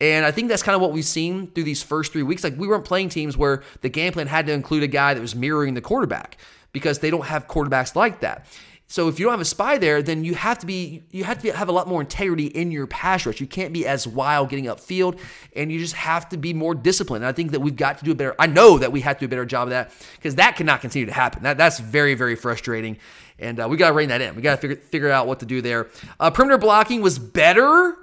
And 0.02 0.26
I 0.26 0.32
think 0.32 0.50
that's 0.50 0.64
kind 0.64 0.76
of 0.76 0.82
what 0.82 0.92
we've 0.92 1.06
seen 1.06 1.48
through 1.52 1.64
these 1.64 1.84
first 1.84 2.12
three 2.12 2.24
weeks. 2.24 2.44
Like 2.44 2.58
we 2.58 2.68
weren't 2.68 2.86
playing 2.86 3.10
teams 3.10 3.38
where 3.38 3.64
the 3.82 3.90
game 3.90 4.12
plan 4.12 4.28
had 4.28 4.48
to 4.48 4.54
include 4.54 4.84
a 4.84 4.88
guy 4.88 5.14
that 5.14 5.22
was 5.22 5.36
mirroring 5.36 5.76
the 5.76 5.82
quarterback 5.82 6.38
because 6.74 7.00
they 7.00 7.10
don't 7.10 7.26
have 7.26 7.48
quarterbacks 7.48 7.96
like 7.96 8.20
that. 8.22 8.46
So 8.88 9.08
if 9.08 9.18
you 9.18 9.26
don't 9.26 9.34
have 9.34 9.42
a 9.42 9.46
spy 9.46 9.78
there, 9.78 10.04
then 10.04 10.24
you 10.24 10.36
have 10.36 10.60
to 10.60 10.68
be 10.68 11.04
you 11.10 11.24
have 11.24 11.38
to 11.38 11.44
be, 11.44 11.50
have 11.50 11.70
a 11.70 11.72
lot 11.72 11.88
more 11.88 12.02
integrity 12.02 12.48
in 12.48 12.70
your 12.70 12.86
pass 12.86 13.26
rush. 13.26 13.42
You 13.42 13.48
can't 13.48 13.74
be 13.74 13.88
as 13.88 14.06
wild 14.06 14.50
getting 14.50 14.66
upfield, 14.66 15.20
and 15.56 15.72
you 15.72 15.80
just 15.80 15.96
have 15.96 16.30
to 16.30 16.38
be 16.38 16.54
more 16.54 16.76
disciplined. 16.76 17.24
And 17.24 17.30
I 17.30 17.32
think 17.32 17.52
that 17.52 17.62
we've 17.62 17.76
got 17.76 17.98
to 18.00 18.06
do 18.06 18.12
a 18.12 18.16
better. 18.16 18.36
I 18.38 18.46
know 18.46 18.78
that 18.78 18.92
we 18.92 19.02
have 19.02 19.18
to 19.18 19.22
do 19.22 19.26
a 19.26 19.30
better 19.30 19.46
job 19.46 19.64
of 19.64 19.70
that 19.72 19.92
because 20.18 20.36
that 20.36 20.58
cannot 20.58 20.82
continue 20.82 21.08
to 21.08 21.14
happen. 21.14 21.42
That 21.42 21.58
that's 21.58 21.80
very 21.80 22.14
very 22.14 22.36
frustrating, 22.36 22.98
and 23.44 23.60
uh, 23.60 23.68
we 23.70 23.78
got 23.78 23.90
to 23.90 23.94
rein 23.94 24.10
that 24.10 24.22
in. 24.22 24.36
We 24.36 24.42
got 24.42 24.56
to 24.56 24.62
figure 24.62 24.76
figure 24.78 25.10
out 25.10 25.28
what 25.28 25.40
to 25.42 25.46
do 25.46 25.62
there. 25.62 25.90
Uh, 26.20 26.30
perimeter 26.30 26.58
blocking 26.58 27.02
was 27.02 27.20
better 27.20 27.98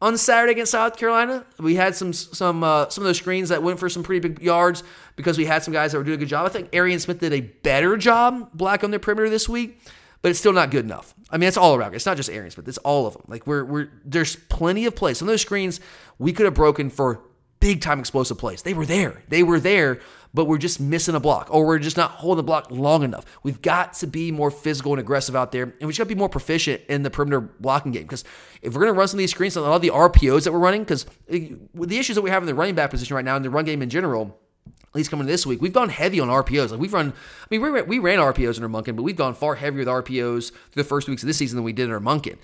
on 0.00 0.16
Saturday 0.18 0.52
against 0.52 0.72
South 0.72 0.96
Carolina. 0.96 1.44
We 1.58 1.74
had 1.74 1.94
some 1.94 2.12
some 2.12 2.64
uh, 2.64 2.88
some 2.88 3.02
of 3.02 3.06
those 3.06 3.18
screens 3.18 3.50
that 3.50 3.62
went 3.62 3.78
for 3.78 3.88
some 3.88 4.02
pretty 4.02 4.26
big 4.28 4.42
yards 4.42 4.82
because 5.16 5.36
we 5.36 5.44
had 5.44 5.62
some 5.62 5.72
guys 5.72 5.92
that 5.92 5.98
were 5.98 6.04
doing 6.04 6.16
a 6.16 6.20
good 6.20 6.28
job. 6.28 6.46
I 6.46 6.48
think 6.48 6.70
Arian 6.72 7.00
Smith 7.00 7.20
did 7.20 7.32
a 7.32 7.40
better 7.40 7.96
job 7.96 8.50
black 8.54 8.84
on 8.84 8.90
their 8.90 9.00
perimeter 9.00 9.28
this 9.28 9.48
week 9.48 9.80
but 10.24 10.30
it's 10.30 10.38
still 10.38 10.54
not 10.54 10.70
good 10.70 10.86
enough. 10.86 11.14
I 11.28 11.36
mean, 11.36 11.48
it's 11.48 11.58
all 11.58 11.74
around. 11.74 11.94
It's 11.94 12.06
not 12.06 12.16
just 12.16 12.30
Arians, 12.30 12.54
but 12.54 12.66
it's 12.66 12.78
all 12.78 13.06
of 13.06 13.12
them. 13.12 13.24
Like 13.28 13.46
we're 13.46 13.62
we're 13.62 13.90
there's 14.06 14.36
plenty 14.36 14.86
of 14.86 14.96
plays. 14.96 15.18
Some 15.18 15.28
of 15.28 15.32
those 15.34 15.42
screens 15.42 15.80
we 16.18 16.32
could 16.32 16.46
have 16.46 16.54
broken 16.54 16.88
for 16.88 17.20
big 17.64 17.80
time 17.80 17.98
explosive 17.98 18.36
plays. 18.36 18.60
They 18.60 18.74
were 18.74 18.84
there. 18.84 19.22
They 19.28 19.42
were 19.42 19.58
there, 19.58 20.00
but 20.34 20.44
we're 20.44 20.58
just 20.58 20.80
missing 20.80 21.14
a 21.14 21.20
block 21.20 21.48
or 21.50 21.64
we're 21.64 21.78
just 21.78 21.96
not 21.96 22.10
holding 22.10 22.36
the 22.36 22.42
block 22.42 22.70
long 22.70 23.02
enough. 23.02 23.24
We've 23.42 23.62
got 23.62 23.94
to 23.94 24.06
be 24.06 24.30
more 24.30 24.50
physical 24.50 24.92
and 24.92 25.00
aggressive 25.00 25.34
out 25.34 25.50
there, 25.50 25.62
and 25.62 25.80
we 25.80 25.88
just 25.88 25.96
got 25.96 26.04
to 26.04 26.14
be 26.14 26.18
more 26.18 26.28
proficient 26.28 26.82
in 26.90 27.04
the 27.04 27.10
perimeter 27.10 27.40
blocking 27.40 27.90
game. 27.90 28.02
Because 28.02 28.22
if 28.60 28.74
we're 28.74 28.82
going 28.82 28.92
to 28.92 28.98
run 28.98 29.08
some 29.08 29.16
of 29.16 29.20
these 29.20 29.30
screens, 29.30 29.56
a 29.56 29.62
lot 29.62 29.76
of 29.76 29.80
the 29.80 29.88
RPOs 29.88 30.44
that 30.44 30.52
we're 30.52 30.58
running, 30.58 30.82
because 30.82 31.06
eh, 31.30 31.54
the 31.72 31.98
issues 31.98 32.16
that 32.16 32.22
we 32.22 32.28
have 32.28 32.42
in 32.42 32.46
the 32.46 32.54
running 32.54 32.74
back 32.74 32.90
position 32.90 33.16
right 33.16 33.24
now, 33.24 33.34
in 33.34 33.42
the 33.42 33.48
run 33.48 33.64
game 33.64 33.80
in 33.80 33.88
general, 33.88 34.38
at 34.66 34.94
least 34.94 35.10
coming 35.10 35.26
this 35.26 35.46
week, 35.46 35.62
we've 35.62 35.72
gone 35.72 35.88
heavy 35.88 36.20
on 36.20 36.28
RPOs. 36.28 36.70
Like 36.70 36.80
we've 36.80 36.92
run, 36.92 37.14
I 37.14 37.46
mean, 37.48 37.62
we 37.62 37.70
ran, 37.70 37.86
we 37.86 37.98
ran 37.98 38.18
RPOs 38.18 38.62
under 38.62 38.68
Monken, 38.68 38.94
but 38.94 39.04
we've 39.04 39.16
gone 39.16 39.32
far 39.32 39.54
heavier 39.54 39.78
with 39.78 39.88
RPOs 39.88 40.50
through 40.50 40.82
the 40.82 40.84
first 40.84 41.08
weeks 41.08 41.22
of 41.22 41.28
this 41.28 41.38
season 41.38 41.56
than 41.56 41.64
we 41.64 41.72
did 41.72 41.84
under 41.84 41.98
Monken. 41.98 42.36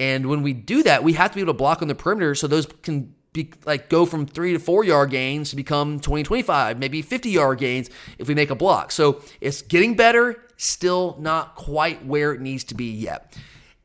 And 0.00 0.28
when 0.28 0.42
we 0.42 0.52
do 0.52 0.82
that, 0.82 1.04
we 1.04 1.12
have 1.12 1.30
to 1.30 1.36
be 1.36 1.42
able 1.42 1.52
to 1.52 1.58
block 1.58 1.80
on 1.80 1.86
the 1.86 1.94
perimeter 1.94 2.34
so 2.34 2.48
those 2.48 2.66
can 2.82 3.14
be 3.34 3.50
like 3.66 3.90
go 3.90 4.06
from 4.06 4.24
three 4.24 4.54
to 4.54 4.58
four 4.58 4.84
yard 4.84 5.10
gains 5.10 5.50
to 5.50 5.56
become 5.56 6.00
20, 6.00 6.22
25, 6.22 6.78
maybe 6.78 7.02
50 7.02 7.28
yard 7.28 7.58
gains 7.58 7.90
if 8.16 8.28
we 8.28 8.34
make 8.34 8.48
a 8.48 8.54
block. 8.54 8.90
So 8.90 9.20
it's 9.42 9.60
getting 9.60 9.94
better, 9.94 10.42
still 10.56 11.16
not 11.20 11.56
quite 11.56 12.06
where 12.06 12.32
it 12.32 12.40
needs 12.40 12.64
to 12.64 12.74
be 12.74 12.90
yet. 12.90 13.36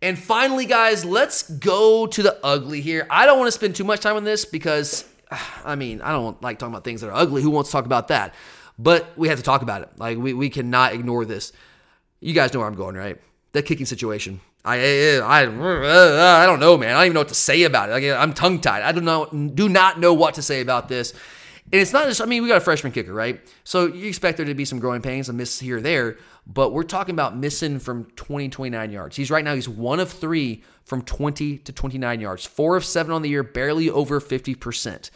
And 0.02 0.18
finally, 0.18 0.66
guys, 0.66 1.04
let's 1.04 1.50
go 1.50 2.08
to 2.08 2.24
the 2.24 2.40
ugly 2.42 2.80
here. 2.80 3.06
I 3.10 3.26
don't 3.26 3.38
want 3.38 3.50
to 3.50 3.52
spend 3.52 3.76
too 3.76 3.84
much 3.84 4.00
time 4.00 4.16
on 4.16 4.24
this 4.24 4.46
because 4.46 5.04
I 5.66 5.76
mean, 5.76 6.02
I 6.02 6.12
don't 6.12 6.42
like 6.42 6.60
talking 6.60 6.74
about 6.74 6.86
things 6.86 7.02
that 7.02 7.10
are 7.10 7.16
ugly. 7.16 7.42
Who 7.42 7.50
wants 7.50 7.70
to 7.70 7.74
talk 7.74 7.86
about 7.86 8.08
that? 8.08 8.34
But 8.78 9.12
we 9.18 9.28
have 9.28 9.40
to 9.40 9.44
talk 9.44 9.62
about 9.62 9.82
it. 9.82 9.90
Like 9.98 10.18
we, 10.18 10.34
we 10.34 10.50
cannot 10.50 10.94
ignore 10.94 11.26
this. 11.26 11.52
You 12.22 12.34
guys 12.34 12.54
know 12.54 12.60
where 12.60 12.68
I'm 12.68 12.76
going, 12.76 12.96
right? 12.96 13.20
That 13.52 13.64
kicking 13.64 13.86
situation. 13.86 14.40
I, 14.66 15.20
I 15.20 15.42
I 15.44 16.46
don't 16.46 16.60
know, 16.60 16.78
man. 16.78 16.90
I 16.90 17.00
don't 17.00 17.06
even 17.06 17.14
know 17.14 17.22
what 17.22 17.30
to 17.30 17.36
say 17.36 17.64
about 17.64 17.90
it. 17.90 17.94
Like, 17.94 18.04
I'm 18.04 18.34
tongue 18.34 18.60
tied. 18.60 18.84
I 18.84 18.92
do 18.92 19.02
not 19.02 19.56
do 19.56 19.70
not 19.70 20.00
know 20.00 20.14
what 20.14 20.36
to 20.36 20.42
say 20.42 20.62
about 20.62 20.90
this. 20.90 21.14
And 21.72 21.80
it's 21.80 21.94
not 21.94 22.08
just. 22.08 22.22
I 22.22 22.26
mean, 22.26 22.44
we 22.44 22.50
got 22.50 22.58
a 22.58 22.62
freshman 22.62 22.92
kicker, 22.92 23.14
right? 23.14 23.40
So 23.64 23.86
you 23.86 24.08
expect 24.08 24.38
there 24.38 24.46
to 24.46 24.56
be 24.56 24.66
some 24.66 24.80
growing 24.80 25.02
pains, 25.02 25.30
a 25.30 25.34
miss 25.34 25.60
here 25.60 25.80
there. 25.80 26.18
But 26.46 26.74
we're 26.74 26.84
talking 26.84 27.14
about 27.14 27.38
missing 27.38 27.78
from 27.78 28.06
20, 28.16 28.50
29 28.50 28.92
yards. 28.92 29.16
He's 29.16 29.30
right 29.30 29.46
now. 29.46 29.54
He's 29.54 29.70
one 29.70 30.00
of 30.00 30.12
three 30.12 30.64
from 30.84 31.04
20 31.04 31.60
to 31.60 31.72
29 31.72 32.20
yards. 32.20 32.46
Four 32.46 32.76
of 32.76 32.84
seven 32.84 33.12
on 33.14 33.22
the 33.22 33.30
year, 33.30 33.44
barely 33.44 33.88
over 33.90 34.20
50%. 34.20 35.12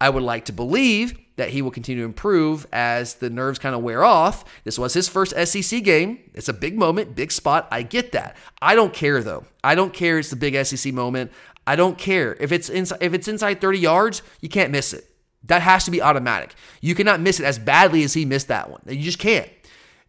I 0.00 0.10
would 0.10 0.22
like 0.22 0.44
to 0.46 0.52
believe 0.52 1.18
that 1.36 1.50
he 1.50 1.62
will 1.62 1.70
continue 1.70 2.02
to 2.02 2.06
improve 2.06 2.66
as 2.72 3.14
the 3.14 3.30
nerves 3.30 3.58
kind 3.58 3.74
of 3.74 3.82
wear 3.82 4.04
off. 4.04 4.44
This 4.64 4.78
was 4.78 4.94
his 4.94 5.08
first 5.08 5.32
SEC 5.46 5.82
game. 5.84 6.18
It's 6.34 6.48
a 6.48 6.52
big 6.52 6.76
moment, 6.76 7.14
big 7.14 7.30
spot. 7.32 7.68
I 7.70 7.82
get 7.82 8.12
that. 8.12 8.36
I 8.60 8.74
don't 8.74 8.92
care 8.92 9.22
though. 9.22 9.44
I 9.62 9.74
don't 9.74 9.92
care. 9.92 10.18
It's 10.18 10.30
the 10.30 10.36
big 10.36 10.54
SEC 10.66 10.92
moment. 10.92 11.32
I 11.66 11.76
don't 11.76 11.96
care 11.96 12.36
if 12.40 12.50
it's 12.50 12.68
inside. 12.68 12.98
If 13.00 13.14
it's 13.14 13.28
inside 13.28 13.60
30 13.60 13.78
yards, 13.78 14.22
you 14.40 14.48
can't 14.48 14.72
miss 14.72 14.92
it. 14.92 15.04
That 15.44 15.62
has 15.62 15.84
to 15.84 15.90
be 15.90 16.02
automatic. 16.02 16.54
You 16.80 16.94
cannot 16.94 17.20
miss 17.20 17.40
it 17.40 17.44
as 17.46 17.58
badly 17.58 18.02
as 18.02 18.14
he 18.14 18.24
missed 18.24 18.48
that 18.48 18.70
one. 18.70 18.80
You 18.86 19.02
just 19.02 19.18
can't. 19.18 19.48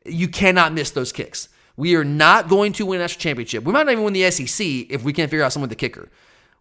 You 0.06 0.28
cannot 0.28 0.74
miss 0.74 0.92
those 0.92 1.12
kicks. 1.12 1.50
We 1.78 1.96
are 1.96 2.04
not 2.04 2.50
going 2.50 2.74
to 2.74 2.86
win 2.86 3.00
a 3.00 3.04
national 3.04 3.22
championship. 3.22 3.64
We 3.64 3.72
might 3.72 3.86
not 3.86 3.92
even 3.94 4.04
win 4.04 4.14
the 4.14 4.30
SEC 4.32 4.66
if 4.90 5.04
we 5.04 5.14
can't 5.14 5.30
figure 5.30 5.46
out 5.46 5.54
someone 5.54 5.70
with 5.70 5.78
the 5.78 5.88
kicker. 5.88 6.10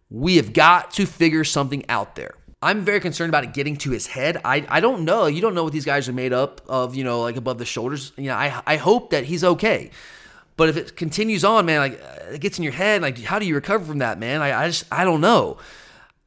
We 0.09 0.37
have 0.37 0.53
got 0.53 0.91
to 0.91 1.05
figure 1.05 1.43
something 1.43 1.83
out 1.89 2.15
there. 2.15 2.35
I'm 2.61 2.83
very 2.83 2.99
concerned 2.99 3.29
about 3.29 3.45
it 3.45 3.53
getting 3.53 3.77
to 3.77 3.91
his 3.91 4.07
head. 4.07 4.41
I, 4.43 4.65
I 4.67 4.79
don't 4.81 5.05
know. 5.05 5.27
You 5.27 5.39
don't 5.39 5.55
know 5.55 5.63
what 5.63 5.71
these 5.71 5.85
guys 5.85 6.09
are 6.09 6.13
made 6.13 6.33
up 6.33 6.61
of, 6.67 6.93
you 6.93 7.03
know, 7.05 7.21
like 7.21 7.37
above 7.37 7.57
the 7.57 7.65
shoulders. 7.65 8.11
You 8.17 8.25
know, 8.25 8.35
I, 8.35 8.61
I 8.65 8.75
hope 8.75 9.11
that 9.11 9.23
he's 9.25 9.43
okay. 9.43 9.91
But 10.57 10.67
if 10.67 10.75
it 10.75 10.97
continues 10.97 11.45
on, 11.45 11.65
man, 11.65 11.79
like 11.79 12.01
uh, 12.01 12.33
it 12.33 12.41
gets 12.41 12.57
in 12.57 12.63
your 12.65 12.73
head, 12.73 13.01
like 13.01 13.17
how 13.23 13.39
do 13.39 13.45
you 13.45 13.55
recover 13.55 13.85
from 13.85 13.99
that, 13.99 14.19
man? 14.19 14.41
I, 14.41 14.63
I 14.63 14.67
just, 14.67 14.83
I 14.91 15.05
don't 15.05 15.21
know. 15.21 15.57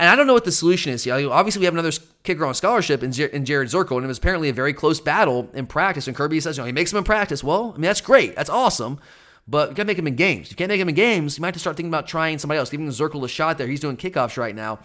And 0.01 0.09
I 0.09 0.17
don't 0.17 0.27
know 0.27 0.33
what 0.33 0.47
the 0.47 0.53
solution 0.53 0.91
is. 0.91 1.05
You 1.05 1.13
know, 1.13 1.31
obviously, 1.33 1.61
we 1.61 1.67
have 1.67 1.75
another 1.75 1.93
kicker 2.25 2.47
on 2.47 2.55
scholarship 2.55 3.03
in, 3.03 3.13
in 3.13 3.45
Jared 3.45 3.69
Zirkel, 3.69 3.97
and 3.97 4.05
it 4.05 4.09
was 4.09 4.19
apparently 4.19 4.49
a 4.49 4.53
very 4.55 4.73
close 4.73 5.01
battle 5.01 5.51
in 5.53 5.67
practice. 5.67 6.09
And 6.09 6.17
Kirby 6.17 6.41
says, 6.41 6.57
you 6.57 6.63
know, 6.63 6.67
he 6.67 6.73
makes 6.73 6.93
him 6.93 6.99
in 6.99 7.05
practice. 7.05 7.45
Well, 7.45 7.73
I 7.75 7.75
mean, 7.75 7.83
that's 7.83 8.01
great. 8.01 8.35
That's 8.35 8.51
awesome. 8.51 8.99
But 9.47 9.69
you 9.69 9.75
got 9.75 9.83
to 9.83 9.87
make 9.87 9.99
him 9.99 10.07
in 10.07 10.17
games. 10.17 10.51
You 10.51 10.57
can't 10.57 10.71
make 10.71 10.81
him 10.81 10.89
in 10.89 10.95
games. 10.95 11.37
You 11.37 11.43
might 11.43 11.49
have 11.49 11.55
to 11.55 11.61
start 11.61 11.77
thinking 11.77 11.91
about 11.91 12.09
trying 12.09 12.39
somebody 12.39 12.59
else, 12.59 12.71
giving 12.71 12.89
Zirkel 12.89 13.23
a 13.23 13.29
shot 13.29 13.59
there. 13.59 13.67
He's 13.67 13.81
doing 13.81 13.97
kickoffs 13.97 14.37
right 14.37 14.57
now. 14.57 14.81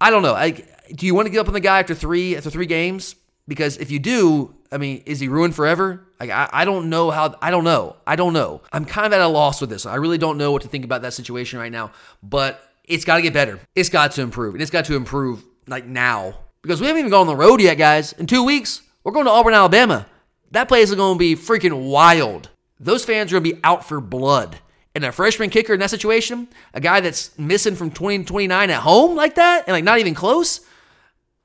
I 0.00 0.10
don't 0.10 0.22
know. 0.22 0.34
I, 0.34 0.50
do 0.50 1.06
you 1.06 1.14
want 1.14 1.26
to 1.26 1.30
give 1.30 1.40
up 1.40 1.48
on 1.48 1.54
the 1.54 1.60
guy 1.60 1.80
after 1.80 1.94
three 1.94 2.36
after 2.36 2.50
three 2.50 2.66
games? 2.66 3.16
Because 3.48 3.76
if 3.78 3.90
you 3.90 3.98
do, 3.98 4.54
I 4.72 4.78
mean, 4.78 5.02
is 5.06 5.20
he 5.20 5.28
ruined 5.28 5.54
forever? 5.54 6.04
Like, 6.18 6.30
I, 6.30 6.48
I 6.52 6.64
don't 6.64 6.90
know 6.90 7.10
how. 7.10 7.34
I 7.40 7.50
don't 7.50 7.64
know. 7.64 7.96
I 8.06 8.16
don't 8.16 8.32
know. 8.32 8.62
I'm 8.72 8.84
kind 8.84 9.06
of 9.06 9.12
at 9.12 9.20
a 9.20 9.28
loss 9.28 9.60
with 9.60 9.70
this. 9.70 9.86
I 9.86 9.96
really 9.96 10.18
don't 10.18 10.38
know 10.38 10.52
what 10.52 10.62
to 10.62 10.68
think 10.68 10.84
about 10.84 11.02
that 11.02 11.12
situation 11.12 11.58
right 11.58 11.70
now. 11.70 11.92
But 12.22 12.60
it's 12.84 13.04
got 13.04 13.16
to 13.16 13.22
get 13.22 13.32
better. 13.32 13.60
It's 13.74 13.88
got 13.88 14.12
to 14.12 14.22
improve. 14.22 14.54
And 14.54 14.62
it's 14.62 14.70
got 14.70 14.86
to 14.86 14.96
improve 14.96 15.44
like 15.66 15.86
now. 15.86 16.34
Because 16.62 16.80
we 16.80 16.88
haven't 16.88 17.00
even 17.00 17.10
gone 17.10 17.22
on 17.22 17.26
the 17.28 17.36
road 17.36 17.60
yet, 17.60 17.76
guys. 17.76 18.12
In 18.14 18.26
two 18.26 18.42
weeks, 18.42 18.82
we're 19.04 19.12
going 19.12 19.26
to 19.26 19.30
Auburn, 19.30 19.54
Alabama. 19.54 20.06
That 20.50 20.68
place 20.68 20.90
is 20.90 20.96
going 20.96 21.14
to 21.14 21.18
be 21.18 21.36
freaking 21.36 21.88
wild. 21.88 22.50
Those 22.80 23.04
fans 23.04 23.32
are 23.32 23.38
going 23.38 23.44
to 23.44 23.56
be 23.56 23.60
out 23.62 23.86
for 23.86 24.00
blood. 24.00 24.58
And 24.96 25.04
a 25.04 25.12
freshman 25.12 25.50
kicker 25.50 25.74
in 25.74 25.80
that 25.80 25.90
situation, 25.90 26.48
a 26.74 26.80
guy 26.80 27.00
that's 27.00 27.38
missing 27.38 27.76
from 27.76 27.90
20 27.90 28.18
to 28.18 28.24
29 28.24 28.70
at 28.70 28.80
home 28.80 29.14
like 29.14 29.34
that, 29.34 29.64
and 29.66 29.74
like 29.74 29.84
not 29.84 29.98
even 29.98 30.14
close, 30.14 30.60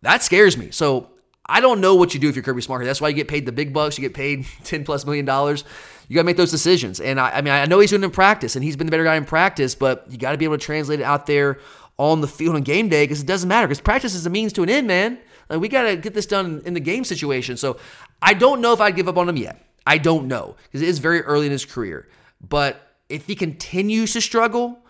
that 0.02 0.24
scares 0.24 0.58
me. 0.58 0.72
So 0.72 1.10
I 1.46 1.60
don't 1.60 1.82
know 1.82 1.96
what 1.96 2.14
you 2.14 2.20
do 2.20 2.30
if 2.30 2.36
you're 2.36 2.44
Kirby 2.44 2.62
Smart. 2.62 2.86
That's 2.86 3.02
why 3.02 3.10
you 3.10 3.16
get 3.16 3.28
paid 3.28 3.46
the 3.46 3.52
big 3.52 3.74
bucks. 3.74 3.98
You 3.98 4.04
get 4.04 4.14
paid 4.14 4.46
10 4.64 4.86
plus 4.86 5.06
million 5.06 5.26
dollars 5.26 5.66
you 6.12 6.16
got 6.16 6.24
to 6.24 6.26
make 6.26 6.36
those 6.36 6.52
decisions. 6.52 7.00
And 7.00 7.22
I, 7.22 7.38
I 7.38 7.42
mean, 7.42 7.54
I 7.54 7.66
know 7.68 7.80
he's 7.80 7.92
doing 7.92 8.02
it 8.02 8.06
in 8.08 8.12
practice, 8.12 8.58
and 8.58 8.66
he's 8.66 8.76
been 8.76 8.86
the 8.86 8.92
better 8.92 9.06
guy 9.06 9.16
in 9.16 9.24
practice, 9.24 9.76
but 9.76 10.06
you 10.10 10.18
got 10.18 10.34
to 10.34 10.38
be 10.38 10.44
able 10.44 10.58
to 10.58 10.62
translate 10.62 11.00
it 11.00 11.04
out 11.04 11.26
there 11.26 11.60
on 11.98 12.20
the 12.20 12.28
field 12.28 12.58
on 12.58 12.64
game 12.64 12.90
day 12.90 13.06
because 13.06 13.22
it 13.22 13.28
doesn't 13.28 13.48
matter 13.48 13.66
because 13.66 13.80
practice 13.80 14.14
is 14.14 14.26
a 14.26 14.30
means 14.30 14.52
to 14.52 14.64
an 14.64 14.70
end, 14.70 14.88
man. 14.88 15.18
Like 15.50 15.62
we 15.62 15.70
got 15.70 15.84
to 15.84 15.96
get 15.96 16.14
this 16.14 16.26
done 16.26 16.64
in 16.66 16.74
the 16.74 16.82
game 16.82 17.06
situation. 17.06 17.56
So 17.56 17.78
I 18.22 18.34
don't 18.34 18.60
know 18.60 18.74
if 18.74 18.82
I'd 18.82 18.98
give 18.98 19.08
up 19.08 19.18
on 19.18 19.30
him 19.30 19.38
yet. 19.38 19.66
I 19.88 20.00
don't 20.00 20.28
know 20.28 20.58
because 20.64 20.82
it 20.82 20.90
is 20.90 21.00
very 21.00 21.22
early 21.22 21.46
in 21.46 21.54
his 21.54 21.64
career. 21.64 22.10
But 22.42 22.91
if 23.12 23.28
he 23.28 23.36
continues 23.36 24.14
to 24.14 24.22
struggle, 24.22 24.82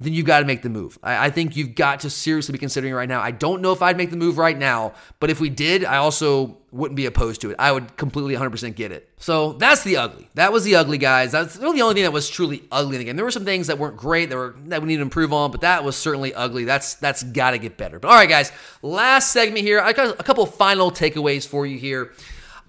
then 0.00 0.14
you've 0.14 0.26
got 0.26 0.40
to 0.40 0.46
make 0.46 0.62
the 0.62 0.70
move. 0.70 0.98
I, 1.02 1.26
I, 1.26 1.30
think 1.30 1.56
you've 1.56 1.74
got 1.74 2.00
to 2.00 2.10
seriously 2.10 2.52
be 2.52 2.58
considering 2.58 2.94
right 2.94 3.08
now. 3.08 3.20
I 3.20 3.32
don't 3.32 3.60
know 3.60 3.72
if 3.72 3.82
I'd 3.82 3.98
make 3.98 4.10
the 4.10 4.16
move 4.16 4.38
right 4.38 4.56
now, 4.56 4.94
but 5.20 5.28
if 5.28 5.40
we 5.40 5.50
did, 5.50 5.84
I 5.84 5.98
also 5.98 6.56
wouldn't 6.72 6.96
be 6.96 7.04
opposed 7.04 7.42
to 7.42 7.50
it. 7.50 7.56
I 7.58 7.70
would 7.70 7.98
completely 7.98 8.34
100% 8.34 8.74
get 8.74 8.92
it. 8.92 9.10
So 9.18 9.52
that's 9.52 9.84
the 9.84 9.98
ugly. 9.98 10.30
That 10.34 10.52
was 10.52 10.64
the 10.64 10.76
ugly, 10.76 10.96
guys. 10.96 11.32
That's 11.32 11.58
really 11.58 11.76
the 11.76 11.82
only 11.82 11.94
thing 11.94 12.04
that 12.04 12.12
was 12.14 12.30
truly 12.30 12.62
ugly 12.72 12.96
in 12.96 13.00
the 13.00 13.04
game. 13.04 13.16
There 13.16 13.26
were 13.26 13.30
some 13.30 13.44
things 13.44 13.66
that 13.66 13.78
weren't 13.78 13.98
great 13.98 14.30
that 14.30 14.36
were 14.36 14.56
that 14.66 14.80
we 14.80 14.88
need 14.88 14.96
to 14.96 15.02
improve 15.02 15.34
on, 15.34 15.50
but 15.50 15.60
that 15.60 15.84
was 15.84 15.96
certainly 15.96 16.32
ugly. 16.32 16.64
That's 16.64 16.94
that's 16.94 17.22
got 17.22 17.50
to 17.50 17.58
get 17.58 17.76
better. 17.76 17.98
But 17.98 18.08
all 18.08 18.14
right, 18.14 18.28
guys, 18.28 18.52
last 18.80 19.32
segment 19.32 19.66
here. 19.66 19.80
I 19.80 19.92
got 19.92 20.18
a 20.18 20.22
couple 20.22 20.46
final 20.46 20.90
takeaways 20.90 21.46
for 21.46 21.66
you 21.66 21.78
here. 21.78 22.12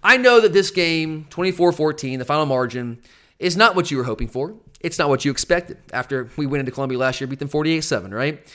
I 0.04 0.18
know 0.18 0.42
that 0.42 0.52
this 0.52 0.72
game, 0.72 1.28
24-14, 1.30 2.18
the 2.18 2.26
final 2.26 2.48
margin, 2.48 3.00
is 3.38 3.56
not 3.56 3.76
what 3.76 3.92
you 3.92 3.98
were 3.98 4.04
hoping 4.04 4.28
for. 4.28 4.56
It's 4.84 4.98
not 4.98 5.10
what 5.10 5.26
you 5.26 5.32
expected 5.32 5.78
after 5.94 6.30
we 6.38 6.46
went 6.46 6.62
into 6.62 6.72
Columbia 6.72 6.98
last 6.98 7.22
year, 7.22 7.28
beat 7.28 7.40
them 7.40 7.48
48 7.48 7.82
7, 7.82 8.14
right? 8.14 8.46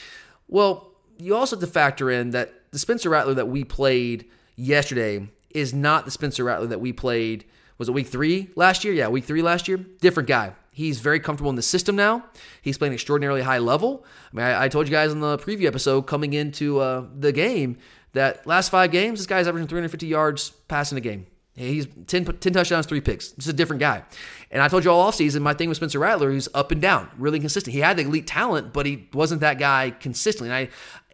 Well, 0.49 0.93
you 1.19 1.35
also 1.35 1.57
have 1.57 1.61
to 1.61 1.67
factor 1.67 2.11
in 2.11 2.31
that 2.31 2.53
the 2.71 2.79
Spencer 2.79 3.11
Rattler 3.11 3.35
that 3.35 3.49
we 3.49 3.65
played 3.65 4.27
yesterday 4.57 5.29
is 5.51 5.73
not 5.73 6.05
the 6.05 6.11
Spencer 6.11 6.45
Rattler 6.45 6.67
that 6.69 6.81
we 6.81 6.93
played. 6.93 7.45
Was 7.79 7.89
it 7.89 7.93
week 7.93 8.07
three 8.07 8.51
last 8.57 8.85
year? 8.85 8.93
Yeah, 8.93 9.09
week 9.09 9.25
three 9.25 9.43
last 9.43 9.69
year. 9.69 9.77
Different 9.77 10.29
guy. 10.29 10.53
He's 10.73 11.01
very 11.01 11.21
comfortable 11.21 11.49
in 11.49 11.57
the 11.57 11.63
system 11.63 11.97
now. 11.97 12.25
He's 12.61 12.77
playing 12.77 12.93
extraordinarily 12.93 13.41
high 13.43 13.59
level. 13.59 14.05
I 14.33 14.37
mean, 14.37 14.45
I, 14.45 14.65
I 14.65 14.69
told 14.69 14.87
you 14.87 14.93
guys 14.93 15.11
in 15.11 15.21
the 15.21 15.39
preview 15.39 15.67
episode 15.67 16.03
coming 16.03 16.35
into 16.35 16.81
uh, 16.81 17.07
the 17.19 17.33
game 17.33 17.79
that 18.13 18.47
last 18.47 18.69
five 18.69 18.91
games, 18.91 19.19
this 19.19 19.27
guy's 19.27 19.49
averaging 19.49 19.69
350 19.69 20.07
yards 20.07 20.51
passing 20.69 20.99
a 20.99 21.01
game. 21.01 21.27
He's 21.57 21.87
10, 22.07 22.25
10 22.27 22.53
touchdowns, 22.53 22.85
three 22.85 23.01
picks. 23.01 23.31
This 23.31 23.47
is 23.47 23.53
a 23.53 23.57
different 23.57 23.81
guy. 23.81 24.03
And 24.51 24.63
I 24.63 24.69
told 24.69 24.85
you 24.85 24.91
all 24.91 25.11
offseason, 25.11 25.41
my 25.41 25.55
thing 25.55 25.71
with 25.71 25.77
Spencer 25.77 25.99
Rattler, 25.99 26.31
he's 26.31 26.49
up 26.53 26.71
and 26.71 26.83
down, 26.83 27.11
really 27.17 27.41
consistent. 27.41 27.73
He 27.73 27.81
had 27.81 27.97
the 27.97 28.03
elite 28.03 28.27
talent, 28.27 28.75
but 28.75 28.85
he 28.85 29.09
wasn't 29.15 29.41
that 29.41 29.59
guy 29.59 29.91
consistently. 29.91 30.49
And, 30.51 30.57
I, 30.57 30.69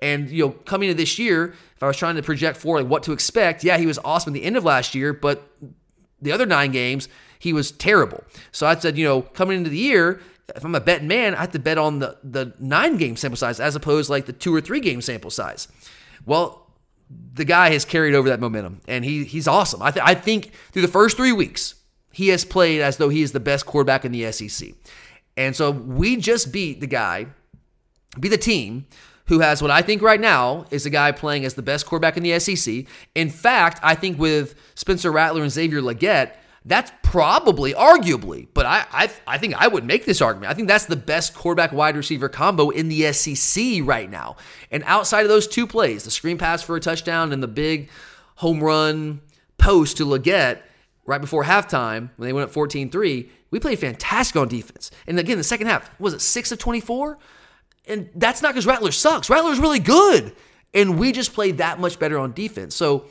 and 0.05 0.29
you 0.29 0.45
know, 0.45 0.51
coming 0.51 0.89
into 0.89 1.01
this 1.01 1.17
year, 1.17 1.55
if 1.77 1.83
I 1.83 1.87
was 1.87 1.97
trying 1.97 2.17
to 2.17 2.23
project 2.23 2.57
for 2.59 2.81
like 2.81 2.91
what 2.91 3.05
to 3.05 3.13
expect, 3.13 3.63
yeah, 3.63 3.79
he 3.79 3.87
was 3.87 4.01
awesome 4.05 4.33
at 4.33 4.35
the 4.35 4.45
end 4.45 4.57
of 4.57 4.65
last 4.65 4.97
year, 4.97 5.13
but 5.13 5.49
the 6.21 6.33
other 6.33 6.47
nine 6.47 6.73
games, 6.73 7.09
He 7.39 7.53
was 7.53 7.73
terrible. 7.73 8.25
So 8.51 8.67
I 8.67 8.77
said, 8.77 8.97
you 8.97 9.05
know, 9.05 9.23
coming 9.23 9.59
into 9.59 9.71
the 9.71 9.77
year, 9.77 10.21
if 10.55 10.65
I'm 10.65 10.75
a 10.75 10.81
betting 10.81 11.09
man, 11.09 11.35
I 11.35 11.41
have 11.41 11.53
to 11.53 11.59
bet 11.59 11.79
on 11.79 11.99
the 11.99 12.17
the 12.23 12.53
nine 12.59 12.97
game 12.97 13.17
sample 13.17 13.37
size 13.37 13.61
as 13.61 13.77
opposed 13.77 14.11
like 14.11 14.27
the 14.27 14.33
two 14.33 14.55
or 14.55 14.61
three 14.61 14.81
game 14.81 15.01
sample 15.01 15.31
size. 15.31 15.69
Well, 16.25 16.62
the 17.35 17.45
guy 17.45 17.71
has 17.71 17.85
carried 17.85 18.15
over 18.15 18.29
that 18.29 18.41
momentum, 18.41 18.81
and 18.87 19.05
he 19.05 19.25
he's 19.25 19.49
awesome. 19.49 19.83
I, 19.83 19.91
th- 19.91 20.05
I 20.05 20.15
think 20.15 20.53
through 20.73 20.83
the 20.83 20.89
first 20.89 21.17
three 21.17 21.33
weeks, 21.33 21.75
he 22.13 22.29
has 22.29 22.45
played 22.45 22.81
as 22.81 22.99
though 22.99 23.09
he 23.09 23.23
is 23.23 23.33
the 23.33 23.41
best 23.41 23.67
quarterback 23.67 24.05
in 24.05 24.13
the 24.13 24.31
SEC. 24.33 24.71
And 25.37 25.57
so 25.57 25.71
we 25.71 26.17
just 26.17 26.53
beat 26.53 26.81
the 26.81 26.87
guy, 26.87 27.27
beat 28.21 28.29
the 28.29 28.37
team 28.37 28.87
who 29.27 29.41
has 29.41 29.63
what 29.63 29.71
I 29.71 29.81
think 29.83 30.03
right 30.03 30.21
now 30.21 30.67
is 30.71 30.85
a 30.85 30.91
guy 30.91 31.13
playing 31.13 31.45
as 31.45 31.55
the 31.55 31.63
best 31.63 31.87
quarterback 31.87 32.17
in 32.17 32.23
the 32.23 32.39
SEC. 32.39 32.85
In 33.15 33.31
fact, 33.31 33.81
I 33.83 33.95
think 33.95 34.19
with 34.19 34.55
Spencer 34.75 35.11
Rattler 35.11 35.43
and 35.43 35.51
Xavier 35.51 35.81
Legette, 35.81 36.37
that's 36.65 36.93
probably, 37.03 37.75
arguably, 37.75 38.47
but 38.55 38.67
I, 38.67 38.87
I, 38.93 39.11
I 39.27 39.39
think 39.39 39.61
I 39.61 39.67
would 39.67 39.85
make 39.85 40.05
this 40.05 40.21
argument. 40.21 40.51
I 40.51 40.55
think 40.55 40.69
that's 40.69 40.87
the 40.87 40.97
best 40.97 41.35
quarterback 41.35 41.73
wide 41.73 41.97
receiver 41.97 42.29
combo 42.29 42.71
in 42.71 42.89
the 42.89 43.13
SEC 43.13 43.81
right 43.83 44.09
now. 44.09 44.37
And 44.71 44.85
outside 44.87 45.23
of 45.23 45.29
those 45.29 45.49
two 45.49 45.67
plays, 45.67 46.05
the 46.05 46.11
screen 46.11 46.39
pass 46.39 46.63
for 46.63 46.77
a 46.77 46.81
touchdown 46.81 47.33
and 47.33 47.43
the 47.43 47.49
big 47.49 47.91
home 48.37 48.63
run 48.63 49.21
post 49.59 49.97
to 49.97 50.07
Legette 50.07 50.63
right 51.05 51.21
before 51.21 51.45
halftime 51.45 52.11
when 52.17 52.29
they 52.29 52.33
went 52.33 52.45
up 52.45 52.53
14 52.53 52.91
3, 52.91 53.29
we 53.51 53.61
played 53.61 53.79
fantastic 53.79 54.37
on 54.37 54.49
defense. 54.49 54.91
And 55.07 55.19
again, 55.19 55.39
the 55.39 55.45
second 55.45 55.67
half, 55.67 55.99
was 56.01 56.15
it 56.15 56.21
6 56.21 56.53
of 56.53 56.59
24? 56.59 57.19
And 57.87 58.09
that's 58.15 58.41
not 58.41 58.53
because 58.53 58.67
Rattler 58.67 58.93
sucks. 58.93 59.29
Rattler's 59.29 59.59
really 59.59 59.81
good. 59.81 60.33
And 60.73 60.99
we 60.99 61.11
just 61.11 61.35
played 61.35 61.59
that 61.59 61.81
much 61.81 61.99
better 61.99 62.19
on 62.19 62.33
defense. 62.33 62.77
So 62.77 63.07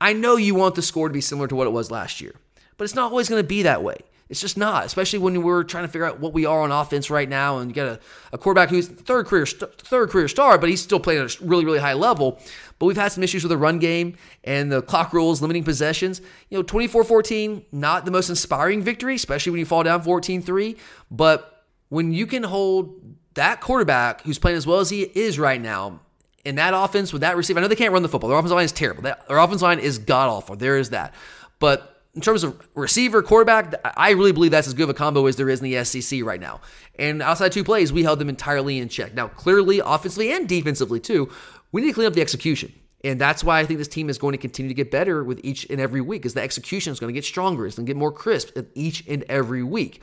I 0.00 0.12
know 0.12 0.36
you 0.36 0.56
want 0.56 0.74
the 0.74 0.82
score 0.82 1.08
to 1.08 1.14
be 1.14 1.20
similar 1.20 1.46
to 1.48 1.54
what 1.54 1.68
it 1.68 1.70
was 1.70 1.90
last 1.90 2.20
year 2.20 2.34
but 2.76 2.84
it's 2.84 2.94
not 2.94 3.10
always 3.10 3.28
going 3.28 3.42
to 3.42 3.46
be 3.46 3.62
that 3.62 3.82
way. 3.82 3.98
It's 4.28 4.40
just 4.40 4.56
not, 4.56 4.84
especially 4.84 5.20
when 5.20 5.40
we're 5.42 5.62
trying 5.62 5.84
to 5.84 5.88
figure 5.88 6.04
out 6.04 6.18
what 6.18 6.32
we 6.32 6.46
are 6.46 6.62
on 6.62 6.72
offense 6.72 7.10
right 7.10 7.28
now, 7.28 7.58
and 7.58 7.70
you 7.70 7.74
got 7.74 7.86
a, 7.86 8.00
a 8.32 8.38
quarterback 8.38 8.70
who's 8.70 8.88
third 8.88 9.26
career 9.26 9.46
third 9.46 10.10
career 10.10 10.26
star, 10.26 10.58
but 10.58 10.68
he's 10.68 10.82
still 10.82 10.98
playing 10.98 11.22
at 11.22 11.40
a 11.40 11.44
really 11.44 11.64
really 11.64 11.78
high 11.78 11.92
level. 11.92 12.40
But 12.78 12.86
we've 12.86 12.96
had 12.96 13.12
some 13.12 13.22
issues 13.22 13.44
with 13.44 13.50
the 13.50 13.56
run 13.56 13.78
game 13.78 14.16
and 14.42 14.70
the 14.70 14.82
clock 14.82 15.12
rules 15.12 15.40
limiting 15.40 15.62
possessions. 15.62 16.20
You 16.50 16.58
know, 16.58 16.64
24-14, 16.64 17.66
not 17.72 18.04
the 18.04 18.10
most 18.10 18.28
inspiring 18.28 18.82
victory, 18.82 19.14
especially 19.14 19.52
when 19.52 19.60
you 19.60 19.64
fall 19.64 19.82
down 19.82 20.02
14-3. 20.02 20.76
But 21.10 21.64
when 21.88 22.12
you 22.12 22.26
can 22.26 22.42
hold 22.42 23.00
that 23.34 23.60
quarterback 23.60 24.22
who's 24.22 24.38
playing 24.38 24.58
as 24.58 24.66
well 24.66 24.80
as 24.80 24.90
he 24.90 25.02
is 25.02 25.38
right 25.38 25.60
now 25.60 26.00
in 26.44 26.56
that 26.56 26.74
offense 26.74 27.12
with 27.12 27.22
that 27.22 27.36
receiver, 27.36 27.60
I 27.60 27.62
know 27.62 27.68
they 27.68 27.76
can't 27.76 27.92
run 27.92 28.02
the 28.02 28.08
football. 28.08 28.28
Their 28.28 28.38
offensive 28.38 28.56
line 28.56 28.64
is 28.64 28.72
terrible. 28.72 29.02
Their 29.02 29.38
offensive 29.38 29.62
line 29.62 29.78
is 29.78 29.98
god 29.98 30.28
awful. 30.28 30.56
There 30.56 30.76
is 30.76 30.90
that, 30.90 31.14
but 31.60 31.95
in 32.16 32.22
terms 32.22 32.42
of 32.42 32.66
receiver, 32.74 33.22
quarterback, 33.22 33.74
I 33.96 34.10
really 34.10 34.32
believe 34.32 34.50
that's 34.50 34.66
as 34.66 34.74
good 34.74 34.84
of 34.84 34.88
a 34.88 34.94
combo 34.94 35.26
as 35.26 35.36
there 35.36 35.50
is 35.50 35.60
in 35.60 35.70
the 35.70 35.84
SEC 35.84 36.24
right 36.24 36.40
now. 36.40 36.62
And 36.98 37.22
outside 37.22 37.52
two 37.52 37.62
plays, 37.62 37.92
we 37.92 38.02
held 38.02 38.18
them 38.18 38.30
entirely 38.30 38.78
in 38.78 38.88
check. 38.88 39.14
Now, 39.14 39.28
clearly, 39.28 39.80
offensively 39.84 40.32
and 40.32 40.48
defensively 40.48 40.98
too, 40.98 41.30
we 41.72 41.82
need 41.82 41.88
to 41.88 41.92
clean 41.92 42.06
up 42.06 42.14
the 42.14 42.22
execution. 42.22 42.72
And 43.04 43.20
that's 43.20 43.44
why 43.44 43.60
I 43.60 43.66
think 43.66 43.78
this 43.78 43.86
team 43.86 44.08
is 44.08 44.16
going 44.16 44.32
to 44.32 44.38
continue 44.38 44.70
to 44.70 44.74
get 44.74 44.90
better 44.90 45.22
with 45.22 45.40
each 45.44 45.68
and 45.68 45.78
every 45.78 46.00
week, 46.00 46.24
is 46.24 46.32
the 46.32 46.42
execution 46.42 46.90
is 46.90 46.98
going 46.98 47.12
to 47.12 47.14
get 47.14 47.26
stronger. 47.26 47.66
It's 47.66 47.76
going 47.76 47.86
to 47.86 47.90
get 47.90 47.98
more 47.98 48.10
crisp 48.10 48.56
each 48.74 49.06
and 49.06 49.22
every 49.28 49.62
week. 49.62 50.02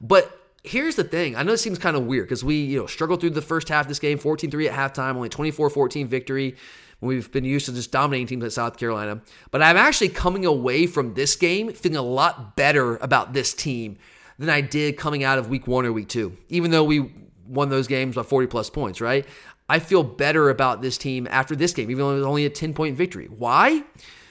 But 0.00 0.37
here's 0.68 0.96
the 0.96 1.04
thing. 1.04 1.34
I 1.36 1.42
know 1.42 1.52
this 1.52 1.62
seems 1.62 1.78
kind 1.78 1.96
of 1.96 2.04
weird 2.04 2.26
because 2.26 2.44
we, 2.44 2.56
you 2.56 2.78
know, 2.78 2.86
struggled 2.86 3.20
through 3.20 3.30
the 3.30 3.42
first 3.42 3.68
half 3.68 3.86
of 3.86 3.88
this 3.88 3.98
game, 3.98 4.18
14-3 4.18 4.70
at 4.70 4.94
halftime, 4.94 5.16
only 5.16 5.28
24-14 5.28 6.06
victory. 6.06 6.56
We've 7.00 7.30
been 7.30 7.44
used 7.44 7.66
to 7.66 7.72
just 7.72 7.92
dominating 7.92 8.26
teams 8.26 8.44
at 8.44 8.52
South 8.52 8.76
Carolina. 8.76 9.22
But 9.50 9.62
I'm 9.62 9.76
actually 9.76 10.08
coming 10.10 10.44
away 10.44 10.86
from 10.86 11.14
this 11.14 11.36
game 11.36 11.72
feeling 11.72 11.96
a 11.96 12.02
lot 12.02 12.56
better 12.56 12.96
about 12.96 13.32
this 13.32 13.54
team 13.54 13.98
than 14.38 14.50
I 14.50 14.60
did 14.60 14.96
coming 14.96 15.24
out 15.24 15.38
of 15.38 15.48
week 15.48 15.66
one 15.66 15.86
or 15.86 15.92
week 15.92 16.08
two, 16.08 16.36
even 16.48 16.70
though 16.70 16.84
we 16.84 17.12
won 17.46 17.70
those 17.70 17.86
games 17.86 18.16
by 18.16 18.22
40 18.22 18.46
plus 18.48 18.68
points, 18.68 19.00
right? 19.00 19.26
I 19.68 19.78
feel 19.78 20.02
better 20.02 20.50
about 20.50 20.82
this 20.82 20.98
team 20.98 21.28
after 21.30 21.54
this 21.54 21.72
game, 21.72 21.90
even 21.90 22.04
though 22.04 22.12
it 22.12 22.16
was 22.16 22.24
only 22.24 22.46
a 22.46 22.50
10 22.50 22.74
point 22.74 22.96
victory. 22.96 23.26
Why? 23.26 23.84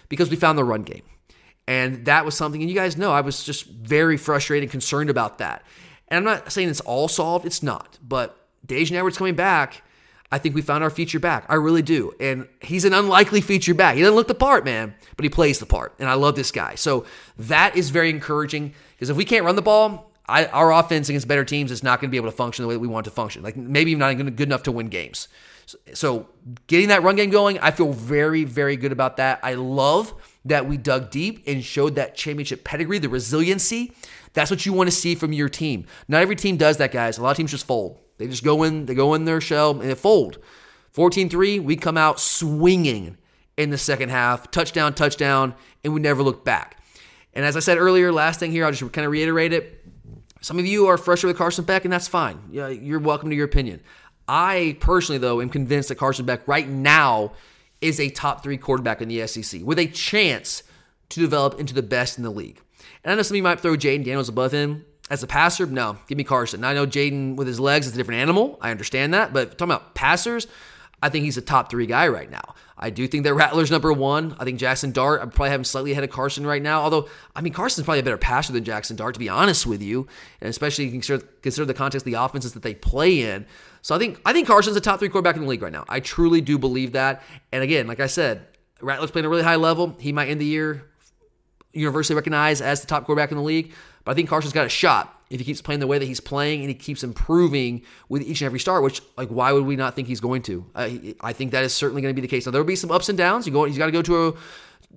Because 0.09 0.29
we 0.29 0.35
found 0.35 0.57
the 0.57 0.63
run 0.63 0.83
game. 0.83 1.03
And 1.67 2.05
that 2.05 2.23
was 2.23 2.35
something, 2.35 2.61
and 2.61 2.69
you 2.69 2.75
guys 2.75 2.95
know 2.95 3.11
I 3.11 3.21
was 3.21 3.43
just 3.43 3.65
very 3.65 4.15
frustrated, 4.15 4.63
and 4.63 4.71
concerned 4.71 5.09
about 5.09 5.39
that. 5.39 5.63
And 6.07 6.17
I'm 6.17 6.23
not 6.23 6.51
saying 6.51 6.69
it's 6.69 6.79
all 6.81 7.07
solved, 7.07 7.45
it's 7.45 7.63
not. 7.63 7.97
But 8.01 8.37
Daijun 8.65 8.93
Edwards 8.93 9.17
coming 9.17 9.35
back 9.35 9.83
I 10.31 10.39
think 10.39 10.55
we 10.55 10.61
found 10.61 10.83
our 10.83 10.89
feature 10.89 11.19
back. 11.19 11.45
I 11.47 11.55
really 11.55 11.81
do. 11.81 12.13
And 12.19 12.47
he's 12.61 12.83
an 12.83 12.93
unlikely 12.93 13.41
feature 13.41 13.73
back. 13.73 13.95
He 13.95 14.01
doesn't 14.01 14.15
look 14.15 14.27
the 14.27 14.35
part, 14.35 14.65
man, 14.65 14.93
but 15.15 15.23
he 15.23 15.29
plays 15.29 15.59
the 15.59 15.65
part. 15.65 15.93
And 15.99 16.09
I 16.09 16.15
love 16.15 16.35
this 16.35 16.51
guy. 16.51 16.75
So 16.75 17.05
that 17.37 17.77
is 17.77 17.91
very 17.91 18.09
encouraging 18.09 18.73
because 18.95 19.09
if 19.09 19.15
we 19.15 19.23
can't 19.23 19.45
run 19.45 19.55
the 19.55 19.61
ball, 19.61 20.11
I, 20.27 20.47
our 20.47 20.73
offense 20.73 21.07
against 21.07 21.29
better 21.29 21.45
teams 21.45 21.71
is 21.71 21.81
not 21.81 22.01
going 22.01 22.09
to 22.09 22.11
be 22.11 22.17
able 22.17 22.29
to 22.29 22.35
function 22.35 22.63
the 22.63 22.67
way 22.67 22.75
that 22.75 22.81
we 22.81 22.89
want 22.89 23.05
to 23.05 23.11
function. 23.11 23.41
Like 23.41 23.55
maybe 23.55 23.95
not 23.95 24.11
even 24.11 24.29
good 24.31 24.49
enough 24.49 24.63
to 24.63 24.71
win 24.73 24.89
games. 24.89 25.29
So, 25.65 25.77
so 25.93 26.29
getting 26.67 26.89
that 26.89 27.03
run 27.03 27.15
game 27.15 27.29
going, 27.29 27.57
I 27.59 27.71
feel 27.71 27.93
very, 27.93 28.43
very 28.43 28.75
good 28.75 28.91
about 28.91 29.17
that. 29.17 29.39
I 29.43 29.53
love 29.53 30.13
that 30.43 30.67
we 30.67 30.75
dug 30.75 31.09
deep 31.09 31.43
and 31.47 31.63
showed 31.63 31.95
that 31.95 32.15
championship 32.15 32.65
pedigree, 32.65 32.99
the 32.99 33.07
resiliency. 33.07 33.93
That's 34.34 34.51
what 34.51 34.65
you 34.65 34.73
want 34.73 34.88
to 34.88 34.95
see 34.95 35.15
from 35.15 35.34
your 35.34 35.49
team. 35.49 35.86
Not 36.07 36.21
every 36.21 36.36
team 36.36 36.57
does 36.57 36.78
that, 36.78 36.91
guys. 36.91 37.17
A 37.17 37.23
lot 37.23 37.32
of 37.32 37.38
teams 37.38 37.51
just 37.51 37.65
fold. 37.65 37.99
They 38.17 38.28
just 38.28 38.43
go 38.43 38.63
in, 38.63 38.86
they 38.86 38.95
go 38.95 39.13
in 39.13 39.25
their 39.25 39.41
shell 39.41 39.71
and 39.71 39.89
they 39.89 39.95
fold. 39.95 40.39
14-3, 40.95 41.61
we 41.61 41.75
come 41.75 41.97
out 41.97 42.19
swinging 42.19 43.17
in 43.55 43.69
the 43.69 43.78
second 43.78 44.09
half, 44.09 44.49
touchdown, 44.51 44.93
touchdown, 44.93 45.53
and 45.84 45.93
we 45.93 45.99
never 45.99 46.23
look 46.23 46.43
back. 46.43 46.82
And 47.34 47.45
as 47.45 47.55
I 47.55 47.59
said 47.59 47.78
earlier, 47.78 48.11
last 48.11 48.39
thing 48.39 48.51
here, 48.51 48.65
I'll 48.65 48.71
just 48.71 48.91
kind 48.93 49.05
of 49.05 49.11
reiterate 49.11 49.53
it. 49.53 49.86
Some 50.41 50.59
of 50.59 50.65
you 50.65 50.88
are 50.88 50.97
frustrated 50.97 51.36
with 51.36 51.38
Carson 51.38 51.65
Beck, 51.65 51.84
and 51.86 51.91
that's 51.91 52.07
fine. 52.07 52.39
Yeah, 52.51 52.67
You're 52.69 52.99
welcome 52.99 53.30
to 53.30 53.36
your 53.36 53.45
opinion. 53.45 53.82
I 54.28 54.78
personally, 54.80 55.19
though, 55.19 55.41
am 55.41 55.49
convinced 55.49 55.89
that 55.89 55.95
Carson 55.95 56.25
Beck 56.25 56.47
right 56.47 56.67
now 56.67 57.34
is 57.80 57.99
a 57.99 58.09
top 58.09 58.43
three 58.43 58.57
quarterback 58.57 59.01
in 59.01 59.07
the 59.07 59.25
SEC 59.28 59.61
with 59.63 59.80
a 59.80 59.88
chance 59.88 60.63
to 61.09 61.19
develop 61.19 61.59
into 61.59 61.73
the 61.73 61.84
best 61.84 62.17
in 62.17 62.23
the 62.23 62.30
league. 62.30 62.61
And 63.07 63.13
I 63.13 63.15
know 63.15 63.21
some 63.21 63.35
of 63.35 63.37
you 63.37 63.43
might 63.43 63.61
throw 63.61 63.77
Jayden 63.77 64.03
Daniels 64.03 64.27
above 64.27 64.51
him. 64.51 64.85
As 65.09 65.23
a 65.23 65.27
passer, 65.27 65.65
no, 65.65 65.97
give 66.09 66.17
me 66.17 66.25
Carson. 66.25 66.59
Now, 66.59 66.71
I 66.71 66.73
know 66.73 66.85
Jayden 66.85 67.37
with 67.37 67.47
his 67.47 67.57
legs 67.57 67.87
is 67.87 67.93
a 67.93 67.95
different 67.95 68.19
animal. 68.19 68.59
I 68.61 68.69
understand 68.69 69.13
that. 69.13 69.31
But 69.31 69.57
talking 69.57 69.71
about 69.71 69.95
passers, 69.95 70.45
I 71.01 71.07
think 71.07 71.23
he's 71.23 71.37
a 71.37 71.41
top 71.41 71.71
three 71.71 71.85
guy 71.85 72.09
right 72.09 72.29
now. 72.29 72.53
I 72.77 72.89
do 72.89 73.07
think 73.07 73.23
that 73.23 73.33
Rattler's 73.33 73.71
number 73.71 73.93
one. 73.93 74.35
I 74.41 74.43
think 74.43 74.59
Jackson 74.59 74.91
Dart, 74.91 75.21
I'm 75.21 75.29
probably 75.29 75.53
him 75.53 75.63
slightly 75.63 75.93
ahead 75.93 76.03
of 76.03 76.09
Carson 76.09 76.45
right 76.45 76.61
now. 76.61 76.81
Although, 76.81 77.07
I 77.33 77.39
mean, 77.39 77.53
Carson's 77.53 77.85
probably 77.85 78.01
a 78.01 78.03
better 78.03 78.17
passer 78.17 78.51
than 78.51 78.65
Jackson 78.65 78.97
Dart, 78.97 79.13
to 79.13 79.21
be 79.21 79.29
honest 79.29 79.65
with 79.65 79.81
you. 79.81 80.05
And 80.41 80.49
especially 80.49 80.91
consider, 80.91 81.23
consider 81.41 81.63
the 81.63 81.73
context 81.73 82.05
of 82.05 82.11
the 82.11 82.21
offenses 82.21 82.51
that 82.55 82.63
they 82.63 82.75
play 82.75 83.21
in. 83.21 83.45
So 83.83 83.95
I 83.95 83.99
think 83.99 84.19
I 84.25 84.33
think 84.33 84.47
Carson's 84.47 84.75
a 84.75 84.81
top 84.81 84.99
three 84.99 85.07
quarterback 85.07 85.37
in 85.37 85.43
the 85.43 85.47
league 85.47 85.61
right 85.61 85.71
now. 85.71 85.85
I 85.87 86.01
truly 86.01 86.41
do 86.41 86.57
believe 86.57 86.91
that. 86.91 87.23
And 87.53 87.63
again, 87.63 87.87
like 87.87 88.01
I 88.01 88.07
said, 88.07 88.45
Rattler's 88.81 89.11
playing 89.11 89.27
a 89.27 89.29
really 89.29 89.43
high 89.43 89.55
level. 89.55 89.95
He 89.97 90.11
might 90.11 90.27
end 90.27 90.41
the 90.41 90.45
year 90.45 90.83
universally 91.78 92.15
recognized 92.15 92.61
as 92.61 92.82
the 92.82 92.88
top 92.88 93.05
quarterback 93.05 93.32
in 93.32 93.38
the 93.38 93.43
league. 93.43 93.73
But 94.03 94.11
I 94.11 94.15
think 94.15 94.30
Carson's 94.30 94.53
got 94.53 94.65
a 94.65 94.69
shot 94.69 95.13
if 95.30 95.39
he 95.39 95.45
keeps 95.45 95.61
playing 95.61 95.80
the 95.80 95.88
way 95.88 95.97
that 95.99 96.05
he's 96.05 96.19
playing 96.19 96.61
and 96.61 96.69
he 96.69 96.75
keeps 96.75 97.03
improving 97.03 97.84
with 98.09 98.21
each 98.21 98.41
and 98.41 98.45
every 98.45 98.59
start. 98.59 98.84
Which, 98.84 99.01
like, 99.17 99.30
why 99.30 99.51
would 99.51 99.65
we 99.65 99.75
not 99.75 99.95
think 99.95 100.07
he's 100.07 100.21
going 100.21 100.41
to? 100.43 100.65
I, 100.75 101.15
I 101.21 101.34
think 101.34 101.51
that 101.51 101.63
is 101.63 101.73
certainly 101.73 102.01
going 102.01 102.13
to 102.13 102.19
be 102.19 102.25
the 102.25 102.30
case. 102.30 102.45
Now 102.45 102.51
there 102.51 102.61
will 102.61 102.67
be 102.67 102.75
some 102.75 102.91
ups 102.91 103.09
and 103.09 103.17
downs. 103.17 103.45
You 103.45 103.53
go, 103.53 103.65
he's 103.65 103.78
got 103.78 103.88
to 103.88 103.91
go 103.91 104.01
to 104.01 104.28
a 104.28 104.34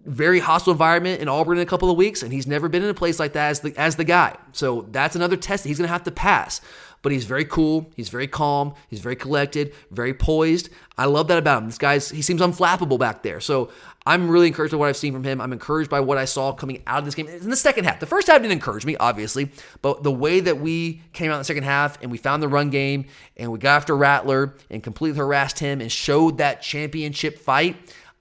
very 0.06 0.38
hostile 0.38 0.72
environment 0.72 1.20
in 1.20 1.28
Auburn 1.28 1.58
in 1.58 1.62
a 1.62 1.66
couple 1.66 1.90
of 1.90 1.96
weeks, 1.96 2.22
and 2.22 2.32
he's 2.32 2.46
never 2.46 2.68
been 2.68 2.82
in 2.82 2.88
a 2.88 2.94
place 2.94 3.18
like 3.18 3.32
that 3.32 3.50
as 3.50 3.60
the 3.60 3.74
as 3.76 3.96
the 3.96 4.04
guy. 4.04 4.36
So 4.52 4.86
that's 4.90 5.16
another 5.16 5.36
test 5.36 5.64
that 5.64 5.68
he's 5.68 5.78
going 5.78 5.88
to 5.88 5.92
have 5.92 6.04
to 6.04 6.10
pass 6.10 6.60
but 7.02 7.12
he's 7.12 7.24
very 7.24 7.44
cool. 7.44 7.90
He's 7.96 8.08
very 8.08 8.26
calm. 8.26 8.74
He's 8.88 9.00
very 9.00 9.16
collected, 9.16 9.74
very 9.90 10.14
poised. 10.14 10.68
I 10.98 11.06
love 11.06 11.28
that 11.28 11.38
about 11.38 11.62
him. 11.62 11.68
This 11.68 11.78
guy's, 11.78 12.10
he 12.10 12.22
seems 12.22 12.40
unflappable 12.40 12.98
back 12.98 13.22
there. 13.22 13.40
So 13.40 13.70
I'm 14.06 14.30
really 14.30 14.48
encouraged 14.48 14.72
by 14.72 14.78
what 14.78 14.88
I've 14.88 14.96
seen 14.96 15.12
from 15.12 15.24
him. 15.24 15.40
I'm 15.40 15.52
encouraged 15.52 15.90
by 15.90 16.00
what 16.00 16.18
I 16.18 16.24
saw 16.24 16.52
coming 16.52 16.82
out 16.86 16.98
of 16.98 17.04
this 17.04 17.14
game 17.14 17.28
in 17.28 17.50
the 17.50 17.56
second 17.56 17.84
half. 17.84 18.00
The 18.00 18.06
first 18.06 18.26
half 18.26 18.40
didn't 18.40 18.52
encourage 18.52 18.84
me, 18.84 18.96
obviously, 18.96 19.50
but 19.82 20.02
the 20.02 20.12
way 20.12 20.40
that 20.40 20.60
we 20.60 21.02
came 21.12 21.30
out 21.30 21.34
in 21.34 21.40
the 21.40 21.44
second 21.44 21.64
half 21.64 22.00
and 22.02 22.10
we 22.10 22.18
found 22.18 22.42
the 22.42 22.48
run 22.48 22.70
game 22.70 23.06
and 23.36 23.50
we 23.50 23.58
got 23.58 23.76
after 23.76 23.96
Rattler 23.96 24.54
and 24.70 24.82
completely 24.82 25.18
harassed 25.18 25.58
him 25.58 25.80
and 25.80 25.90
showed 25.90 26.38
that 26.38 26.62
championship 26.62 27.38
fight, 27.38 27.76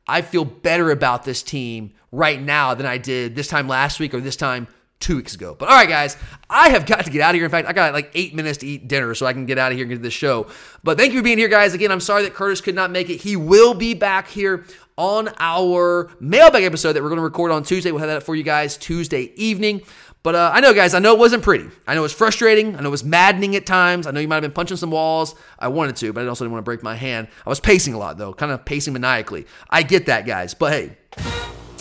I 0.07 0.21
feel 0.21 0.45
better 0.45 0.89
about 0.91 1.23
this 1.23 1.43
team 1.43 1.91
right 2.11 2.41
now 2.41 2.73
than 2.73 2.86
I 2.86 2.97
did 2.97 3.36
this 3.36 3.47
time 3.47 3.67
last 3.67 3.99
week 3.99 4.13
or 4.13 4.19
this 4.19 4.36
time 4.36 4.67
two 5.00 5.16
weeks 5.16 5.34
ago. 5.34 5.56
But 5.58 5.70
all 5.70 5.76
right, 5.76 5.88
guys, 5.88 6.18
I 6.50 6.70
have 6.70 6.86
got 6.86 7.06
to 7.06 7.12
get 7.12 7.22
out 7.22 7.32
of 7.32 7.36
here. 7.36 7.45
In 7.45 7.52
fact, 7.52 7.68
I 7.68 7.74
got 7.74 7.93
like 7.93 8.12
eight 8.14 8.36
minutes 8.36 8.60
to 8.60 8.68
eat 8.68 8.88
dinner 8.88 9.16
so 9.16 9.26
I 9.26 9.34
can 9.34 9.45
get 9.45 9.58
out 9.58 9.72
of 9.72 9.78
here 9.78 9.84
and 9.84 9.89
get 9.89 9.95
to 9.97 10.02
the 10.02 10.12
show. 10.12 10.47
But 10.84 10.97
thank 10.97 11.14
you 11.14 11.20
for 11.20 11.24
being 11.24 11.38
here, 11.38 11.47
guys. 11.47 11.74
Again, 11.74 11.91
I'm 11.91 12.02
sorry 12.02 12.24
that 12.24 12.34
Curtis 12.34 12.62
could 12.62 12.76
not 12.76 12.91
make 12.91 13.10
it. 13.10 13.22
He 13.22 13.36
will 13.36 13.74
be 13.74 13.93
back 13.93 14.28
here 14.28 14.66
on 14.97 15.30
our 15.39 16.12
mailbag 16.20 16.64
episode 16.64 16.93
that 16.93 17.02
we're 17.02 17.10
going 17.10 17.20
to 17.20 17.24
record 17.24 17.52
on 17.52 17.64
Tuesday. 17.64 17.91
We'll 17.91 18.00
have 18.02 18.10
that 18.10 18.24
for 18.24 18.36
you 18.36 18.43
guys 18.43 18.76
Tuesday 18.76 19.32
evening. 19.36 19.82
But 20.22 20.36
uh, 20.36 20.52
I 20.54 20.60
know, 20.60 20.74
guys, 20.74 20.93
I 20.93 21.00
know 21.00 21.14
it 21.14 21.20
wasn't 21.20 21.43
pretty. 21.43 21.70
I 21.88 21.93
know 21.93 22.02
it 22.02 22.04
was 22.04 22.14
frustrating. 22.14 22.76
I 22.76 22.82
know 22.82 22.89
it 22.89 22.91
was 22.91 23.06
maddening 23.06 23.56
at 23.56 23.66
times. 23.66 24.06
I 24.06 24.12
know 24.12 24.20
you 24.20 24.28
might 24.28 24.36
have 24.36 24.43
been 24.43 24.52
punching 24.52 24.76
some 24.76 24.91
walls. 24.91 25.34
I 25.58 25.70
wanted 25.70 25.95
to, 25.97 26.12
but 26.12 26.26
I 26.26 26.28
also 26.28 26.43
didn't 26.43 26.52
want 26.52 26.64
to 26.64 26.66
break 26.66 26.84
my 26.84 26.95
hand. 26.95 27.30
I 27.45 27.50
was 27.50 27.62
pacing 27.62 27.93
a 27.93 27.97
lot, 27.97 28.18
though, 28.18 28.34
kind 28.34 28.52
of 28.52 28.66
pacing 28.66 28.91
maniacally. 28.91 29.47
I 29.70 29.84
get 29.84 30.08
that, 30.08 30.26
guys. 30.26 30.54
But 30.54 30.74
hey, 30.74 30.97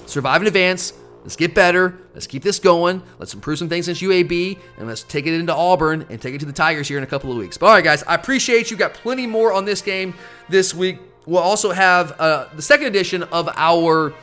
survive 0.07 0.41
in 0.41 0.47
advance 0.47 0.93
Let's 1.29 1.37
get 1.37 1.55
better. 1.55 1.99
Let's 2.14 2.26
keep 2.26 2.43
this 2.43 2.59
going. 2.59 3.03
Let's 3.18 3.35
improve 3.35 3.59
some 3.59 3.68
things 3.68 3.85
since 3.85 4.01
UAB, 4.01 4.59
and 4.79 4.89
let's 4.89 5.03
take 5.03 5.26
it 5.26 5.35
into 5.35 5.55
Auburn 5.55 6.07
and 6.09 6.18
take 6.22 6.35
it 6.35 6.39
to 6.39 6.47
the 6.47 6.55
Tigers 6.55 6.89
here 6.89 6.97
in 6.97 7.05
a 7.05 7.07
couple 7.07 7.31
of 7.31 7.37
weeks. 7.37 7.59
But 7.59 7.66
all 7.66 7.72
right, 7.72 7.85
guys, 7.85 8.03
I 8.05 8.14
appreciate 8.14 8.70
you. 8.70 8.79
Got 8.79 8.95
plenty 8.95 9.26
more 9.26 9.53
on 9.53 9.66
this 9.66 9.83
game 9.83 10.14
this 10.49 10.74
week. 10.74 11.01
We'll 11.26 11.43
also 11.43 11.70
have 11.70 12.18
uh, 12.18 12.47
the 12.57 12.62
second 12.62 12.87
edition 12.87 13.24
of 13.24 13.51
our 13.57 14.14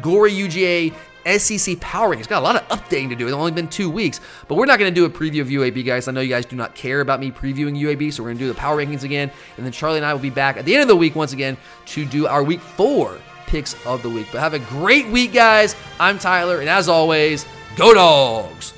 Glory 0.00 0.32
UGA 0.32 0.92
SEC 1.38 1.78
Power 1.78 2.16
Rankings. 2.16 2.26
Got 2.26 2.40
a 2.40 2.44
lot 2.44 2.56
of 2.56 2.66
updating 2.66 3.10
to 3.10 3.14
do. 3.14 3.28
It's 3.28 3.32
only 3.32 3.52
been 3.52 3.68
two 3.68 3.88
weeks, 3.88 4.20
but 4.48 4.56
we're 4.56 4.66
not 4.66 4.80
going 4.80 4.92
to 4.92 5.00
do 5.00 5.04
a 5.04 5.08
preview 5.08 5.42
of 5.42 5.46
UAB, 5.46 5.86
guys. 5.86 6.08
I 6.08 6.10
know 6.10 6.20
you 6.20 6.30
guys 6.30 6.46
do 6.46 6.56
not 6.56 6.74
care 6.74 7.00
about 7.00 7.20
me 7.20 7.30
previewing 7.30 7.78
UAB, 7.80 8.12
so 8.12 8.24
we're 8.24 8.30
going 8.30 8.38
to 8.38 8.44
do 8.46 8.48
the 8.48 8.54
Power 8.54 8.84
Rankings 8.84 9.04
again, 9.04 9.30
and 9.56 9.64
then 9.64 9.72
Charlie 9.72 9.98
and 9.98 10.04
I 10.04 10.12
will 10.12 10.20
be 10.20 10.30
back 10.30 10.56
at 10.56 10.64
the 10.64 10.74
end 10.74 10.82
of 10.82 10.88
the 10.88 10.96
week 10.96 11.14
once 11.14 11.32
again 11.32 11.56
to 11.86 12.04
do 12.04 12.26
our 12.26 12.42
Week 12.42 12.60
Four 12.60 13.20
picks 13.50 13.74
of 13.84 14.02
the 14.02 14.08
week. 14.08 14.28
But 14.32 14.40
have 14.40 14.54
a 14.54 14.60
great 14.60 15.08
week, 15.08 15.32
guys. 15.32 15.74
I'm 15.98 16.18
Tyler, 16.18 16.60
and 16.60 16.68
as 16.68 16.88
always, 16.88 17.44
go 17.76 17.92
dogs. 17.92 18.72